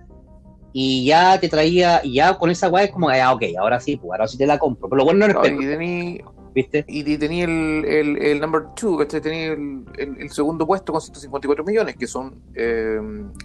y 0.72 1.06
ya 1.06 1.40
te 1.40 1.48
traía, 1.48 2.00
y 2.04 2.14
ya 2.14 2.36
con 2.36 2.50
esa 2.50 2.68
weá 2.68 2.84
es 2.84 2.90
como, 2.90 3.08
ah, 3.08 3.32
ok, 3.32 3.42
ahora 3.58 3.80
sí, 3.80 3.96
pues 3.96 4.10
ahora 4.12 4.28
sí 4.28 4.36
te 4.36 4.46
la 4.46 4.58
compro. 4.58 4.88
Pero 4.88 4.98
lo 4.98 5.04
bueno 5.04 5.26
no 5.26 5.42
es 5.42 5.50
y 5.80 6.20
¿viste? 6.54 6.84
y 6.88 7.10
y 7.12 7.16
tenía 7.18 7.44
el, 7.44 7.84
el, 7.86 8.18
el 8.22 8.40
number 8.40 8.62
2, 8.80 8.98
¿cachai? 8.98 9.20
Tenía 9.22 9.52
el, 9.52 9.84
el- 9.96 10.16
el 10.20 10.30
segundo 10.30 10.66
puesto 10.66 10.92
con 10.92 11.00
154 11.00 11.64
millones, 11.64 11.96
que 11.96 12.06
son. 12.06 12.42
eh, 12.54 12.98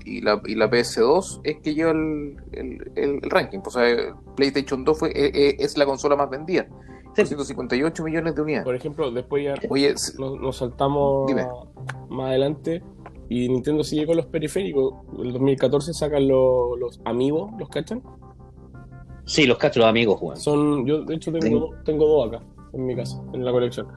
y, 0.05 0.21
la, 0.21 0.41
y 0.45 0.55
la 0.55 0.69
PS2 0.69 1.39
es 1.43 1.57
que 1.63 1.73
lleva 1.73 1.91
el, 1.91 2.35
el, 2.51 2.91
el- 2.95 3.21
ranking. 3.29 3.59
O 3.65 3.71
sea, 3.71 3.83
PlayStation 4.35 4.83
2 4.83 4.99
fue, 4.99 5.09
eh, 5.11 5.31
eh, 5.33 5.55
es 5.59 5.77
la 5.77 5.85
consola 5.85 6.15
más 6.17 6.29
vendida. 6.29 6.67
Sí. 7.15 7.25
158 7.25 8.03
millones 8.03 8.35
de 8.35 8.41
unidades. 8.41 8.65
Por 8.65 8.75
ejemplo, 8.75 9.11
después 9.11 9.43
ya 9.43 9.55
Oye, 9.69 9.93
nos, 10.17 10.39
nos 10.39 10.57
saltamos 10.57 11.27
Dime. 11.27 11.45
más 12.09 12.29
adelante 12.29 12.81
y 13.29 13.49
Nintendo 13.49 13.83
sigue 13.83 14.05
con 14.05 14.17
los 14.17 14.25
periféricos. 14.27 14.93
El 15.19 15.33
2014 15.33 15.93
sacan 15.93 16.27
los, 16.27 16.77
los 16.79 17.01
amigos, 17.05 17.51
¿los 17.59 17.69
cachan? 17.69 18.01
Sí, 19.25 19.45
los 19.45 19.57
cachos, 19.57 19.77
los 19.81 19.87
amigos, 19.89 20.17
weón. 20.21 20.37
Son, 20.37 20.85
yo 20.85 21.03
de 21.03 21.15
hecho 21.15 21.31
tengo, 21.31 21.43
Tengo. 21.45 21.59
do- 21.59 21.83
tengo 21.85 22.05
dos 22.07 22.27
acá 22.27 22.43
en 22.73 22.85
mi 22.85 22.95
casa, 22.95 23.21
en 23.33 23.45
la 23.45 23.51
colección. 23.51 23.87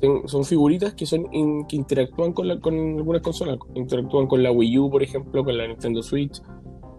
Ten- 0.00 0.26
son 0.26 0.44
figuritas 0.44 0.94
que 0.94 1.06
son 1.06 1.26
in- 1.32 1.66
que 1.66 1.76
interactúan 1.76 2.32
con, 2.32 2.48
la- 2.48 2.60
con 2.60 2.74
algunas 2.74 3.22
consolas. 3.22 3.58
Interactúan 3.74 4.26
con 4.26 4.42
la 4.42 4.50
Wii 4.50 4.78
U, 4.78 4.90
por 4.90 5.02
ejemplo, 5.02 5.44
con 5.44 5.56
la 5.56 5.66
Nintendo 5.66 6.02
Switch, 6.02 6.42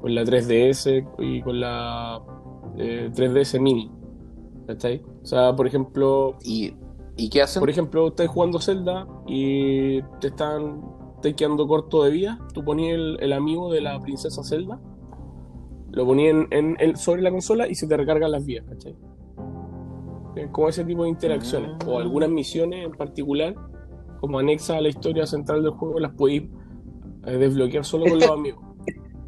con 0.02 0.16
la 0.16 0.24
3DS 0.24 1.04
y 1.20 1.42
con 1.42 1.60
la 1.60 2.22
eh, 2.78 3.10
3DS 3.14 3.60
Mini. 3.60 3.92
¿Cachai? 4.68 5.02
O 5.22 5.26
sea, 5.26 5.56
por 5.56 5.68
ejemplo, 5.68 6.36
¿y, 6.44 6.74
¿y 7.18 7.30
qué 7.30 7.42
hacen? 7.42 7.60
por 7.60 7.70
ejemplo, 7.70 8.08
estás 8.08 8.28
jugando 8.28 8.60
Zelda 8.60 9.08
y 9.28 10.02
te 10.20 10.28
están 10.28 10.82
te 11.22 11.36
quedando 11.36 11.68
corto 11.68 12.04
de 12.04 12.12
vida. 12.12 12.40
Tú 12.54 12.64
ponías 12.64 12.96
el, 12.96 13.18
el 13.22 13.34
amigo 13.34 13.72
de 13.72 13.82
la 13.82 14.00
princesa 14.00 14.44
Zelda, 14.44 14.80
lo 15.92 16.06
ponías 16.06 16.36
en, 16.52 16.76
en- 16.80 16.98
sobre 16.98 17.22
la 17.22 17.32
consola 17.32 17.68
y 17.68 17.76
se 17.76 17.88
te 17.88 17.96
recargan 17.98 18.32
las 18.32 18.46
vías, 18.46 18.66
¿cachai? 18.68 18.96
Como 20.52 20.68
ese 20.68 20.84
tipo 20.84 21.04
de 21.04 21.10
interacciones. 21.10 21.72
Ah. 21.82 21.88
O 21.88 22.00
algunas 22.00 22.30
misiones 22.30 22.86
en 22.86 22.92
particular, 22.92 23.56
como 24.20 24.40
anexas 24.40 24.78
a 24.78 24.82
la 24.82 24.90
historia 24.90 25.26
central 25.26 25.64
del 25.64 25.72
juego, 25.72 26.00
las 26.00 26.12
podéis 26.14 26.44
eh, 27.26 27.38
desbloquear 27.38 27.86
solo 27.86 28.06
con 28.06 28.20
los 28.20 28.30
amigos. 28.32 28.62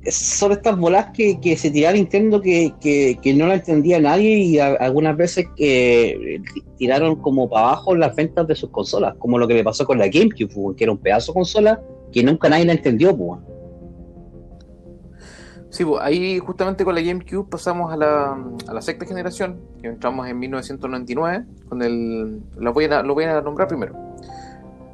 Son 0.10 0.52
estas 0.52 0.78
bolas 0.78 1.08
que, 1.14 1.40
que 1.40 1.58
se 1.58 1.70
tiraba 1.70 1.94
Nintendo 1.94 2.42
que, 2.42 2.74
que, 2.80 3.20
que 3.22 3.34
no 3.34 3.48
la 3.48 3.56
entendía 3.56 4.00
nadie 4.00 4.38
y 4.38 4.60
algunas 4.60 5.18
veces 5.18 5.48
que 5.56 6.42
tiraron 6.78 7.18
como 7.18 7.50
para 7.50 7.68
abajo 7.68 7.96
las 7.96 8.16
ventas 8.16 8.48
de 8.48 8.56
sus 8.56 8.70
consolas, 8.70 9.16
como 9.18 9.38
lo 9.38 9.48
que 9.48 9.56
le 9.56 9.64
pasó 9.64 9.86
con 9.86 9.98
la 9.98 10.08
GameCube, 10.08 10.76
que 10.76 10.84
era 10.84 10.94
un 10.94 11.00
pedazo 11.00 11.32
de 11.32 11.36
consola 11.36 11.82
que 12.12 12.24
nunca 12.24 12.50
nadie 12.50 12.66
la 12.66 12.74
entendió, 12.74 13.16
pues. 13.16 13.42
Sí, 15.70 15.86
ahí 16.00 16.40
justamente 16.40 16.86
con 16.86 16.96
la 16.96 17.02
GameCube 17.02 17.50
pasamos 17.50 17.92
a 17.92 17.98
la, 17.98 18.38
a 18.68 18.74
la 18.74 18.82
sexta 18.82 19.06
generación, 19.06 19.60
que 19.82 19.88
entramos 19.88 20.28
en 20.28 20.40
1999, 20.40 21.46
con 21.68 21.82
el, 21.82 22.42
lo 22.58 22.74
voy 22.74 22.86
a, 22.86 23.04
lo 23.04 23.14
voy 23.14 23.26
a 23.26 23.42
nombrar 23.42 23.68
primero. 23.68 23.94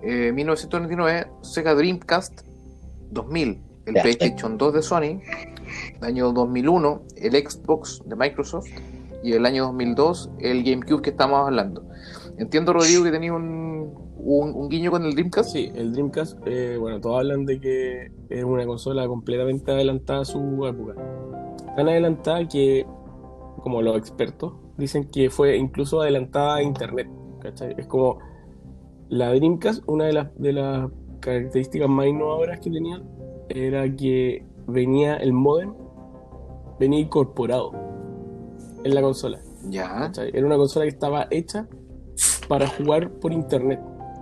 Eh, 0.01 0.31
1999, 0.33 1.27
Sega 1.41 1.75
Dreamcast 1.75 2.41
2000, 3.11 3.61
el 3.85 3.95
Ya. 3.95 4.01
PlayStation 4.01 4.57
2 4.57 4.73
de 4.73 4.81
Sony, 4.81 5.21
el 5.99 6.03
año 6.03 6.31
2001, 6.31 7.01
el 7.17 7.33
Xbox 7.33 8.01
de 8.05 8.15
Microsoft 8.15 8.67
y 9.23 9.33
el 9.33 9.45
año 9.45 9.65
2002, 9.65 10.29
el 10.39 10.63
GameCube 10.63 11.01
que 11.01 11.09
estamos 11.11 11.39
hablando. 11.39 11.85
Entiendo, 12.37 12.73
Rodrigo, 12.73 13.03
que 13.03 13.11
tenía 13.11 13.33
un, 13.33 13.93
un, 14.17 14.53
un 14.53 14.69
guiño 14.69 14.91
con 14.91 15.05
el 15.05 15.13
Dreamcast. 15.13 15.51
Sí, 15.51 15.71
el 15.75 15.93
Dreamcast, 15.93 16.39
eh, 16.45 16.77
bueno, 16.79 16.99
todos 16.99 17.19
hablan 17.19 17.45
de 17.45 17.59
que 17.59 18.11
es 18.29 18.43
una 18.43 18.65
consola 18.65 19.07
completamente 19.07 19.71
adelantada 19.71 20.21
a 20.21 20.25
su 20.25 20.65
época. 20.65 20.95
Tan 21.75 21.87
adelantada 21.87 22.47
que, 22.47 22.85
como 23.61 23.81
los 23.81 23.97
expertos, 23.97 24.53
dicen 24.77 25.09
que 25.09 25.29
fue 25.29 25.57
incluso 25.57 26.01
adelantada 26.01 26.55
a 26.55 26.63
Internet. 26.63 27.07
¿cachai? 27.41 27.75
Es 27.77 27.87
como 27.87 28.19
la 29.09 29.33
Dreamcast, 29.33 29.83
una 29.87 30.05
de 30.05 30.13
las, 30.13 30.35
de 30.37 30.53
las 30.53 30.89
características 31.19 31.87
más 31.89 32.07
innovadoras 32.07 32.59
que 32.59 32.69
tenía 32.69 33.01
era 33.53 33.83
que 33.95 34.45
venía 34.67 35.15
el 35.17 35.33
modem, 35.33 35.73
venía 36.79 36.99
incorporado 36.99 37.71
en 38.83 38.95
la 38.95 39.01
consola. 39.01 39.39
Ya. 39.69 39.87
¿cachai? 39.87 40.31
Era 40.33 40.45
una 40.45 40.57
consola 40.57 40.85
que 40.85 40.89
estaba 40.89 41.27
hecha 41.31 41.67
para 42.47 42.67
jugar 42.67 43.09
por 43.19 43.31
internet. 43.31 43.79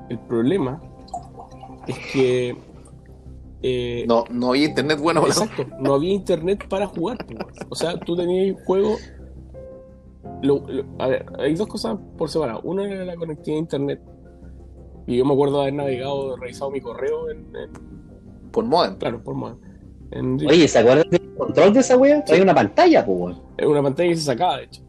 El 0.09 0.19
problema 0.19 0.81
es 1.87 1.97
que. 2.13 2.55
eh, 3.63 4.05
No, 4.07 4.25
no 4.29 4.49
había 4.49 4.65
internet 4.65 4.99
bueno. 5.01 5.25
exacto, 5.25 5.65
no 5.79 5.93
había 5.95 6.13
internet 6.13 6.67
para 6.69 6.87
jugar. 6.87 7.17
O 7.69 7.75
sea, 7.75 7.99
tú 7.99 8.15
tenías 8.15 8.55
juego. 8.65 8.95
lo- 10.43 10.63
lo- 10.67 10.85
a 10.99 11.07
ver, 11.07 11.25
hay 11.39 11.55
dos 11.55 11.67
cosas 11.67 11.97
por 12.17 12.29
separado. 12.29 12.61
Una 12.63 12.85
era 12.89 13.05
la 13.05 13.15
conectividad 13.15 13.57
a 13.57 13.59
internet. 13.61 14.01
Y 15.07 15.17
yo 15.17 15.25
me 15.25 15.33
acuerdo 15.33 15.55
de 15.57 15.61
haber 15.63 15.73
navegado, 15.73 16.35
revisado 16.37 16.69
mi 16.71 16.81
correo 16.81 17.29
en, 17.31 17.39
en- 17.55 18.00
Por 18.51 18.65
modem. 18.65 18.95
claro, 18.97 19.23
por 19.23 19.35
modem. 19.35 19.57
En 20.11 20.35
Oye, 20.45 20.67
¿se 20.67 20.79
acuerdan 20.79 21.09
del 21.09 21.33
control 21.35 21.73
de 21.73 21.79
esa 21.79 21.97
wea? 21.97 22.23
Hay 22.27 22.41
una 22.41 22.53
pantalla, 22.53 23.05
pues, 23.05 23.37
en 23.57 23.67
una 23.69 23.81
pantalla 23.81 24.09
que 24.09 24.15
se 24.17 24.23
sacaba, 24.23 24.57
de 24.57 24.63
hecho. 24.65 24.81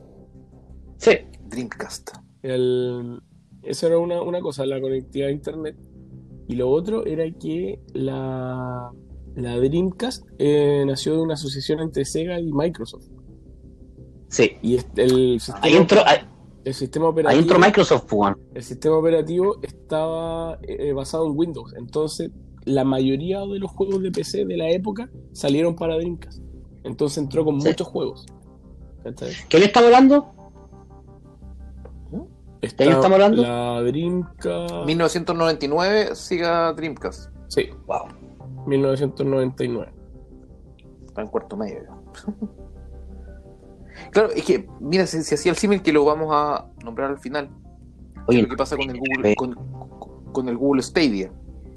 Sí. 0.97 1.13
Dreamcast. 1.49 2.11
El, 2.43 3.21
eso 3.63 3.87
era 3.87 3.99
una, 3.99 4.21
una 4.23 4.41
cosa, 4.41 4.67
la 4.67 4.81
conectividad 4.81 5.29
a 5.29 5.33
internet. 5.33 5.77
Y 6.49 6.57
lo 6.57 6.69
otro 6.71 7.07
era 7.07 7.25
que 7.31 7.81
la, 7.93 8.91
la 9.37 9.57
Dreamcast 9.59 10.27
eh, 10.39 10.83
nació 10.87 11.15
de 11.15 11.23
una 11.23 11.35
asociación 11.35 11.79
entre 11.81 12.05
Sega 12.05 12.41
y 12.41 12.53
Microsoft. 12.53 13.07
Sí. 14.29 14.53
Y 14.63 14.77
este- 14.77 15.05
el 15.05 15.39
sistema, 15.41 15.61
Ahí 15.63 15.75
entró, 15.77 16.01
ahí, 16.07 16.19
el 16.65 16.75
sistema 16.75 17.07
ahí 17.07 17.11
operativo, 17.13 17.43
entró 17.43 17.59
Microsoft, 17.59 18.03
pues, 18.09 18.13
weón. 18.21 18.39
el 18.55 18.63
sistema 18.63 18.97
operativo 18.97 19.57
estaba 19.63 20.59
eh, 20.63 20.93
basado 20.93 21.27
en 21.27 21.33
Windows. 21.39 21.75
Entonces, 21.79 22.31
la 22.65 22.85
mayoría 22.85 23.41
de 23.41 23.59
los 23.59 23.71
juegos 23.71 24.03
de 24.03 24.11
PC 24.11 24.45
de 24.45 24.57
la 24.57 24.71
época 24.71 25.11
salieron 25.33 25.75
para 25.77 25.97
Dreamcast. 25.97 26.43
Entonces 26.85 27.19
entró 27.19 27.45
con 27.45 27.61
Sí. 27.61 27.69
muchos 27.69 27.87
juegos. 27.87 28.27
¿Qué 29.49 29.59
le 29.59 29.65
estamos 29.67 29.87
hablando? 29.87 30.33
Está 32.61 32.85
año 32.85 32.93
estamos 32.93 33.13
hablando? 33.15 33.43
La 33.43 33.83
Dreamcast. 33.83 34.87
1999, 34.87 36.15
siga 36.15 36.73
Dreamcast. 36.75 37.31
Sí, 37.49 37.71
Wow. 37.87 38.07
1999. 38.67 39.93
Está 41.07 41.23
en 41.23 41.27
cuarto 41.29 41.57
medio. 41.57 41.83
claro, 44.13 44.31
es 44.31 44.45
que, 44.45 44.69
mira, 44.81 45.07
si, 45.07 45.23
si 45.25 45.35
hacía 45.35 45.51
el 45.51 45.59
símil 45.59 45.83
que 45.83 45.93
lo 45.93 46.05
vamos 46.05 46.29
a 46.33 46.67
nombrar 46.85 47.11
al 47.11 47.19
final. 47.19 47.51
Oye, 48.29 48.43
lo 48.43 48.49
que 48.49 48.57
pasa 48.57 48.77
con 48.77 48.89
el 48.89 48.99
Google, 49.01 49.35
con, 49.35 49.55
con 50.33 50.49
el 50.49 50.57
Google 50.57 50.83
Stadia, 50.83 51.33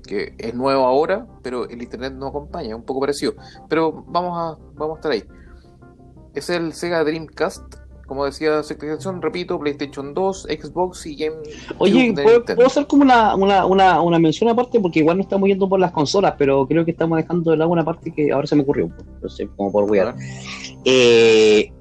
que 0.06 0.34
es 0.38 0.53
nuevo 0.53 0.86
ahora, 0.86 1.27
pero 1.41 1.68
el 1.69 1.82
internet 1.82 2.14
no 2.14 2.27
acompaña, 2.27 2.69
es 2.69 2.76
un 2.76 2.84
poco 2.84 3.02
parecido. 3.02 3.34
Pero 3.69 4.06
vamos 4.07 4.38
a, 4.38 4.57
vamos 4.76 4.95
a 4.95 4.99
estar 4.99 5.11
ahí. 5.11 5.23
Es 6.34 6.49
el 6.49 6.73
Sega 6.73 7.03
Dreamcast, 7.03 7.76
como 8.06 8.26
decía 8.26 8.61
sectorización, 8.61 9.22
repito, 9.22 9.60
PlayStation 9.60 10.14
2, 10.14 10.48
Xbox 10.61 11.06
y 11.07 11.15
Game. 11.15 11.38
Oye, 11.80 12.14
¿puedo, 12.14 12.68
hacer 12.68 12.86
como 12.88 13.03
una, 13.03 13.36
una, 13.36 13.65
una, 13.65 14.02
una 14.02 14.19
mención 14.19 14.49
aparte? 14.49 14.80
Porque 14.80 14.99
igual 14.99 15.18
no 15.18 15.23
estamos 15.23 15.48
yendo 15.49 15.68
por 15.68 15.80
las 15.80 15.91
consolas, 15.91 16.36
pero 16.38 16.68
creo 16.68 16.86
que 16.86 16.91
estamos 16.91 17.18
dejando 17.18 17.52
de 17.52 17.57
lado 17.57 17.72
una 17.72 17.84
parte 17.84 18.11
que 18.11 18.32
ahora 18.32 18.48
se 18.48 18.56
me 18.56 18.61
ocurrió. 18.61 18.90
No 19.22 19.30
sé, 19.30 19.48
como 19.56 19.72
por 19.72 19.90
wear. 19.90 20.15
Eh, 20.84 21.72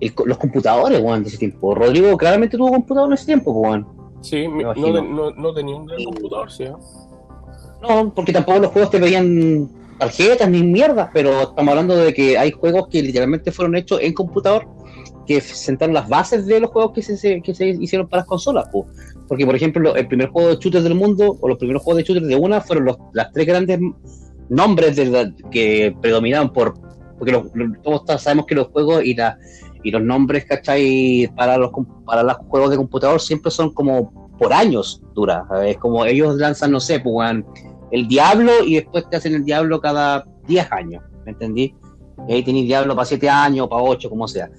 el 0.00 0.12
los 0.24 0.38
computadores, 0.38 1.00
weón, 1.00 1.22
de 1.22 1.28
ese 1.28 1.38
tiempo. 1.38 1.74
Rodrigo 1.74 2.16
claramente 2.16 2.56
tuvo 2.56 2.70
computador 2.70 3.08
en 3.08 3.14
ese 3.14 3.26
tiempo, 3.26 3.52
weón. 3.52 3.86
Sí, 4.20 4.48
no, 4.48 4.74
no, 4.74 5.30
no 5.30 5.54
tenía 5.54 5.76
un 5.76 5.86
gran 5.86 6.02
computador, 6.04 6.50
sí. 6.50 6.64
¿eh? 6.64 6.72
No, 7.82 8.12
porque 8.14 8.32
tampoco 8.32 8.58
los 8.60 8.70
juegos 8.72 8.90
te 8.90 8.98
pedían 8.98 9.68
tarjetas 9.98 10.48
ni 10.50 10.62
mierdas, 10.62 11.08
pero 11.12 11.42
estamos 11.42 11.68
hablando 11.70 11.96
de 11.96 12.12
que 12.12 12.36
hay 12.38 12.50
juegos 12.52 12.88
que 12.88 13.02
literalmente 13.02 13.52
fueron 13.52 13.76
hechos 13.76 14.00
en 14.02 14.12
computador 14.12 14.66
que 15.26 15.40
sentaron 15.40 15.92
las 15.94 16.08
bases 16.08 16.46
de 16.46 16.60
los 16.60 16.70
juegos 16.70 16.92
que 16.92 17.02
se, 17.02 17.42
que 17.42 17.54
se 17.54 17.68
hicieron 17.68 18.08
para 18.08 18.20
las 18.20 18.28
consolas. 18.28 18.68
po. 18.70 18.86
Porque, 19.26 19.44
por 19.44 19.56
ejemplo, 19.56 19.82
lo- 19.82 19.96
el 19.96 20.06
primer 20.06 20.28
juego 20.28 20.50
de 20.50 20.56
shooters 20.56 20.84
del 20.84 20.94
mundo, 20.94 21.36
o 21.40 21.48
los 21.48 21.58
primeros 21.58 21.82
juegos 21.82 21.98
de 21.98 22.04
shooters 22.04 22.28
de 22.28 22.36
una, 22.36 22.60
fueron 22.60 22.84
los, 22.84 22.96
las 23.12 23.32
tres 23.32 23.46
grandes 23.46 23.80
nombres 24.48 24.94
de 24.96 25.06
la- 25.06 25.32
que 25.50 25.94
predominaban 26.00 26.52
por. 26.52 26.74
Porque 27.18 27.32
los- 27.32 27.46
todos 27.82 28.22
sabemos 28.22 28.46
que 28.46 28.54
los 28.54 28.68
juegos 28.68 29.02
y, 29.04 29.14
la, 29.14 29.36
y 29.82 29.90
los 29.90 30.02
nombres, 30.02 30.44
¿cachai? 30.44 31.28
Para 31.34 31.56
los, 31.58 31.70
para 32.04 32.22
los 32.22 32.36
juegos 32.48 32.70
de 32.70 32.76
computador 32.76 33.20
siempre 33.20 33.50
son 33.50 33.72
como 33.72 34.25
por 34.38 34.52
años 34.52 35.02
dura. 35.14 35.46
Es 35.64 35.78
como 35.78 36.04
ellos 36.04 36.36
lanzan, 36.36 36.70
no 36.70 36.80
sé, 36.80 37.00
pues, 37.00 37.44
el 37.90 38.08
Diablo 38.08 38.52
y 38.64 38.76
después 38.76 39.08
te 39.08 39.16
hacen 39.16 39.34
el 39.34 39.44
Diablo 39.44 39.80
cada 39.80 40.24
10 40.46 40.72
años, 40.72 41.02
¿me 41.24 41.32
entendí? 41.32 41.74
Y 42.28 42.32
ahí 42.32 42.42
tenéis 42.42 42.66
Diablo 42.66 42.94
para 42.94 43.06
7 43.06 43.28
años, 43.28 43.68
para 43.68 43.82
8, 43.82 44.10
como 44.10 44.26
sea. 44.26 44.50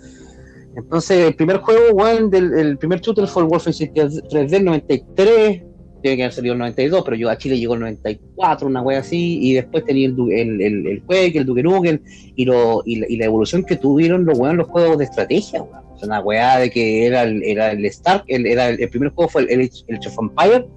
Entonces, 0.76 1.26
el 1.28 1.36
primer 1.36 1.58
juego, 1.58 1.96
weón, 1.96 2.30
del 2.30 2.54
el 2.54 2.78
primer 2.78 3.02
shooter 3.02 3.28
fue 3.28 3.44
el 3.44 3.50
Wolfenstein 3.50 3.94
3D 3.94 4.54
el 4.54 4.66
93, 4.66 5.64
tiene 6.04 6.18
que 6.18 6.24
haber 6.24 6.34
salido 6.34 6.54
el 6.54 6.60
92, 6.60 7.02
pero 7.04 7.18
yo 7.18 7.30
a 7.30 7.38
Chile 7.38 7.58
llegó 7.58 7.74
el 7.74 7.80
94, 7.80 8.68
una 8.68 8.84
wea 8.84 9.00
así, 9.00 9.40
y 9.42 9.54
después 9.56 9.84
tenía 9.86 10.08
el, 10.08 10.16
el, 10.32 10.62
el, 10.62 10.88
el 10.88 11.04
Quake, 11.04 11.40
el 11.40 11.46
Duke 11.46 11.64
Nukem, 11.64 12.00
y, 12.36 12.46
lo, 12.46 12.84
y, 12.86 12.98
la, 12.98 13.08
y 13.10 13.18
la 13.18 13.26
evolución 13.26 13.64
que 13.64 13.76
tuvieron 13.76 14.24
los 14.24 14.38
weón, 14.38 14.58
los 14.58 14.68
juegos 14.68 15.00
de 15.00 15.06
estrategia, 15.06 15.64
weón. 15.64 15.87
O 15.98 16.00
sea, 16.00 16.08
una 16.08 16.20
weá 16.20 16.60
de 16.60 16.70
que 16.70 17.08
era 17.08 17.24
el, 17.24 17.42
era 17.44 17.72
el 17.72 17.84
Stark, 17.86 18.24
el, 18.28 18.46
era 18.46 18.70
el, 18.70 18.80
el 18.80 18.90
primer 18.90 19.10
juego 19.14 19.30
fue 19.30 19.42
el, 19.42 19.50
el, 19.50 19.60
Age- 19.62 19.84
el 19.88 19.98
Age 19.98 20.10
of 20.10 20.20
Empire, 20.20 20.68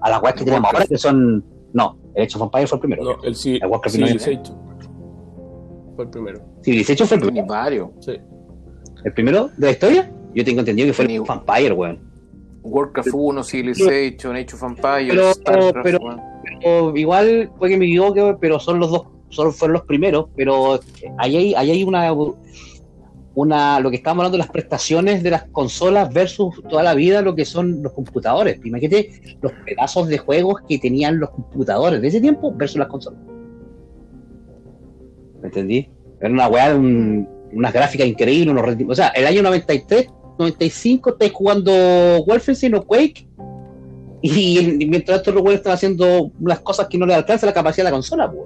a 0.00 0.10
las 0.10 0.22
weas 0.22 0.36
que 0.36 0.44
tenemos 0.44 0.72
ahora, 0.72 0.86
que 0.86 0.96
son. 0.96 1.44
No, 1.72 1.98
el 2.14 2.22
Age 2.24 2.36
of 2.36 2.42
Empire 2.42 2.66
fue 2.68 2.76
el 2.76 2.80
primero. 2.80 3.02
No, 3.04 3.22
el 3.24 3.34
Ci- 3.34 3.58
El 3.60 3.68
Warcraft 3.68 3.96
no 3.98 4.06
es- 4.06 4.22
Civilization. 4.22 4.58
Fue 5.96 6.04
el 6.04 6.10
primero. 6.10 6.40
Civilization 6.62 7.08
fue 7.08 7.16
el 7.16 7.22
primero. 7.24 7.46
varios. 7.48 7.88
Sí. 8.00 8.12
¿El 9.04 9.12
primero 9.12 9.50
de 9.56 9.66
la 9.66 9.72
historia? 9.72 10.12
Yo 10.34 10.44
tengo 10.44 10.60
entendido 10.60 10.86
que 10.86 10.92
fue 10.92 11.04
el 11.06 11.10
Age 11.10 11.20
of 11.20 11.30
Empire, 11.30 11.72
weón. 11.72 11.98
Warcraft 12.62 13.08
1, 13.12 13.42
Civilization, 13.44 14.36
Age 14.36 14.54
of 14.54 14.62
Empires, 14.62 15.08
Pero- 15.10 15.32
Starcraft, 15.32 15.78
pero- 15.82 16.96
igual 16.96 17.50
puede 17.58 17.72
que 17.72 17.78
me 17.78 17.86
equivoque, 17.86 18.36
pero 18.40 18.58
son 18.60 18.78
los 18.78 18.90
dos, 18.90 19.02
son, 19.30 19.52
fueron 19.52 19.74
los 19.74 19.82
primeros, 19.82 20.26
pero 20.36 20.78
ahí 21.18 21.36
hay, 21.36 21.54
ahí 21.54 21.70
hay 21.70 21.84
una, 21.84 22.10
una, 23.40 23.78
lo 23.80 23.90
que 23.90 23.96
estábamos 23.96 24.22
hablando 24.22 24.36
de 24.36 24.42
las 24.44 24.50
prestaciones 24.50 25.22
de 25.22 25.30
las 25.30 25.44
consolas 25.44 26.12
versus 26.12 26.60
toda 26.68 26.82
la 26.82 26.94
vida 26.94 27.22
lo 27.22 27.34
que 27.34 27.44
son 27.44 27.82
los 27.82 27.92
computadores. 27.92 28.58
Imagínate 28.64 29.36
los 29.40 29.52
pedazos 29.64 30.08
de 30.08 30.18
juegos 30.18 30.62
que 30.68 30.78
tenían 30.78 31.18
los 31.18 31.30
computadores 31.30 32.00
de 32.02 32.08
ese 32.08 32.20
tiempo 32.20 32.52
versus 32.54 32.78
las 32.78 32.88
consolas. 32.88 33.20
¿Me 35.40 35.48
entendí? 35.48 35.88
Era 36.20 36.30
una 36.32 36.48
weá, 36.48 36.74
un- 36.74 37.28
unas 37.52 37.72
gráficas 37.72 38.06
increíbles, 38.06 38.48
unos 38.48 38.90
o 38.90 38.94
sea, 38.94 39.08
el 39.08 39.26
año 39.26 39.42
93, 39.42 40.08
95 40.38 41.10
estáis 41.10 41.32
jugando 41.32 41.72
Wolfenstein 42.26 42.74
o 42.74 42.82
Quake 42.84 43.26
y, 44.20 44.82
y 44.82 44.86
mientras 44.86 45.18
estos 45.18 45.34
güeyes 45.36 45.60
están 45.60 45.74
haciendo 45.74 46.30
unas 46.40 46.60
cosas 46.60 46.88
que 46.88 46.98
no 46.98 47.06
les 47.06 47.16
alcanza 47.16 47.46
la 47.46 47.52
capacidad 47.54 47.84
de 47.84 47.90
la 47.90 47.96
consola, 47.96 48.30
pues. 48.30 48.44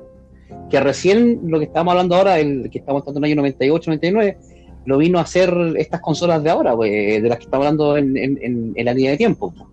Que 0.70 0.80
recién 0.80 1.40
lo 1.44 1.58
que 1.58 1.64
estamos 1.66 1.92
hablando 1.92 2.14
ahora, 2.14 2.38
el 2.38 2.68
que 2.70 2.78
estamos 2.78 3.02
hablando 3.02 3.18
en 3.20 3.24
el 3.24 3.30
año 3.32 3.36
98, 3.36 3.90
99, 3.90 4.38
lo 4.84 4.98
vino 4.98 5.18
a 5.18 5.22
hacer 5.22 5.54
estas 5.76 6.00
consolas 6.00 6.42
de 6.42 6.50
ahora, 6.50 6.74
pues, 6.74 6.90
de 7.22 7.28
las 7.28 7.38
que 7.38 7.44
estamos 7.44 7.66
hablando 7.66 7.96
en, 7.96 8.16
en- 8.16 8.72
en- 8.76 8.84
la 8.84 8.92
línea 8.94 9.12
de 9.12 9.16
tiempo. 9.16 9.52
pues. 9.52 9.68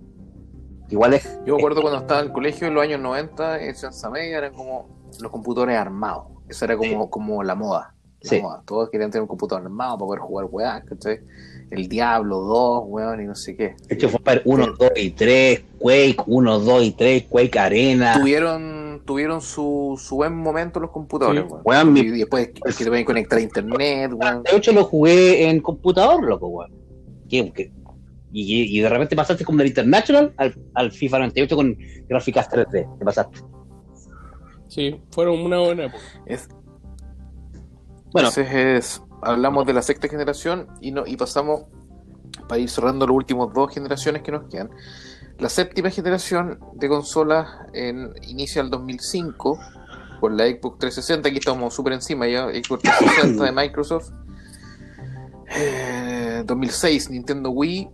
Igual 0.90 1.14
es. 1.14 1.40
Yo 1.46 1.56
me 1.56 1.60
acuerdo 1.62 1.82
cuando 1.82 2.00
estaba 2.00 2.20
en 2.22 2.28
el 2.28 2.32
colegio 2.34 2.68
en 2.68 2.74
los 2.74 2.84
años 2.84 3.00
90, 3.00 3.64
en 3.64 3.76
Ciencia 3.76 4.10
Media 4.10 4.38
eran 4.40 4.54
como 4.54 4.88
los 5.22 5.32
computadores 5.32 5.78
armados. 5.78 6.26
Eso 6.48 6.66
era 6.66 6.76
como, 6.78 7.10
como 7.10 7.44
la 7.44 7.54
moda. 7.56 7.94
la 8.22 8.30
Sí. 8.30 8.42
moda. 8.42 8.62
Todos 8.66 8.90
querían 8.90 9.12
tener 9.12 9.22
un 9.22 9.28
computador 9.28 9.64
armado 9.64 9.98
para 9.98 10.08
poder 10.08 10.20
jugar 10.20 10.48
weá, 10.52 10.84
¿cachai? 10.84 11.20
El 11.70 11.88
Diablo 11.88 12.40
2, 12.40 12.84
weón, 12.88 13.22
y 13.22 13.26
no 13.26 13.36
sé 13.36 13.56
qué. 13.56 13.76
De 13.88 13.96
hecho, 13.96 14.10
fue 14.10 14.20
1, 14.44 14.68
2 14.78 14.92
y 14.98 15.12
3, 15.12 15.62
Quake 15.80 16.18
1, 16.26 16.60
2 16.60 16.84
y 16.84 16.92
3, 16.92 17.24
Quake 17.30 17.60
Arena. 17.60 18.16
Tuvieron, 18.20 18.79
tuvieron 19.10 19.42
su, 19.42 20.00
su 20.00 20.18
buen 20.18 20.38
momento 20.38 20.80
los 20.80 20.92
computadores, 20.92 21.46
Sí. 21.46 21.50
weón. 21.50 21.62
Weón, 21.66 21.94
mi 21.94 22.02
Y 22.02 22.10
después 22.20 22.50
que 22.50 22.72
te 22.84 22.86
pueden 22.86 23.06
conectar 23.06 23.40
a 23.40 23.42
internet, 23.42 24.12
weón. 24.14 24.44
de 24.44 24.56
hecho 24.56 24.72
lo 24.72 24.84
jugué 24.84 25.50
en 25.50 25.62
computador, 25.62 26.24
loco, 26.24 26.46
weón. 26.48 26.72
Que- 27.28 27.72
Y, 28.32 28.78
y 28.78 28.82
de 28.82 28.88
repente 28.88 29.16
pasaste 29.16 29.44
como 29.44 29.58
del 29.58 29.70
International 29.70 30.32
al, 30.38 30.54
al 30.76 30.92
FIFA 30.92 31.18
98 31.18 31.56
con 31.56 31.76
gráficas 32.08 32.48
3D. 32.52 33.00
Te 33.00 33.04
pasaste. 33.06 33.40
Sí, 34.68 35.02
fueron 35.10 35.40
una 35.40 35.58
buena 35.58 35.86
época. 35.86 36.04
Es- 36.28 36.48
Bueno, 38.14 38.30
Entonces 38.30 38.48
es- 38.54 39.04
hablamos 39.24 39.66
de 39.66 39.74
la 39.74 39.82
sexta 39.82 40.08
generación 40.08 40.68
y, 40.82 40.92
no, 40.92 41.08
y 41.08 41.18
pasamos 41.18 41.64
para 42.48 42.60
ir 42.62 42.70
cerrando 42.70 43.08
las 43.08 43.16
últimas 43.16 43.52
dos 43.56 43.74
generaciones 43.74 44.22
que 44.22 44.32
nos 44.32 44.44
quedan. 44.50 44.70
La 45.40 45.48
séptima 45.48 45.90
generación 45.90 46.60
de 46.74 46.90
consolas 46.90 47.48
inicia 48.28 48.62
el 48.62 48.70
2005 48.70 49.58
con 50.20 50.36
la 50.36 50.46
Xbox 50.48 50.80
360. 50.80 51.30
Aquí 51.30 51.38
estamos 51.38 51.74
súper 51.74 51.94
encima 51.94 52.28
ya. 52.28 52.48
Xbox 52.50 52.84
360 52.84 53.46
de 53.46 53.52
Microsoft. 53.54 54.12
Eh, 55.56 56.44
2006 56.46 57.10
Nintendo 57.10 57.50
Wii 57.52 57.90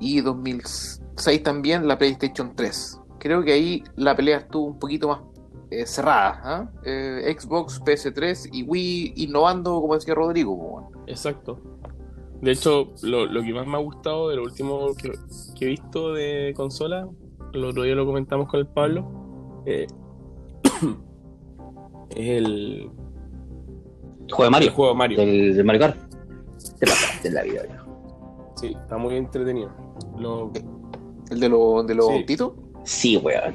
y 0.00 0.20
2006 0.22 1.42
también 1.42 1.86
la 1.86 1.98
PlayStation 1.98 2.56
3. 2.56 3.00
Creo 3.18 3.44
que 3.44 3.52
ahí 3.52 3.84
la 3.96 4.16
pelea 4.16 4.38
estuvo 4.38 4.64
un 4.64 4.78
poquito 4.78 5.08
más 5.08 5.20
eh, 5.70 5.84
cerrada. 5.84 6.40
¿ah? 6.42 6.70
Eh, 6.84 7.36
Xbox, 7.38 7.82
PS3 7.82 8.48
y 8.52 8.62
Wii 8.62 9.12
innovando, 9.16 9.80
como 9.80 9.94
decía 9.94 10.14
Rodrigo. 10.14 10.90
Exacto. 11.06 11.60
De 12.40 12.52
hecho, 12.52 12.92
lo, 13.02 13.26
lo 13.26 13.42
que 13.42 13.52
más 13.52 13.66
me 13.66 13.74
ha 13.76 13.80
gustado 13.80 14.28
de 14.28 14.36
lo 14.36 14.42
último 14.44 14.94
que, 14.94 15.12
que 15.58 15.64
he 15.64 15.68
visto 15.68 16.12
de 16.12 16.52
consola, 16.56 17.08
el 17.52 17.64
otro 17.64 17.82
día 17.82 17.94
lo 17.94 18.06
comentamos 18.06 18.48
con 18.48 18.60
el 18.60 18.66
Pablo, 18.66 19.62
eh, 19.66 19.86
es 22.10 22.28
el, 22.28 22.90
el 24.26 24.32
juego 24.32 24.42
de 24.42 24.44
el 24.46 24.50
Mario. 24.50 24.72
juego 24.72 24.92
de 24.92 24.98
Mario. 24.98 25.18
Del, 25.18 25.56
del 25.56 25.64
Mario 25.64 25.80
Kart. 25.80 25.96
Te 26.78 26.86
pasaste 26.86 27.28
en 27.28 27.34
la 27.34 27.42
vida. 27.42 27.62
Sí, 28.56 28.68
está 28.80 28.98
muy 28.98 29.16
entretenido. 29.16 29.70
Lo, 30.18 30.50
El 31.30 31.40
de, 31.40 31.48
los 31.48 31.86
de 31.86 31.94
los 31.94 32.06
Sí. 32.06 32.12
autitos. 32.18 32.52
Sí, 32.84 33.16
weón. 33.16 33.54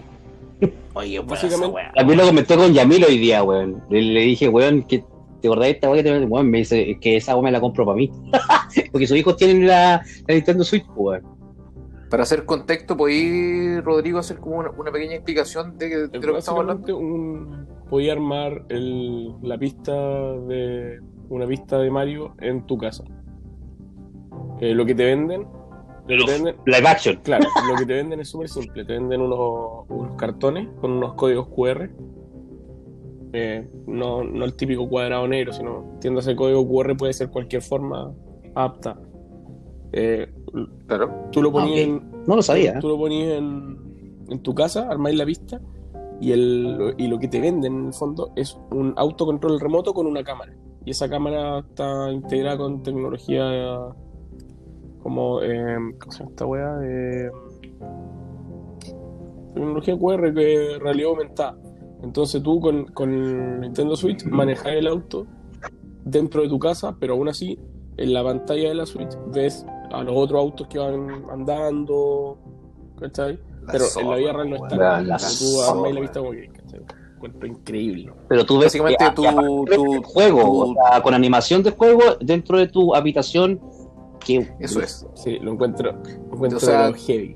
Oye, 0.93 1.19
Básicamente- 1.19 1.81
También 1.95 2.19
lo 2.19 2.25
comenté 2.25 2.55
con 2.55 2.73
Yamil 2.73 3.03
hoy 3.05 3.17
día, 3.17 3.43
weón. 3.43 3.81
Le, 3.89 4.01
le 4.01 4.21
dije, 4.21 4.47
weón, 4.49 4.83
que 4.83 5.03
te 5.43 5.49
acordás 5.49 5.65
de 5.65 5.71
esta 5.71 5.89
weón 5.89 6.03
que 6.03 6.09
te 6.09 6.25
weón, 6.25 6.49
me 6.49 6.59
dice 6.59 6.97
que 7.01 7.17
esa 7.17 7.33
weón 7.33 7.43
me 7.43 7.51
la 7.51 7.59
compro 7.59 7.85
para 7.85 7.97
mí. 7.97 8.09
Porque 8.93 9.05
sus 9.05 9.17
hijos 9.17 9.35
tienen 9.35 9.67
la, 9.67 10.01
la 10.25 10.33
Nintendo 10.33 10.63
Switch, 10.63 10.85
weón. 10.95 11.21
Para 12.09 12.23
hacer 12.23 12.45
contexto, 12.45 12.95
¿podéis, 12.95 13.83
Rodrigo, 13.83 14.19
hacer 14.19 14.37
como 14.37 14.59
una, 14.59 14.69
una 14.71 14.89
pequeña 14.89 15.15
explicación 15.15 15.77
de, 15.77 16.07
lo 16.13 16.33
que 16.33 16.37
estamos 16.37 16.61
hablando? 16.61 16.97
un, 16.97 17.67
podía 17.89 18.13
armar 18.13 18.63
el, 18.69 19.33
la 19.41 19.57
pista 19.57 19.91
de 19.91 21.01
una 21.27 21.45
pista 21.45 21.77
de 21.79 21.91
Mario 21.91 22.35
en 22.39 22.65
tu 22.65 22.77
casa. 22.77 23.03
Eh, 24.61 24.73
lo 24.73 24.85
que 24.85 24.95
te 24.95 25.03
venden, 25.03 25.41
lo 25.41 26.17
que 26.17 26.23
te 26.23 26.31
venden 26.31 26.55
Live 26.65 26.87
action. 26.87 27.19
Claro, 27.21 27.49
lo 27.67 27.75
que 27.75 27.85
te 27.85 27.95
venden 27.95 28.21
es 28.21 28.29
súper 28.29 28.47
simple. 28.47 28.85
Te 28.85 28.93
venden 28.93 29.19
unos, 29.19 29.85
unos 29.89 30.15
cartones 30.15 30.69
con 30.79 30.91
unos 30.91 31.15
códigos 31.15 31.49
QR. 31.49 31.89
Eh, 33.33 33.67
no, 33.87 34.23
no 34.23 34.45
el 34.45 34.53
típico 34.53 34.87
cuadrado 34.87 35.27
negro, 35.27 35.51
sino 35.53 35.89
entiéndase 35.95 36.35
código 36.35 36.67
QR 36.67 36.95
puede 36.95 37.13
ser 37.13 37.29
cualquier 37.29 37.61
forma 37.63 38.13
apta. 38.55 38.97
Eh, 39.91 40.27
Claro. 40.87 41.09
tú 41.31 41.41
lo 41.41 41.49
Ah, 41.49 41.53
ponías, 41.53 41.79
en, 41.87 42.11
No 42.27 42.35
lo 42.35 42.41
sabía. 42.43 42.77
tú 42.79 42.87
lo 42.89 42.97
ponías 42.97 43.37
en, 43.39 43.77
en 44.29 44.39
tu 44.43 44.53
casa, 44.53 44.87
armáis 44.89 45.17
la 45.17 45.25
pista 45.25 45.59
y, 46.21 46.31
el, 46.31 46.93
y 46.97 47.07
lo 47.07 47.17
que 47.17 47.27
te 47.27 47.41
venden 47.41 47.73
en 47.75 47.85
el 47.87 47.93
fondo 47.93 48.31
es 48.35 48.55
un 48.71 48.93
autocontrol 48.97 49.59
remoto 49.59 49.93
con 49.95 50.05
una 50.05 50.23
cámara. 50.23 50.53
Y 50.85 50.91
esa 50.91 51.09
cámara 51.09 51.59
está 51.59 52.11
integrada 52.11 52.57
con 52.57 52.83
tecnología 52.83 53.43
como, 55.01 55.41
eh, 55.41 55.75
¿cómo 55.99 56.11
se 56.11 56.19
llama 56.19 56.29
esta 56.31 56.45
weá? 56.45 56.79
Eh, 56.83 57.31
tecnología 59.53 59.97
QR 59.97 60.33
que 60.33 60.77
realidad 60.79 61.09
aumentada. 61.09 61.57
Entonces 62.03 62.43
tú 62.43 62.59
con, 62.59 62.85
con 62.87 63.61
Nintendo 63.61 63.95
Switch 63.95 64.23
manejas 64.25 64.67
el 64.67 64.87
auto 64.87 65.25
dentro 66.03 66.41
de 66.41 66.49
tu 66.49 66.59
casa, 66.59 66.95
pero 66.99 67.13
aún 67.13 67.29
así 67.29 67.57
en 67.97 68.13
la 68.13 68.23
pantalla 68.23 68.69
de 68.69 68.75
la 68.75 68.85
Switch 68.85 69.17
ves 69.33 69.65
a 69.91 70.03
los 70.03 70.13
otros 70.15 70.39
autos 70.41 70.67
que 70.67 70.79
van 70.79 71.23
andando, 71.31 72.37
¿cachai? 72.99 73.39
Pero 73.71 73.85
en 73.99 74.09
la 74.09 74.15
vida 74.17 74.33
real 74.33 74.49
no 74.49 74.55
está. 74.57 74.75
la 75.01 75.17
tú 75.17 75.61
armas 75.61 75.93
la 75.93 75.99
vista 76.01 76.19
como 76.19 76.31
que, 76.31 76.49
¿cachai? 76.49 76.81
Encuentro 77.15 77.47
increíble. 77.47 78.13
Pero 78.27 78.45
tú 78.45 78.55
ves 78.57 78.65
Básicamente 78.65 79.05
tu- 79.15 79.65
tu- 79.65 80.03
juego, 80.03 80.41
tu- 80.41 80.61
o 80.61 80.73
sea, 80.73 81.01
con 81.01 81.13
animación 81.13 81.63
de 81.63 81.71
juego 81.71 82.01
dentro 82.19 82.57
de 82.57 82.67
tu 82.67 82.93
habitación, 82.93 83.61
que 84.19 84.49
Eso 84.59 84.81
es. 84.81 85.05
Sí, 85.15 85.37
lo 85.39 85.53
encuentro, 85.53 85.93
lo 85.93 86.33
encuentro 86.35 86.57
O 86.57 86.59
sea, 86.59 86.91
heavy. 86.93 87.35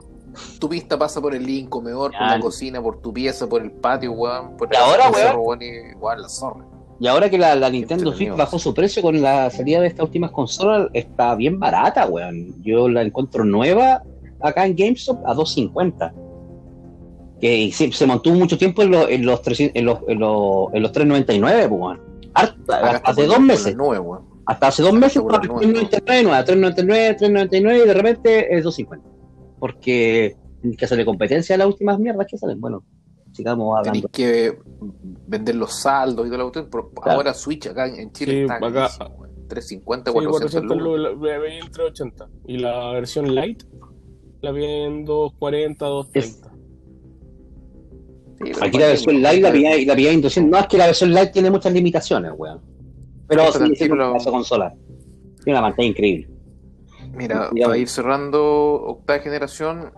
Tu 0.59 0.69
pista 0.69 0.97
pasa 0.97 1.21
por 1.21 1.33
el 1.35 1.45
living, 1.45 1.65
comedor, 1.67 2.11
por 2.11 2.21
la 2.27 2.39
cocina, 2.39 2.81
por 2.81 3.01
tu 3.01 3.13
pieza, 3.13 3.47
por 3.47 3.61
el 3.61 3.71
patio, 3.71 4.11
weón. 4.11 4.57
Por 4.57 4.69
Y 4.73 4.75
ahora, 4.77 5.09
weón. 5.09 5.35
weón, 5.39 5.61
y, 5.61 5.95
weón, 5.95 6.21
la 6.21 6.29
zorra. 6.29 6.65
Y 6.99 7.05
ahora 7.07 7.29
que 7.29 7.37
la, 7.37 7.55
la 7.55 7.69
Nintendo. 7.69 8.11
Switch 8.13 8.35
bajó 8.35 8.57
su 8.57 8.73
precio 8.73 9.01
con 9.03 9.21
la 9.21 9.49
salida 9.51 9.81
de 9.81 9.87
estas 9.87 10.05
últimas 10.05 10.31
consolas, 10.31 10.87
está 10.93 11.35
bien 11.35 11.59
barata, 11.59 12.07
weón. 12.07 12.55
Yo 12.63 12.89
la 12.89 13.03
encuentro 13.03 13.45
nueva 13.45 14.01
acá 14.41 14.65
en 14.65 14.75
GameStop 14.75 15.25
a 15.27 15.33
2.50. 15.35 16.13
Que 17.39 17.71
se, 17.71 17.91
se 17.91 18.07
mantuvo 18.07 18.33
mucho 18.35 18.57
tiempo 18.57 18.81
en, 18.81 18.89
los 18.91 19.09
en, 19.11 19.25
los 19.25 19.41
300 19.43 19.75
en, 19.79 19.85
los, 19.85 19.99
en, 20.07 20.19
los, 20.19 20.73
en 20.73 20.81
los 20.81 20.91
3.99, 20.91 21.69
pues, 21.69 21.69
weón. 21.69 22.01
Harta- 22.33 22.95
está 22.95 23.11
hace 23.11 23.25
dos 23.27 23.39
meses. 23.39 23.65
las 23.67 23.75
nubes, 23.75 23.99
weón. 23.99 24.21
Hasta 24.47 24.67
hace 24.67 24.81
dos 24.81 24.93
meses 24.93 25.21
por 25.21 25.33
las 25.33 25.41
estaba 25.43 25.61
nubes, 25.61 25.89
3.99, 25.91 26.23
nueva, 26.23 26.45
3.99, 26.45 27.19
3.99 27.19 27.83
y 27.83 27.87
de 27.87 27.93
repente 27.93 28.57
es 28.57 28.65
2.50. 28.65 28.99
Porque 29.59 30.35
que 30.77 30.85
hacerle 30.85 31.05
competencia 31.05 31.55
a 31.55 31.59
las 31.59 31.67
últimas 31.67 31.99
mierdas 31.99 32.27
que 32.29 32.37
salen. 32.37 32.59
Bueno, 32.59 32.83
sigamos 33.31 33.81
Tenéis 33.83 34.05
hablando. 34.05 34.09
que 34.09 34.57
vender 35.27 35.55
los 35.55 35.73
saldos 35.73 36.27
y 36.27 36.29
la 36.29 36.37
cuestión. 36.43 36.67
pero 36.71 36.89
Claro. 36.91 37.17
Ahora 37.19 37.33
Switch 37.33 37.67
acá 37.67 37.87
en 37.87 38.11
Chile 38.11 38.31
Sí, 38.33 38.39
está 38.41 38.55
acá- 38.55 38.71
carísimo, 38.73 39.07
weón. 39.19 39.27
350, 39.47 40.11
Sí, 40.11 40.13
400 40.13 40.51
400 40.51 40.77
lucas. 40.77 41.13
lo, 41.19 41.25
la 41.27 41.37
veía 41.39 41.59
entre 41.59 41.83
80. 41.83 42.29
Y 42.47 42.57
la 42.57 42.91
versión 42.91 43.33
light 43.33 43.63
la 44.41 44.51
vi 44.51 44.65
en 44.65 45.05
240, 45.05 45.85
230. 45.85 46.47
Sí, 48.39 48.51
pero 48.53 48.65
Aquí 48.65 48.77
la 48.77 48.87
versión 48.87 49.21
light 49.21 49.41
la 49.41 49.51
pillé, 49.51 49.85
la 49.85 49.95
pillé 49.95 50.11
en 50.11 50.21
200. 50.21 50.51
No, 50.51 50.57
es 50.59 50.67
que 50.67 50.77
la 50.77 50.85
versión 50.87 51.13
light 51.13 51.31
tiene 51.31 51.49
muchas 51.49 51.73
limitaciones, 51.73 52.31
weón. 52.37 52.61
Pero 53.27 53.51
sí, 53.51 53.75
sí, 53.75 53.89
consola. 53.89 54.73
Tiene 55.43 55.59
una 55.59 55.67
pantalla 55.69 55.87
increíble. 55.89 56.29
Mira, 57.13 57.49
Digamos. 57.51 57.67
para 57.67 57.77
ir 57.77 57.89
cerrando 57.89 58.43
octava 58.83 59.19
generación, 59.19 59.91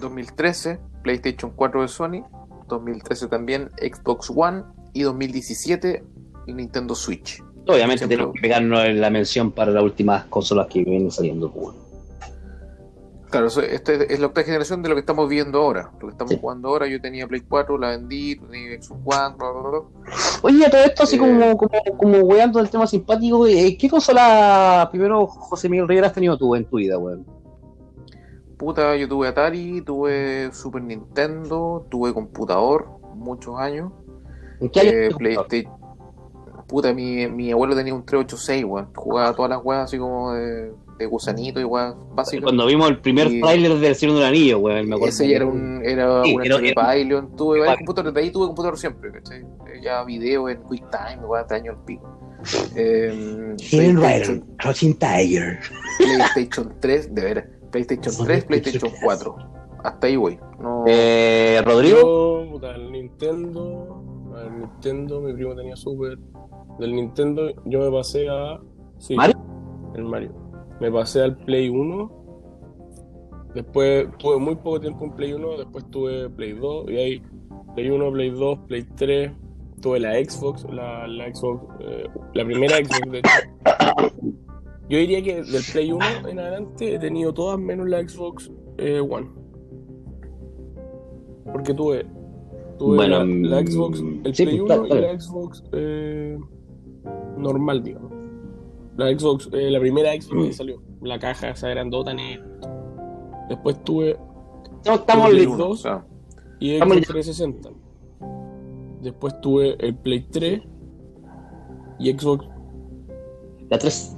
2013, 0.00 0.78
PlayStation 1.02 1.52
4 1.54 1.82
de 1.82 1.88
Sony, 1.88 2.24
2013 2.68 3.28
también 3.28 3.70
Xbox 3.78 4.30
One 4.34 4.62
y 4.92 5.02
2017 5.02 6.04
Nintendo 6.46 6.94
Switch. 6.94 7.42
Obviamente 7.66 8.06
tenemos 8.06 8.34
que 8.34 8.40
pegarnos 8.40 8.88
la 8.94 9.10
mención 9.10 9.50
para 9.50 9.72
las 9.72 9.82
últimas 9.82 10.24
consolas 10.26 10.68
que 10.68 10.84
vienen 10.84 11.10
saliendo, 11.10 11.50
pues. 11.50 11.74
Claro, 13.36 13.48
esta 13.48 13.92
es 13.92 14.18
la 14.18 14.26
octava 14.28 14.46
generación 14.46 14.82
de 14.82 14.88
lo 14.88 14.94
que 14.94 15.00
estamos 15.00 15.28
viendo 15.28 15.58
ahora. 15.60 15.90
Lo 16.00 16.06
que 16.06 16.12
estamos 16.12 16.32
Sí. 16.32 16.38
jugando 16.40 16.68
ahora, 16.68 16.86
yo 16.86 16.98
tenía 17.02 17.26
Play 17.26 17.42
4, 17.42 17.76
la 17.76 17.90
vendí, 17.90 18.36
tenía 18.36 18.80
Xbox 18.80 19.00
One, 19.04 19.36
bla, 19.36 19.50
bla, 19.50 19.68
bla. 19.68 19.80
Oye, 20.42 20.70
todo 20.70 20.80
esto 20.80 21.02
así 21.02 21.16
Eh. 21.16 21.18
como, 21.18 21.56
como, 21.58 21.70
como 21.98 22.18
weando 22.20 22.60
el 22.60 22.70
tema 22.70 22.86
simpático, 22.86 23.46
eh, 23.46 23.76
¿qué 23.78 23.90
consola 23.90 24.88
primero, 24.90 25.26
José 25.26 25.68
Miguel 25.68 25.86
Rivera, 25.86 26.06
has 26.06 26.14
tenido 26.14 26.38
tú 26.38 26.54
en 26.54 26.64
tu 26.64 26.76
vida, 26.78 26.96
weón? 26.98 27.26
Puta, 28.56 28.96
yo 28.96 29.06
tuve 29.06 29.28
Atari, 29.28 29.82
tuve 29.82 30.50
Super 30.54 30.82
Nintendo, 30.82 31.84
tuve 31.90 32.14
computador, 32.14 32.88
muchos 33.14 33.58
años. 33.58 33.92
¿En 34.60 34.70
qué 34.70 34.80
año? 34.80 34.90
Eh? 34.92 35.10
PlayStation. 35.18 35.74
Puta, 36.66 36.94
mi, 36.94 37.26
mi 37.28 37.52
abuelo 37.52 37.76
tenía 37.76 37.94
un 37.94 38.04
386, 38.06 38.64
weón. 38.64 38.88
Jugaba 38.94 39.34
todas 39.34 39.50
las 39.50 39.62
weas 39.62 39.84
así 39.84 39.98
como 39.98 40.32
de, 40.32 40.72
de 40.98 41.06
gusanito 41.06 41.60
y 41.60 41.64
weas 41.64 41.94
básicas. 42.14 42.44
Cuando 42.44 42.66
vimos 42.66 42.88
el 42.90 42.98
primer 43.00 43.28
Y- 43.28 43.40
tráiler 43.40 43.74
del 43.78 43.94
Señor 43.94 44.16
del 44.16 44.24
Anillo, 44.24 44.58
weón, 44.58 44.88
me 44.88 44.94
acuerdo. 44.96 45.08
Ese 45.14 45.28
ya 45.28 45.36
era 45.36 45.46
un, 45.46 45.82
era 45.84 46.22
Sí, 46.24 46.36
era- 46.44 46.56
era- 46.58 46.74
Pavilion. 46.74 47.36
Tuve 47.36 47.60
varios 47.60 47.76
computadores, 47.78 48.14
de 48.14 48.20
ahí 48.20 48.30
tuve 48.30 48.46
computador 48.46 48.78
siempre, 48.78 49.12
¿cachai? 49.12 49.40
Eh, 49.40 49.80
Ya 49.82 50.02
video 50.04 50.48
en 50.48 50.58
QuickTime, 50.62 51.24
weón, 51.26 51.44
año 51.50 51.72
al 51.72 51.84
pico. 51.84 52.12
Eh, 52.76 53.54
Hidden 53.58 53.96
PlayStation, 53.96 54.36
Rider, 54.36 54.56
Crouching 54.58 54.94
Tiger. 54.98 55.58
PlayStation 55.98 56.74
3, 56.80 57.14
de 57.14 57.22
veras. 57.22 57.44
PlayStation 57.70 58.26
3, 58.26 58.44
PlayStation 58.44 58.92
4. 59.02 59.36
Hasta 59.84 60.06
ahí 60.06 60.16
voy. 60.16 60.38
No, 60.60 60.84
Eh, 60.86 61.60
Rodrigo, 61.64 62.44
Yo, 62.44 62.50
puta, 62.52 62.74
el 62.74 62.90
Nintendo. 62.90 64.02
Ver, 64.32 64.50
Nintendo, 64.52 65.20
mi 65.20 65.32
primo 65.32 65.54
tenía 65.54 65.76
Super. 65.76 66.18
Del 66.78 66.94
Nintendo, 66.94 67.50
yo 67.64 67.80
me 67.80 67.90
pasé 67.96 68.28
a. 68.28 68.58
Sí, 68.98 69.14
¿Mario? 69.14 69.36
El 69.94 70.04
Mario. 70.04 70.32
Me 70.80 70.90
pasé 70.90 71.22
al 71.22 71.36
Play 71.38 71.68
1. 71.68 72.12
Después 73.54 74.08
tuve 74.18 74.38
muy 74.38 74.54
poco 74.56 74.80
tiempo 74.80 75.04
en 75.06 75.12
Play 75.12 75.32
1. 75.32 75.58
Después 75.58 75.84
tuve 75.90 76.28
Play 76.30 76.52
2. 76.52 76.90
Y 76.90 76.96
ahí, 76.96 77.22
Play 77.74 77.90
1, 77.90 78.12
Play 78.12 78.30
2, 78.30 78.58
Play 78.68 78.82
3. 78.96 79.32
Tuve 79.80 80.00
la 80.00 80.14
Xbox, 80.14 80.64
la, 80.72 81.06
la 81.06 81.34
Xbox, 81.34 81.62
eh, 81.80 82.06
la 82.34 82.44
primera 82.44 82.76
Xbox 82.78 83.10
de 83.10 83.18
hecho. 83.18 83.30
Yo 84.88 84.98
diría 84.98 85.22
que 85.22 85.42
del 85.42 85.62
Play 85.72 85.92
1 85.92 86.04
en 86.28 86.38
adelante 86.38 86.94
he 86.94 86.98
tenido 86.98 87.34
todas 87.34 87.58
menos 87.58 87.86
la 87.88 88.00
Xbox 88.06 88.50
eh, 88.78 89.00
One. 89.00 89.28
Porque 91.52 91.74
tuve, 91.74 92.06
tuve 92.78 92.96
Bueno, 92.96 93.18
la, 93.18 93.24
la 93.24 93.62
mm, 93.62 93.66
Xbox, 93.66 94.00
el 94.24 94.34
sí, 94.34 94.44
Play 94.44 94.58
pues, 94.60 94.78
1 94.78 94.84
está- 94.86 94.98
y 94.98 95.00
la 95.02 95.20
Xbox 95.20 95.64
eh, 95.72 96.38
normal, 97.36 97.82
digamos. 97.82 98.12
La 98.96 99.06
Xbox, 99.18 99.48
eh, 99.52 99.70
la 99.70 99.78
primera 99.80 100.10
Xbox 100.12 100.46
que 100.46 100.52
salió, 100.52 100.82
la 101.02 101.18
caja 101.18 101.50
esa 101.50 101.68
grandota 101.68 102.14
negra. 102.14 102.44
Después 103.48 103.82
tuve 103.84 104.16
No, 104.86 104.94
estamos 104.94 105.28
Play 105.30 105.46
listos. 105.46 105.82
Claro. 105.82 106.04
y 106.58 106.72
Estamos 106.74 106.96
Xbox 106.96 107.06
ya. 107.08 107.12
360. 107.12 107.70
Después 109.02 109.40
tuve 109.40 109.76
el 109.86 109.94
Play 109.96 110.20
3 110.30 110.62
y 111.98 112.12
Xbox. 112.12 112.46
La, 113.68 113.78
3, 113.78 114.16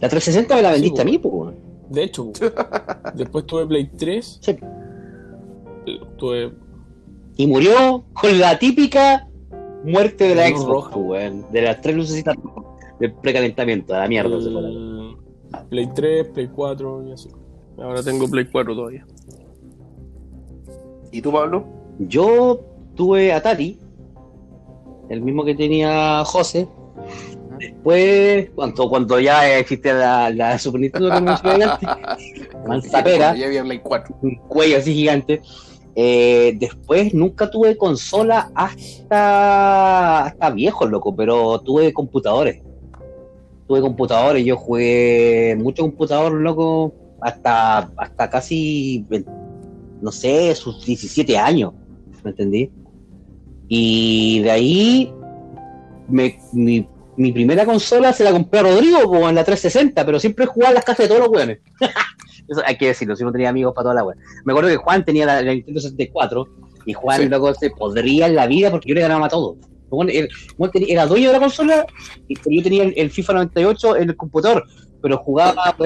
la 0.00 0.08
360 0.08 0.54
me 0.56 0.62
la 0.62 0.68
Sí, 0.68 0.74
vendiste 0.74 1.02
a 1.02 1.04
mí, 1.04 1.18
pues. 1.18 1.54
De 1.90 2.04
hecho, 2.04 2.30
después 3.14 3.44
tuve 3.46 3.66
Play 3.66 3.90
3. 3.96 4.38
Sí. 4.40 4.56
Tuve 6.16 6.52
Y 7.36 7.46
murió 7.46 8.04
con 8.12 8.38
la 8.38 8.58
típica 8.58 9.28
muerte 9.84 10.28
de 10.28 10.34
la 10.36 10.48
Xbox, 10.48 10.64
roja. 10.66 10.94
pues. 10.94 11.52
De 11.52 11.62
las 11.62 11.80
tres 11.80 11.96
lucecitas 11.96 12.36
del 13.02 13.12
precalentamiento, 13.14 13.94
a 13.94 13.98
la 13.98 14.08
mierda. 14.08 14.40
se 14.40 14.50
fue 14.50 14.62
la- 14.62 14.68
el 14.68 15.16
Play 15.68 15.88
3, 15.94 16.26
Play 16.28 16.48
4 16.54 17.08
y 17.08 17.12
así. 17.12 17.28
Ahora 17.78 18.02
tengo 18.02 18.28
Play 18.28 18.46
4 18.50 18.74
todavía. 18.74 19.04
¿Y 21.10 21.20
tú, 21.20 21.32
Pablo? 21.32 21.64
Yo 21.98 22.60
tuve 22.94 23.32
Atari, 23.32 23.78
el 25.10 25.20
mismo 25.20 25.44
que 25.44 25.54
tenía 25.54 26.24
José. 26.24 26.68
Después, 27.58 28.50
cuando, 28.54 28.88
cuando 28.88 29.20
ya 29.20 29.58
existía 29.58 29.94
la, 29.94 30.30
la 30.30 30.58
Super 30.58 30.80
Nintendo 30.80 31.08
Manzapera. 31.20 31.78
Cuando 32.64 32.86
Ya 32.88 33.46
había 33.46 33.62
Play 33.62 33.80
4. 33.82 34.16
un 34.22 34.36
cuello 34.48 34.78
así 34.78 34.94
gigante. 34.94 35.42
Eh, 35.94 36.56
después 36.58 37.12
nunca 37.12 37.50
tuve 37.50 37.76
consola 37.76 38.50
hasta, 38.54 40.24
hasta 40.24 40.50
viejo, 40.50 40.86
loco, 40.86 41.14
pero 41.14 41.60
tuve 41.60 41.92
computadores. 41.92 42.62
Tuve 43.66 43.80
computadores, 43.80 44.44
yo 44.44 44.56
jugué 44.56 45.56
mucho 45.58 45.82
computador, 45.82 46.32
loco, 46.32 46.94
hasta, 47.20 47.90
hasta 47.96 48.28
casi, 48.28 49.06
no 50.00 50.10
sé, 50.12 50.54
sus 50.54 50.84
17 50.84 51.38
años, 51.38 51.72
¿me 52.24 52.30
entendí? 52.30 52.70
Y 53.68 54.40
de 54.40 54.50
ahí, 54.50 55.12
me- 56.08 56.38
mi, 56.52 56.86
mi 57.16 57.32
primera 57.32 57.64
consola 57.64 58.12
se 58.12 58.24
la 58.24 58.32
compré 58.32 58.60
a 58.60 58.62
Rodrigo 58.64 58.98
como 59.04 59.28
en 59.28 59.34
la 59.36 59.44
360, 59.44 60.04
pero 60.04 60.18
siempre 60.18 60.46
jugaba 60.46 60.70
en 60.70 60.74
las 60.76 60.84
casas 60.84 61.04
de 61.04 61.08
todos 61.08 61.20
los 61.20 61.30
weones. 61.30 61.60
Eso 62.48 62.60
hay 62.66 62.76
que 62.76 62.88
decirlo, 62.88 63.14
si 63.16 63.22
no 63.24 63.30
tenía 63.32 63.48
amigos 63.50 63.72
para 63.74 63.84
toda 63.84 63.94
la 63.94 64.04
wea. 64.04 64.16
Me 64.44 64.52
acuerdo 64.52 64.68
que 64.70 64.76
Juan 64.76 65.04
tenía 65.04 65.24
la, 65.24 65.40
la 65.42 65.54
Nintendo 65.54 65.80
64 65.80 66.48
y 66.84 66.92
Juan 66.92 67.20
Sí. 67.22 67.28
loco 67.28 67.54
se 67.54 67.70
podría 67.70 68.26
en 68.26 68.34
la 68.34 68.46
vida 68.48 68.70
porque 68.70 68.88
yo 68.88 68.94
le 68.96 69.00
ganaba 69.02 69.26
a 69.26 69.28
todo. 69.28 69.56
Juan 69.96 70.08
era, 70.10 71.06
dueño 71.06 71.28
de 71.28 71.32
la 71.32 71.40
consola 71.40 71.86
y 72.28 72.34
yo 72.34 72.62
tenía 72.62 72.84
el, 72.84 73.10
FIFA 73.10 73.34
98 73.34 73.96
en 73.96 74.10
el 74.10 74.16
computador, 74.16 74.64
pero 75.02 75.18
jugaba, 75.18 75.76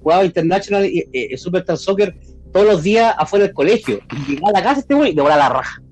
jugaba 0.00 0.24
International 0.24 0.86
y 0.86 1.04
eh, 1.12 1.36
Superstar 1.36 1.76
Soccer 1.76 2.14
todos 2.52 2.66
los 2.66 2.82
días 2.82 3.14
afuera 3.18 3.46
del 3.46 3.54
colegio. 3.54 4.00
Y 4.12 4.32
llegaba 4.32 4.50
a 4.50 4.60
la 4.60 4.62
casa 4.62 4.80
este 4.80 4.94
güey 4.94 5.10
y 5.10 5.14
le 5.14 5.22
volaba 5.22 5.48
la 5.48 5.48
raja. 5.48 5.82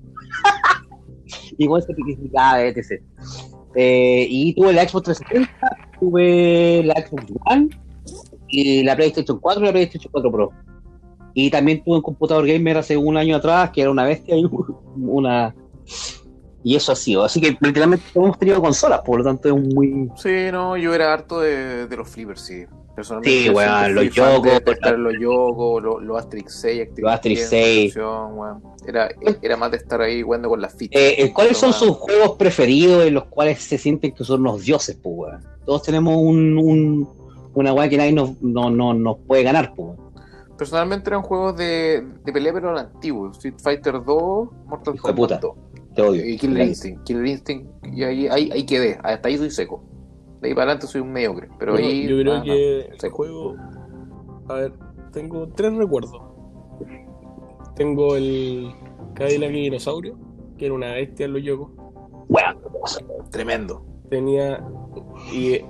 y 1.57 1.67
Juan 1.67 1.81
se 1.81 1.93
criticaba, 1.93 2.63
etc. 2.63 3.01
Eh, 3.75 4.27
y 4.29 4.53
tuve 4.53 4.73
la 4.73 4.87
Xbox 4.87 5.05
360, 5.05 5.77
tuve 5.99 6.83
la 6.83 6.93
Xbox 6.93 7.25
One 7.45 7.69
y 8.47 8.83
la 8.83 8.95
PlayStation 8.95 9.39
4 9.39 9.61
y 9.61 9.65
la 9.65 9.71
PlayStation 9.71 10.11
4 10.11 10.31
Pro. 10.31 10.51
Y 11.33 11.49
también 11.49 11.83
tuve 11.83 11.95
un 11.95 12.01
computador 12.01 12.45
gamer 12.45 12.77
hace 12.77 12.97
un 12.97 13.17
año 13.17 13.37
atrás, 13.37 13.71
que 13.71 13.81
era 13.81 13.91
una 13.91 14.03
bestia 14.03 14.35
y 14.35 14.45
una... 14.95 15.55
Y 16.63 16.75
eso 16.75 16.91
ha 16.91 16.95
sido. 16.95 17.23
Así 17.23 17.41
que 17.41 17.57
literalmente 17.59 18.05
hemos 18.13 18.37
tenido 18.37 18.61
consolas, 18.61 19.01
por 19.01 19.17
lo 19.19 19.23
tanto 19.23 19.47
es 19.47 19.53
un 19.53 19.69
muy... 19.69 20.09
Sí, 20.15 20.51
no, 20.51 20.77
yo 20.77 20.93
era 20.93 21.11
harto 21.13 21.39
de, 21.39 21.87
de 21.87 21.97
los 21.97 22.07
flippers, 22.09 22.41
sí. 22.41 22.65
Personalmente, 22.95 23.43
Sí, 23.43 23.49
weón, 23.49 23.95
los 23.95 24.03
fan 24.03 24.13
Yogo, 24.13 24.43
de 24.43 24.71
estar 24.73 24.93
en 24.95 25.03
los 25.03 25.13
Yogo, 25.19 25.79
los, 25.79 26.03
los 26.03 26.17
Asterix 26.19 26.53
6, 26.61 26.81
Activision, 26.81 27.03
Los 27.05 27.13
Asterix 27.13 27.49
6. 27.49 27.93
Concepción, 27.93 28.37
weón. 28.37 28.63
Era, 28.85 29.09
era 29.41 29.57
más 29.57 29.71
de 29.71 29.77
estar 29.77 30.01
ahí 30.01 30.21
jugando 30.21 30.49
con 30.49 30.61
las 30.61 30.75
fichas. 30.75 31.01
Eh, 31.01 31.15
eh, 31.23 31.31
¿Cuáles 31.33 31.57
son 31.57 31.71
sus 31.73 31.91
juegos 31.91 32.31
preferidos 32.37 33.05
en 33.05 33.13
los 33.13 33.25
cuales 33.25 33.61
se 33.63 33.77
sienten 33.77 34.11
que 34.11 34.23
son 34.23 34.43
los 34.43 34.61
dioses, 34.63 34.99
pues, 35.01 35.15
weón? 35.17 35.43
Todos 35.65 35.83
tenemos 35.83 36.15
un, 36.17 36.57
un- 36.57 37.09
una 37.53 37.73
weá 37.73 37.87
que 37.89 37.97
nadie 37.97 38.11
nos, 38.13 38.41
no, 38.41 38.69
no, 38.69 38.93
nos 38.93 39.17
puede 39.25 39.43
ganar, 39.43 39.73
pues. 39.75 39.97
Personalmente 40.57 41.09
eran 41.09 41.21
juegos 41.23 41.55
de, 41.57 42.05
de 42.23 42.31
pelea, 42.33 42.53
pero 42.53 42.77
antiguos. 42.77 43.37
Street 43.37 43.55
Fighter 43.57 43.93
2, 44.03 44.49
Mortal 44.67 44.99
Kombat 44.99 45.15
puta. 45.15 45.37
2. 45.39 45.55
Te 45.95 46.01
odio. 46.01 46.25
Y 46.25 46.37
Killer 46.37 46.67
Instinct. 46.67 47.03
Killer 47.03 47.25
Instinct, 47.25 47.69
y 47.85 48.03
ahí, 48.03 48.27
ahí, 48.27 48.49
ahí 48.51 48.65
quedé. 48.65 48.97
Hasta 49.03 49.27
ahí 49.27 49.37
soy 49.37 49.49
seco. 49.51 49.83
De 50.41 50.49
ahí 50.49 50.53
para 50.55 50.71
adelante 50.71 50.87
soy 50.87 51.01
un 51.01 51.11
mediocre. 51.11 51.49
Pero 51.59 51.75
ahí. 51.75 52.07
yo 52.07 52.17
creo 52.19 52.33
ah, 52.35 52.43
que 52.43 52.79
el 52.79 52.99
Sí. 52.99 53.09
juego. 53.09 53.55
A 54.47 54.53
ver, 54.53 54.73
tengo 55.11 55.47
tres 55.49 55.73
recuerdos. 55.73 56.21
Tengo 57.75 58.15
el 58.15 58.71
Cadillac 59.13 59.51
y 59.51 59.61
Dinosaurio, 59.61 60.17
que 60.57 60.65
era 60.65 60.73
una 60.73 60.93
bestia 60.93 61.25
en 61.25 61.33
los 61.33 61.43
yogos. 61.43 61.71
Weón, 62.29 62.57
no, 62.61 63.29
tremendo. 63.29 63.85
Tenía. 64.09 64.63
Y 65.33 65.61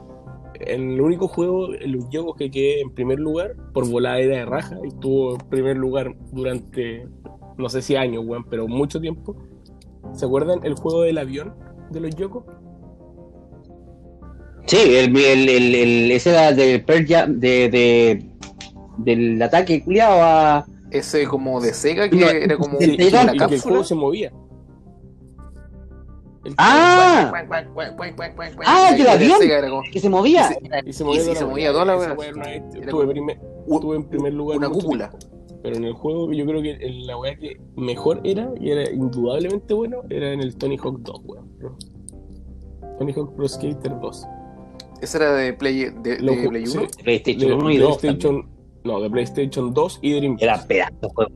en 0.54 0.92
el 0.92 1.02
único 1.02 1.28
juego 1.28 1.74
en 1.74 1.92
los 1.94 2.10
yogos 2.10 2.36
que 2.38 2.50
quedé 2.52 2.82
en 2.82 2.92
primer 2.92 3.20
lugar, 3.20 3.56
por 3.74 3.90
volada 3.90 4.20
era 4.20 4.38
de 4.38 4.46
raja, 4.46 4.78
y 4.84 4.88
estuvo 4.88 5.34
en 5.34 5.50
primer 5.50 5.78
lugar 5.78 6.16
durante. 6.32 7.08
No 7.58 7.70
sé 7.70 7.82
si 7.82 7.96
años, 7.96 8.24
weón, 8.26 8.46
pero 8.50 8.68
mucho 8.68 9.00
tiempo. 9.00 9.36
¿Se 10.14 10.26
acuerdan 10.26 10.60
el 10.64 10.74
juego 10.76 11.02
del 11.04 11.18
avión 11.18 11.54
de 11.90 12.00
los 12.00 12.16
yogos? 12.16 12.44
Sí, 14.68 14.78
el, 14.78 15.16
el, 15.16 15.50
el, 15.50 15.76
el- 15.76 16.12
ese 16.12 16.30
era 16.32 16.52
de 16.52 16.80
Pearl 16.80 17.06
Jam, 17.08 17.40
de, 17.40 17.70
de, 17.70 18.26
del 18.98 19.42
ataque 19.42 19.84
culiado 19.84 20.22
a. 20.22 20.66
Ese 20.92 21.26
como 21.26 21.60
de 21.62 21.74
Sega 21.74 22.10
que 22.10 22.16
No, 22.18 22.28
era 22.30 22.58
como 22.58 22.78
y, 22.80 22.86
sí, 22.86 22.92
una 23.24 23.34
y 23.34 23.38
que 23.38 23.56
el 23.56 23.62
juego 23.62 23.78
cápsula. 23.80 23.84
se 23.86 23.96
movía. 23.96 24.32
El- 26.44 26.54
¡Ah! 26.58 27.32
Ah, 28.66 28.90
el 28.92 28.98
del 28.98 29.06
de 29.06 29.12
avión. 29.12 29.70
Como- 29.70 29.84
que 29.92 30.00
se 30.00 30.10
movía. 30.10 30.50
Y 30.86 30.94
se 30.94 31.04
movía, 31.04 31.22
y 31.22 31.24
se 31.24 31.34
la 31.42 31.46
movía 31.48 31.72
toda 31.72 31.86
la 31.86 31.98
estuve 33.76 33.96
en 33.96 34.04
primer 34.10 34.34
lugar. 34.34 34.58
una 34.58 34.70
cúpula. 34.70 35.10
tiempo. 35.12 35.31
Pero 35.64 35.76
en 35.76 35.84
el 35.84 35.94
juego 35.94 36.32
yo 36.32 36.46
creo 36.46 36.62
que 36.62 36.78
la 37.06 37.18
weá 37.18 37.36
que 37.36 37.58
mejor 37.76 38.20
era, 38.24 38.52
y 38.60 38.72
era 38.72 38.90
indudablemente 38.92 39.74
bueno, 39.74 40.02
era 40.10 40.34
en 40.34 40.42
el 40.42 40.56
Tony 40.56 40.78
Hawk 40.78 41.00
2, 41.02 41.22
weón. 41.26 41.48
Tony 42.98 43.14
Hawk 43.14 43.36
Pro 43.36 43.48
Skater 43.48 44.00
2. 44.02 44.28
Ese 45.02 45.18
era 45.18 45.34
de 45.36 45.54
Play, 45.54 45.86
de, 46.04 46.20
Lo 46.20 46.32
de 46.34 46.44
ju- 46.46 46.50
Play 46.50 46.66
sí, 46.68 46.78
1. 46.78 46.88
PlayStation 47.04 47.50
de 47.50 47.54
1 47.56 47.72
y 47.72 47.78
2. 47.78 47.98
PlayStation, 47.98 48.50
no, 48.84 49.02
de 49.02 49.10
PlayStation 49.10 49.74
2 49.74 50.00
y 50.02 50.14
Dreamcast. 50.14 50.44
Era 50.44 50.68
pedazo 50.68 50.96
de 51.02 51.10
juego. 51.14 51.32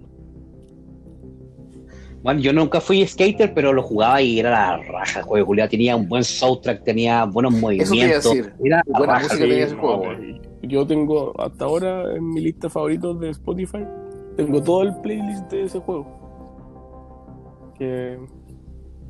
Bueno, 2.24 2.40
yo 2.40 2.54
nunca 2.54 2.82
fui 2.82 3.06
skater, 3.06 3.54
pero 3.54 3.72
lo 3.72 3.84
jugaba 3.84 4.20
y 4.22 4.40
era 4.40 4.50
la 4.50 4.78
raja 4.78 5.20
el 5.20 5.26
juego. 5.26 5.46
culiao. 5.48 5.70
Tenía 5.70 5.96
un 5.96 6.08
buen 6.10 6.24
soundtrack, 6.24 6.84
tenía 6.84 7.26
buenos 7.26 7.54
Eso 7.54 7.68
te 7.68 7.76
iba 7.76 7.84
a 7.84 7.88
movimientos. 7.90 8.24
decir. 8.34 8.54
Era 8.64 8.82
la 8.88 8.98
Buena 8.98 9.14
raja. 9.14 9.24
música 9.26 9.44
Sí, 9.44 9.50
tenía 9.50 9.66
ese 9.66 9.76
juego, 9.76 10.04
Yo 10.64 10.88
tengo 10.88 11.40
hasta 11.40 11.66
ahora 11.66 12.16
en 12.16 12.28
mi 12.28 12.42
lista 12.42 12.68
favoritos 12.70 13.20
de 13.20 13.30
Spotify, 13.30 13.86
tengo 14.36 14.62
todo 14.62 14.84
el 14.84 14.95
playlist 15.02 15.49
de 15.52 15.64
ese 15.64 15.80
juego. 15.80 16.06
Que 17.78 18.18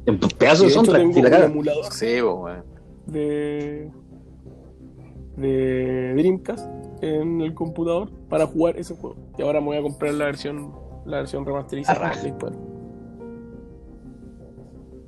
Un 0.07 0.17
pedazo 0.19 0.63
de 0.63 0.69
de 0.69 0.73
hecho 0.73 0.83
soundtrack. 0.85 1.01
tengo 1.01 1.13
si 1.13 1.21
la 1.21 1.27
un 1.27 1.31
caga. 1.33 1.45
emulador 1.45 1.85
Sí, 1.93 2.05
de, 3.07 3.91
de 5.37 6.13
Dreamcast 6.15 6.67
en 7.01 7.41
el 7.41 7.53
computador 7.53 8.11
para 8.29 8.47
jugar 8.47 8.77
ese 8.77 8.95
juego. 8.95 9.15
Y 9.37 9.41
ahora 9.43 9.59
me 9.59 9.67
voy 9.67 9.77
a 9.77 9.81
comprar 9.81 10.13
la 10.13 10.25
versión 10.25 10.73
la 11.05 11.17
versión 11.17 11.45
remasterizada 11.45 12.09
de 12.09 12.17
Play 12.21 12.33
4. 12.39 12.59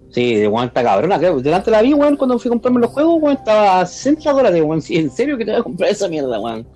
Sí, 0.09 0.35
de 0.35 0.47
weón 0.47 0.67
está 0.67 0.83
cabrona. 0.83 1.17
Delante 1.19 1.69
la 1.71 1.81
vi, 1.81 1.93
weón, 1.93 2.15
cuando 2.15 2.39
fui 2.39 2.49
a 2.49 2.51
comprarme 2.51 2.79
los 2.79 2.91
juegos, 2.91 3.21
weón, 3.21 3.35
estaba 3.37 3.81
a 3.81 3.85
60 3.85 4.31
dólares, 4.31 4.61
weón. 4.63 4.81
Sí, 4.81 4.95
¿En 4.97 5.09
serio 5.09 5.37
que 5.37 5.45
te 5.45 5.51
voy 5.51 5.59
a 5.59 5.63
comprar 5.63 5.89
esa 5.89 6.07
mierda, 6.07 6.39
weón? 6.39 6.67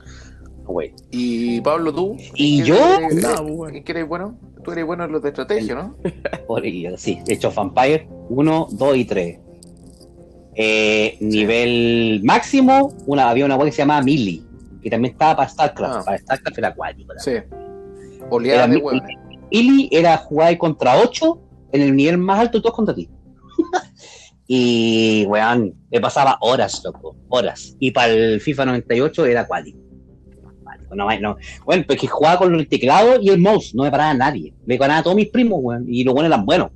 Güey. 0.65 0.93
Y 1.11 1.59
Pablo, 1.61 1.93
tú. 1.93 2.15
¿Y 2.35 2.59
¿en 2.59 2.63
qué 2.65 2.69
yo? 2.69 2.75
eres- 2.97 3.15
Nada, 3.21 3.41
pues, 3.43 3.55
bueno. 3.55 3.77
¿En 3.77 3.83
qué 3.83 3.91
eres 3.91 4.07
bueno? 4.07 4.38
Tú 4.63 4.71
eres 4.71 4.85
bueno 4.85 5.03
en 5.05 5.11
los 5.11 5.21
de 5.21 5.29
estrategia, 5.29 5.75
¿no? 5.75 5.95
Sí, 6.97 7.19
de 7.25 7.33
hecho, 7.33 7.51
Vampire 7.51 8.07
1, 8.29 8.67
2 8.71 8.97
y 8.97 9.05
3. 9.05 9.39
Eh, 10.53 11.17
nivel 11.21 12.21
máximo, 12.23 12.93
una, 13.07 13.29
había 13.29 13.45
una 13.45 13.55
web 13.55 13.67
que 13.67 13.71
se 13.71 13.79
llamaba 13.81 14.01
Mili, 14.01 14.45
que 14.83 14.89
también 14.89 15.13
estaba 15.13 15.38
para 15.38 15.49
StarCraft. 15.49 15.95
Ah. 15.99 16.03
Para 16.05 16.17
StarCraft 16.17 16.57
era 16.57 16.67
acuático. 16.69 17.13
Sí. 17.17 17.31
Oleada 18.29 18.63
Era 18.63 18.67
de 18.67 18.75
mi- 18.77 18.81
hueones. 18.81 19.17
Mili 19.51 19.89
era 19.91 20.17
jugar 20.17 20.57
contra 20.57 20.97
8 20.99 21.39
en 21.73 21.81
el 21.81 21.95
nivel 21.95 22.17
más 22.17 22.39
alto, 22.39 22.61
todos 22.61 22.75
contra 22.75 22.93
ti. 22.95 23.09
Y, 24.53 25.25
weón, 25.29 25.73
me 25.89 26.01
pasaba 26.01 26.38
horas, 26.41 26.81
loco, 26.83 27.15
horas. 27.29 27.73
Y 27.79 27.91
para 27.91 28.11
el 28.11 28.41
FIFA 28.41 28.65
98 28.65 29.25
era 29.25 29.47
cuático. 29.47 29.79
No, 30.95 31.07
no. 31.19 31.38
Bueno, 31.65 31.84
pues 31.88 31.99
que 31.99 32.07
jugaba 32.07 32.39
con 32.39 32.55
el 32.55 32.68
teclado 32.68 33.19
y 33.22 33.30
el 33.30 33.39
mouse, 33.39 33.73
no 33.73 33.84
me 33.84 33.91
paraba 33.91 34.13
nadie. 34.13 34.53
Me 34.65 34.77
ganaba 34.77 34.99
a 34.99 35.03
todos 35.03 35.15
mis 35.15 35.30
primos, 35.30 35.59
weón, 35.61 35.85
y 35.88 36.03
los 36.03 36.13
buenos 36.13 36.30
eran 36.30 36.45
buenos. 36.45 36.72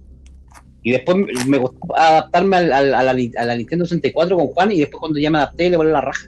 Y 0.83 0.91
después 0.91 1.17
me 1.47 1.57
gustó 1.57 1.95
adaptarme 1.97 2.57
al, 2.57 2.71
al, 2.71 2.93
a, 2.93 3.03
la, 3.03 3.11
a, 3.11 3.45
la, 3.45 3.55
Nintendo 3.55 3.85
64 3.85 4.37
con 4.37 4.47
Juan, 4.47 4.71
y 4.71 4.79
después 4.79 4.99
cuando 4.99 5.19
ya 5.19 5.31
me 5.31 5.39
adapté 5.39 5.69
le 5.69 5.77
volé 5.77 5.91
la 5.91 6.01
raja. 6.01 6.27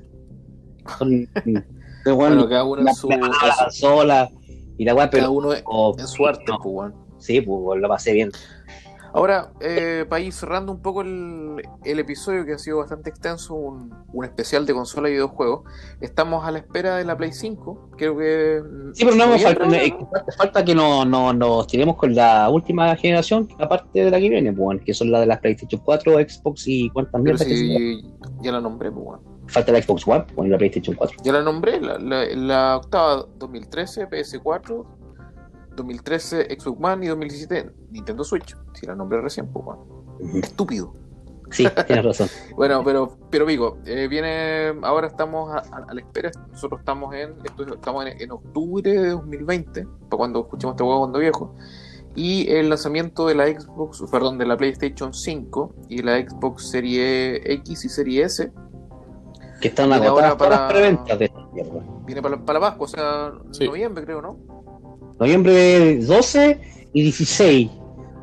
Con, 0.97 1.29
bueno, 2.15 2.49
cada 2.49 2.63
uno 2.63 2.81
en 2.81 2.95
su, 2.95 3.09
la 3.09 3.19
consola 3.59 4.29
y 4.77 4.85
la 4.85 4.95
weá, 4.95 5.09
pero 5.09 5.23
cada 5.23 5.31
uno 5.31 5.49
oh, 5.65 5.95
en 5.97 6.07
su 6.07 6.25
arte, 6.25 6.45
pues, 6.45 6.59
weón. 6.63 7.07
Sí, 7.19 7.41
pues 7.41 7.81
lo 7.81 7.87
pasé 7.87 8.13
bien. 8.13 8.31
Ahora, 9.17 9.51
eh, 9.61 10.05
para 10.07 10.21
ir 10.21 10.31
cerrando 10.31 10.71
un 10.71 10.79
poco 10.79 11.01
el, 11.01 11.63
el, 11.83 11.99
episodio 11.99 12.45
que 12.45 12.53
ha 12.53 12.59
sido 12.59 12.77
bastante 12.77 13.09
extenso, 13.09 13.55
un, 13.55 13.91
un, 14.13 14.25
especial 14.25 14.67
de 14.67 14.75
consola 14.75 15.09
y 15.09 15.13
videojuegos, 15.13 15.63
estamos 16.01 16.45
a 16.45 16.51
la 16.51 16.59
espera 16.59 16.97
de 16.97 17.03
la 17.03 17.17
Play 17.17 17.33
5. 17.33 17.93
Creo 17.97 18.15
que. 18.15 18.61
Sí, 18.93 19.05
pero 19.05 19.15
no, 19.15 19.35
falta, 19.39 19.65
no, 19.65 20.09
falta, 20.37 20.63
que 20.63 20.75
nos 20.75 21.07
no, 21.07 21.33
no, 21.33 21.65
tiremos 21.65 21.95
con 21.95 22.13
la 22.13 22.47
última 22.51 22.95
generación, 22.95 23.49
aparte 23.57 24.03
de 24.03 24.11
la 24.11 24.19
que 24.19 24.29
viene, 24.29 24.53
pues, 24.53 24.81
que 24.83 24.93
son 24.93 25.09
las 25.09 25.21
de 25.21 25.25
las 25.25 25.39
PlayStation 25.39 25.81
4, 25.83 26.13
Xbox 26.13 26.67
y 26.67 26.87
cuántas 26.91 27.19
mierdas. 27.19 27.47
Si 27.47 28.05
ya 28.41 28.51
la 28.51 28.61
nombré, 28.61 28.91
pues, 28.91 29.03
bueno. 29.03 29.23
Falta 29.47 29.71
la 29.71 29.81
Xbox 29.81 30.07
One 30.07 30.25
o 30.35 30.45
la 30.45 30.59
PlayStation 30.59 30.95
4. 30.95 31.23
Ya 31.23 31.33
la 31.33 31.41
nombré, 31.41 31.81
la, 31.81 31.97
la, 31.97 32.23
la 32.35 32.77
octava 32.77 33.25
2013, 33.39 34.09
PS4, 34.09 34.85
2013 35.77 36.47
Xbox 36.59 36.77
One 36.83 37.05
y 37.05 37.09
2017 37.09 37.71
Nintendo 37.91 38.23
Switch. 38.23 38.55
Si 38.73 38.85
la 38.85 38.95
nombré 38.95 39.21
recién, 39.21 39.47
pues 39.47 39.63
bueno. 39.63 39.85
Estúpido. 40.43 40.93
Sí, 41.49 41.65
tienes 41.85 42.03
razón. 42.03 42.27
bueno, 42.55 42.83
pero, 42.83 43.17
pero 43.29 43.45
Vigo, 43.45 43.77
eh, 43.85 44.07
viene, 44.09 44.73
ahora 44.83 45.07
estamos 45.07 45.53
a, 45.53 45.59
a, 45.59 45.85
a, 45.87 45.93
la 45.93 46.01
espera, 46.01 46.29
nosotros 46.51 46.81
estamos 46.81 47.15
en, 47.15 47.35
estamos 47.73 48.05
en, 48.05 48.21
en, 48.21 48.31
octubre 48.31 48.91
de 48.91 49.09
2020, 49.11 49.85
para 50.09 50.17
cuando 50.17 50.41
escuchemos 50.41 50.73
este 50.73 50.83
juego 50.83 50.99
cuando 50.99 51.19
viejo, 51.19 51.55
y 52.15 52.49
el 52.51 52.69
lanzamiento 52.69 53.27
de 53.27 53.35
la 53.35 53.45
Xbox, 53.47 54.03
perdón, 54.11 54.37
de 54.37 54.45
la 54.45 54.57
PlayStation 54.57 55.13
5 55.13 55.75
y 55.87 56.01
la 56.01 56.17
Xbox 56.17 56.69
Serie 56.69 57.53
X 57.53 57.85
y 57.85 57.89
Serie 57.89 58.23
S. 58.23 58.51
Que 59.61 59.69
están 59.69 59.93
agotadas 59.93 60.35
para 60.35 60.49
las 60.49 60.71
preventas 60.71 61.19
de 61.19 61.25
esta 61.25 61.45
mierda. 61.53 61.83
Viene 62.05 62.21
para, 62.21 62.37
para 62.43 62.59
la 62.59 62.69
Pascua, 62.69 62.85
o 62.85 62.87
sea, 62.87 63.31
sí. 63.51 63.65
noviembre 63.65 64.03
creo, 64.03 64.21
¿no? 64.21 64.56
Noviembre 65.19 65.99
12 65.99 66.61
y 66.93 67.03
16. 67.03 67.71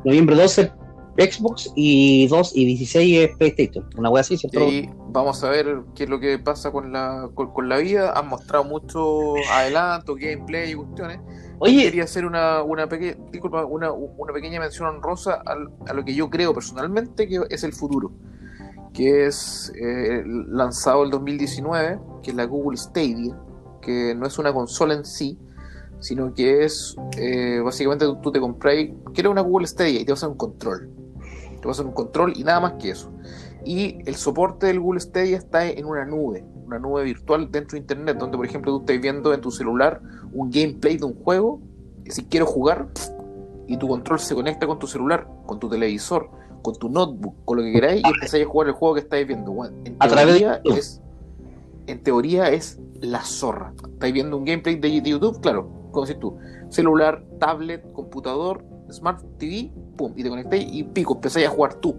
Noviembre 0.03 0.35
12 0.35 0.71
Xbox 1.17 1.71
y 1.75 2.27
2 2.27 2.51
y 2.55 2.65
16 2.65 3.17
es 3.29 3.37
PlayStation. 3.37 3.85
Una 3.97 4.09
wea 4.09 4.21
así, 4.21 4.37
¿cierto? 4.37 4.59
Y 4.67 4.89
vamos 5.09 5.43
a 5.43 5.49
ver 5.49 5.83
qué 5.95 6.03
es 6.03 6.09
lo 6.09 6.19
que 6.19 6.37
pasa 6.39 6.71
con 6.71 6.91
la, 6.91 7.29
con, 7.33 7.53
con 7.53 7.69
la 7.69 7.77
vida. 7.77 8.11
Han 8.17 8.27
mostrado 8.27 8.65
mucho 8.65 9.35
adelanto, 9.51 10.15
gameplay 10.15 10.71
y 10.71 10.75
cuestiones. 10.75 11.19
Oye, 11.59 11.83
quería 11.83 12.03
hacer 12.03 12.25
una, 12.25 12.63
una, 12.63 12.89
peque 12.89 13.17
disculpa, 13.31 13.63
una, 13.63 13.91
una 13.91 14.33
pequeña 14.33 14.59
mención 14.59 14.89
honrosa 14.89 15.41
al, 15.45 15.69
a 15.87 15.93
lo 15.93 16.03
que 16.03 16.13
yo 16.13 16.29
creo 16.29 16.53
personalmente 16.53 17.27
que 17.27 17.41
es 17.49 17.63
el 17.63 17.71
futuro. 17.71 18.11
Que 18.93 19.25
es 19.27 19.71
eh, 19.81 20.21
lanzado 20.25 21.03
el 21.03 21.11
2019, 21.11 21.99
que 22.23 22.31
es 22.31 22.35
la 22.35 22.45
Google 22.45 22.77
Stadia, 22.77 23.37
que 23.81 24.13
no 24.15 24.27
es 24.27 24.37
una 24.37 24.53
consola 24.53 24.95
en 24.95 25.05
sí, 25.05 25.37
sino 26.05 26.31
que 26.35 26.63
es 26.63 26.95
eh, 27.17 27.59
básicamente 27.65 28.05
tú, 28.05 28.21
tú 28.21 28.31
te 28.31 28.39
compras, 28.39 28.75
quieres 29.11 29.31
una 29.31 29.41
Google 29.41 29.65
Stadia 29.65 29.99
y 29.99 30.05
te 30.05 30.11
vas 30.11 30.21
a 30.21 30.27
hacer 30.27 30.33
un 30.33 30.37
control. 30.37 30.89
Te 31.59 31.67
vas 31.67 31.79
a 31.79 31.81
hacer 31.81 31.85
un 31.87 31.93
control 31.93 32.33
y 32.35 32.43
nada 32.43 32.59
más 32.59 32.73
que 32.73 32.91
eso. 32.91 33.11
Y 33.65 33.97
el 34.05 34.15
soporte 34.15 34.67
del 34.67 34.79
Google 34.79 34.99
Stadia 34.99 35.35
está 35.35 35.65
en 35.65 35.83
una 35.83 36.05
nube, 36.05 36.45
una 36.63 36.77
nube 36.77 37.03
virtual 37.05 37.49
dentro 37.49 37.71
de 37.75 37.79
Internet, 37.79 38.17
donde 38.19 38.37
por 38.37 38.45
ejemplo 38.45 38.71
tú 38.73 38.81
estás 38.81 39.01
viendo 39.01 39.33
en 39.33 39.41
tu 39.41 39.49
celular 39.49 39.99
un 40.31 40.51
gameplay 40.51 40.97
de 40.97 41.05
un 41.05 41.15
juego, 41.15 41.59
y 42.05 42.11
si 42.11 42.25
quiero 42.25 42.45
jugar, 42.45 42.87
y 43.65 43.77
tu 43.77 43.87
control 43.87 44.19
se 44.19 44.35
conecta 44.35 44.67
con 44.67 44.77
tu 44.77 44.85
celular, 44.85 45.27
con 45.47 45.57
tu 45.59 45.67
televisor, 45.69 46.29
con 46.61 46.75
tu 46.75 46.87
notebook, 46.87 47.33
con 47.45 47.57
lo 47.57 47.63
que 47.63 47.71
queráis, 47.71 48.03
y 48.05 48.07
empezáis 48.07 48.45
a 48.45 48.47
jugar 48.47 48.67
el 48.67 48.73
juego 48.75 48.93
que 48.93 49.01
estáis 49.01 49.25
viendo. 49.25 49.51
Bueno, 49.51 49.75
en, 49.85 49.95
a 49.97 50.07
teoría 50.07 50.61
es, 50.65 51.01
en 51.87 52.03
teoría 52.03 52.49
es 52.49 52.79
la 53.01 53.21
zorra. 53.23 53.73
Estáis 53.93 54.13
viendo 54.13 54.37
un 54.37 54.45
gameplay 54.45 54.75
de 54.75 54.91
YouTube, 54.91 55.41
claro, 55.41 55.84
como 55.95 56.05
decís 56.05 56.19
tú, 56.19 56.37
celular, 56.69 57.23
tablet, 57.39 57.91
computador, 57.93 58.63
smart 58.91 59.21
TV, 59.37 59.71
pum, 59.97 60.13
y 60.15 60.23
te 60.23 60.29
conectáis 60.29 60.67
y 60.71 60.83
pico, 60.83 61.15
empezáis 61.15 61.47
a 61.47 61.49
jugar 61.49 61.75
tú. 61.75 61.95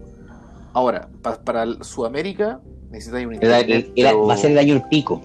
Ahora, 0.73 1.09
pa 1.23 1.41
para 1.43 1.83
Sudamérica 1.83 2.61
necesitáis 2.91 3.27
un 3.27 3.35
internet. 3.35 3.67
El, 3.67 3.73
el, 3.73 3.93
pero... 3.95 4.27
Va 4.27 4.35
a 4.35 4.37
ser 4.37 4.53
el 4.53 4.59
año 4.59 4.75
el 4.75 4.83
pico. 4.85 5.21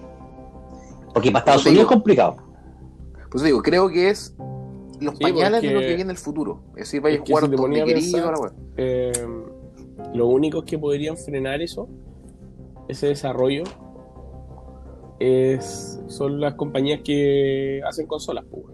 Porque 1.12 1.30
para 1.30 1.40
Estados 1.40 1.66
Unidos 1.66 1.82
es 1.82 1.88
complicado. 1.88 2.36
Pues 3.30 3.44
digo, 3.44 3.62
creo 3.62 3.88
que 3.88 4.10
es 4.10 4.34
los 5.00 5.16
sí, 5.16 5.22
pañales 5.22 5.62
de 5.62 5.70
lo 5.70 5.80
que 5.80 5.94
viene 5.94 6.10
el 6.10 6.18
futuro. 6.18 6.62
Es 6.70 6.84
decir, 6.84 7.00
vais 7.00 7.20
a 7.20 7.24
jugar 7.24 7.44
si 7.44 7.50
donde 7.50 7.84
queréis. 7.84 8.14
Eh, 8.76 9.12
lo 10.14 10.26
único 10.26 10.64
que 10.64 10.78
podrían 10.78 11.16
frenar 11.16 11.60
eso, 11.60 11.88
ese 12.88 13.08
desarrollo, 13.08 13.64
es, 15.22 16.00
son 16.08 16.40
las 16.40 16.54
compañías 16.54 17.00
que 17.04 17.80
hacen 17.86 18.06
consolas. 18.06 18.44
Pues. 18.50 18.64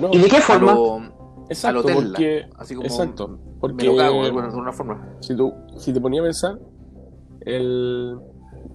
No, 0.00 0.10
¿Y 0.12 0.18
de 0.18 0.28
qué 0.28 0.40
forma? 0.40 1.12
Exacto, 1.48 1.82
porque, 1.94 2.46
así 2.56 2.74
como 2.74 2.86
exacto, 2.86 3.38
porque 3.60 3.86
me 3.86 3.92
lo 3.92 3.96
cago, 3.96 4.32
bueno, 4.32 4.50
de 4.50 4.56
una 4.56 4.72
forma. 4.72 5.16
Si, 5.20 5.36
tú, 5.36 5.52
si 5.76 5.92
te 5.92 6.00
ponía 6.00 6.20
a 6.20 6.24
pensar, 6.24 6.58
el, 7.40 8.18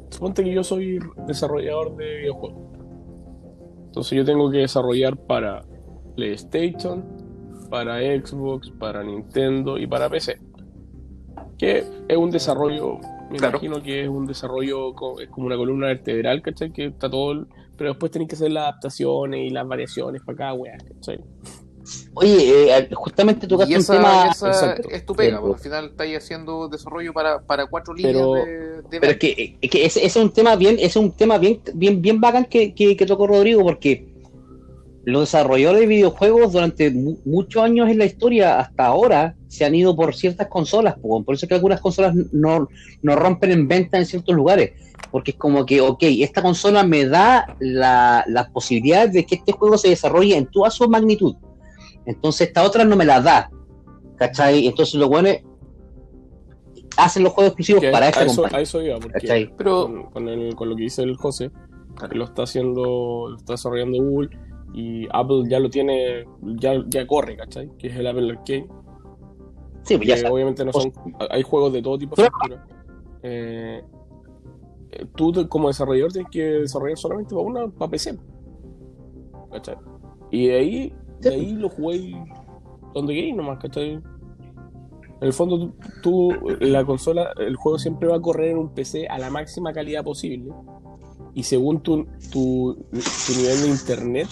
suponte 0.09 0.43
que 0.43 0.53
yo 0.53 0.63
soy 0.63 0.99
desarrollador 1.27 1.95
de 1.95 2.17
videojuegos. 2.17 2.69
Entonces 3.85 4.17
yo 4.17 4.25
tengo 4.25 4.51
que 4.51 4.59
desarrollar 4.59 5.17
para 5.17 5.63
PlayStation, 6.15 7.03
para 7.69 7.99
Xbox, 7.99 8.71
para 8.71 9.03
Nintendo 9.03 9.77
y 9.77 9.87
para 9.87 10.09
PC. 10.09 10.39
Que 11.57 11.83
es 12.07 12.17
un 12.17 12.29
desarrollo, 12.29 12.99
me 13.29 13.37
claro. 13.37 13.57
imagino 13.57 13.81
que 13.81 14.03
es 14.03 14.09
un 14.09 14.25
desarrollo, 14.25 14.89
es 15.19 15.29
como 15.29 15.47
una 15.47 15.55
columna 15.55 15.87
vertebral, 15.87 16.41
¿cachai? 16.41 16.71
Que 16.71 16.85
está 16.85 17.09
todo, 17.09 17.45
pero 17.77 17.91
después 17.91 18.11
tenéis 18.11 18.29
que 18.29 18.35
hacer 18.35 18.51
las 18.51 18.63
adaptaciones 18.63 19.47
y 19.47 19.49
las 19.51 19.67
variaciones 19.67 20.21
para 20.23 20.37
cada 20.37 20.53
wea, 20.53 20.77
¿cachai? 20.77 21.19
Oye, 22.13 22.77
eh, 22.77 22.89
justamente 22.93 23.47
tocaste 23.47 23.75
esa, 23.75 23.93
un 23.93 23.99
tema. 23.99 24.27
Esa 24.29 24.73
es 24.73 25.05
tu 25.05 25.15
pega, 25.15 25.39
porque 25.39 25.55
al 25.55 25.59
final 25.59 25.85
estáis 25.85 26.17
haciendo 26.17 26.67
desarrollo 26.67 27.13
para, 27.13 27.39
para 27.41 27.65
cuatro 27.67 27.93
líneas 27.93 28.15
pero, 28.15 28.33
de, 28.33 28.81
de, 28.89 28.99
Pero 28.99 29.11
es 29.11 29.17
que, 29.17 29.57
es 29.61 29.69
que 29.69 29.85
ese, 29.85 30.05
ese, 30.05 30.19
es 30.19 30.25
un 30.25 30.31
tema 30.31 30.55
bien, 30.55 30.77
es 30.79 30.95
un 30.95 31.11
tema 31.11 31.37
bien, 31.37 31.61
bien, 31.73 32.01
bien 32.01 32.19
bacán 32.19 32.45
que, 32.45 32.73
que, 32.73 32.95
que 32.95 33.05
tocó 33.05 33.27
Rodrigo, 33.27 33.63
porque 33.63 34.07
los 35.05 35.21
desarrolladores 35.21 35.81
de 35.81 35.87
videojuegos 35.87 36.51
durante 36.53 36.91
mu 36.91 37.17
muchos 37.25 37.63
años 37.63 37.89
en 37.89 37.97
la 37.97 38.05
historia, 38.05 38.59
hasta 38.59 38.85
ahora, 38.85 39.35
se 39.47 39.65
han 39.65 39.73
ido 39.73 39.95
por 39.95 40.13
ciertas 40.13 40.47
consolas. 40.47 40.95
Por 40.99 41.23
eso 41.33 41.45
es 41.45 41.47
que 41.47 41.55
algunas 41.55 41.79
consolas 41.81 42.13
no, 42.31 42.67
no 43.01 43.15
rompen 43.15 43.51
en 43.51 43.67
venta 43.67 43.97
en 43.97 44.05
ciertos 44.05 44.35
lugares. 44.35 44.71
Porque 45.11 45.31
es 45.31 45.37
como 45.37 45.65
que, 45.65 45.81
ok, 45.81 46.03
esta 46.03 46.41
consola 46.41 46.83
me 46.83 47.05
da 47.05 47.55
la, 47.59 48.23
la 48.27 48.51
posibilidad 48.51 49.09
de 49.09 49.25
que 49.25 49.35
este 49.35 49.53
juego 49.53 49.77
se 49.77 49.89
desarrolle 49.89 50.35
en 50.37 50.45
toda 50.47 50.69
su 50.69 50.87
magnitud. 50.89 51.35
Entonces 52.05 52.47
esta 52.49 52.63
otra 52.63 52.83
no 52.85 52.95
me 52.95 53.05
la 53.05 53.21
da. 53.21 53.49
¿Cachai? 54.17 54.67
Entonces 54.67 54.95
los 54.95 55.07
buenos 55.09 55.37
hacen 56.97 57.23
los 57.23 57.33
juegos 57.33 57.51
exclusivos 57.51 57.81
que 57.81 57.91
para 57.91 58.09
esta 58.09 58.21
a 58.21 58.25
eso, 58.25 58.35
compañía. 58.41 58.59
a 58.59 58.61
eso 58.61 58.81
iba, 58.81 58.99
porque 58.99 59.19
¿Cachai? 59.21 59.53
Pero- 59.57 59.83
con, 59.85 60.03
con 60.11 60.27
el- 60.29 60.55
con 60.55 60.69
lo 60.69 60.75
que 60.75 60.83
dice 60.83 61.01
el 61.03 61.15
José, 61.15 61.49
que 62.09 62.17
lo 62.17 62.25
está 62.25 62.43
haciendo, 62.43 63.29
lo 63.29 63.37
está 63.37 63.53
desarrollando 63.53 63.97
Google 64.03 64.29
y 64.73 65.07
Apple 65.11 65.43
ya 65.47 65.59
lo 65.59 65.69
tiene, 65.69 66.25
ya, 66.41 66.83
ya 66.87 67.07
corre, 67.07 67.35
¿cachai? 67.37 67.69
Que 67.77 67.87
es 67.87 67.95
el 67.95 68.07
Apple 68.07 68.31
Arcade. 68.31 68.67
Sí, 69.83 69.97
pues 69.97 70.07
ya 70.07 70.21
que 70.21 70.27
obviamente 70.27 70.63
no 70.63 70.71
son, 70.73 70.91
hay 71.29 71.41
juegos 71.41 71.73
de 71.73 71.81
todo 71.81 71.97
tipo 71.97 72.15
de 72.15 72.23
factura. 72.23 72.67
Eh, 73.23 73.83
tú 75.15 75.33
como 75.49 75.67
desarrollador 75.67 76.11
tienes 76.11 76.31
que 76.31 76.43
desarrollar 76.43 76.97
solamente 76.97 77.35
para 77.35 77.47
una 77.47 77.67
para 77.67 77.91
PC. 77.91 78.17
¿Cachai? 79.51 79.75
Y 80.31 80.47
de 80.47 80.55
ahí, 80.55 80.93
de 81.21 81.29
ahí 81.29 81.53
lo 81.53 81.69
jugué 81.69 82.15
donde 82.93 83.13
queréis 83.13 83.35
nomás, 83.35 83.59
¿cachai? 83.59 83.93
En 85.21 85.27
el 85.27 85.33
fondo, 85.33 85.57
tú, 85.57 85.73
tú, 86.01 86.31
la 86.61 86.85
consola, 86.85 87.33
el 87.37 87.55
juego 87.55 87.77
siempre 87.77 88.07
va 88.07 88.17
a 88.17 88.21
correr 88.21 88.51
en 88.51 88.57
un 88.57 88.69
PC 88.69 89.07
a 89.07 89.19
la 89.19 89.29
máxima 89.29 89.73
calidad 89.73 90.03
posible. 90.03 90.53
Y 91.33 91.43
según 91.43 91.81
tu, 91.81 92.05
tu, 92.31 92.75
tu 92.91 93.33
nivel 93.37 93.61
de 93.61 93.67
internet, 93.67 94.27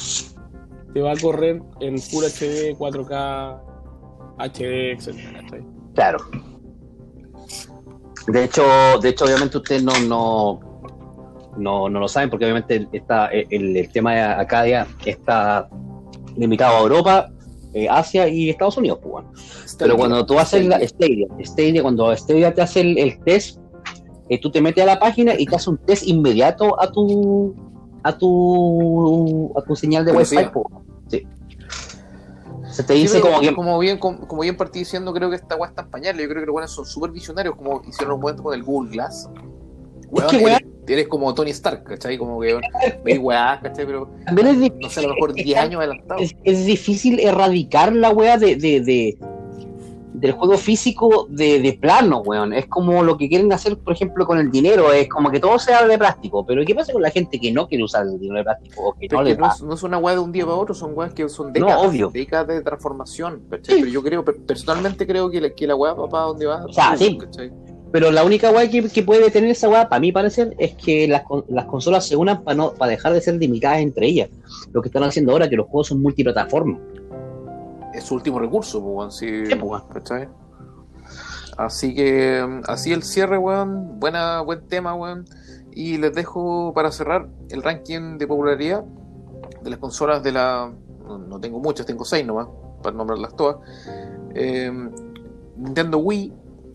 te 0.93 1.01
va 1.01 1.13
a 1.13 1.17
correr 1.17 1.61
en 1.79 1.99
Full 1.99 2.23
HD, 2.23 2.77
4K, 2.77 3.61
HD, 4.39 4.91
etc. 4.91 5.15
¿cachai? 5.33 5.65
Claro. 5.93 6.17
De 8.27 8.43
hecho, 8.43 8.63
de 9.01 9.09
hecho, 9.09 9.25
obviamente 9.25 9.57
ustedes 9.57 9.83
no, 9.83 9.97
no, 10.01 10.59
no, 11.57 11.89
no 11.89 11.99
lo 11.99 12.07
saben, 12.07 12.29
porque 12.29 12.45
obviamente 12.45 12.87
está, 12.91 13.27
el, 13.27 13.77
el 13.77 13.89
tema 13.89 14.13
de 14.13 14.21
Acadia 14.21 14.87
está 15.05 15.69
limitado 16.35 16.77
a 16.77 16.81
Europa 16.81 17.31
eh, 17.73 17.87
Asia 17.89 18.27
y 18.27 18.49
Estados 18.49 18.77
Unidos, 18.77 18.99
pues. 19.03 19.75
Pero 19.77 19.97
cuando 19.97 20.25
tú 20.25 20.39
haces 20.39 20.65
la 20.65 20.79
Stadia, 20.79 21.27
Stadia, 21.43 21.81
cuando 21.81 22.15
Stadia 22.15 22.53
te 22.53 22.61
hace 22.61 22.81
el, 22.81 22.97
el 22.97 23.19
test, 23.23 23.59
eh, 24.29 24.39
tú 24.41 24.51
te 24.51 24.61
metes 24.61 24.83
a 24.83 24.87
la 24.87 24.99
página 24.99 25.33
y 25.37 25.45
te 25.45 25.55
hace 25.55 25.69
un 25.69 25.77
test 25.77 26.07
inmediato 26.07 26.79
a 26.81 26.91
tu 26.91 27.55
a 28.03 28.17
tu 28.17 29.51
a 29.57 29.61
tu 29.61 29.75
señal 29.75 30.05
de. 30.05 30.11
Wi-Fi. 30.13 30.37
Sí. 31.07 31.27
Se 32.71 32.83
te 32.83 32.93
dice 32.93 33.21
como 33.21 33.39
que 33.39 33.53
como 33.55 33.79
bien, 33.79 33.97
como, 33.97 34.27
como 34.27 34.41
bien 34.41 34.55
partí 34.57 34.79
diciendo, 34.79 35.13
creo 35.13 35.29
que 35.29 35.37
esta 35.37 35.55
weá 35.55 35.69
está 35.69 35.83
en 35.83 35.89
pañales. 35.89 36.21
Yo 36.21 36.29
creo 36.29 36.41
que 36.41 36.47
los 36.47 36.53
weones 36.55 36.71
son 36.71 36.85
súper 36.85 37.11
visionarios, 37.11 37.55
como 37.55 37.81
hicieron 37.87 38.15
un 38.15 38.21
momento 38.21 38.43
con 38.43 38.53
el 38.53 38.63
Google 38.63 38.91
Glass. 38.91 39.29
Weón, 40.09 40.29
que, 40.29 40.37
weón- 40.37 40.55
eres, 40.57 40.63
eres 40.87 41.07
como 41.07 41.33
Tony 41.33 41.51
Stark, 41.51 41.83
¿cachai? 41.83 42.17
Como 42.17 42.39
que 42.39 42.59
veis 43.03 43.19
weá, 43.19 43.59
¿cachai? 43.61 43.85
Pero 43.85 44.09
también 44.25 44.47
es, 44.47 44.71
no 44.79 44.89
sé, 44.89 44.99
a 44.99 45.03
lo 45.03 45.13
mejor 45.15 45.33
10 45.33 45.57
años 45.59 45.79
adelantado. 45.79 46.19
es, 46.21 46.35
es 46.43 46.65
difícil 46.65 47.19
erradicar 47.19 47.93
la 47.93 48.13
de, 48.37 48.55
de, 48.55 48.81
de- 48.81 49.17
del 50.19 50.31
juego 50.31 50.57
físico 50.57 51.27
de, 51.29 51.59
de 51.61 51.73
plano, 51.73 52.19
weón. 52.19 52.53
Es 52.53 52.65
como 52.67 53.03
lo 53.03 53.17
que 53.17 53.29
quieren 53.29 53.51
hacer, 53.53 53.77
por 53.77 53.93
ejemplo, 53.93 54.25
con 54.25 54.39
el 54.39 54.49
dinero, 54.51 54.91
es 54.91 55.07
como 55.07 55.29
que 55.29 55.39
todo 55.39 55.59
sea 55.59 55.87
de 55.87 55.97
plástico. 55.97 56.45
Pero 56.45 56.63
¿qué 56.65 56.73
pasa 56.73 56.91
con 56.91 57.01
la 57.01 57.11
gente 57.11 57.39
que 57.39 57.51
no 57.51 57.67
quiere 57.67 57.83
usar 57.83 58.05
el 58.05 58.19
dinero 58.19 58.37
de 58.39 58.43
plástico 58.43 58.81
o 58.83 58.93
que 58.93 59.07
no 59.09 59.21
es 59.21 59.27
le 59.27 59.37
no, 59.37 59.51
es, 59.51 59.61
no 59.61 59.73
es 59.75 59.83
una 59.83 59.97
weá 59.99 60.15
de 60.15 60.21
un 60.21 60.31
día 60.31 60.45
para 60.45 60.57
otro, 60.57 60.73
son 60.73 60.91
weas 60.95 61.13
que 61.13 61.29
son 61.29 61.53
décadas, 61.53 61.85
obvio. 61.85 62.09
décadas 62.11 62.47
de 62.47 62.61
transformación. 62.61 63.43
Sí. 63.61 63.73
Pero 63.79 63.87
yo 63.87 64.01
creo, 64.03 64.25
per- 64.25 64.37
personalmente 64.45 65.05
creo 65.05 65.29
que 65.29 65.39
la, 65.41 65.49
que 65.51 65.67
la 65.67 65.75
weá 65.75 65.93
va 65.93 66.09
para 66.09 66.23
donde 66.25 66.45
va. 66.47 66.65
O 66.65 66.73
sea, 66.73 66.97
sí. 66.97 67.17
¿cachai? 67.17 67.51
Pero 67.89 68.11
la 68.11 68.25
única 68.25 68.51
weá 68.51 68.69
que, 68.69 68.89
que 68.89 69.01
puede 69.01 69.31
tener 69.31 69.49
esa 69.49 69.69
weá, 69.69 69.87
para 69.87 70.01
mí 70.01 70.11
parecer, 70.11 70.53
es 70.59 70.73
que 70.75 71.07
las, 71.07 71.23
las 71.47 71.65
consolas 71.67 72.05
se 72.05 72.17
unan 72.17 72.43
para 72.43 72.55
no, 72.57 72.73
para 72.73 72.91
dejar 72.91 73.13
de 73.13 73.21
ser 73.21 73.35
limitadas 73.35 73.79
entre 73.79 74.07
ellas. 74.07 74.29
Lo 74.73 74.81
que 74.81 74.89
están 74.89 75.03
haciendo 75.03 75.31
ahora 75.31 75.47
que 75.47 75.55
los 75.55 75.67
juegos 75.67 75.87
son 75.87 76.01
multiplataformas. 76.01 76.81
Es 77.97 78.03
su 78.03 78.13
último 78.13 78.37
recurso, 78.37 78.79
pues, 78.79 78.95
weón, 78.95 79.11
sí, 79.11 79.45
Sí, 79.47 79.55
pues. 79.55 79.81
Así 81.57 81.95
que, 81.95 82.45
mm, 82.47 82.61
así 82.67 82.93
el 82.93 83.01
cierre, 83.01 83.39
weón, 83.39 83.99
buena, 83.99 84.41
buen 84.41 84.67
tema, 84.67 84.93
weón. 84.93 85.25
Y 85.71 85.97
les 85.97 86.13
dejo 86.13 86.73
para 86.75 86.91
cerrar 86.91 87.27
el 87.49 87.63
ranking 87.63 88.19
de 88.19 88.27
popularidad 88.27 88.83
de 89.63 89.69
las 89.71 89.79
consolas 89.79 90.21
de 90.21 90.31
la. 90.31 90.71
No, 91.07 91.17
no 91.17 91.39
tengo 91.39 91.59
muchas, 91.59 91.87
tengo 91.87 92.05
seis 92.05 92.23
nomás, 92.23 92.47
para 92.83 92.95
nombrarlas 92.95 93.35
todas. 93.35 93.57
Eh, 94.35 94.71
Nintendo 95.55 95.97
Wii 95.97 96.33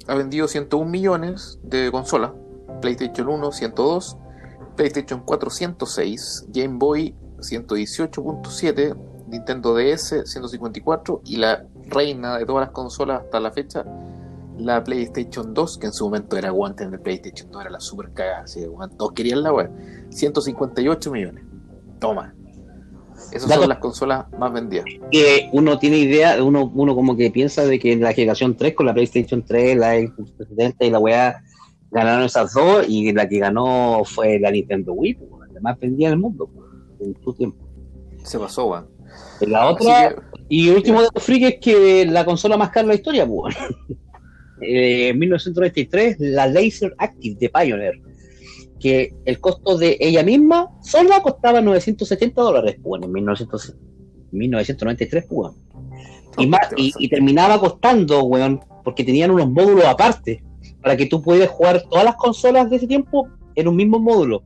ha 0.08 0.14
vendido 0.16 0.48
101 0.48 0.90
millones 0.90 1.60
de 1.62 1.92
consolas. 1.92 2.32
PlayStation 2.80 3.28
1, 3.28 3.52
102. 3.52 4.16
PlayStation 4.74 5.22
4, 5.24 5.50
106. 5.50 6.46
Game 6.48 6.78
Boy, 6.78 7.14
118.7. 7.38 9.11
Nintendo 9.32 9.74
DS, 9.74 10.22
154. 10.26 11.22
Y 11.24 11.36
la 11.36 11.64
reina 11.88 12.38
de 12.38 12.46
todas 12.46 12.66
las 12.66 12.70
consolas 12.70 13.22
hasta 13.22 13.40
la 13.40 13.50
fecha, 13.50 13.84
la 14.58 14.84
PlayStation 14.84 15.52
2, 15.54 15.78
que 15.78 15.86
en 15.86 15.92
su 15.92 16.04
momento 16.04 16.36
era 16.36 16.50
guante 16.50 16.84
en 16.84 16.92
el 16.92 17.00
PlayStation 17.00 17.50
2, 17.50 17.60
era 17.62 17.70
la 17.70 17.80
super 17.80 18.12
cagada. 18.12 18.42
así, 18.44 18.60
todos 18.96 19.12
querían 19.12 19.42
la 19.42 19.52
web. 19.52 19.70
158 20.10 21.10
millones. 21.10 21.44
Toma. 21.98 22.34
Esas 23.32 23.48
Dato- 23.48 23.62
son 23.62 23.68
las 23.70 23.78
consolas 23.78 24.26
más 24.38 24.52
vendidas. 24.52 24.84
que 25.10 25.48
uno 25.52 25.78
tiene 25.78 25.98
idea, 25.98 26.42
uno, 26.42 26.70
uno 26.74 26.94
como 26.94 27.16
que 27.16 27.30
piensa 27.30 27.64
de 27.64 27.78
que 27.78 27.92
en 27.92 28.00
la 28.00 28.12
generación 28.12 28.56
3, 28.56 28.74
con 28.74 28.86
la 28.86 28.92
PlayStation 28.94 29.42
3, 29.44 29.76
la 29.76 29.92
Xbox 29.94 30.34
360 30.36 30.84
y 30.84 30.90
la 30.90 30.98
weá, 30.98 31.42
ganaron 31.90 32.24
esas 32.24 32.52
dos 32.54 32.84
y 32.88 33.12
la 33.12 33.28
que 33.28 33.38
ganó 33.38 34.02
fue 34.04 34.38
la 34.40 34.50
Nintendo 34.50 34.92
Wii, 34.94 35.14
pues, 35.14 35.52
la 35.52 35.60
más 35.60 35.78
vendida 35.78 36.08
del 36.10 36.18
mundo 36.18 36.50
en 37.00 37.16
su 37.22 37.32
tiempo. 37.34 37.64
Se 38.24 38.38
pasó, 38.38 38.66
weón. 38.66 38.88
La 39.40 39.68
Así 39.68 39.74
otra, 39.74 40.08
que, 40.10 40.16
y 40.48 40.68
último 40.70 41.02
de 41.02 41.08
los 41.14 41.22
freaks 41.22 41.54
es 41.54 41.60
que 41.60 42.06
la 42.06 42.24
consola 42.24 42.56
más 42.56 42.70
cara 42.70 42.82
de 42.82 42.88
la 42.88 42.94
historia, 42.94 43.26
pues. 43.26 43.56
Eh, 44.64 45.08
en 45.08 45.18
1993, 45.18 46.18
la 46.20 46.46
Laser 46.46 46.94
Active 46.96 47.36
de 47.40 47.48
Pioneer, 47.48 48.00
que 48.78 49.12
el 49.24 49.40
costo 49.40 49.76
de 49.76 49.96
ella 49.98 50.22
misma 50.22 50.70
sola 50.84 51.20
costaba 51.20 51.60
970 51.60 52.40
dólares, 52.40 52.76
pues, 52.80 53.02
en 53.02 53.10
1900 53.10 53.74
1993, 54.30 55.26
pues. 55.28 55.52
Y, 56.38 56.46
más, 56.46 56.68
y, 56.76 56.92
y 56.96 57.08
terminaba 57.08 57.58
costando, 57.58 58.22
weón, 58.22 58.60
porque 58.84 59.04
tenían 59.04 59.32
unos 59.32 59.50
módulos 59.50 59.84
aparte, 59.84 60.42
para 60.80 60.96
que 60.96 61.06
tú 61.06 61.22
pudieras 61.22 61.50
jugar 61.50 61.82
todas 61.88 62.04
las 62.04 62.16
consolas 62.16 62.70
de 62.70 62.76
ese 62.76 62.86
tiempo 62.86 63.28
en 63.54 63.68
un 63.68 63.76
mismo 63.76 63.98
módulo. 63.98 64.42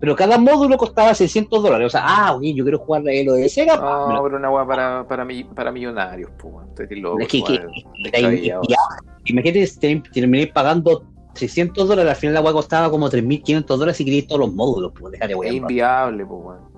Pero 0.00 0.16
cada 0.16 0.36
módulo 0.38 0.76
costaba 0.76 1.14
600 1.14 1.62
dólares. 1.62 1.86
O 1.86 1.90
sea, 1.90 2.02
ah, 2.04 2.34
oye, 2.36 2.52
yo 2.52 2.64
quiero 2.64 2.78
jugar 2.78 3.02
lo 3.02 3.32
de 3.34 3.48
Sega. 3.48 3.76
No, 3.76 4.22
pero 4.22 4.36
una 4.36 4.50
weá 4.50 4.66
para, 4.66 5.06
para, 5.08 5.24
mi- 5.24 5.44
para 5.44 5.72
millonarios, 5.72 6.30
pues. 6.38 6.54
Estoy 6.78 7.00
loco, 7.00 7.20
Es 7.20 7.28
que- 7.28 7.42
que-. 7.42 8.54
Imagínate 9.26 10.00
terminé 10.12 10.46
pagando 10.48 11.04
300 11.34 11.88
dólares, 11.88 12.10
al 12.10 12.16
final 12.16 12.34
la 12.34 12.40
weá 12.42 12.52
costaba 12.52 12.90
como 12.90 13.08
3.500 13.08 13.64
dólares 13.66 13.96
si 13.96 14.04
querías 14.04 14.26
todos 14.26 14.40
los 14.40 14.52
módulos. 14.52 14.92
Pues 14.98 15.12
déjate, 15.12 15.32
Es 15.46 15.52
inviable, 15.52 16.26
pues, 16.26 16.40
weón. 16.44 16.74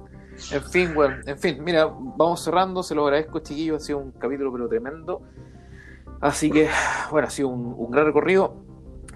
En 0.53 0.63
fin, 0.65 0.97
weón. 0.97 1.17
En 1.27 1.39
fin, 1.39 1.65
mira, 1.65 1.87
vamos 2.17 2.45
cerrando. 2.45 2.83
Se 2.83 2.95
lo 2.95 3.05
agradezco, 3.05 3.41
chiquillos. 3.41 3.83
Ha 3.83 3.87
sido 3.87 3.99
un 3.99 4.13
capítulo, 4.13 4.53
pero 4.53 4.69
tremendo. 4.69 5.23
Así 6.21 6.51
que, 6.51 6.69
bueno, 7.11 7.27
ha 7.27 7.31
sido 7.31 7.49
un, 7.49 7.75
un 7.77 7.91
gran 7.91 8.07
recorrido. 8.07 8.55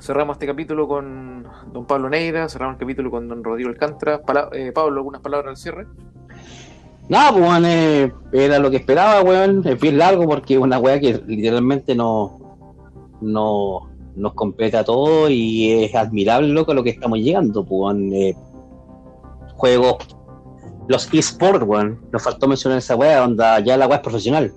Cerramos 0.01 0.37
este 0.37 0.47
capítulo 0.47 0.89
con 0.89 1.47
don 1.73 1.85
Pablo 1.85 2.09
Neira. 2.09 2.49
Cerramos 2.49 2.77
el 2.77 2.81
capítulo 2.81 3.11
con 3.11 3.29
don 3.29 3.45
Rodrigo 3.45 3.69
Alcántara. 3.69 4.23
Eh, 4.53 4.73
Pablo, 4.73 5.01
algunas 5.01 5.21
palabras 5.21 5.51
al 5.51 5.57
cierre. 5.59 5.87
Nada, 7.11 7.33
pues, 7.33 7.43
weón, 7.43 7.65
eh, 7.67 8.13
era 8.33 8.59
lo 8.59 8.71
que 8.71 8.79
esperaba, 8.79 9.21
weón. 9.23 9.67
Es 9.67 9.79
bien 9.79 9.99
largo 9.99 10.25
porque 10.27 10.55
es 10.55 10.61
una 10.61 10.79
weá 10.79 10.99
que 10.99 11.21
literalmente 11.27 11.95
no, 11.95 12.39
no 13.21 13.91
nos 14.17 14.33
compete 14.35 14.79
a 14.79 14.85
todos 14.85 15.31
y 15.31 15.85
es 15.85 15.95
admirable, 15.95 16.49
loco, 16.49 16.73
lo 16.73 16.83
que 16.83 16.91
estamos 16.91 17.19
llegando, 17.19 17.65
pues. 17.65 17.97
Eh, 18.13 18.35
juegos, 19.57 20.17
los 20.89 21.13
eSports, 21.13 21.67
weón. 21.67 22.01
Nos 22.11 22.23
faltó 22.23 22.49
mencionar 22.49 22.79
esa 22.79 22.97
weá, 22.97 23.23
onda, 23.23 23.61
ya 23.61 23.77
la 23.77 23.87
weá 23.87 23.97
es 23.97 24.03
profesional. 24.03 24.51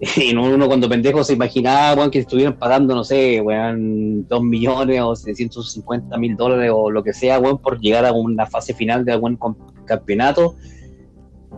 Y 0.16 0.32
no 0.34 0.44
uno 0.44 0.66
cuando 0.66 0.88
pendejo 0.88 1.24
se 1.24 1.34
imaginaba, 1.34 1.94
weón, 1.94 2.10
que 2.10 2.20
estuvieran 2.20 2.58
pagando, 2.58 2.94
no 2.94 3.04
sé, 3.04 3.40
weón, 3.40 4.26
2 4.28 4.42
millones 4.42 5.00
o 5.00 5.14
750 5.14 6.16
mil 6.18 6.36
dólares 6.36 6.70
o 6.74 6.90
lo 6.90 7.02
que 7.02 7.12
sea, 7.12 7.38
weón, 7.38 7.58
por 7.58 7.80
llegar 7.80 8.04
a 8.04 8.12
una 8.12 8.46
fase 8.46 8.74
final 8.74 9.04
de 9.04 9.12
algún 9.12 9.38
campeonato. 9.84 10.56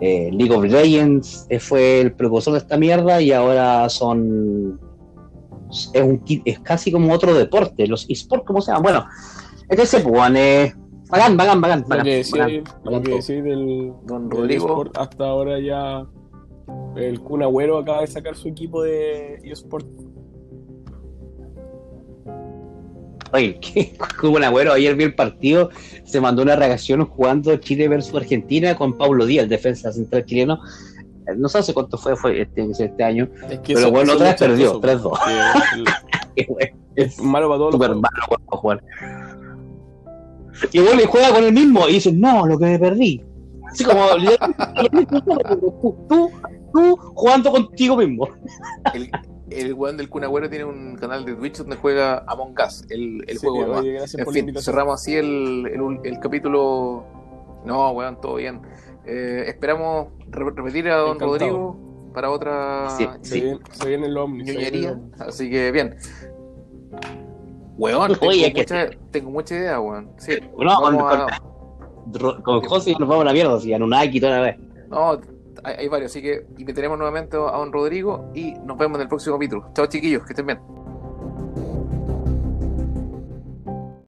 Eh, 0.00 0.30
League 0.30 0.52
of 0.52 0.64
Legends 0.64 1.46
eh, 1.48 1.58
fue 1.58 2.00
el 2.00 2.12
precursor 2.12 2.52
de 2.52 2.58
esta 2.58 2.76
mierda 2.76 3.22
y 3.22 3.32
ahora 3.32 3.88
son 3.88 4.78
es, 5.70 6.02
un, 6.02 6.22
es 6.44 6.60
casi 6.60 6.92
como 6.92 7.12
otro 7.12 7.32
deporte, 7.32 7.86
los 7.86 8.08
esports, 8.10 8.44
¿cómo 8.46 8.60
se 8.60 8.72
llaman? 8.72 8.82
Bueno, 8.82 9.06
entonces, 9.68 10.02
pues, 10.02 10.14
weón, 10.14 10.36
eh, 10.36 10.74
bacán, 11.08 11.36
bacán, 11.36 11.60
bacán, 11.60 11.80
Lo 11.80 11.88
bacán, 11.88 12.04
que 12.04 12.16
decía, 12.16 12.42
bacán, 12.42 12.64
lo 12.84 12.90
bacán 12.90 13.02
que 13.02 13.14
decía 13.14 13.42
del, 13.42 13.92
Don 14.04 14.28
del 14.28 14.38
Rodrigo. 14.38 14.66
eSport, 14.66 14.98
hasta 14.98 15.24
ahora 15.24 15.58
ya 15.58 16.06
el 16.96 17.20
Kun 17.20 17.42
Agüero 17.42 17.78
acaba 17.78 18.00
de 18.00 18.06
sacar 18.06 18.36
su 18.36 18.48
equipo 18.48 18.82
de 18.82 19.40
eSport. 19.44 19.86
Oye, 23.32 23.58
qué 23.60 23.96
como 24.20 24.36
un 24.36 24.44
agüero, 24.44 24.72
ayer 24.72 24.94
vi 24.94 25.04
el 25.04 25.14
partido, 25.14 25.70
se 26.04 26.20
mandó 26.20 26.42
una 26.42 26.56
reacción 26.56 27.04
jugando 27.04 27.56
Chile 27.56 27.88
versus 27.88 28.14
Argentina 28.14 28.76
con 28.76 28.96
Pablo 28.96 29.26
Díaz, 29.26 29.48
defensa 29.48 29.92
central 29.92 30.24
chileno. 30.24 30.60
Eh, 31.28 31.34
No 31.36 31.48
sé 31.48 31.58
hace 31.58 31.74
cuánto 31.74 31.98
fue, 31.98 32.16
fue 32.16 32.42
este, 32.42 32.66
este 32.70 33.04
año. 33.04 33.28
Es 33.50 33.58
que 33.60 33.74
Pero 33.74 33.90
bueno, 33.90 34.14
otra 34.14 34.28
vez 34.28 34.36
perdió, 34.36 34.72
chistoso, 34.80 35.10
3-2. 35.10 35.10
porque 35.10 35.24
Qué 36.36 36.46
weón, 36.48 36.70
Es 36.94 37.20
malo 37.20 37.48
para 37.48 37.58
todos 37.58 37.72
súper 37.74 37.90
malo 37.90 38.04
para 38.28 38.60
jugar. 38.60 38.84
Y 40.72 40.78
bueno, 40.78 41.02
y 41.02 41.04
juega 41.06 41.30
con 41.34 41.44
el 41.44 41.52
mismo 41.52 41.88
y 41.88 41.94
dice, 41.94 42.12
no, 42.12 42.46
lo 42.46 42.58
que 42.58 42.64
me 42.64 42.78
perdí. 42.78 43.22
Así 43.70 43.84
como, 43.84 44.06
tú, 45.60 45.96
tú, 46.08 46.30
tú 46.76 46.96
jugando 47.14 47.50
contigo 47.50 47.96
mismo. 47.96 48.28
El, 48.94 49.10
el 49.50 49.74
weón 49.74 49.96
del 49.96 50.08
Kun 50.08 50.24
Agüero 50.24 50.48
tiene 50.50 50.64
un 50.64 50.96
canal 50.96 51.24
de 51.24 51.34
Twitch 51.34 51.58
donde 51.58 51.76
juega 51.76 52.24
Among 52.26 52.54
Us, 52.66 52.84
el, 52.90 53.24
el 53.28 53.38
Sí, 53.38 53.46
juego 53.46 53.72
más. 53.72 53.80
oye, 53.80 53.98
En 53.98 54.26
fin, 54.32 54.54
cerramos 54.58 54.94
así 55.00 55.14
el, 55.16 55.66
el, 55.66 56.00
el 56.04 56.18
capítulo. 56.20 57.04
No, 57.64 57.90
weón, 57.92 58.20
todo 58.20 58.36
bien. 58.36 58.60
Eh, 59.06 59.44
esperamos 59.48 60.08
re- 60.30 60.50
repetir 60.54 60.88
a 60.88 60.96
don 60.96 61.08
Encantado. 61.16 61.30
Rodrigo 61.32 62.10
para 62.12 62.30
otra 62.30 62.88
Sí, 62.90 63.06
Se, 63.22 63.28
sí, 63.34 63.40
viene, 63.40 63.58
se 63.70 63.88
viene 63.88 64.06
el 64.06 64.16
Omni. 64.16 64.50
Así 65.18 65.50
que 65.50 65.70
bien. 65.70 65.96
Weón, 67.78 68.12
tengo, 68.14 68.26
Oye, 68.28 68.52
que- 68.52 68.62
mucha, 68.62 68.90
tengo 69.10 69.30
mucha 69.30 69.54
idea, 69.54 69.80
weón. 69.80 70.10
Sí, 70.18 70.32
No, 70.58 70.80
con, 70.80 70.96
vamos 70.96 71.14
a- 71.14 71.40
con, 72.18 72.42
con 72.42 72.60
José 72.62 72.92
nos 72.98 73.08
vamos 73.08 73.22
a 73.22 73.26
la 73.26 73.32
mierda, 73.32 73.54
así, 73.56 73.72
Anunnaki 73.74 74.20
toda 74.20 74.38
la 74.38 74.42
vez. 74.42 74.56
no, 74.88 75.20
hay, 75.64 75.88
varios, 75.88 76.12
así 76.12 76.22
que 76.22 76.46
invitaremos 76.58 76.98
nuevamente 76.98 77.36
a 77.36 77.40
don 77.40 77.72
Rodrigo 77.72 78.30
y 78.34 78.52
nos 78.64 78.78
vemos 78.78 78.96
en 78.96 79.02
el 79.02 79.08
próximo 79.08 79.36
capítulo. 79.36 79.70
Chao 79.74 79.86
chiquillos, 79.86 80.24
que 80.24 80.32
estén 80.32 80.46
bien. 80.46 80.85